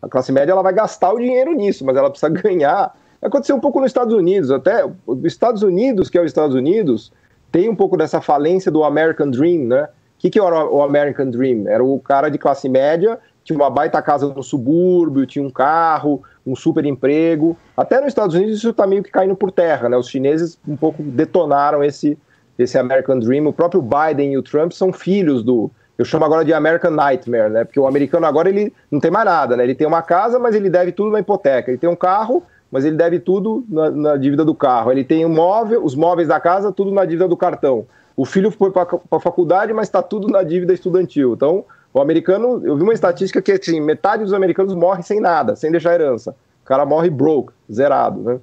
A 0.00 0.08
classe 0.08 0.32
média 0.32 0.52
ela 0.52 0.62
vai 0.62 0.72
gastar 0.72 1.12
o 1.12 1.18
dinheiro 1.18 1.52
nisso, 1.52 1.84
mas 1.84 1.96
ela 1.96 2.10
precisa 2.10 2.32
ganhar 2.32 2.94
Aconteceu 3.22 3.54
um 3.54 3.60
pouco 3.60 3.80
nos 3.80 3.90
Estados 3.90 4.14
Unidos, 4.14 4.50
até 4.50 4.82
os 5.06 5.24
Estados 5.24 5.62
Unidos, 5.62 6.08
que 6.08 6.16
é 6.16 6.22
os 6.22 6.26
Estados 6.26 6.56
Unidos, 6.56 7.12
tem 7.50 7.68
um 7.68 7.74
pouco 7.74 7.96
dessa 7.96 8.20
falência 8.20 8.70
do 8.70 8.84
American 8.84 9.30
Dream, 9.30 9.66
né? 9.66 9.84
O 9.84 9.88
que, 10.18 10.30
que 10.30 10.38
era 10.38 10.64
o 10.68 10.82
American 10.82 11.30
Dream? 11.30 11.66
Era 11.66 11.82
o 11.82 11.98
cara 11.98 12.28
de 12.28 12.38
classe 12.38 12.68
média, 12.68 13.18
tinha 13.42 13.58
uma 13.58 13.70
baita 13.70 14.00
casa 14.02 14.28
no 14.28 14.42
subúrbio, 14.42 15.26
tinha 15.26 15.44
um 15.44 15.50
carro, 15.50 16.22
um 16.46 16.54
super 16.54 16.84
emprego. 16.84 17.56
Até 17.76 17.98
nos 17.98 18.08
Estados 18.08 18.34
Unidos 18.34 18.58
isso 18.58 18.70
está 18.70 18.86
meio 18.86 19.02
que 19.02 19.10
caindo 19.10 19.34
por 19.34 19.50
terra, 19.50 19.88
né? 19.88 19.96
Os 19.96 20.08
chineses 20.08 20.58
um 20.68 20.76
pouco 20.76 21.02
detonaram 21.02 21.82
esse, 21.82 22.18
esse 22.58 22.78
American 22.78 23.18
Dream. 23.18 23.46
O 23.46 23.52
próprio 23.52 23.82
Biden 23.82 24.34
e 24.34 24.38
o 24.38 24.42
Trump 24.42 24.72
são 24.72 24.92
filhos 24.92 25.42
do, 25.42 25.70
eu 26.00 26.04
chamo 26.06 26.24
agora 26.24 26.42
de 26.42 26.54
American 26.54 26.92
Nightmare, 26.92 27.50
né? 27.50 27.62
Porque 27.62 27.78
o 27.78 27.86
americano 27.86 28.24
agora 28.24 28.48
ele 28.48 28.72
não 28.90 28.98
tem 28.98 29.10
mais 29.10 29.26
nada, 29.26 29.54
né? 29.54 29.64
Ele 29.64 29.74
tem 29.74 29.86
uma 29.86 30.00
casa, 30.00 30.38
mas 30.38 30.54
ele 30.54 30.70
deve 30.70 30.92
tudo 30.92 31.10
na 31.10 31.20
hipoteca. 31.20 31.70
Ele 31.70 31.76
tem 31.76 31.90
um 31.90 31.94
carro, 31.94 32.42
mas 32.70 32.84
ele 32.84 32.96
deve 32.96 33.18
tudo 33.18 33.64
na, 33.68 33.90
na 33.90 34.16
dívida 34.16 34.44
do 34.44 34.54
carro. 34.54 34.92
Ele 34.92 35.04
tem 35.04 35.24
um 35.26 35.28
móvel, 35.28 35.84
os 35.84 35.94
móveis 35.94 36.28
da 36.28 36.38
casa, 36.38 36.70
tudo 36.70 36.90
na 36.90 37.04
dívida 37.04 37.26
do 37.26 37.36
cartão. 37.36 37.86
O 38.16 38.24
filho 38.24 38.50
foi 38.50 38.70
para 38.70 38.86
a 39.10 39.20
faculdade, 39.20 39.72
mas 39.72 39.88
está 39.88 40.02
tudo 40.02 40.28
na 40.28 40.42
dívida 40.42 40.72
estudantil. 40.72 41.32
Então, 41.34 41.64
o 41.92 42.00
americano, 42.00 42.60
eu 42.64 42.76
vi 42.76 42.82
uma 42.82 42.92
estatística 42.92 43.42
que 43.42 43.52
assim, 43.52 43.80
metade 43.80 44.22
dos 44.22 44.32
americanos 44.32 44.74
morre 44.74 45.02
sem 45.02 45.20
nada, 45.20 45.56
sem 45.56 45.70
deixar 45.70 45.94
herança. 45.94 46.34
O 46.62 46.66
cara 46.66 46.86
morre 46.86 47.10
broke, 47.10 47.52
zerado, 47.72 48.20
né? 48.20 48.38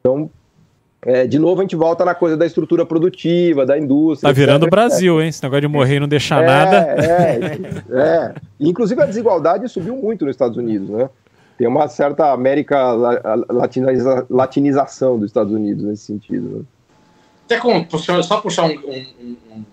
Então, 0.00 0.30
é, 1.02 1.26
de 1.26 1.38
novo 1.38 1.60
a 1.60 1.64
gente 1.64 1.76
volta 1.76 2.04
na 2.04 2.14
coisa 2.14 2.36
da 2.36 2.44
estrutura 2.44 2.84
produtiva, 2.84 3.64
da 3.64 3.78
indústria. 3.78 4.28
Tá 4.28 4.38
virando 4.38 4.66
o 4.66 4.68
Brasil, 4.68 5.22
hein? 5.22 5.28
Esse 5.28 5.42
negócio 5.42 5.62
de 5.62 5.68
morrer 5.68 5.96
e 5.96 6.00
não 6.00 6.08
deixar 6.08 6.42
é, 6.42 6.46
nada. 6.46 6.76
É, 6.76 7.40
é. 7.96 8.34
Inclusive 8.58 9.00
a 9.00 9.06
desigualdade 9.06 9.68
subiu 9.68 9.96
muito 9.96 10.24
nos 10.24 10.34
Estados 10.34 10.56
Unidos, 10.56 10.90
né? 10.90 11.08
Tem 11.56 11.66
uma 11.66 11.88
certa 11.88 12.32
América 12.32 12.92
latiniza, 13.48 14.26
latinização 14.28 15.18
dos 15.18 15.30
Estados 15.30 15.52
Unidos 15.52 15.84
nesse 15.84 16.04
sentido. 16.04 16.58
Né? 16.58 16.64
Até 17.46 17.58
com, 17.58 17.86
só 18.22 18.40
puxar 18.40 18.64
um, 18.64 18.74
um, 18.74 19.36
um, 19.50 19.64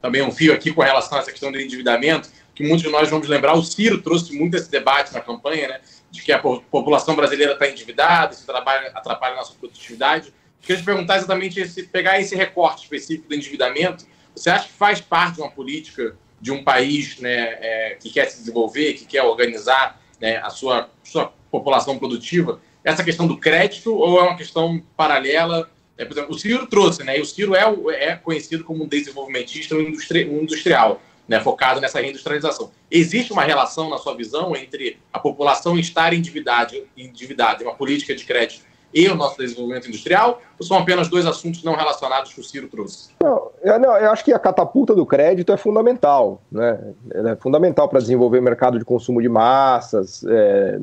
também 0.00 0.22
um 0.22 0.30
fio 0.30 0.52
aqui 0.52 0.72
com 0.72 0.82
relação 0.82 1.18
a 1.18 1.20
essa 1.22 1.30
questão 1.30 1.50
do 1.50 1.58
endividamento, 1.58 2.28
que 2.54 2.62
muitos 2.62 2.82
de 2.82 2.90
nós 2.90 3.10
vamos 3.10 3.26
lembrar, 3.26 3.54
o 3.54 3.62
Ciro 3.62 4.00
trouxe 4.00 4.36
muito 4.36 4.56
esse 4.56 4.70
debate 4.70 5.12
na 5.12 5.20
campanha, 5.20 5.66
né, 5.66 5.80
de 6.10 6.22
que 6.22 6.30
a 6.30 6.38
população 6.38 7.16
brasileira 7.16 7.54
está 7.54 7.68
endividada, 7.68 8.32
isso 8.32 8.48
atrapalha, 8.48 8.92
atrapalha 8.94 9.32
a 9.32 9.36
nossa 9.38 9.54
produtividade. 9.58 10.32
Queria 10.60 10.80
te 10.80 10.84
perguntar 10.84 11.16
exatamente, 11.16 11.60
esse, 11.60 11.82
pegar 11.84 12.20
esse 12.20 12.36
recorte 12.36 12.82
específico 12.82 13.28
do 13.28 13.34
endividamento, 13.34 14.06
você 14.34 14.50
acha 14.50 14.66
que 14.66 14.72
faz 14.74 15.00
parte 15.00 15.36
de 15.36 15.40
uma 15.40 15.50
política 15.50 16.16
de 16.40 16.52
um 16.52 16.62
país 16.62 17.18
né, 17.18 17.56
é, 17.60 17.96
que 17.98 18.10
quer 18.10 18.26
se 18.26 18.38
desenvolver, 18.38 18.92
que 18.94 19.06
quer 19.06 19.22
organizar 19.22 19.98
né, 20.24 20.38
a 20.38 20.48
sua, 20.48 20.88
sua 21.02 21.30
população 21.50 21.98
produtiva, 21.98 22.58
essa 22.82 23.04
questão 23.04 23.26
do 23.26 23.36
crédito 23.36 23.94
ou 23.94 24.18
é 24.18 24.22
uma 24.22 24.36
questão 24.38 24.82
paralela? 24.96 25.70
É, 25.98 26.04
por 26.06 26.14
exemplo, 26.14 26.34
o 26.34 26.38
Ciro 26.38 26.66
trouxe, 26.66 27.04
né? 27.04 27.18
E 27.18 27.20
o 27.20 27.26
Ciro 27.26 27.54
é, 27.54 27.62
é 27.92 28.16
conhecido 28.16 28.64
como 28.64 28.84
um 28.84 28.88
desenvolvimentista 28.88 29.74
um, 29.74 29.82
industri, 29.82 30.26
um 30.26 30.40
industrial, 30.42 31.02
né, 31.28 31.40
focado 31.40 31.78
nessa 31.78 32.00
reindustrialização. 32.00 32.72
Existe 32.90 33.34
uma 33.34 33.44
relação, 33.44 33.90
na 33.90 33.98
sua 33.98 34.16
visão, 34.16 34.56
entre 34.56 34.98
a 35.12 35.18
população 35.18 35.78
estar 35.78 36.14
endividada, 36.14 36.74
endividada 36.96 37.62
uma 37.62 37.74
política 37.74 38.14
de 38.14 38.24
crédito 38.24 38.64
e 38.94 39.08
o 39.08 39.16
nosso 39.16 39.36
desenvolvimento 39.36 39.88
industrial? 39.88 40.40
Ou 40.58 40.64
são 40.64 40.78
apenas 40.78 41.08
dois 41.08 41.26
assuntos 41.26 41.64
não 41.64 41.74
relacionados 41.74 42.32
que 42.32 42.40
o 42.40 42.44
Ciro 42.44 42.68
trouxe? 42.68 43.08
Não, 43.20 43.50
eu, 43.62 43.78
não, 43.80 43.96
eu 43.96 44.10
acho 44.12 44.24
que 44.24 44.32
a 44.32 44.38
catapulta 44.38 44.94
do 44.94 45.04
crédito 45.04 45.52
é 45.52 45.56
fundamental. 45.56 46.40
Né? 46.50 46.78
é 47.12 47.36
fundamental 47.36 47.88
para 47.88 47.98
desenvolver 47.98 48.38
o 48.38 48.42
mercado 48.42 48.78
de 48.78 48.84
consumo 48.84 49.20
de 49.20 49.28
massas. 49.28 50.24
É, 50.28 50.78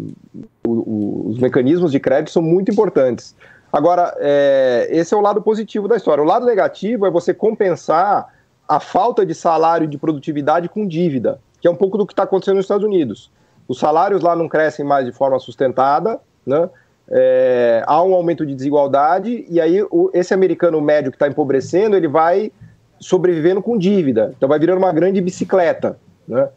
o, 0.68 0.72
o, 0.72 1.30
os 1.30 1.40
mecanismos 1.40 1.92
de 1.92 2.00
crédito 2.00 2.32
são 2.32 2.42
muito 2.42 2.70
importantes. 2.70 3.34
Agora, 3.72 4.14
é, 4.20 4.90
esse 4.92 5.14
é 5.14 5.18
o 5.18 5.22
lado 5.22 5.42
positivo 5.42 5.88
da 5.88 5.96
história. 5.96 6.22
O 6.22 6.28
lado 6.28 6.46
negativo 6.46 7.06
é 7.06 7.10
você 7.10 7.34
compensar 7.34 8.28
a 8.68 8.80
falta 8.80 9.26
de 9.26 9.34
salário 9.34 9.86
e 9.86 9.88
de 9.88 9.98
produtividade 9.98 10.68
com 10.68 10.86
dívida, 10.86 11.40
que 11.62 11.68
é 11.68 11.72
um 11.72 11.76
pouco 11.76 11.98
do 11.98 12.06
que 12.06 12.12
está 12.12 12.24
acontecendo 12.24 12.58
nos 12.58 12.66
Estados 12.66 12.86
Unidos. 12.86 13.32
Os 13.68 13.80
salários 13.80 14.22
lá 14.22 14.36
não 14.36 14.50
crescem 14.50 14.86
mais 14.86 15.06
de 15.06 15.14
forma 15.14 15.40
sustentada, 15.40 16.20
né? 16.46 16.70
É, 17.12 17.84
há 17.86 18.02
um 18.02 18.14
aumento 18.14 18.46
de 18.46 18.56
desigualdade 18.56 19.46
e 19.50 19.60
aí 19.60 19.84
o, 19.84 20.10
esse 20.14 20.34
americano 20.34 20.80
médio 20.80 21.12
que 21.12 21.18
está 21.18 21.28
empobrecendo, 21.28 21.96
ele 21.96 22.08
vai 22.08 22.52
sobrevivendo 23.00 23.62
com 23.62 23.78
dívida. 23.78 24.34
Então 24.38 24.48
vai 24.48 24.58
virando 24.58 24.78
uma 24.78 24.94
grande 24.94 25.20
bicicleta. 25.20 26.00
né? 26.28 26.48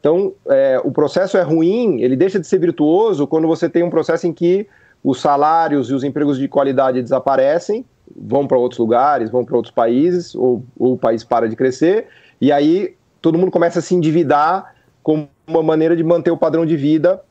Então, 0.00 0.32
é, 0.48 0.80
o 0.82 0.90
processo 0.90 1.36
é 1.36 1.42
ruim, 1.42 2.00
ele 2.00 2.16
deixa 2.16 2.40
de 2.40 2.46
ser 2.46 2.58
virtuoso 2.58 3.24
quando 3.24 3.46
você 3.46 3.68
tem 3.68 3.84
um 3.84 3.90
processo 3.90 4.26
em 4.26 4.32
que 4.32 4.66
os 5.04 5.20
salários 5.20 5.90
e 5.90 5.94
os 5.94 6.02
empregos 6.02 6.38
de 6.38 6.48
qualidade 6.48 7.00
desaparecem, 7.00 7.84
vão 8.16 8.46
para 8.46 8.58
outros 8.58 8.80
lugares, 8.80 9.30
vão 9.30 9.44
para 9.44 9.54
outros 9.54 9.72
países, 9.72 10.34
ou, 10.34 10.64
ou, 10.76 10.94
o 10.94 10.98
país 10.98 11.22
para 11.22 11.48
de 11.48 11.54
crescer, 11.54 12.08
e 12.40 12.50
aí 12.50 12.96
todo 13.20 13.38
mundo 13.38 13.52
começa 13.52 13.78
a 13.78 13.82
se 13.82 13.94
endividar 13.94 14.74
como 15.04 15.28
uma 15.46 15.62
maneira 15.62 15.94
de 15.94 16.02
manter 16.02 16.32
o 16.32 16.36
padrão 16.36 16.66
de 16.66 16.76
vida, 16.76 17.22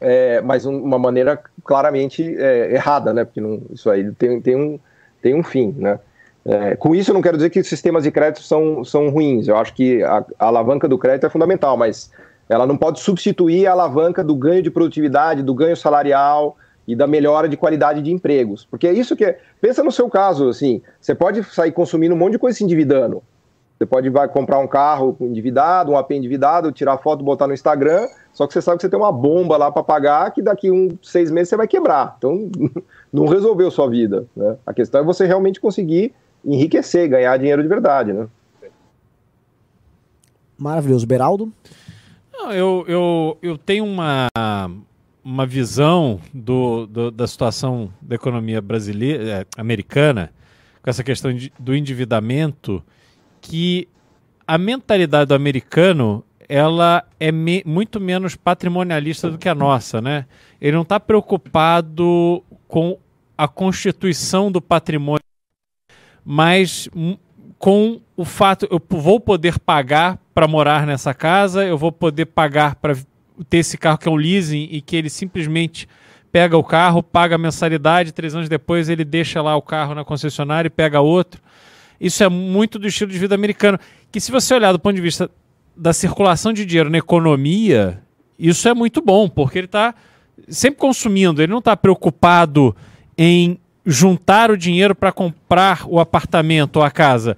é, 0.00 0.40
mas 0.40 0.66
um, 0.66 0.76
uma 0.78 0.98
maneira 0.98 1.40
claramente 1.64 2.22
é, 2.38 2.74
errada, 2.74 3.12
né? 3.12 3.24
Porque 3.24 3.40
não, 3.40 3.62
isso 3.70 3.88
aí 3.90 4.10
tem, 4.12 4.40
tem, 4.40 4.56
um, 4.56 4.78
tem 5.22 5.34
um 5.34 5.42
fim, 5.42 5.74
né? 5.76 5.98
É, 6.44 6.76
com 6.76 6.94
isso, 6.94 7.10
eu 7.10 7.14
não 7.14 7.22
quero 7.22 7.36
dizer 7.36 7.50
que 7.50 7.58
os 7.58 7.66
sistemas 7.66 8.04
de 8.04 8.10
crédito 8.12 8.42
são, 8.42 8.84
são 8.84 9.08
ruins. 9.08 9.48
Eu 9.48 9.56
acho 9.56 9.74
que 9.74 10.02
a, 10.04 10.24
a, 10.38 10.46
alavanca 10.46 10.86
do 10.86 10.96
crédito 10.96 11.26
é 11.26 11.30
fundamental, 11.30 11.76
mas 11.76 12.10
ela 12.48 12.66
não 12.66 12.76
pode 12.76 13.00
substituir 13.00 13.66
a 13.66 13.72
alavanca 13.72 14.22
do 14.22 14.36
ganho 14.36 14.62
de 14.62 14.70
produtividade, 14.70 15.42
do 15.42 15.52
ganho 15.52 15.76
salarial 15.76 16.56
e 16.86 16.94
da 16.94 17.06
melhora 17.06 17.48
de 17.48 17.56
qualidade 17.56 18.00
de 18.00 18.12
empregos. 18.12 18.64
Porque 18.64 18.86
é 18.86 18.92
isso 18.92 19.16
que 19.16 19.24
é. 19.24 19.40
Pensa 19.60 19.82
no 19.82 19.90
seu 19.90 20.08
caso, 20.08 20.48
assim, 20.48 20.80
você 21.00 21.16
pode 21.16 21.42
sair 21.42 21.72
consumindo 21.72 22.14
um 22.14 22.18
monte 22.18 22.32
de 22.32 22.38
coisa 22.38 22.56
se 22.56 22.62
endividando. 22.62 23.22
Você 23.78 23.84
pode 23.84 24.08
vai 24.08 24.26
comprar 24.26 24.58
um 24.58 24.66
carro 24.66 25.14
endividado, 25.20 25.92
um 25.92 25.98
AP 25.98 26.12
endividado, 26.12 26.72
tirar 26.72 26.96
foto, 26.98 27.22
botar 27.22 27.46
no 27.46 27.52
Instagram, 27.52 28.08
só 28.32 28.46
que 28.46 28.54
você 28.54 28.62
sabe 28.62 28.78
que 28.78 28.82
você 28.82 28.88
tem 28.88 28.98
uma 28.98 29.12
bomba 29.12 29.56
lá 29.56 29.70
para 29.70 29.82
pagar 29.82 30.30
que 30.30 30.40
daqui 30.40 30.70
uns 30.70 30.96
seis 31.02 31.30
meses 31.30 31.50
você 31.50 31.56
vai 31.56 31.68
quebrar. 31.68 32.14
Então, 32.16 32.50
não 33.12 33.26
resolveu 33.26 33.70
sua 33.70 33.88
vida. 33.88 34.26
Né? 34.34 34.56
A 34.66 34.72
questão 34.72 35.02
é 35.02 35.04
você 35.04 35.26
realmente 35.26 35.60
conseguir 35.60 36.14
enriquecer, 36.44 37.08
ganhar 37.08 37.36
dinheiro 37.36 37.62
de 37.62 37.68
verdade, 37.68 38.12
né? 38.12 38.28
Maravilhoso. 40.56 41.06
Beraldo? 41.06 41.52
Não, 42.32 42.52
eu, 42.52 42.84
eu, 42.88 43.38
eu 43.42 43.58
tenho 43.58 43.84
uma, 43.84 44.28
uma 45.22 45.46
visão 45.46 46.20
do, 46.32 46.86
do, 46.86 47.10
da 47.10 47.26
situação 47.26 47.90
da 48.00 48.14
economia 48.14 48.62
brasileira, 48.62 49.24
é, 49.24 49.46
americana, 49.58 50.32
com 50.82 50.88
essa 50.88 51.02
questão 51.02 51.34
de, 51.34 51.52
do 51.58 51.74
endividamento, 51.74 52.82
que 53.40 53.88
a 54.46 54.56
mentalidade 54.58 55.28
do 55.28 55.34
americano 55.34 56.24
ela 56.48 57.04
é 57.18 57.32
me, 57.32 57.62
muito 57.66 58.00
menos 58.00 58.36
patrimonialista 58.36 59.28
do 59.30 59.36
que 59.36 59.48
a 59.48 59.54
nossa, 59.54 60.00
né? 60.00 60.26
Ele 60.60 60.76
não 60.76 60.82
está 60.82 61.00
preocupado 61.00 62.42
com 62.68 62.98
a 63.36 63.48
constituição 63.48 64.50
do 64.50 64.62
patrimônio 64.62 65.26
mas 66.28 66.88
com 67.56 68.00
o 68.16 68.24
fato, 68.24 68.66
eu 68.68 68.82
vou 68.90 69.20
poder 69.20 69.60
pagar 69.60 70.18
para 70.34 70.48
morar 70.48 70.84
nessa 70.84 71.14
casa, 71.14 71.64
eu 71.64 71.78
vou 71.78 71.92
poder 71.92 72.26
pagar 72.26 72.74
para 72.74 72.96
ter 73.48 73.58
esse 73.58 73.78
carro 73.78 73.96
que 73.96 74.08
é 74.08 74.10
um 74.10 74.16
leasing 74.16 74.68
e 74.72 74.80
que 74.80 74.96
ele 74.96 75.08
simplesmente 75.08 75.88
pega 76.32 76.56
o 76.58 76.64
carro, 76.64 77.00
paga 77.00 77.36
a 77.36 77.38
mensalidade, 77.38 78.12
três 78.12 78.34
anos 78.34 78.48
depois 78.48 78.88
ele 78.88 79.04
deixa 79.04 79.40
lá 79.40 79.54
o 79.54 79.62
carro 79.62 79.94
na 79.94 80.04
concessionária 80.04 80.66
e 80.66 80.70
pega 80.70 81.00
outro. 81.00 81.40
Isso 82.00 82.22
é 82.22 82.28
muito 82.28 82.78
do 82.78 82.86
estilo 82.86 83.10
de 83.10 83.18
vida 83.18 83.34
americano. 83.34 83.78
Que 84.10 84.20
se 84.20 84.30
você 84.30 84.54
olhar 84.54 84.72
do 84.72 84.78
ponto 84.78 84.94
de 84.94 85.02
vista 85.02 85.30
da 85.76 85.92
circulação 85.92 86.52
de 86.52 86.64
dinheiro 86.64 86.90
na 86.90 86.98
economia, 86.98 88.02
isso 88.38 88.68
é 88.68 88.74
muito 88.74 89.00
bom, 89.00 89.28
porque 89.28 89.58
ele 89.58 89.66
está 89.66 89.94
sempre 90.48 90.80
consumindo, 90.80 91.42
ele 91.42 91.52
não 91.52 91.58
está 91.58 91.76
preocupado 91.76 92.74
em 93.16 93.58
juntar 93.84 94.50
o 94.50 94.56
dinheiro 94.56 94.94
para 94.94 95.12
comprar 95.12 95.84
o 95.86 96.00
apartamento 96.00 96.76
ou 96.76 96.82
a 96.82 96.90
casa. 96.90 97.36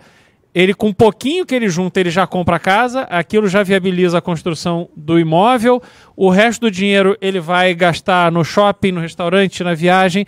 Ele, 0.54 0.72
com 0.72 0.88
um 0.88 0.94
pouquinho 0.94 1.44
que 1.44 1.54
ele 1.54 1.68
junta, 1.68 2.00
ele 2.00 2.10
já 2.10 2.26
compra 2.26 2.56
a 2.56 2.58
casa, 2.58 3.02
aquilo 3.02 3.46
já 3.46 3.62
viabiliza 3.62 4.18
a 4.18 4.22
construção 4.22 4.88
do 4.96 5.18
imóvel, 5.18 5.80
o 6.16 6.30
resto 6.30 6.62
do 6.62 6.70
dinheiro 6.70 7.16
ele 7.20 7.38
vai 7.38 7.74
gastar 7.74 8.32
no 8.32 8.42
shopping, 8.42 8.92
no 8.92 9.00
restaurante, 9.00 9.62
na 9.62 9.74
viagem. 9.74 10.26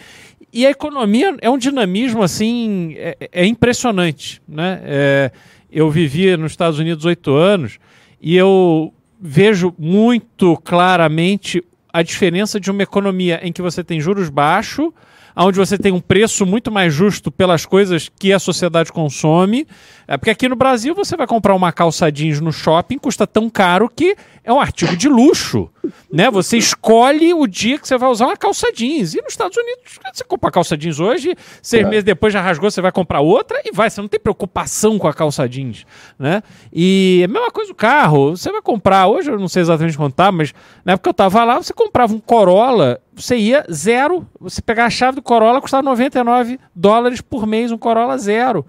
E 0.52 0.66
a 0.66 0.70
economia 0.70 1.36
é 1.40 1.48
um 1.48 1.58
dinamismo 1.58 2.22
assim, 2.22 2.94
é, 2.96 3.16
é 3.32 3.46
impressionante. 3.46 4.42
Né? 4.48 4.80
É, 4.84 5.32
eu 5.70 5.90
vivi 5.90 6.36
nos 6.36 6.52
Estados 6.52 6.78
Unidos 6.78 7.04
oito 7.04 7.32
anos 7.34 7.78
e 8.20 8.36
eu 8.36 8.92
vejo 9.20 9.74
muito 9.78 10.56
claramente 10.64 11.62
a 11.92 12.02
diferença 12.02 12.58
de 12.58 12.70
uma 12.70 12.82
economia 12.82 13.40
em 13.42 13.52
que 13.52 13.62
você 13.62 13.84
tem 13.84 14.00
juros 14.00 14.28
baixos 14.28 14.92
onde 15.36 15.58
você 15.58 15.78
tem 15.78 15.92
um 15.92 16.00
preço 16.00 16.44
muito 16.44 16.70
mais 16.70 16.92
justo 16.92 17.30
pelas 17.30 17.64
coisas 17.64 18.10
que 18.18 18.32
a 18.32 18.38
sociedade 18.38 18.92
consome. 18.92 19.66
É 20.10 20.16
porque 20.16 20.30
aqui 20.30 20.48
no 20.48 20.56
Brasil 20.56 20.92
você 20.92 21.16
vai 21.16 21.24
comprar 21.24 21.54
uma 21.54 21.70
calça 21.70 22.10
jeans 22.10 22.40
no 22.40 22.50
shopping, 22.50 22.98
custa 22.98 23.28
tão 23.28 23.48
caro 23.48 23.88
que 23.88 24.16
é 24.42 24.52
um 24.52 24.58
artigo 24.58 24.96
de 24.96 25.08
luxo. 25.08 25.70
Né? 26.12 26.28
Você 26.32 26.56
escolhe 26.56 27.32
o 27.32 27.46
dia 27.46 27.78
que 27.78 27.86
você 27.86 27.96
vai 27.96 28.10
usar 28.10 28.26
uma 28.26 28.36
calça 28.36 28.72
jeans. 28.72 29.14
E 29.14 29.22
nos 29.22 29.34
Estados 29.34 29.56
Unidos, 29.56 30.00
você 30.12 30.24
compra 30.24 30.50
calça 30.50 30.76
jeans 30.76 30.98
hoje, 30.98 31.36
seis 31.62 31.86
é. 31.86 31.88
meses 31.88 32.02
depois 32.02 32.32
já 32.32 32.40
rasgou, 32.40 32.68
você 32.68 32.80
vai 32.80 32.90
comprar 32.90 33.20
outra 33.20 33.62
e 33.64 33.70
vai. 33.70 33.88
Você 33.88 34.00
não 34.00 34.08
tem 34.08 34.18
preocupação 34.18 34.98
com 34.98 35.06
a 35.06 35.14
calça 35.14 35.48
jeans. 35.48 35.86
Né? 36.18 36.42
E 36.72 37.22
a 37.24 37.28
mesma 37.28 37.52
coisa 37.52 37.70
o 37.70 37.74
carro. 37.76 38.36
Você 38.36 38.50
vai 38.50 38.60
comprar, 38.60 39.06
hoje 39.06 39.30
eu 39.30 39.38
não 39.38 39.46
sei 39.46 39.62
exatamente 39.62 39.96
quanto 39.96 40.14
tá, 40.14 40.32
mas 40.32 40.52
na 40.84 40.94
época 40.94 41.08
eu 41.08 41.14
tava 41.14 41.44
lá, 41.44 41.62
você 41.62 41.72
comprava 41.72 42.12
um 42.12 42.18
Corolla, 42.18 43.00
você 43.14 43.36
ia 43.36 43.64
zero. 43.72 44.26
Você 44.40 44.60
pegar 44.60 44.86
a 44.86 44.90
chave 44.90 45.14
do 45.14 45.22
Corolla, 45.22 45.60
custava 45.60 45.84
99 45.84 46.58
dólares 46.74 47.20
por 47.20 47.46
mês, 47.46 47.70
um 47.70 47.78
Corolla 47.78 48.18
zero. 48.18 48.66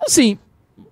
Assim, 0.00 0.38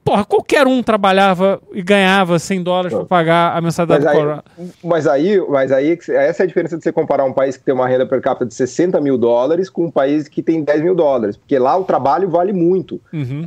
porra, 0.04 0.24
qualquer 0.24 0.66
um 0.66 0.82
trabalhava 0.82 1.60
e 1.72 1.82
ganhava 1.82 2.38
100 2.38 2.62
dólares 2.62 2.94
para 2.94 3.04
pagar 3.04 3.56
a 3.56 3.60
mensalidade 3.60 4.04
mas 4.04 4.12
do 4.12 4.18
Corolla. 4.18 4.44
Mas 4.82 5.06
aí, 5.06 5.40
mas 5.48 5.72
aí, 5.72 5.98
essa 6.08 6.42
é 6.42 6.44
a 6.44 6.46
diferença 6.46 6.76
de 6.76 6.82
você 6.82 6.92
comparar 6.92 7.24
um 7.24 7.32
país 7.32 7.56
que 7.56 7.64
tem 7.64 7.74
uma 7.74 7.86
renda 7.86 8.06
per 8.06 8.20
capita 8.20 8.46
de 8.46 8.54
60 8.54 9.00
mil 9.00 9.18
dólares 9.18 9.68
com 9.68 9.86
um 9.86 9.90
país 9.90 10.28
que 10.28 10.42
tem 10.42 10.62
10 10.62 10.82
mil 10.82 10.94
dólares. 10.94 11.36
Porque 11.36 11.58
lá 11.58 11.76
o 11.76 11.84
trabalho 11.84 12.28
vale 12.28 12.52
muito. 12.52 13.00
Uhum. 13.12 13.44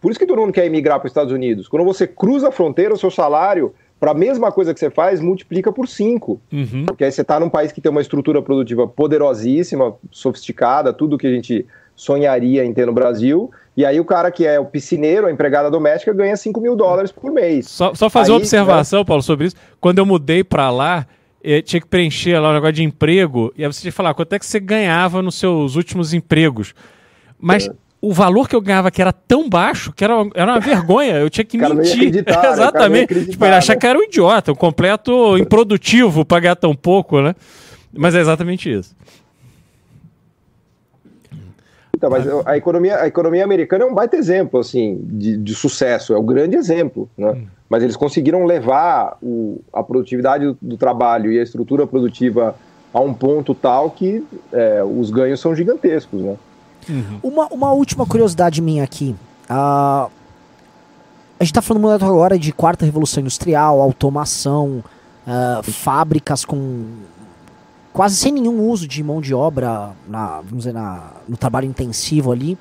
Por 0.00 0.10
isso 0.10 0.18
que 0.18 0.26
todo 0.26 0.40
mundo 0.40 0.52
quer 0.52 0.66
emigrar 0.66 0.98
para 0.98 1.06
os 1.06 1.10
Estados 1.10 1.32
Unidos. 1.32 1.68
Quando 1.68 1.84
você 1.84 2.06
cruza 2.06 2.48
a 2.48 2.52
fronteira, 2.52 2.94
o 2.94 2.98
seu 2.98 3.10
salário 3.10 3.74
para 4.00 4.12
a 4.12 4.14
mesma 4.14 4.50
coisa 4.50 4.72
que 4.72 4.80
você 4.80 4.88
faz, 4.88 5.20
multiplica 5.20 5.70
por 5.70 5.86
5. 5.86 6.40
Uhum. 6.50 6.86
Porque 6.86 7.04
aí 7.04 7.12
você 7.12 7.20
está 7.20 7.38
num 7.38 7.50
país 7.50 7.70
que 7.70 7.82
tem 7.82 7.90
uma 7.90 8.00
estrutura 8.00 8.40
produtiva 8.40 8.88
poderosíssima, 8.88 9.94
sofisticada, 10.10 10.90
tudo 10.90 11.18
que 11.18 11.26
a 11.26 11.30
gente 11.30 11.66
sonharia 12.00 12.64
em 12.64 12.72
ter 12.72 12.86
no 12.86 12.94
Brasil. 12.94 13.50
E 13.76 13.84
aí 13.84 14.00
o 14.00 14.04
cara 14.06 14.30
que 14.30 14.46
é 14.46 14.58
o 14.58 14.64
piscineiro, 14.64 15.26
a 15.26 15.30
empregada 15.30 15.70
doméstica, 15.70 16.14
ganha 16.14 16.34
5 16.34 16.58
mil 16.58 16.74
dólares 16.74 17.12
por 17.12 17.30
mês. 17.30 17.68
Só, 17.68 17.94
só 17.94 18.08
fazer 18.08 18.30
aí, 18.30 18.32
uma 18.32 18.38
observação, 18.38 19.00
né? 19.00 19.04
Paulo, 19.04 19.22
sobre 19.22 19.48
isso. 19.48 19.56
Quando 19.78 19.98
eu 19.98 20.06
mudei 20.06 20.42
para 20.42 20.70
lá, 20.70 21.06
eu 21.44 21.62
tinha 21.62 21.78
que 21.78 21.86
preencher 21.86 22.38
lá 22.38 22.48
o 22.48 22.50
um 22.52 22.54
negócio 22.54 22.72
de 22.72 22.82
emprego, 22.82 23.52
e 23.54 23.62
aí 23.62 23.70
você 23.70 23.82
tinha 23.82 23.92
que 23.92 23.96
falar 23.96 24.14
quanto 24.14 24.32
é 24.32 24.38
que 24.38 24.46
você 24.46 24.58
ganhava 24.58 25.20
nos 25.20 25.34
seus 25.34 25.76
últimos 25.76 26.14
empregos. 26.14 26.74
Mas 27.38 27.68
é. 27.68 27.72
o 28.00 28.14
valor 28.14 28.48
que 28.48 28.56
eu 28.56 28.62
ganhava 28.62 28.90
que 28.90 29.02
era 29.02 29.12
tão 29.12 29.46
baixo 29.46 29.92
que 29.92 30.02
era, 30.02 30.14
era 30.34 30.52
uma 30.52 30.60
vergonha. 30.60 31.16
Eu 31.16 31.28
tinha 31.28 31.44
que 31.44 31.58
mentir. 31.60 32.14
Né? 32.14 32.24
Exatamente. 32.50 33.26
Tipo, 33.26 33.44
ele 33.44 33.54
achar 33.54 33.74
né? 33.74 33.78
que 33.78 33.86
era 33.86 33.98
um 33.98 34.02
idiota, 34.02 34.52
um 34.52 34.56
completo 34.56 35.36
improdutivo 35.36 36.24
pagar 36.24 36.56
tão 36.56 36.74
pouco, 36.74 37.20
né? 37.20 37.34
Mas 37.92 38.14
é 38.14 38.20
exatamente 38.20 38.72
isso. 38.72 38.94
Então, 42.00 42.08
mas 42.08 42.26
a 42.46 42.56
economia, 42.56 42.96
a 42.96 43.06
economia 43.06 43.44
americana 43.44 43.84
é 43.84 43.86
um 43.86 43.92
baita 43.92 44.16
exemplo, 44.16 44.58
assim, 44.58 44.98
de, 45.02 45.36
de 45.36 45.54
sucesso, 45.54 46.14
é 46.14 46.16
o 46.16 46.20
um 46.20 46.24
grande 46.24 46.56
exemplo, 46.56 47.10
né? 47.16 47.32
Hum. 47.32 47.46
Mas 47.68 47.82
eles 47.82 47.94
conseguiram 47.94 48.46
levar 48.46 49.18
o, 49.22 49.60
a 49.70 49.82
produtividade 49.82 50.46
do, 50.46 50.56
do, 50.62 50.76
trabalho 50.78 51.30
e 51.30 51.38
a 51.38 51.42
estrutura 51.42 51.86
produtiva 51.86 52.56
a 52.92 53.00
um 53.00 53.12
ponto 53.12 53.54
tal 53.54 53.90
que 53.90 54.26
é, 54.50 54.82
os 54.82 55.10
ganhos 55.10 55.40
são 55.40 55.54
gigantescos, 55.54 56.22
né? 56.22 56.36
Uhum. 56.88 57.20
Uma, 57.22 57.46
uma 57.48 57.72
última 57.72 58.06
curiosidade 58.06 58.62
minha 58.62 58.82
aqui. 58.82 59.14
Uh, 59.50 60.10
a 61.38 61.44
gente 61.44 61.50
está 61.50 61.60
falando 61.60 61.82
muito 61.82 62.02
agora 62.02 62.38
de 62.38 62.50
quarta 62.50 62.86
revolução 62.86 63.20
industrial, 63.20 63.82
automação, 63.82 64.82
uh, 65.26 65.62
fábricas 65.70 66.46
com 66.46 66.86
quase 67.92 68.16
sem 68.16 68.32
nenhum 68.32 68.60
uso 68.68 68.86
de 68.86 69.02
mão 69.02 69.20
de 69.20 69.34
obra 69.34 69.90
na, 70.08 70.36
vamos 70.36 70.58
dizer, 70.58 70.72
na, 70.72 71.12
no 71.28 71.36
trabalho 71.36 71.66
intensivo 71.66 72.32
ali. 72.32 72.56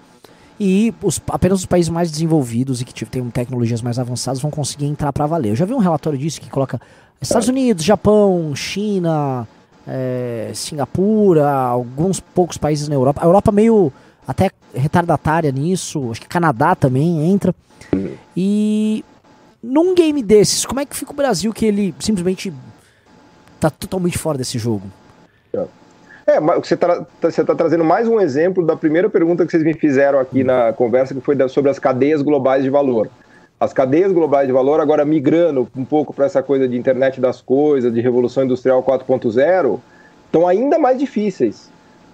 E 0.60 0.94
os, 1.02 1.22
apenas 1.30 1.60
os 1.60 1.66
países 1.66 1.90
mais 1.90 2.12
desenvolvidos 2.12 2.82
e 2.82 2.86
que 2.86 3.06
têm 3.06 3.30
tecnologias 3.30 3.82
mais 3.82 3.98
avançadas 3.98 4.42
vão 4.42 4.52
conseguir 4.52 4.86
entrar 4.86 5.14
para 5.14 5.26
valer. 5.26 5.52
Eu 5.52 5.56
já 5.56 5.66
vi 5.66 5.74
um 5.74 5.78
relatório 5.78 6.20
disso 6.20 6.42
que 6.42 6.50
coloca 6.50 6.82
Estados 7.22 7.48
Unidos, 7.48 7.84
Japão, 7.84 8.54
China, 8.56 9.48
é, 9.88 10.52
Singapura, 10.54 11.50
alguns 11.50 12.20
poucos 12.20 12.58
países 12.58 12.90
na 12.90 12.96
Europa. 12.96 13.22
A 13.22 13.26
Europa 13.26 13.52
meio 13.52 13.92
até 14.28 14.52
retardatária 14.74 15.52
nisso, 15.52 16.12
acho 16.12 16.22
que 16.22 16.28
Canadá 16.28 16.76
também 16.76 17.32
entra. 17.32 17.56
E 18.36 19.04
num 19.64 19.96
game 19.96 20.22
desses, 20.22 20.66
como 20.66 20.80
é 20.80 20.86
que 20.86 20.96
fica 20.96 21.12
o 21.12 21.16
Brasil 21.16 21.54
que 21.54 21.66
ele 21.66 21.96
simplesmente 22.00 22.54
tá 23.60 23.70
totalmente 23.70 24.18
fora 24.18 24.38
desse 24.38 24.60
jogo? 24.60 24.84
É, 26.30 26.39
você 26.39 26.76
está 26.76 27.06
você 27.20 27.43
tá 27.43 27.56
trazendo 27.56 27.84
mais 27.84 28.08
um 28.08 28.22
exemplo 28.22 28.64
da 28.64 28.76
primeira 28.76 29.10
pergunta 29.10 29.43
que 29.45 29.52
vocês 29.52 29.64
me 29.64 29.74
fizeram 29.74 30.20
aqui 30.20 30.43
na 30.43 30.72
conversa, 30.74 31.16
que 31.16 31.22
foi 31.22 31.36
sobre 31.50 31.72
as 31.72 31.80
cadeias 31.80 32.22
globais 32.22 32.64
de 32.64 32.70
valor. 32.70 33.10
as 33.60 33.74
cadeias 33.74 34.12
globais 34.12 34.47
de 34.47 34.54
valor, 34.54 34.80
agora 34.80 35.04
migrando 35.04 35.68
um 35.76 35.84
pouco 35.84 36.14
para 36.14 36.26
essa 36.26 36.41
coisa 36.41 36.68
de 36.68 36.78
internet 36.78 37.20
das 37.20 37.41
coisas, 37.41 37.91
de 37.91 38.00
revolução 38.00 38.43
industrial 38.43 38.82
4.0, 38.84 39.80
estão 40.26 40.47
ainda 40.47 40.78
mais 40.78 41.00
difíceis. 41.00 41.70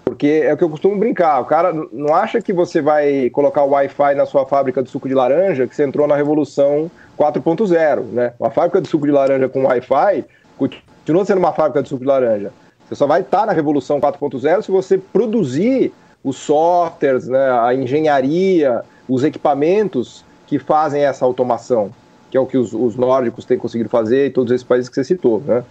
Porque 0.05 0.43
é 0.45 0.53
o 0.53 0.57
que 0.57 0.63
eu 0.63 0.69
costumo 0.69 0.97
brincar, 0.97 1.41
o 1.41 1.45
cara 1.45 1.73
não 1.91 2.15
acha 2.15 2.41
que 2.41 2.53
você 2.53 2.81
vai 2.81 3.29
colocar 3.31 3.63
o 3.63 3.71
Wi-Fi 3.71 4.15
na 4.15 4.25
sua 4.25 4.45
fábrica 4.45 4.81
de 4.81 4.89
suco 4.89 5.09
de 5.09 5.13
laranja, 5.13 5.67
que 5.67 5.75
você 5.75 5.83
entrou 5.83 6.07
na 6.07 6.15
revolução 6.15 6.89
4.0, 7.19 8.03
né? 8.13 8.33
Uma 8.39 8.49
fábrica 8.49 8.79
de 8.79 8.87
suco 8.87 9.05
de 9.05 9.11
laranja 9.11 9.49
com 9.49 9.65
Wi-Fi 9.65 10.23
continua 10.57 11.25
sendo 11.25 11.39
uma 11.39 11.51
fábrica 11.51 11.83
de 11.83 11.89
suco 11.89 12.01
de 12.01 12.07
laranja. 12.07 12.51
Você 12.87 12.95
só 12.95 13.07
vai 13.07 13.21
estar 13.21 13.45
na 13.45 13.51
revolução 13.51 13.99
4.0 13.99 14.61
se 14.61 14.71
você 14.71 14.97
produzir 14.97 15.93
os 16.23 16.37
softwares, 16.37 17.27
né, 17.27 17.51
a 17.59 17.73
engenharia, 17.73 18.83
os 19.07 19.23
equipamentos 19.23 20.23
que 20.47 20.59
fazem 20.59 21.03
essa 21.03 21.25
automação, 21.25 21.91
que 22.29 22.37
é 22.37 22.39
o 22.39 22.45
que 22.45 22.57
os, 22.57 22.73
os 22.73 22.95
nórdicos 22.95 23.45
têm 23.45 23.57
conseguido 23.57 23.89
fazer 23.89 24.27
e 24.27 24.29
todos 24.29 24.51
esses 24.51 24.65
países 24.65 24.89
que 24.89 24.95
você 24.95 25.03
citou, 25.03 25.41
né? 25.45 25.63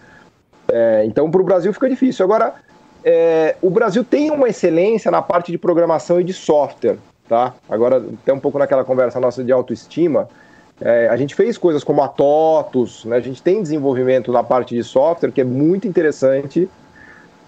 É, 0.69 1.05
então, 1.05 1.31
para 1.31 1.41
o 1.41 1.45
Brasil 1.45 1.73
fica 1.73 1.89
difícil. 1.89 2.25
Agora, 2.25 2.55
é, 3.05 3.57
o 3.61 3.69
Brasil 3.69 4.03
tem 4.03 4.31
uma 4.31 4.49
excelência 4.49 5.11
na 5.11 5.21
parte 5.21 5.53
de 5.53 5.59
programação 5.59 6.21
e 6.21 6.25
de 6.25 6.33
software, 6.33 6.97
tá? 7.29 7.55
Agora, 7.69 8.03
até 8.23 8.33
um 8.33 8.41
pouco 8.41 8.59
naquela 8.59 8.83
conversa 8.83 9.21
nossa 9.21 9.45
de 9.45 9.53
autoestima, 9.53 10.29
é, 10.81 11.09
a 11.09 11.17
gente 11.17 11.35
fez 11.35 11.59
coisas 11.59 11.85
como 11.85 12.03
a 12.03 12.09
TOTUS, 12.09 13.05
né? 13.05 13.17
a 13.17 13.21
gente 13.21 13.43
tem 13.43 13.63
desenvolvimento 13.63 14.33
na 14.33 14.43
parte 14.43 14.75
de 14.75 14.83
software 14.83 15.31
que 15.31 15.41
é 15.41 15.45
muito 15.45 15.87
interessante. 15.87 16.69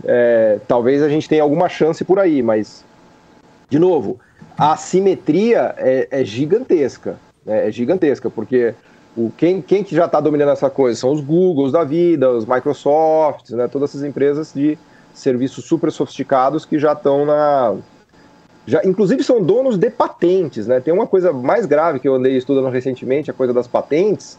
É, 0.04 0.58
talvez 0.66 1.02
a 1.02 1.08
gente 1.08 1.28
tenha 1.28 1.42
alguma 1.42 1.68
chance 1.68 2.04
por 2.04 2.18
aí, 2.18 2.42
mas, 2.42 2.84
de 3.68 3.78
novo, 3.78 4.18
a 4.56 4.72
assimetria 4.72 5.74
é, 5.78 6.08
é 6.10 6.24
gigantesca. 6.24 7.18
Né? 7.44 7.68
É 7.68 7.72
gigantesca, 7.72 8.30
porque 8.30 8.74
o, 9.16 9.30
quem, 9.36 9.62
quem 9.62 9.82
que 9.82 9.94
já 9.94 10.06
está 10.06 10.20
dominando 10.20 10.50
essa 10.50 10.68
coisa? 10.68 10.98
São 10.98 11.12
os 11.12 11.20
Googles 11.20 11.72
da 11.72 11.84
vida, 11.84 12.30
os 12.30 12.44
Microsofts, 12.44 13.52
né? 13.52 13.68
todas 13.68 13.90
essas 13.90 14.04
empresas 14.04 14.52
de 14.54 14.78
serviços 15.14 15.64
super 15.64 15.90
sofisticados 15.90 16.64
que 16.64 16.78
já 16.78 16.92
estão 16.92 17.24
na. 17.24 17.76
Já, 18.66 18.84
inclusive 18.84 19.22
são 19.22 19.40
donos 19.40 19.78
de 19.78 19.88
patentes, 19.88 20.66
né? 20.66 20.80
Tem 20.80 20.92
uma 20.92 21.06
coisa 21.06 21.32
mais 21.32 21.66
grave 21.66 22.00
que 22.00 22.08
eu 22.08 22.16
andei 22.16 22.36
estudando 22.36 22.68
recentemente, 22.68 23.30
a 23.30 23.34
coisa 23.34 23.54
das 23.54 23.68
patentes, 23.68 24.36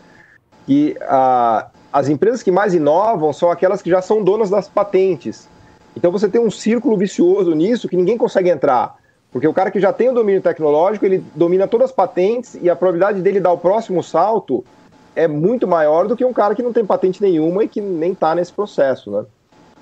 que 0.65 0.97
a, 1.01 1.67
as 1.91 2.09
empresas 2.09 2.43
que 2.43 2.51
mais 2.51 2.73
inovam 2.73 3.31
são 3.31 3.49
aquelas 3.49 3.81
que 3.81 3.89
já 3.89 4.01
são 4.01 4.23
donas 4.23 4.49
das 4.49 4.67
patentes. 4.67 5.47
Então 5.95 6.11
você 6.11 6.27
tem 6.29 6.39
um 6.39 6.51
círculo 6.51 6.97
vicioso 6.97 7.53
nisso 7.55 7.87
que 7.87 7.97
ninguém 7.97 8.17
consegue 8.17 8.49
entrar. 8.49 8.97
Porque 9.31 9.47
o 9.47 9.53
cara 9.53 9.71
que 9.71 9.79
já 9.79 9.91
tem 9.91 10.09
o 10.09 10.13
domínio 10.13 10.41
tecnológico, 10.41 11.05
ele 11.05 11.23
domina 11.35 11.67
todas 11.67 11.89
as 11.89 11.95
patentes 11.95 12.57
e 12.61 12.69
a 12.69 12.75
probabilidade 12.75 13.21
dele 13.21 13.39
dar 13.39 13.51
o 13.51 13.57
próximo 13.57 14.01
salto 14.01 14.63
é 15.15 15.27
muito 15.27 15.67
maior 15.67 16.07
do 16.07 16.15
que 16.15 16.23
um 16.23 16.31
cara 16.31 16.53
que 16.53 16.61
não 16.61 16.71
tem 16.71 16.85
patente 16.85 17.21
nenhuma 17.21 17.63
e 17.63 17.67
que 17.67 17.81
nem 17.81 18.11
está 18.11 18.35
nesse 18.35 18.53
processo, 18.53 19.09
né? 19.09 19.25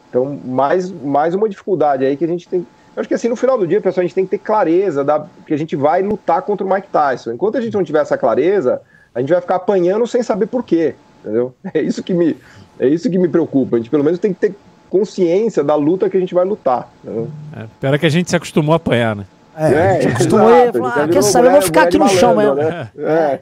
Então, 0.09 0.39
mais, 0.45 0.89
mais 0.89 1.35
uma 1.35 1.49
dificuldade 1.49 2.05
aí 2.05 2.15
que 2.15 2.23
a 2.23 2.27
gente 2.27 2.47
tem. 2.47 2.65
Eu 2.95 3.01
acho 3.01 3.09
que 3.09 3.13
assim, 3.13 3.27
no 3.27 3.35
final 3.35 3.57
do 3.57 3.67
dia, 3.67 3.81
pessoal, 3.81 4.01
a 4.01 4.05
gente 4.05 4.15
tem 4.15 4.23
que 4.23 4.31
ter 4.31 4.37
clareza 4.37 5.03
da, 5.03 5.27
que 5.45 5.53
a 5.53 5.57
gente 5.57 5.75
vai 5.75 6.01
lutar 6.01 6.41
contra 6.41 6.65
o 6.65 6.69
Mike 6.69 6.87
Tyson. 6.87 7.33
Enquanto 7.33 7.57
a 7.57 7.61
gente 7.61 7.73
não 7.73 7.83
tiver 7.83 8.01
essa 8.01 8.17
clareza, 8.17 8.81
a 9.13 9.19
gente 9.19 9.33
vai 9.33 9.41
ficar 9.41 9.55
apanhando 9.55 10.07
sem 10.07 10.23
saber 10.23 10.45
por 10.45 10.63
quê. 10.63 10.95
Entendeu? 11.25 11.55
É 11.73 11.81
isso 11.81 12.03
que 12.03 12.13
me, 12.13 12.37
é 12.79 12.87
isso 12.87 13.09
que 13.09 13.17
me 13.17 13.27
preocupa. 13.27 13.75
A 13.75 13.79
gente 13.79 13.89
pelo 13.89 14.03
menos 14.03 14.19
tem 14.19 14.33
que 14.33 14.39
ter 14.39 14.55
consciência 14.89 15.63
da 15.63 15.75
luta 15.75 16.09
que 16.09 16.15
a 16.15 16.19
gente 16.19 16.33
vai 16.33 16.45
lutar. 16.45 16.89
Né? 17.03 17.27
É, 17.57 17.65
pera 17.79 17.97
que 17.97 18.05
a 18.05 18.09
gente 18.09 18.29
se 18.29 18.35
acostumou 18.35 18.73
a 18.73 18.75
apanhar, 18.77 19.15
né? 19.15 19.25
É, 19.57 19.71
é, 19.71 19.89
a 19.89 20.01
gente 20.01 20.13
acostumou 20.13 20.47
a 20.47 20.73
falar, 20.73 21.03
ah, 21.03 21.07
quer 21.07 21.21
saber, 21.23 21.49
vamos 21.49 21.65
ficar 21.65 21.83
aqui 21.83 21.97
no 21.97 22.09
chão 22.09 22.35
mesmo. 22.35 22.55
Né? 22.55 22.89
É. 22.97 23.39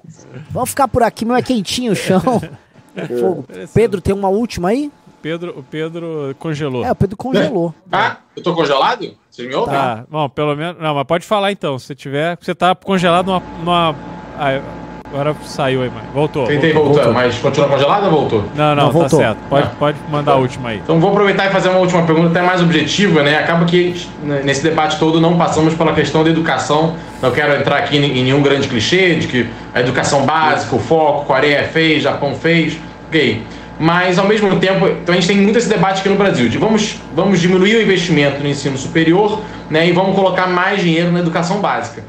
Vamos 0.52 0.70
ficar 0.70 0.88
por 0.88 1.04
aqui, 1.04 1.26
não 1.26 1.36
é 1.36 1.42
quentinho 1.42 1.92
o 1.92 1.96
chão. 1.96 2.22
Fogo. 3.20 3.46
Pedro, 3.74 4.00
tem 4.00 4.14
uma 4.14 4.30
última 4.30 4.70
aí? 4.70 4.92
Pedro, 5.24 5.58
o 5.58 5.64
Pedro 5.64 6.36
congelou. 6.38 6.86
É, 6.86 6.92
o 6.92 6.96
Pedro 6.96 7.18
congelou. 7.18 7.74
Ah, 7.92 8.18
eu 8.36 8.44
tô 8.44 8.54
congelado? 8.54 9.16
Vocês 9.32 9.48
me 9.48 9.56
ouvem? 9.56 9.74
Tá, 9.74 10.06
bom, 10.08 10.30
pelo 10.30 10.56
menos. 10.56 10.80
Não, 10.82 10.94
mas 10.94 11.08
pode 11.08 11.26
falar 11.26 11.52
então. 11.52 11.80
Se 11.80 11.96
tiver. 11.96 12.38
Você 12.40 12.54
tá 12.54 12.76
congelado 12.76 13.28
numa. 13.28 13.40
numa... 13.64 13.96
Ah, 14.38 14.83
agora 15.14 15.36
saiu 15.43 15.84
aí, 15.84 15.89
mãe. 15.89 16.03
Voltou. 16.11 16.47
Tentei 16.47 16.74
voltou, 16.74 16.95
voltar, 16.95 17.11
mas 17.11 17.38
continua 17.38 17.70
congelado 17.70 18.05
ou 18.05 18.11
voltou? 18.11 18.45
Não, 18.55 18.76
não, 18.76 18.91
não 18.91 19.01
tá 19.01 19.09
certo. 19.09 19.38
Pode, 19.47 19.68
ah. 19.68 19.72
pode 19.78 19.97
mandar 20.09 20.34
a 20.34 20.36
última 20.38 20.70
aí. 20.70 20.80
Então 20.84 20.99
vou 20.99 21.11
aproveitar 21.11 21.45
e 21.45 21.51
fazer 21.51 21.70
uma 21.70 21.80
última 21.80 22.03
pergunta, 22.03 22.30
até 22.30 22.41
mais 22.41 22.61
objetiva, 22.61 23.22
né? 23.22 23.38
Acaba 23.38 23.66
que 23.66 23.95
nesse 24.24 24.64
debate 24.64 24.97
todo 24.97 25.22
não 25.22 25.38
passamos 25.38 25.76
pela 25.76 25.93
questão 25.93 26.24
da 26.24 26.32
educação. 26.32 26.95
Não 27.22 27.32
quero 27.32 27.55
entrar 27.55 27.78
aqui 27.78 27.97
em 27.97 28.24
nenhum 28.24 28.41
grande 28.41 28.68
clichê 28.68 29.16
de 29.16 29.28
que 29.28 29.49
a 29.74 29.80
educação 29.80 30.26
básica, 30.26 30.76
o 30.76 30.80
foco, 30.80 31.26
Coreia 31.26 31.64
fez, 31.64 32.03
Japão 32.03 32.36
fez. 32.36 32.78
Ok. 33.07 33.43
Mas, 33.80 34.20
ao 34.20 34.28
mesmo 34.28 34.55
tempo, 34.59 34.88
então 34.88 35.14
a 35.14 35.16
gente 35.16 35.28
tem 35.28 35.38
muito 35.38 35.57
esse 35.57 35.68
debate 35.68 35.99
aqui 35.99 36.09
no 36.09 36.16
Brasil, 36.16 36.47
de 36.47 36.57
vamos, 36.57 37.01
vamos 37.16 37.41
diminuir 37.41 37.76
o 37.76 37.82
investimento 37.82 38.41
no 38.41 38.47
ensino 38.47 38.78
superior 38.78 39.41
né, 39.70 39.88
e 39.88 39.91
vamos 39.91 40.16
colocar 40.16 40.47
mais 40.47 40.80
dinheiro 40.80 41.11
na 41.11 41.20
educação 41.20 41.59
básica. 41.59 42.03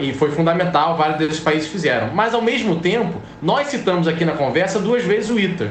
E 0.00 0.12
foi 0.14 0.30
fundamental, 0.30 0.96
vários 0.96 1.18
desses 1.18 1.40
países 1.40 1.68
fizeram. 1.68 2.14
Mas, 2.14 2.34
ao 2.34 2.42
mesmo 2.42 2.76
tempo, 2.80 3.20
nós 3.42 3.68
citamos 3.68 4.06
aqui 4.08 4.24
na 4.24 4.32
conversa 4.32 4.78
duas 4.78 5.04
vezes 5.04 5.30
o 5.30 5.38
ITER. 5.38 5.70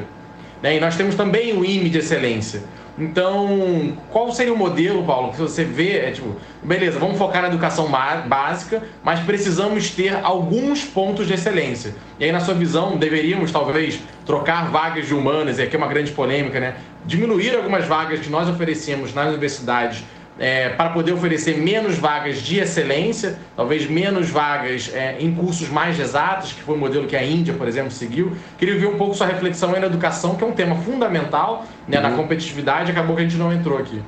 Né, 0.62 0.76
e 0.76 0.80
nós 0.80 0.96
temos 0.96 1.14
também 1.14 1.52
o 1.56 1.64
IME 1.64 1.90
de 1.90 1.98
excelência. 1.98 2.62
Então, 2.96 3.98
qual 4.10 4.30
seria 4.32 4.54
o 4.54 4.56
modelo, 4.56 5.02
Paulo, 5.02 5.32
que 5.32 5.38
você 5.38 5.64
vê? 5.64 5.98
É 5.98 6.10
tipo, 6.12 6.36
beleza, 6.62 6.98
vamos 6.98 7.18
focar 7.18 7.42
na 7.42 7.48
educação 7.48 7.90
básica, 8.26 8.84
mas 9.02 9.18
precisamos 9.20 9.90
ter 9.90 10.16
alguns 10.22 10.84
pontos 10.84 11.26
de 11.26 11.34
excelência. 11.34 11.94
E 12.20 12.24
aí, 12.24 12.30
na 12.30 12.38
sua 12.38 12.54
visão, 12.54 12.96
deveríamos 12.96 13.50
talvez 13.50 14.00
trocar 14.24 14.70
vagas 14.70 15.08
de 15.08 15.14
humanas, 15.14 15.58
e 15.58 15.62
aqui 15.62 15.74
é 15.74 15.78
uma 15.78 15.88
grande 15.88 16.12
polêmica, 16.12 16.60
né? 16.60 16.76
Diminuir 17.04 17.56
algumas 17.56 17.84
vagas 17.84 18.20
que 18.20 18.30
nós 18.30 18.48
oferecemos 18.48 19.12
nas 19.12 19.28
universidades 19.28 20.04
é, 20.38 20.70
para 20.70 20.90
poder 20.90 21.12
oferecer 21.12 21.58
menos 21.58 21.96
vagas 21.96 22.38
de 22.38 22.58
excelência, 22.58 23.38
talvez 23.56 23.88
menos 23.88 24.28
vagas 24.30 24.90
é, 24.92 25.16
em 25.20 25.34
cursos 25.34 25.68
mais 25.68 25.98
exatos, 25.98 26.52
que 26.52 26.62
foi 26.62 26.74
o 26.74 26.78
modelo 26.78 27.06
que 27.06 27.16
a 27.16 27.24
Índia, 27.24 27.54
por 27.54 27.68
exemplo, 27.68 27.90
seguiu. 27.90 28.36
Queria 28.58 28.78
ver 28.78 28.86
um 28.86 28.98
pouco 28.98 29.14
sua 29.14 29.26
reflexão 29.26 29.72
aí 29.74 29.80
na 29.80 29.86
educação, 29.86 30.34
que 30.34 30.42
é 30.42 30.46
um 30.46 30.52
tema 30.52 30.74
fundamental 30.76 31.64
né, 31.86 31.98
uhum. 31.98 32.02
na 32.02 32.16
competitividade, 32.16 32.90
acabou 32.90 33.14
que 33.14 33.22
a 33.22 33.24
gente 33.24 33.38
não 33.38 33.52
entrou 33.52 33.78
aqui. 33.78 34.02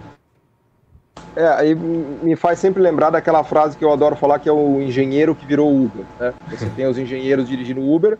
É, 1.37 1.47
aí 1.49 1.75
me 1.75 2.35
faz 2.35 2.59
sempre 2.59 2.83
lembrar 2.83 3.11
daquela 3.11 3.45
frase 3.45 3.77
que 3.77 3.85
eu 3.85 3.93
adoro 3.93 4.17
falar, 4.17 4.39
que 4.39 4.49
é 4.49 4.53
o 4.53 4.81
engenheiro 4.81 5.35
que 5.35 5.45
virou 5.45 5.71
Uber. 5.71 6.05
Né? 6.19 6.33
Você 6.51 6.67
tem 6.71 6.87
os 6.87 6.97
engenheiros 6.97 7.47
dirigindo 7.47 7.83
Uber, 7.83 8.19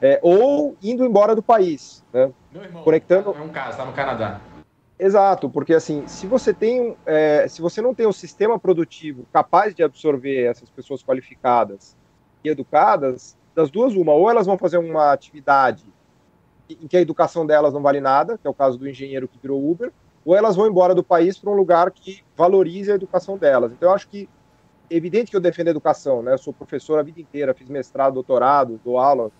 é, 0.00 0.20
ou 0.22 0.76
indo 0.82 1.04
embora 1.04 1.34
do 1.34 1.42
país. 1.42 2.04
Né? 2.12 2.30
Meu 2.52 2.62
irmão, 2.62 2.82
Conectando... 2.82 3.34
é 3.36 3.42
um 3.42 3.48
caso, 3.48 3.70
está 3.70 3.84
no 3.84 3.92
Canadá. 3.92 4.40
Exato, 5.02 5.48
porque 5.48 5.72
assim, 5.72 6.06
se 6.06 6.26
você 6.26 6.52
tem, 6.52 6.94
é, 7.06 7.48
se 7.48 7.62
você 7.62 7.80
não 7.80 7.94
tem 7.94 8.06
um 8.06 8.12
sistema 8.12 8.58
produtivo 8.58 9.26
capaz 9.32 9.74
de 9.74 9.82
absorver 9.82 10.42
essas 10.42 10.68
pessoas 10.68 11.02
qualificadas 11.02 11.96
e 12.44 12.50
educadas, 12.50 13.34
das 13.54 13.70
duas 13.70 13.94
uma, 13.94 14.12
ou 14.12 14.30
elas 14.30 14.46
vão 14.46 14.58
fazer 14.58 14.76
uma 14.76 15.10
atividade 15.10 15.86
em 16.68 16.86
que 16.86 16.98
a 16.98 17.00
educação 17.00 17.46
delas 17.46 17.72
não 17.72 17.80
vale 17.80 17.98
nada, 17.98 18.36
que 18.36 18.46
é 18.46 18.50
o 18.50 18.54
caso 18.54 18.76
do 18.76 18.86
engenheiro 18.86 19.26
que 19.26 19.38
virou 19.38 19.70
Uber, 19.70 19.90
ou 20.22 20.36
elas 20.36 20.54
vão 20.54 20.66
embora 20.66 20.94
do 20.94 21.02
país 21.02 21.38
para 21.38 21.50
um 21.50 21.54
lugar 21.54 21.90
que 21.90 22.22
valorize 22.36 22.92
a 22.92 22.94
educação 22.94 23.38
delas. 23.38 23.72
Então 23.72 23.88
eu 23.88 23.94
acho 23.94 24.06
que 24.06 24.28
é 24.90 24.94
evidente 24.94 25.30
que 25.30 25.36
eu 25.36 25.40
defendo 25.40 25.68
a 25.68 25.70
educação, 25.70 26.22
né? 26.22 26.34
Eu 26.34 26.38
sou 26.38 26.52
professor 26.52 26.98
a 26.98 27.02
vida 27.02 27.18
inteira, 27.18 27.54
fiz 27.54 27.70
mestrado, 27.70 28.12
doutorado, 28.12 28.78
dou 28.84 28.98
aula 28.98 29.32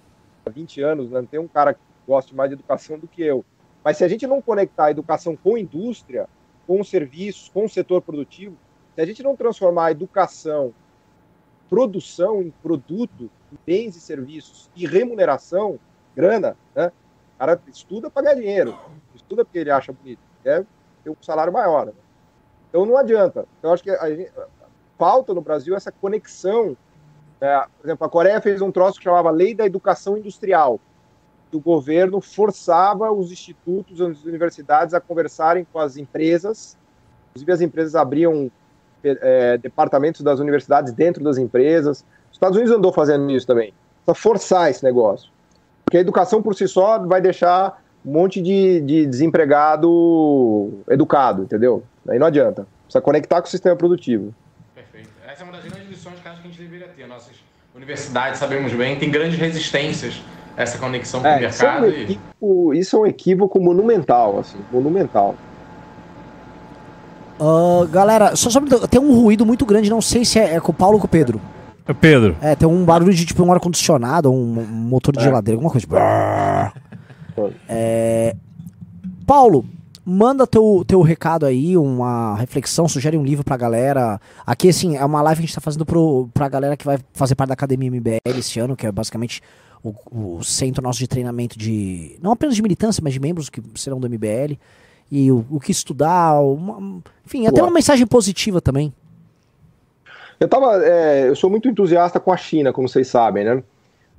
há 0.46 0.48
20 0.48 0.80
anos, 0.80 1.10
né? 1.10 1.20
Não 1.20 1.26
tem 1.26 1.38
um 1.38 1.48
cara 1.48 1.74
que 1.74 1.80
goste 2.06 2.34
mais 2.34 2.48
de 2.48 2.54
educação 2.54 2.98
do 2.98 3.06
que 3.06 3.22
eu. 3.22 3.44
Mas 3.84 3.96
se 3.96 4.04
a 4.04 4.08
gente 4.08 4.26
não 4.26 4.42
conectar 4.42 4.86
a 4.86 4.90
educação 4.90 5.36
com 5.36 5.56
a 5.56 5.60
indústria, 5.60 6.28
com 6.66 6.80
os 6.80 6.88
serviços, 6.88 7.48
com 7.48 7.64
o 7.64 7.68
setor 7.68 8.02
produtivo, 8.02 8.56
se 8.94 9.00
a 9.00 9.06
gente 9.06 9.22
não 9.22 9.34
transformar 9.34 9.86
a 9.86 9.90
educação, 9.90 10.74
produção 11.68 12.42
em 12.42 12.50
produto, 12.50 13.30
bens 13.66 13.96
e 13.96 14.00
serviços 14.00 14.70
e 14.76 14.86
remuneração, 14.86 15.78
grana, 16.14 16.56
né? 16.74 16.92
O 17.36 17.38
cara 17.38 17.60
estuda 17.68 18.10
para 18.10 18.24
ganhar 18.24 18.34
dinheiro, 18.34 18.78
estuda 19.14 19.44
porque 19.44 19.58
ele 19.58 19.70
acha 19.70 19.92
bonito, 19.92 20.20
quer 20.42 20.66
ter 21.02 21.10
um 21.10 21.16
salário 21.22 21.52
maior. 21.52 21.86
Né? 21.86 21.92
Então 22.68 22.84
não 22.84 22.96
adianta. 22.96 23.46
Então, 23.58 23.70
eu 23.70 23.74
acho 23.74 23.82
que 23.82 23.90
a 23.90 24.10
gente, 24.10 24.30
falta 24.98 25.32
no 25.32 25.40
Brasil 25.40 25.74
essa 25.74 25.90
conexão. 25.90 26.76
Né? 27.40 27.64
Por 27.78 27.86
exemplo, 27.86 28.06
a 28.06 28.10
Coreia 28.10 28.40
fez 28.42 28.60
um 28.60 28.70
troço 28.70 28.98
que 28.98 29.04
chamava 29.04 29.30
Lei 29.30 29.54
da 29.54 29.64
Educação 29.64 30.18
Industrial 30.18 30.78
o 31.56 31.60
governo 31.60 32.20
forçava 32.20 33.10
os 33.10 33.32
institutos, 33.32 34.00
as 34.00 34.24
universidades 34.24 34.94
a 34.94 35.00
conversarem 35.00 35.66
com 35.72 35.78
as 35.78 35.96
empresas. 35.96 36.76
Inclusive, 37.30 37.52
as 37.52 37.60
empresas 37.60 37.94
abriam 37.94 38.50
é, 39.02 39.58
departamentos 39.58 40.20
das 40.20 40.40
universidades 40.40 40.92
dentro 40.92 41.22
das 41.22 41.38
empresas. 41.38 42.04
Os 42.30 42.36
Estados 42.36 42.56
Unidos 42.56 42.76
andou 42.76 42.92
fazendo 42.92 43.30
isso 43.30 43.46
também. 43.46 43.72
Precisa 44.04 44.22
forçar 44.22 44.70
esse 44.70 44.84
negócio. 44.84 45.30
Porque 45.84 45.98
a 45.98 46.00
educação 46.00 46.42
por 46.42 46.54
si 46.54 46.68
só 46.68 46.98
vai 46.98 47.20
deixar 47.20 47.82
um 48.04 48.12
monte 48.12 48.40
de, 48.40 48.80
de 48.80 49.06
desempregado 49.06 50.82
educado, 50.88 51.42
entendeu? 51.42 51.82
Aí 52.08 52.18
não 52.18 52.26
adianta. 52.26 52.66
Precisa 52.84 53.00
conectar 53.00 53.40
com 53.40 53.46
o 53.46 53.50
sistema 53.50 53.76
produtivo. 53.76 54.34
Perfeito. 54.74 55.10
Essa 55.26 55.42
é 55.42 55.44
uma 55.44 55.52
das 55.52 55.64
grandes 55.64 55.88
lições 55.88 56.18
que 56.20 56.28
acho 56.28 56.40
que 56.40 56.48
a 56.48 56.50
gente 56.50 56.62
deveria 56.62 56.88
ter. 56.88 57.06
Nossas 57.06 57.50
universidade, 57.74 58.36
sabemos 58.36 58.72
bem, 58.72 58.98
tem 58.98 59.10
grandes 59.10 59.38
resistências 59.38 60.20
essa 60.56 60.78
conexão 60.78 61.20
com 61.20 61.26
é, 61.26 61.36
o 61.36 61.40
mercado. 61.40 61.50
Isso 61.50 61.64
é, 61.64 61.80
um 61.80 61.86
equívoco, 61.86 62.74
isso 62.74 62.96
é 62.96 63.00
um 63.00 63.06
equívoco 63.06 63.60
monumental, 63.60 64.38
assim, 64.38 64.58
monumental. 64.72 65.34
Uh, 67.40 67.86
galera, 67.88 68.36
só, 68.36 68.50
só 68.50 68.60
tem 68.86 69.00
um 69.00 69.18
ruído 69.18 69.46
muito 69.46 69.64
grande, 69.64 69.88
não 69.88 70.02
sei 70.02 70.24
se 70.24 70.38
é, 70.38 70.56
é 70.56 70.60
com 70.60 70.72
o 70.72 70.74
Paulo 70.74 70.96
ou 70.96 71.00
com 71.00 71.06
o 71.06 71.10
Pedro. 71.10 71.40
É 71.86 71.94
Pedro. 71.94 72.36
É, 72.40 72.54
tem 72.54 72.68
um 72.68 72.84
barulho 72.84 73.14
de 73.14 73.24
tipo 73.24 73.42
um 73.42 73.52
ar-condicionado, 73.52 74.30
um, 74.30 74.60
um, 74.60 74.64
motor 74.64 75.12
de 75.12 75.20
é. 75.20 75.22
geladeira, 75.22 75.56
alguma 75.56 75.70
coisa. 75.70 75.86
Tipo... 75.86 75.96
É... 77.68 78.36
Paulo, 79.26 79.64
manda 80.04 80.46
teu, 80.46 80.84
teu 80.86 81.00
recado 81.02 81.46
aí, 81.46 81.76
uma 81.76 82.36
reflexão, 82.36 82.88
sugere 82.88 83.16
um 83.16 83.24
livro 83.24 83.44
pra 83.44 83.56
galera. 83.56 84.20
Aqui, 84.46 84.68
assim, 84.68 84.96
é 84.96 85.04
uma 85.04 85.22
live 85.22 85.40
que 85.40 85.44
a 85.44 85.46
gente 85.46 85.54
tá 85.54 85.60
fazendo 85.60 85.86
pro, 85.86 86.28
pra 86.34 86.48
galera 86.48 86.76
que 86.76 86.84
vai 86.84 86.98
fazer 87.12 87.34
parte 87.34 87.48
da 87.48 87.54
Academia 87.54 87.90
MBL 87.90 88.38
esse 88.38 88.60
ano, 88.60 88.76
que 88.76 88.86
é 88.86 88.92
basicamente 88.92 89.40
o, 89.82 89.94
o 90.38 90.44
centro 90.44 90.82
nosso 90.82 90.98
de 90.98 91.08
treinamento 91.08 91.58
de. 91.58 92.18
não 92.22 92.32
apenas 92.32 92.54
de 92.54 92.62
militância, 92.62 93.02
mas 93.02 93.12
de 93.12 93.20
membros 93.20 93.48
que 93.48 93.62
serão 93.76 93.98
do 93.98 94.08
MBL 94.08 94.56
e 95.10 95.30
o, 95.32 95.44
o 95.50 95.58
que 95.58 95.72
estudar, 95.72 96.40
uma, 96.40 97.00
enfim, 97.26 97.46
até 97.46 97.62
uma 97.62 97.72
mensagem 97.72 98.06
positiva 98.06 98.60
também. 98.60 98.92
Eu 100.38 100.48
tava, 100.48 100.82
é, 100.84 101.28
eu 101.28 101.36
sou 101.36 101.50
muito 101.50 101.68
entusiasta 101.68 102.20
com 102.20 102.32
a 102.32 102.36
China, 102.36 102.72
como 102.72 102.88
vocês 102.88 103.08
sabem, 103.08 103.44
né? 103.44 103.62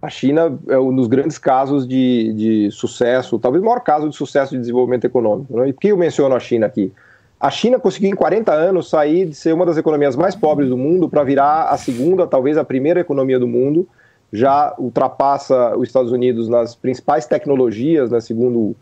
A 0.01 0.09
China 0.09 0.59
é 0.67 0.77
um 0.79 0.95
dos 0.95 1.07
grandes 1.07 1.37
casos 1.37 1.87
de, 1.87 2.33
de 2.33 2.71
sucesso, 2.71 3.37
talvez 3.37 3.61
o 3.61 3.65
maior 3.65 3.81
caso 3.81 4.09
de 4.09 4.15
sucesso 4.15 4.51
de 4.51 4.59
desenvolvimento 4.59 5.05
econômico. 5.05 5.55
Né? 5.57 5.69
E 5.69 5.73
por 5.73 5.79
que 5.79 5.87
eu 5.89 5.97
menciono 5.97 6.35
a 6.35 6.39
China 6.39 6.65
aqui? 6.65 6.91
A 7.39 7.49
China 7.51 7.79
conseguiu 7.79 8.09
em 8.09 8.15
40 8.15 8.51
anos 8.51 8.89
sair 8.89 9.27
de 9.27 9.35
ser 9.35 9.53
uma 9.53 9.65
das 9.65 9.77
economias 9.77 10.15
mais 10.15 10.35
pobres 10.35 10.69
do 10.69 10.77
mundo 10.77 11.07
para 11.07 11.23
virar 11.23 11.65
a 11.65 11.77
segunda, 11.77 12.25
talvez 12.25 12.57
a 12.57 12.63
primeira 12.63 12.99
economia 12.99 13.39
do 13.39 13.47
mundo. 13.47 13.87
Já 14.31 14.73
ultrapassa 14.77 15.75
os 15.75 15.87
Estados 15.87 16.11
Unidos 16.11 16.47
nas 16.47 16.75
principais 16.75 17.25
tecnologias, 17.25 18.09
né, 18.11 18.19
segundo 18.19 18.75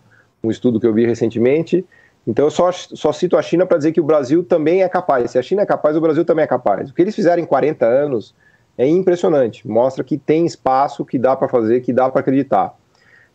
um 0.43 0.51
estudo 0.51 0.79
que 0.79 0.87
eu 0.87 0.93
vi 0.93 1.05
recentemente. 1.05 1.85
Então 2.27 2.45
eu 2.45 2.51
só, 2.51 2.71
só 2.71 3.11
cito 3.11 3.35
a 3.35 3.41
China 3.41 3.65
para 3.65 3.77
dizer 3.77 3.91
que 3.91 4.01
o 4.01 4.03
Brasil 4.03 4.43
também 4.43 4.83
é 4.83 4.89
capaz. 4.89 5.31
Se 5.31 5.39
a 5.39 5.41
China 5.41 5.63
é 5.63 5.65
capaz, 5.65 5.95
o 5.95 6.01
Brasil 6.01 6.23
também 6.23 6.43
é 6.43 6.47
capaz. 6.47 6.89
O 6.89 6.93
que 6.93 7.01
eles 7.01 7.15
fizeram 7.15 7.41
em 7.41 7.45
40 7.45 7.85
anos 7.85 8.35
é 8.77 8.87
impressionante. 8.87 9.67
Mostra 9.67 10.03
que 10.03 10.17
tem 10.17 10.45
espaço, 10.45 11.03
que 11.03 11.17
dá 11.17 11.35
para 11.35 11.47
fazer, 11.47 11.81
que 11.81 11.91
dá 11.91 12.09
para 12.09 12.21
acreditar. 12.21 12.73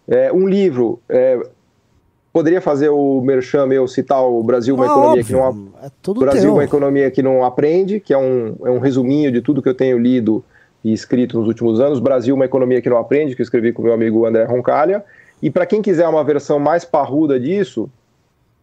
É, 0.06 0.32
um 0.32 0.46
livro. 0.46 1.00
É, 1.08 1.40
poderia 2.32 2.60
fazer 2.60 2.88
o 2.88 3.20
merchan 3.20 3.66
meu, 3.66 3.86
citar 3.86 4.24
o 4.24 4.42
Brasil, 4.42 4.74
uma 4.74 4.84
ah, 4.84 4.88
economia 4.88 5.10
óbvio. 5.10 5.24
que 5.24 5.32
não 5.32 5.46
é 5.46 6.20
Brasil, 6.20 6.42
teu. 6.42 6.52
uma 6.54 6.64
economia 6.64 7.10
que 7.10 7.22
não 7.22 7.44
aprende, 7.44 8.00
que 8.00 8.12
é 8.12 8.18
um, 8.18 8.56
é 8.64 8.70
um 8.70 8.78
resuminho 8.78 9.30
de 9.30 9.40
tudo 9.40 9.62
que 9.62 9.68
eu 9.68 9.74
tenho 9.74 9.98
lido 9.98 10.44
e 10.84 10.92
escrito 10.92 11.38
nos 11.38 11.48
últimos 11.48 11.80
anos. 11.80 11.98
Brasil, 11.98 12.34
uma 12.34 12.44
economia 12.44 12.82
que 12.82 12.90
não 12.90 12.98
aprende, 12.98 13.34
que 13.34 13.40
eu 13.40 13.44
escrevi 13.44 13.72
com 13.72 13.82
meu 13.82 13.94
amigo 13.94 14.26
André 14.26 14.44
Roncalha. 14.44 15.02
E 15.42 15.50
para 15.50 15.64
quem 15.64 15.80
quiser 15.80 16.06
uma 16.06 16.22
versão 16.22 16.58
mais 16.58 16.84
parruda 16.84 17.40
disso, 17.40 17.90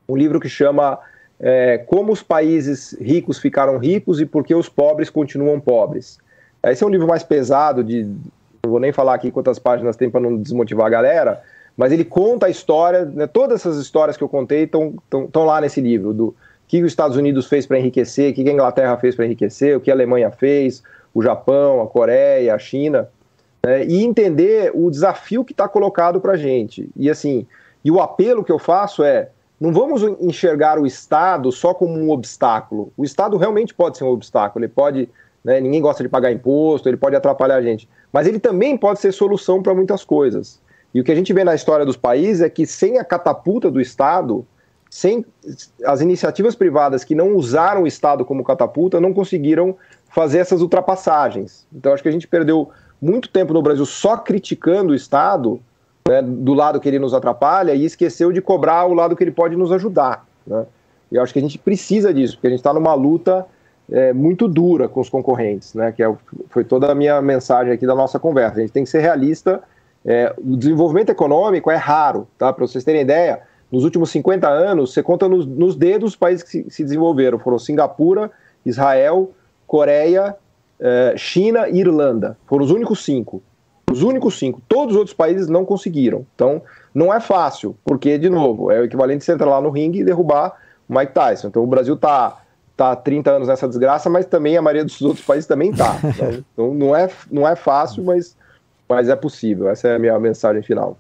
um 0.08 0.16
livro 0.16 0.40
que 0.40 0.48
chama 0.48 1.00
é, 1.40 1.80
Como 1.80 2.14
os 2.14 2.22
países 2.22 2.96
ricos 3.02 3.40
ficaram 3.40 3.78
ricos 3.78 4.22
e 4.22 4.26
por 4.26 4.46
que 4.46 4.54
os 4.54 4.70
pobres 4.70 5.10
continuam 5.10 5.60
pobres. 5.60 6.20
Esse 6.64 6.84
é 6.84 6.88
um 6.88 6.92
livro 6.92 7.08
mais 7.08 7.24
pesado, 7.24 7.84
de, 7.84 8.04
não 8.64 8.70
vou 8.70 8.80
nem 8.80 8.92
falar 8.92 9.16
aqui 9.16 9.32
quantas 9.32 9.58
páginas 9.58 9.96
tem 9.96 10.10
para 10.10 10.22
não 10.22 10.38
desmotivar 10.38 10.86
a 10.86 10.90
galera, 10.90 11.42
mas 11.76 11.92
ele 11.92 12.06
conta 12.06 12.46
a 12.46 12.50
história, 12.50 13.06
né, 13.06 13.26
todas 13.26 13.62
essas 13.62 13.78
histórias 13.78 14.16
que 14.16 14.24
eu 14.24 14.30
contei 14.30 14.64
estão 14.64 15.46
lá 15.46 15.60
nesse 15.60 15.82
livro, 15.82 16.14
do 16.14 16.36
que 16.68 16.84
os 16.84 16.92
Estados 16.92 17.18
Unidos 17.18 17.48
fez 17.48 17.66
para 17.66 17.80
enriquecer, 17.80 18.32
o 18.32 18.36
que 18.36 18.48
a 18.48 18.54
Inglaterra 18.54 18.96
fez 18.98 19.16
para 19.16 19.26
enriquecer, 19.26 19.76
o 19.76 19.82
que 19.82 19.90
a 19.90 19.94
Alemanha 19.94 20.30
fez, 20.30 20.84
o 21.14 21.22
Japão, 21.22 21.82
a 21.82 21.88
Coreia, 21.88 22.56
a 22.56 22.60
China, 22.60 23.10
né, 23.64 23.86
e 23.86 24.04
entender 24.04 24.72
o 24.74 24.90
desafio 24.90 25.44
que 25.44 25.54
está 25.54 25.68
colocado 25.68 26.20
para 26.20 26.34
a 26.34 26.38
gente. 26.38 26.90
E 26.96 27.10
assim, 27.10 27.46
e 27.84 27.92
o 27.92 28.00
apelo 28.00 28.44
que 28.44 28.52
eu 28.52 28.60
faço 28.60 29.04
é 29.04 29.30
não 29.60 29.72
vamos 29.72 30.02
enxergar 30.20 30.80
o 30.80 30.88
Estado 30.88 31.52
só 31.52 31.72
como 31.72 31.94
um 31.94 32.10
obstáculo. 32.10 32.92
O 32.98 33.04
Estado 33.04 33.38
realmente 33.38 33.76
pode 33.76 33.96
ser 33.96 34.04
um 34.04 34.10
obstáculo, 34.10 34.66
ele 34.66 34.72
pode, 34.74 35.08
né, 35.44 35.62
ninguém 35.62 35.80
gosta 35.80 36.02
de 36.02 36.10
pagar 36.10 36.32
imposto, 36.32 36.90
ele 36.90 36.98
pode 36.98 37.16
atrapalhar 37.16 37.58
a 37.58 37.62
gente, 37.62 37.88
mas 38.12 38.26
ele 38.26 38.40
também 38.40 38.76
pode 38.76 39.00
ser 39.00 39.12
solução 39.12 39.62
para 39.62 39.76
muitas 39.76 40.04
coisas. 40.04 40.60
E 40.94 41.00
o 41.00 41.04
que 41.04 41.12
a 41.12 41.16
gente 41.16 41.32
vê 41.32 41.44
na 41.44 41.54
história 41.54 41.86
dos 41.86 41.96
países 41.96 42.42
é 42.42 42.50
que 42.50 42.66
sem 42.66 42.98
a 42.98 43.04
catapulta 43.04 43.70
do 43.70 43.80
Estado, 43.80 44.46
sem 44.92 45.26
as 45.86 46.02
iniciativas 46.02 46.54
privadas 46.54 47.06
que 47.06 47.16
não 47.16 47.34
usaram 47.34 47.84
o 47.84 47.88
Estado 47.88 48.26
como 48.26 48.44
catapulta, 48.44 49.00
não 49.00 49.14
conseguiram 49.14 49.78
fazer 50.10 50.40
essas 50.40 50.62
ultrapassagens. 50.62 51.66
Então 51.74 51.94
acho 51.94 52.04
que 52.04 52.10
a 52.10 52.12
gente 52.12 52.28
perdeu 52.28 52.70
muito 53.02 53.30
tempo 53.30 53.54
no 53.54 53.62
Brasil 53.62 53.86
só 53.86 54.18
criticando 54.18 54.92
o 54.92 54.96
Estado 54.96 55.62
né, 56.06 56.22
do 56.22 56.54
lado 56.54 56.78
que 56.82 56.90
ele 56.90 57.00
nos 57.00 57.14
atrapalha 57.14 57.74
e 57.74 57.86
esqueceu 57.86 58.34
de 58.34 58.42
cobrar 58.42 58.86
o 58.86 58.94
lado 58.94 59.16
que 59.16 59.24
ele 59.24 59.32
pode 59.32 59.56
nos 59.56 59.72
ajudar. 59.72 60.28
Né? 60.46 60.66
E 61.10 61.18
acho 61.18 61.32
que 61.32 61.40
a 61.40 61.42
gente 61.42 61.58
precisa 61.58 62.14
disso, 62.14 62.34
porque 62.36 62.48
a 62.48 62.50
gente 62.50 62.60
está 62.60 62.74
numa 62.74 62.94
luta 62.94 63.46
é, 63.90 64.12
muito 64.12 64.46
dura 64.46 64.90
com 64.90 65.00
os 65.00 65.10
concorrentes, 65.10 65.74
né, 65.74 65.94
que 65.94 66.04
é, 66.04 66.14
foi 66.50 66.66
toda 66.66 66.92
a 66.92 66.96
minha 66.96 67.22
mensagem 67.22 67.72
aqui 67.72 67.88
da 67.88 67.96
nossa 67.96 68.20
conversa. 68.20 68.58
A 68.58 68.62
gente 68.62 68.74
tem 68.74 68.84
que 68.84 68.90
ser 68.90 69.00
realista. 69.00 69.64
É, 70.06 70.36
o 70.38 70.58
desenvolvimento 70.58 71.12
econômico 71.12 71.72
é 71.72 71.78
raro, 71.78 72.28
tá? 72.38 72.52
Para 72.52 72.68
vocês 72.68 72.84
terem 72.84 73.02
ideia, 73.02 73.42
nos 73.72 73.84
últimos 73.84 74.12
50 74.12 74.50
anos, 74.50 74.94
você 74.94 75.02
conta 75.02 75.30
nos, 75.30 75.46
nos 75.46 75.76
dedos 75.76 76.12
os 76.12 76.16
países 76.16 76.44
que 76.44 76.50
se, 76.50 76.66
se, 76.70 76.84
desenvolveram. 76.84 77.40
Foram 77.40 77.58
Singapura, 77.58 78.30
Israel, 78.66 79.32
Coreia, 79.66 80.36
é, 80.80 81.14
China 81.16 81.70
e 81.70 81.80
Irlanda. 81.80 82.38
Foram 82.46 82.66
os 82.66 82.72
únicos 82.72 83.06
cinco. 83.06 83.42
Os 83.90 84.04
únicos 84.04 84.38
cinco. 84.38 84.62
Todos 84.68 84.96
os 84.96 85.00
outros 85.00 85.16
países 85.16 85.48
não 85.48 85.64
conseguiram. 85.64 86.26
Então, 86.36 86.62
não 86.94 87.14
é 87.14 87.20
fácil, 87.22 87.76
porque, 87.86 88.18
de 88.18 88.30
novo, 88.30 88.72
é 88.72 88.82
o 88.82 88.84
equivalente 88.84 89.20
de 89.20 89.26
você 89.26 89.34
entrar 89.34 89.50
lá 89.50 89.62
no 89.62 89.70
ringue 89.70 90.00
e 90.00 90.04
derrubar 90.04 90.54
o 90.88 90.98
Mike 90.98 91.14
Tyson. 91.14 91.48
Então, 91.48 91.64
o 91.64 91.68
Brasil 91.68 91.94
está 91.94 92.42
tá 92.76 92.96
30 92.96 93.32
anos 93.32 93.48
nessa 93.48 93.68
desgraça, 93.68 94.10
mas 94.10 94.26
também 94.26 94.58
a 94.58 94.62
maioria 94.62 94.84
dos 94.84 95.02
outros 95.02 95.26
países 95.26 95.48
também 95.48 95.72
está. 95.72 95.98
Então, 96.54 96.74
não, 96.74 96.96
é, 96.96 97.10
não 97.32 97.48
é 97.48 97.56
fácil, 97.56 98.04
mas, 98.04 98.36
mas 98.90 99.08
é 99.08 99.16
possível. 99.16 99.70
Essa 99.70 99.90
é 99.90 99.96
a 99.96 100.00
minha 100.00 100.20
mensagem 100.20 100.62
final. 100.62 100.98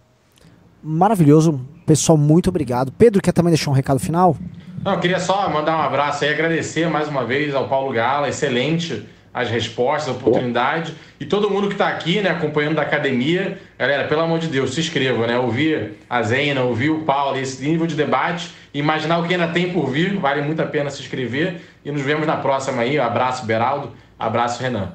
Maravilhoso. 0.83 1.61
Pessoal, 1.85 2.17
muito 2.17 2.49
obrigado. 2.49 2.91
Pedro, 2.91 3.21
quer 3.21 3.31
também 3.31 3.51
deixar 3.51 3.71
um 3.71 3.73
recado 3.73 3.99
final? 3.99 4.35
Não, 4.83 4.93
eu 4.93 4.99
queria 4.99 5.19
só 5.19 5.49
mandar 5.49 5.77
um 5.77 5.81
abraço 5.81 6.25
e 6.25 6.29
agradecer 6.29 6.89
mais 6.89 7.07
uma 7.07 7.23
vez 7.23 7.53
ao 7.53 7.67
Paulo 7.67 7.93
Gala, 7.93 8.29
excelente 8.29 9.05
as 9.33 9.49
respostas, 9.49 10.09
a 10.09 10.11
oportunidade. 10.11 10.93
E 11.19 11.25
todo 11.25 11.49
mundo 11.49 11.67
que 11.67 11.73
está 11.73 11.87
aqui, 11.87 12.21
né, 12.21 12.29
acompanhando 12.29 12.75
da 12.75 12.81
academia, 12.81 13.59
galera, 13.77 14.07
pelo 14.07 14.21
amor 14.21 14.39
de 14.39 14.47
Deus, 14.47 14.73
se 14.73 14.81
inscreva, 14.81 15.25
né? 15.25 15.39
Ouvir 15.39 15.93
a 16.09 16.21
Zena, 16.21 16.63
ouvir 16.63 16.89
o 16.89 17.03
Paulo, 17.03 17.37
esse 17.37 17.63
nível 17.63 17.87
de 17.87 17.95
debate, 17.95 18.51
imaginar 18.73 19.19
o 19.19 19.27
que 19.27 19.33
ainda 19.33 19.47
tem 19.47 19.71
por 19.71 19.89
vir, 19.89 20.17
vale 20.17 20.41
muito 20.41 20.61
a 20.61 20.65
pena 20.65 20.89
se 20.89 21.01
inscrever. 21.01 21.61
E 21.85 21.91
nos 21.91 22.01
vemos 22.01 22.27
na 22.27 22.37
próxima 22.37 22.81
aí. 22.81 22.99
abraço, 22.99 23.45
Beraldo. 23.45 23.91
Abraço, 24.19 24.61
Renan. 24.61 24.93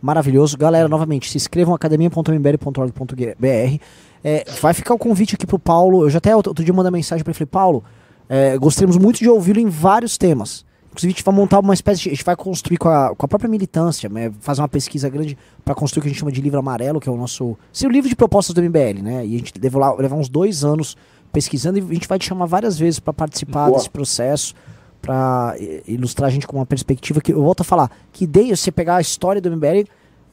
Maravilhoso. 0.00 0.56
Galera, 0.56 0.88
novamente, 0.88 1.30
se 1.30 1.36
inscrevam 1.36 1.74
academia.mbl.org.br. 1.74 3.82
É, 4.22 4.44
vai 4.60 4.74
ficar 4.74 4.94
o 4.94 4.98
convite 4.98 5.34
aqui 5.34 5.46
pro 5.46 5.58
Paulo. 5.58 6.04
Eu 6.04 6.10
já 6.10 6.18
até 6.18 6.34
outro 6.34 6.64
dia 6.64 6.72
mandei 6.74 6.90
mensagem 6.90 7.24
para 7.24 7.30
ele, 7.30 7.38
falei, 7.38 7.50
Paulo, 7.50 7.84
é, 8.28 8.56
gostaríamos 8.58 8.96
muito 8.96 9.18
de 9.18 9.28
ouvi-lo 9.28 9.60
em 9.60 9.68
vários 9.68 10.18
temas. 10.18 10.66
Inclusive, 10.90 11.12
a 11.12 11.14
gente 11.14 11.24
vai 11.24 11.34
montar 11.34 11.60
uma 11.60 11.74
espécie 11.74 12.02
de. 12.02 12.08
A 12.08 12.12
gente 12.12 12.24
vai 12.24 12.34
construir 12.34 12.76
com 12.76 12.88
a, 12.88 13.14
com 13.14 13.24
a 13.24 13.28
própria 13.28 13.48
militância, 13.48 14.08
né, 14.08 14.32
fazer 14.40 14.60
uma 14.60 14.68
pesquisa 14.68 15.08
grande 15.08 15.38
para 15.64 15.74
construir 15.74 16.00
o 16.00 16.02
que 16.02 16.08
a 16.08 16.10
gente 16.10 16.18
chama 16.18 16.32
de 16.32 16.40
livro 16.40 16.58
amarelo, 16.58 16.98
que 16.98 17.08
é 17.08 17.12
o 17.12 17.16
nosso. 17.16 17.56
Ser 17.72 17.86
o 17.86 17.90
livro 17.90 18.08
de 18.08 18.16
propostas 18.16 18.54
do 18.54 18.62
MBL, 18.62 19.02
né? 19.02 19.24
E 19.24 19.36
a 19.36 19.38
gente 19.38 19.52
deve 19.58 19.76
lá, 19.76 19.94
levar 19.94 20.16
uns 20.16 20.28
dois 20.28 20.64
anos 20.64 20.96
pesquisando 21.32 21.78
e 21.78 21.82
a 21.82 21.94
gente 21.94 22.08
vai 22.08 22.18
te 22.18 22.24
chamar 22.24 22.46
várias 22.46 22.78
vezes 22.78 22.98
para 22.98 23.12
participar 23.12 23.66
Boa. 23.66 23.76
desse 23.76 23.90
processo, 23.90 24.54
para 25.00 25.54
ilustrar 25.86 26.28
a 26.28 26.32
gente 26.32 26.46
com 26.46 26.56
uma 26.56 26.66
perspectiva 26.66 27.20
que 27.20 27.32
eu 27.32 27.42
volto 27.42 27.60
a 27.60 27.64
falar, 27.64 27.90
que 28.10 28.26
desde 28.26 28.56
você 28.56 28.72
pegar 28.72 28.96
a 28.96 29.00
história 29.00 29.40
do 29.40 29.50
MBL 29.54 29.84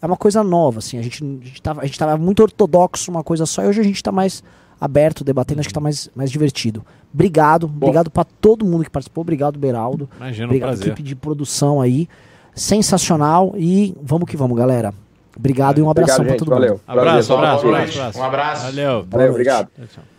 é 0.02 0.06
uma 0.06 0.18
coisa 0.18 0.44
nova, 0.44 0.80
assim, 0.80 0.98
a 0.98 1.02
gente, 1.02 1.24
a 1.24 1.46
gente, 1.46 1.62
tava, 1.62 1.82
a 1.82 1.86
gente 1.86 1.98
tava 1.98 2.18
muito 2.18 2.42
ortodoxo, 2.42 3.10
uma 3.12 3.24
coisa 3.24 3.46
só, 3.46 3.64
e 3.64 3.68
hoje 3.68 3.82
a 3.82 3.84
gente 3.84 3.96
está 3.96 4.12
mais 4.12 4.44
aberto, 4.80 5.24
debatendo, 5.24 5.60
acho 5.62 5.70
que 5.70 5.74
tá 5.74 5.80
mais, 5.80 6.10
mais 6.16 6.30
divertido. 6.30 6.86
Obrigado, 7.14 7.68
Bom. 7.68 7.88
obrigado 7.88 8.12
para 8.12 8.24
todo 8.24 8.66
mundo 8.66 8.84
que 8.84 8.90
participou, 8.90 9.22
obrigado, 9.22 9.58
Beraldo. 9.58 10.10
Imagina, 10.18 10.48
obrigado, 10.48 10.78
um 10.78 10.82
equipe 10.82 11.02
de 11.04 11.16
produção 11.16 11.82
aí. 11.82 12.08
Sensacional 12.54 13.54
e 13.58 13.94
vamos 14.02 14.30
que 14.30 14.38
vamos, 14.38 14.58
galera. 14.58 14.94
Obrigado 15.38 15.80
e 15.80 15.82
um 15.82 15.90
abração 15.90 16.24
para 16.24 16.38
todo 16.38 16.50
Valeu. 16.50 16.72
mundo. 16.72 16.82
Abraço, 16.88 17.34
abraço, 17.34 17.68
abraço, 17.68 18.00
abraço. 18.00 18.20
Um 18.20 18.24
abraço. 18.24 18.64
Valeu. 18.64 19.06
Valeu, 19.10 19.32
obrigado. 19.32 19.68
Tchau, 19.76 19.86
tchau. 19.94 20.15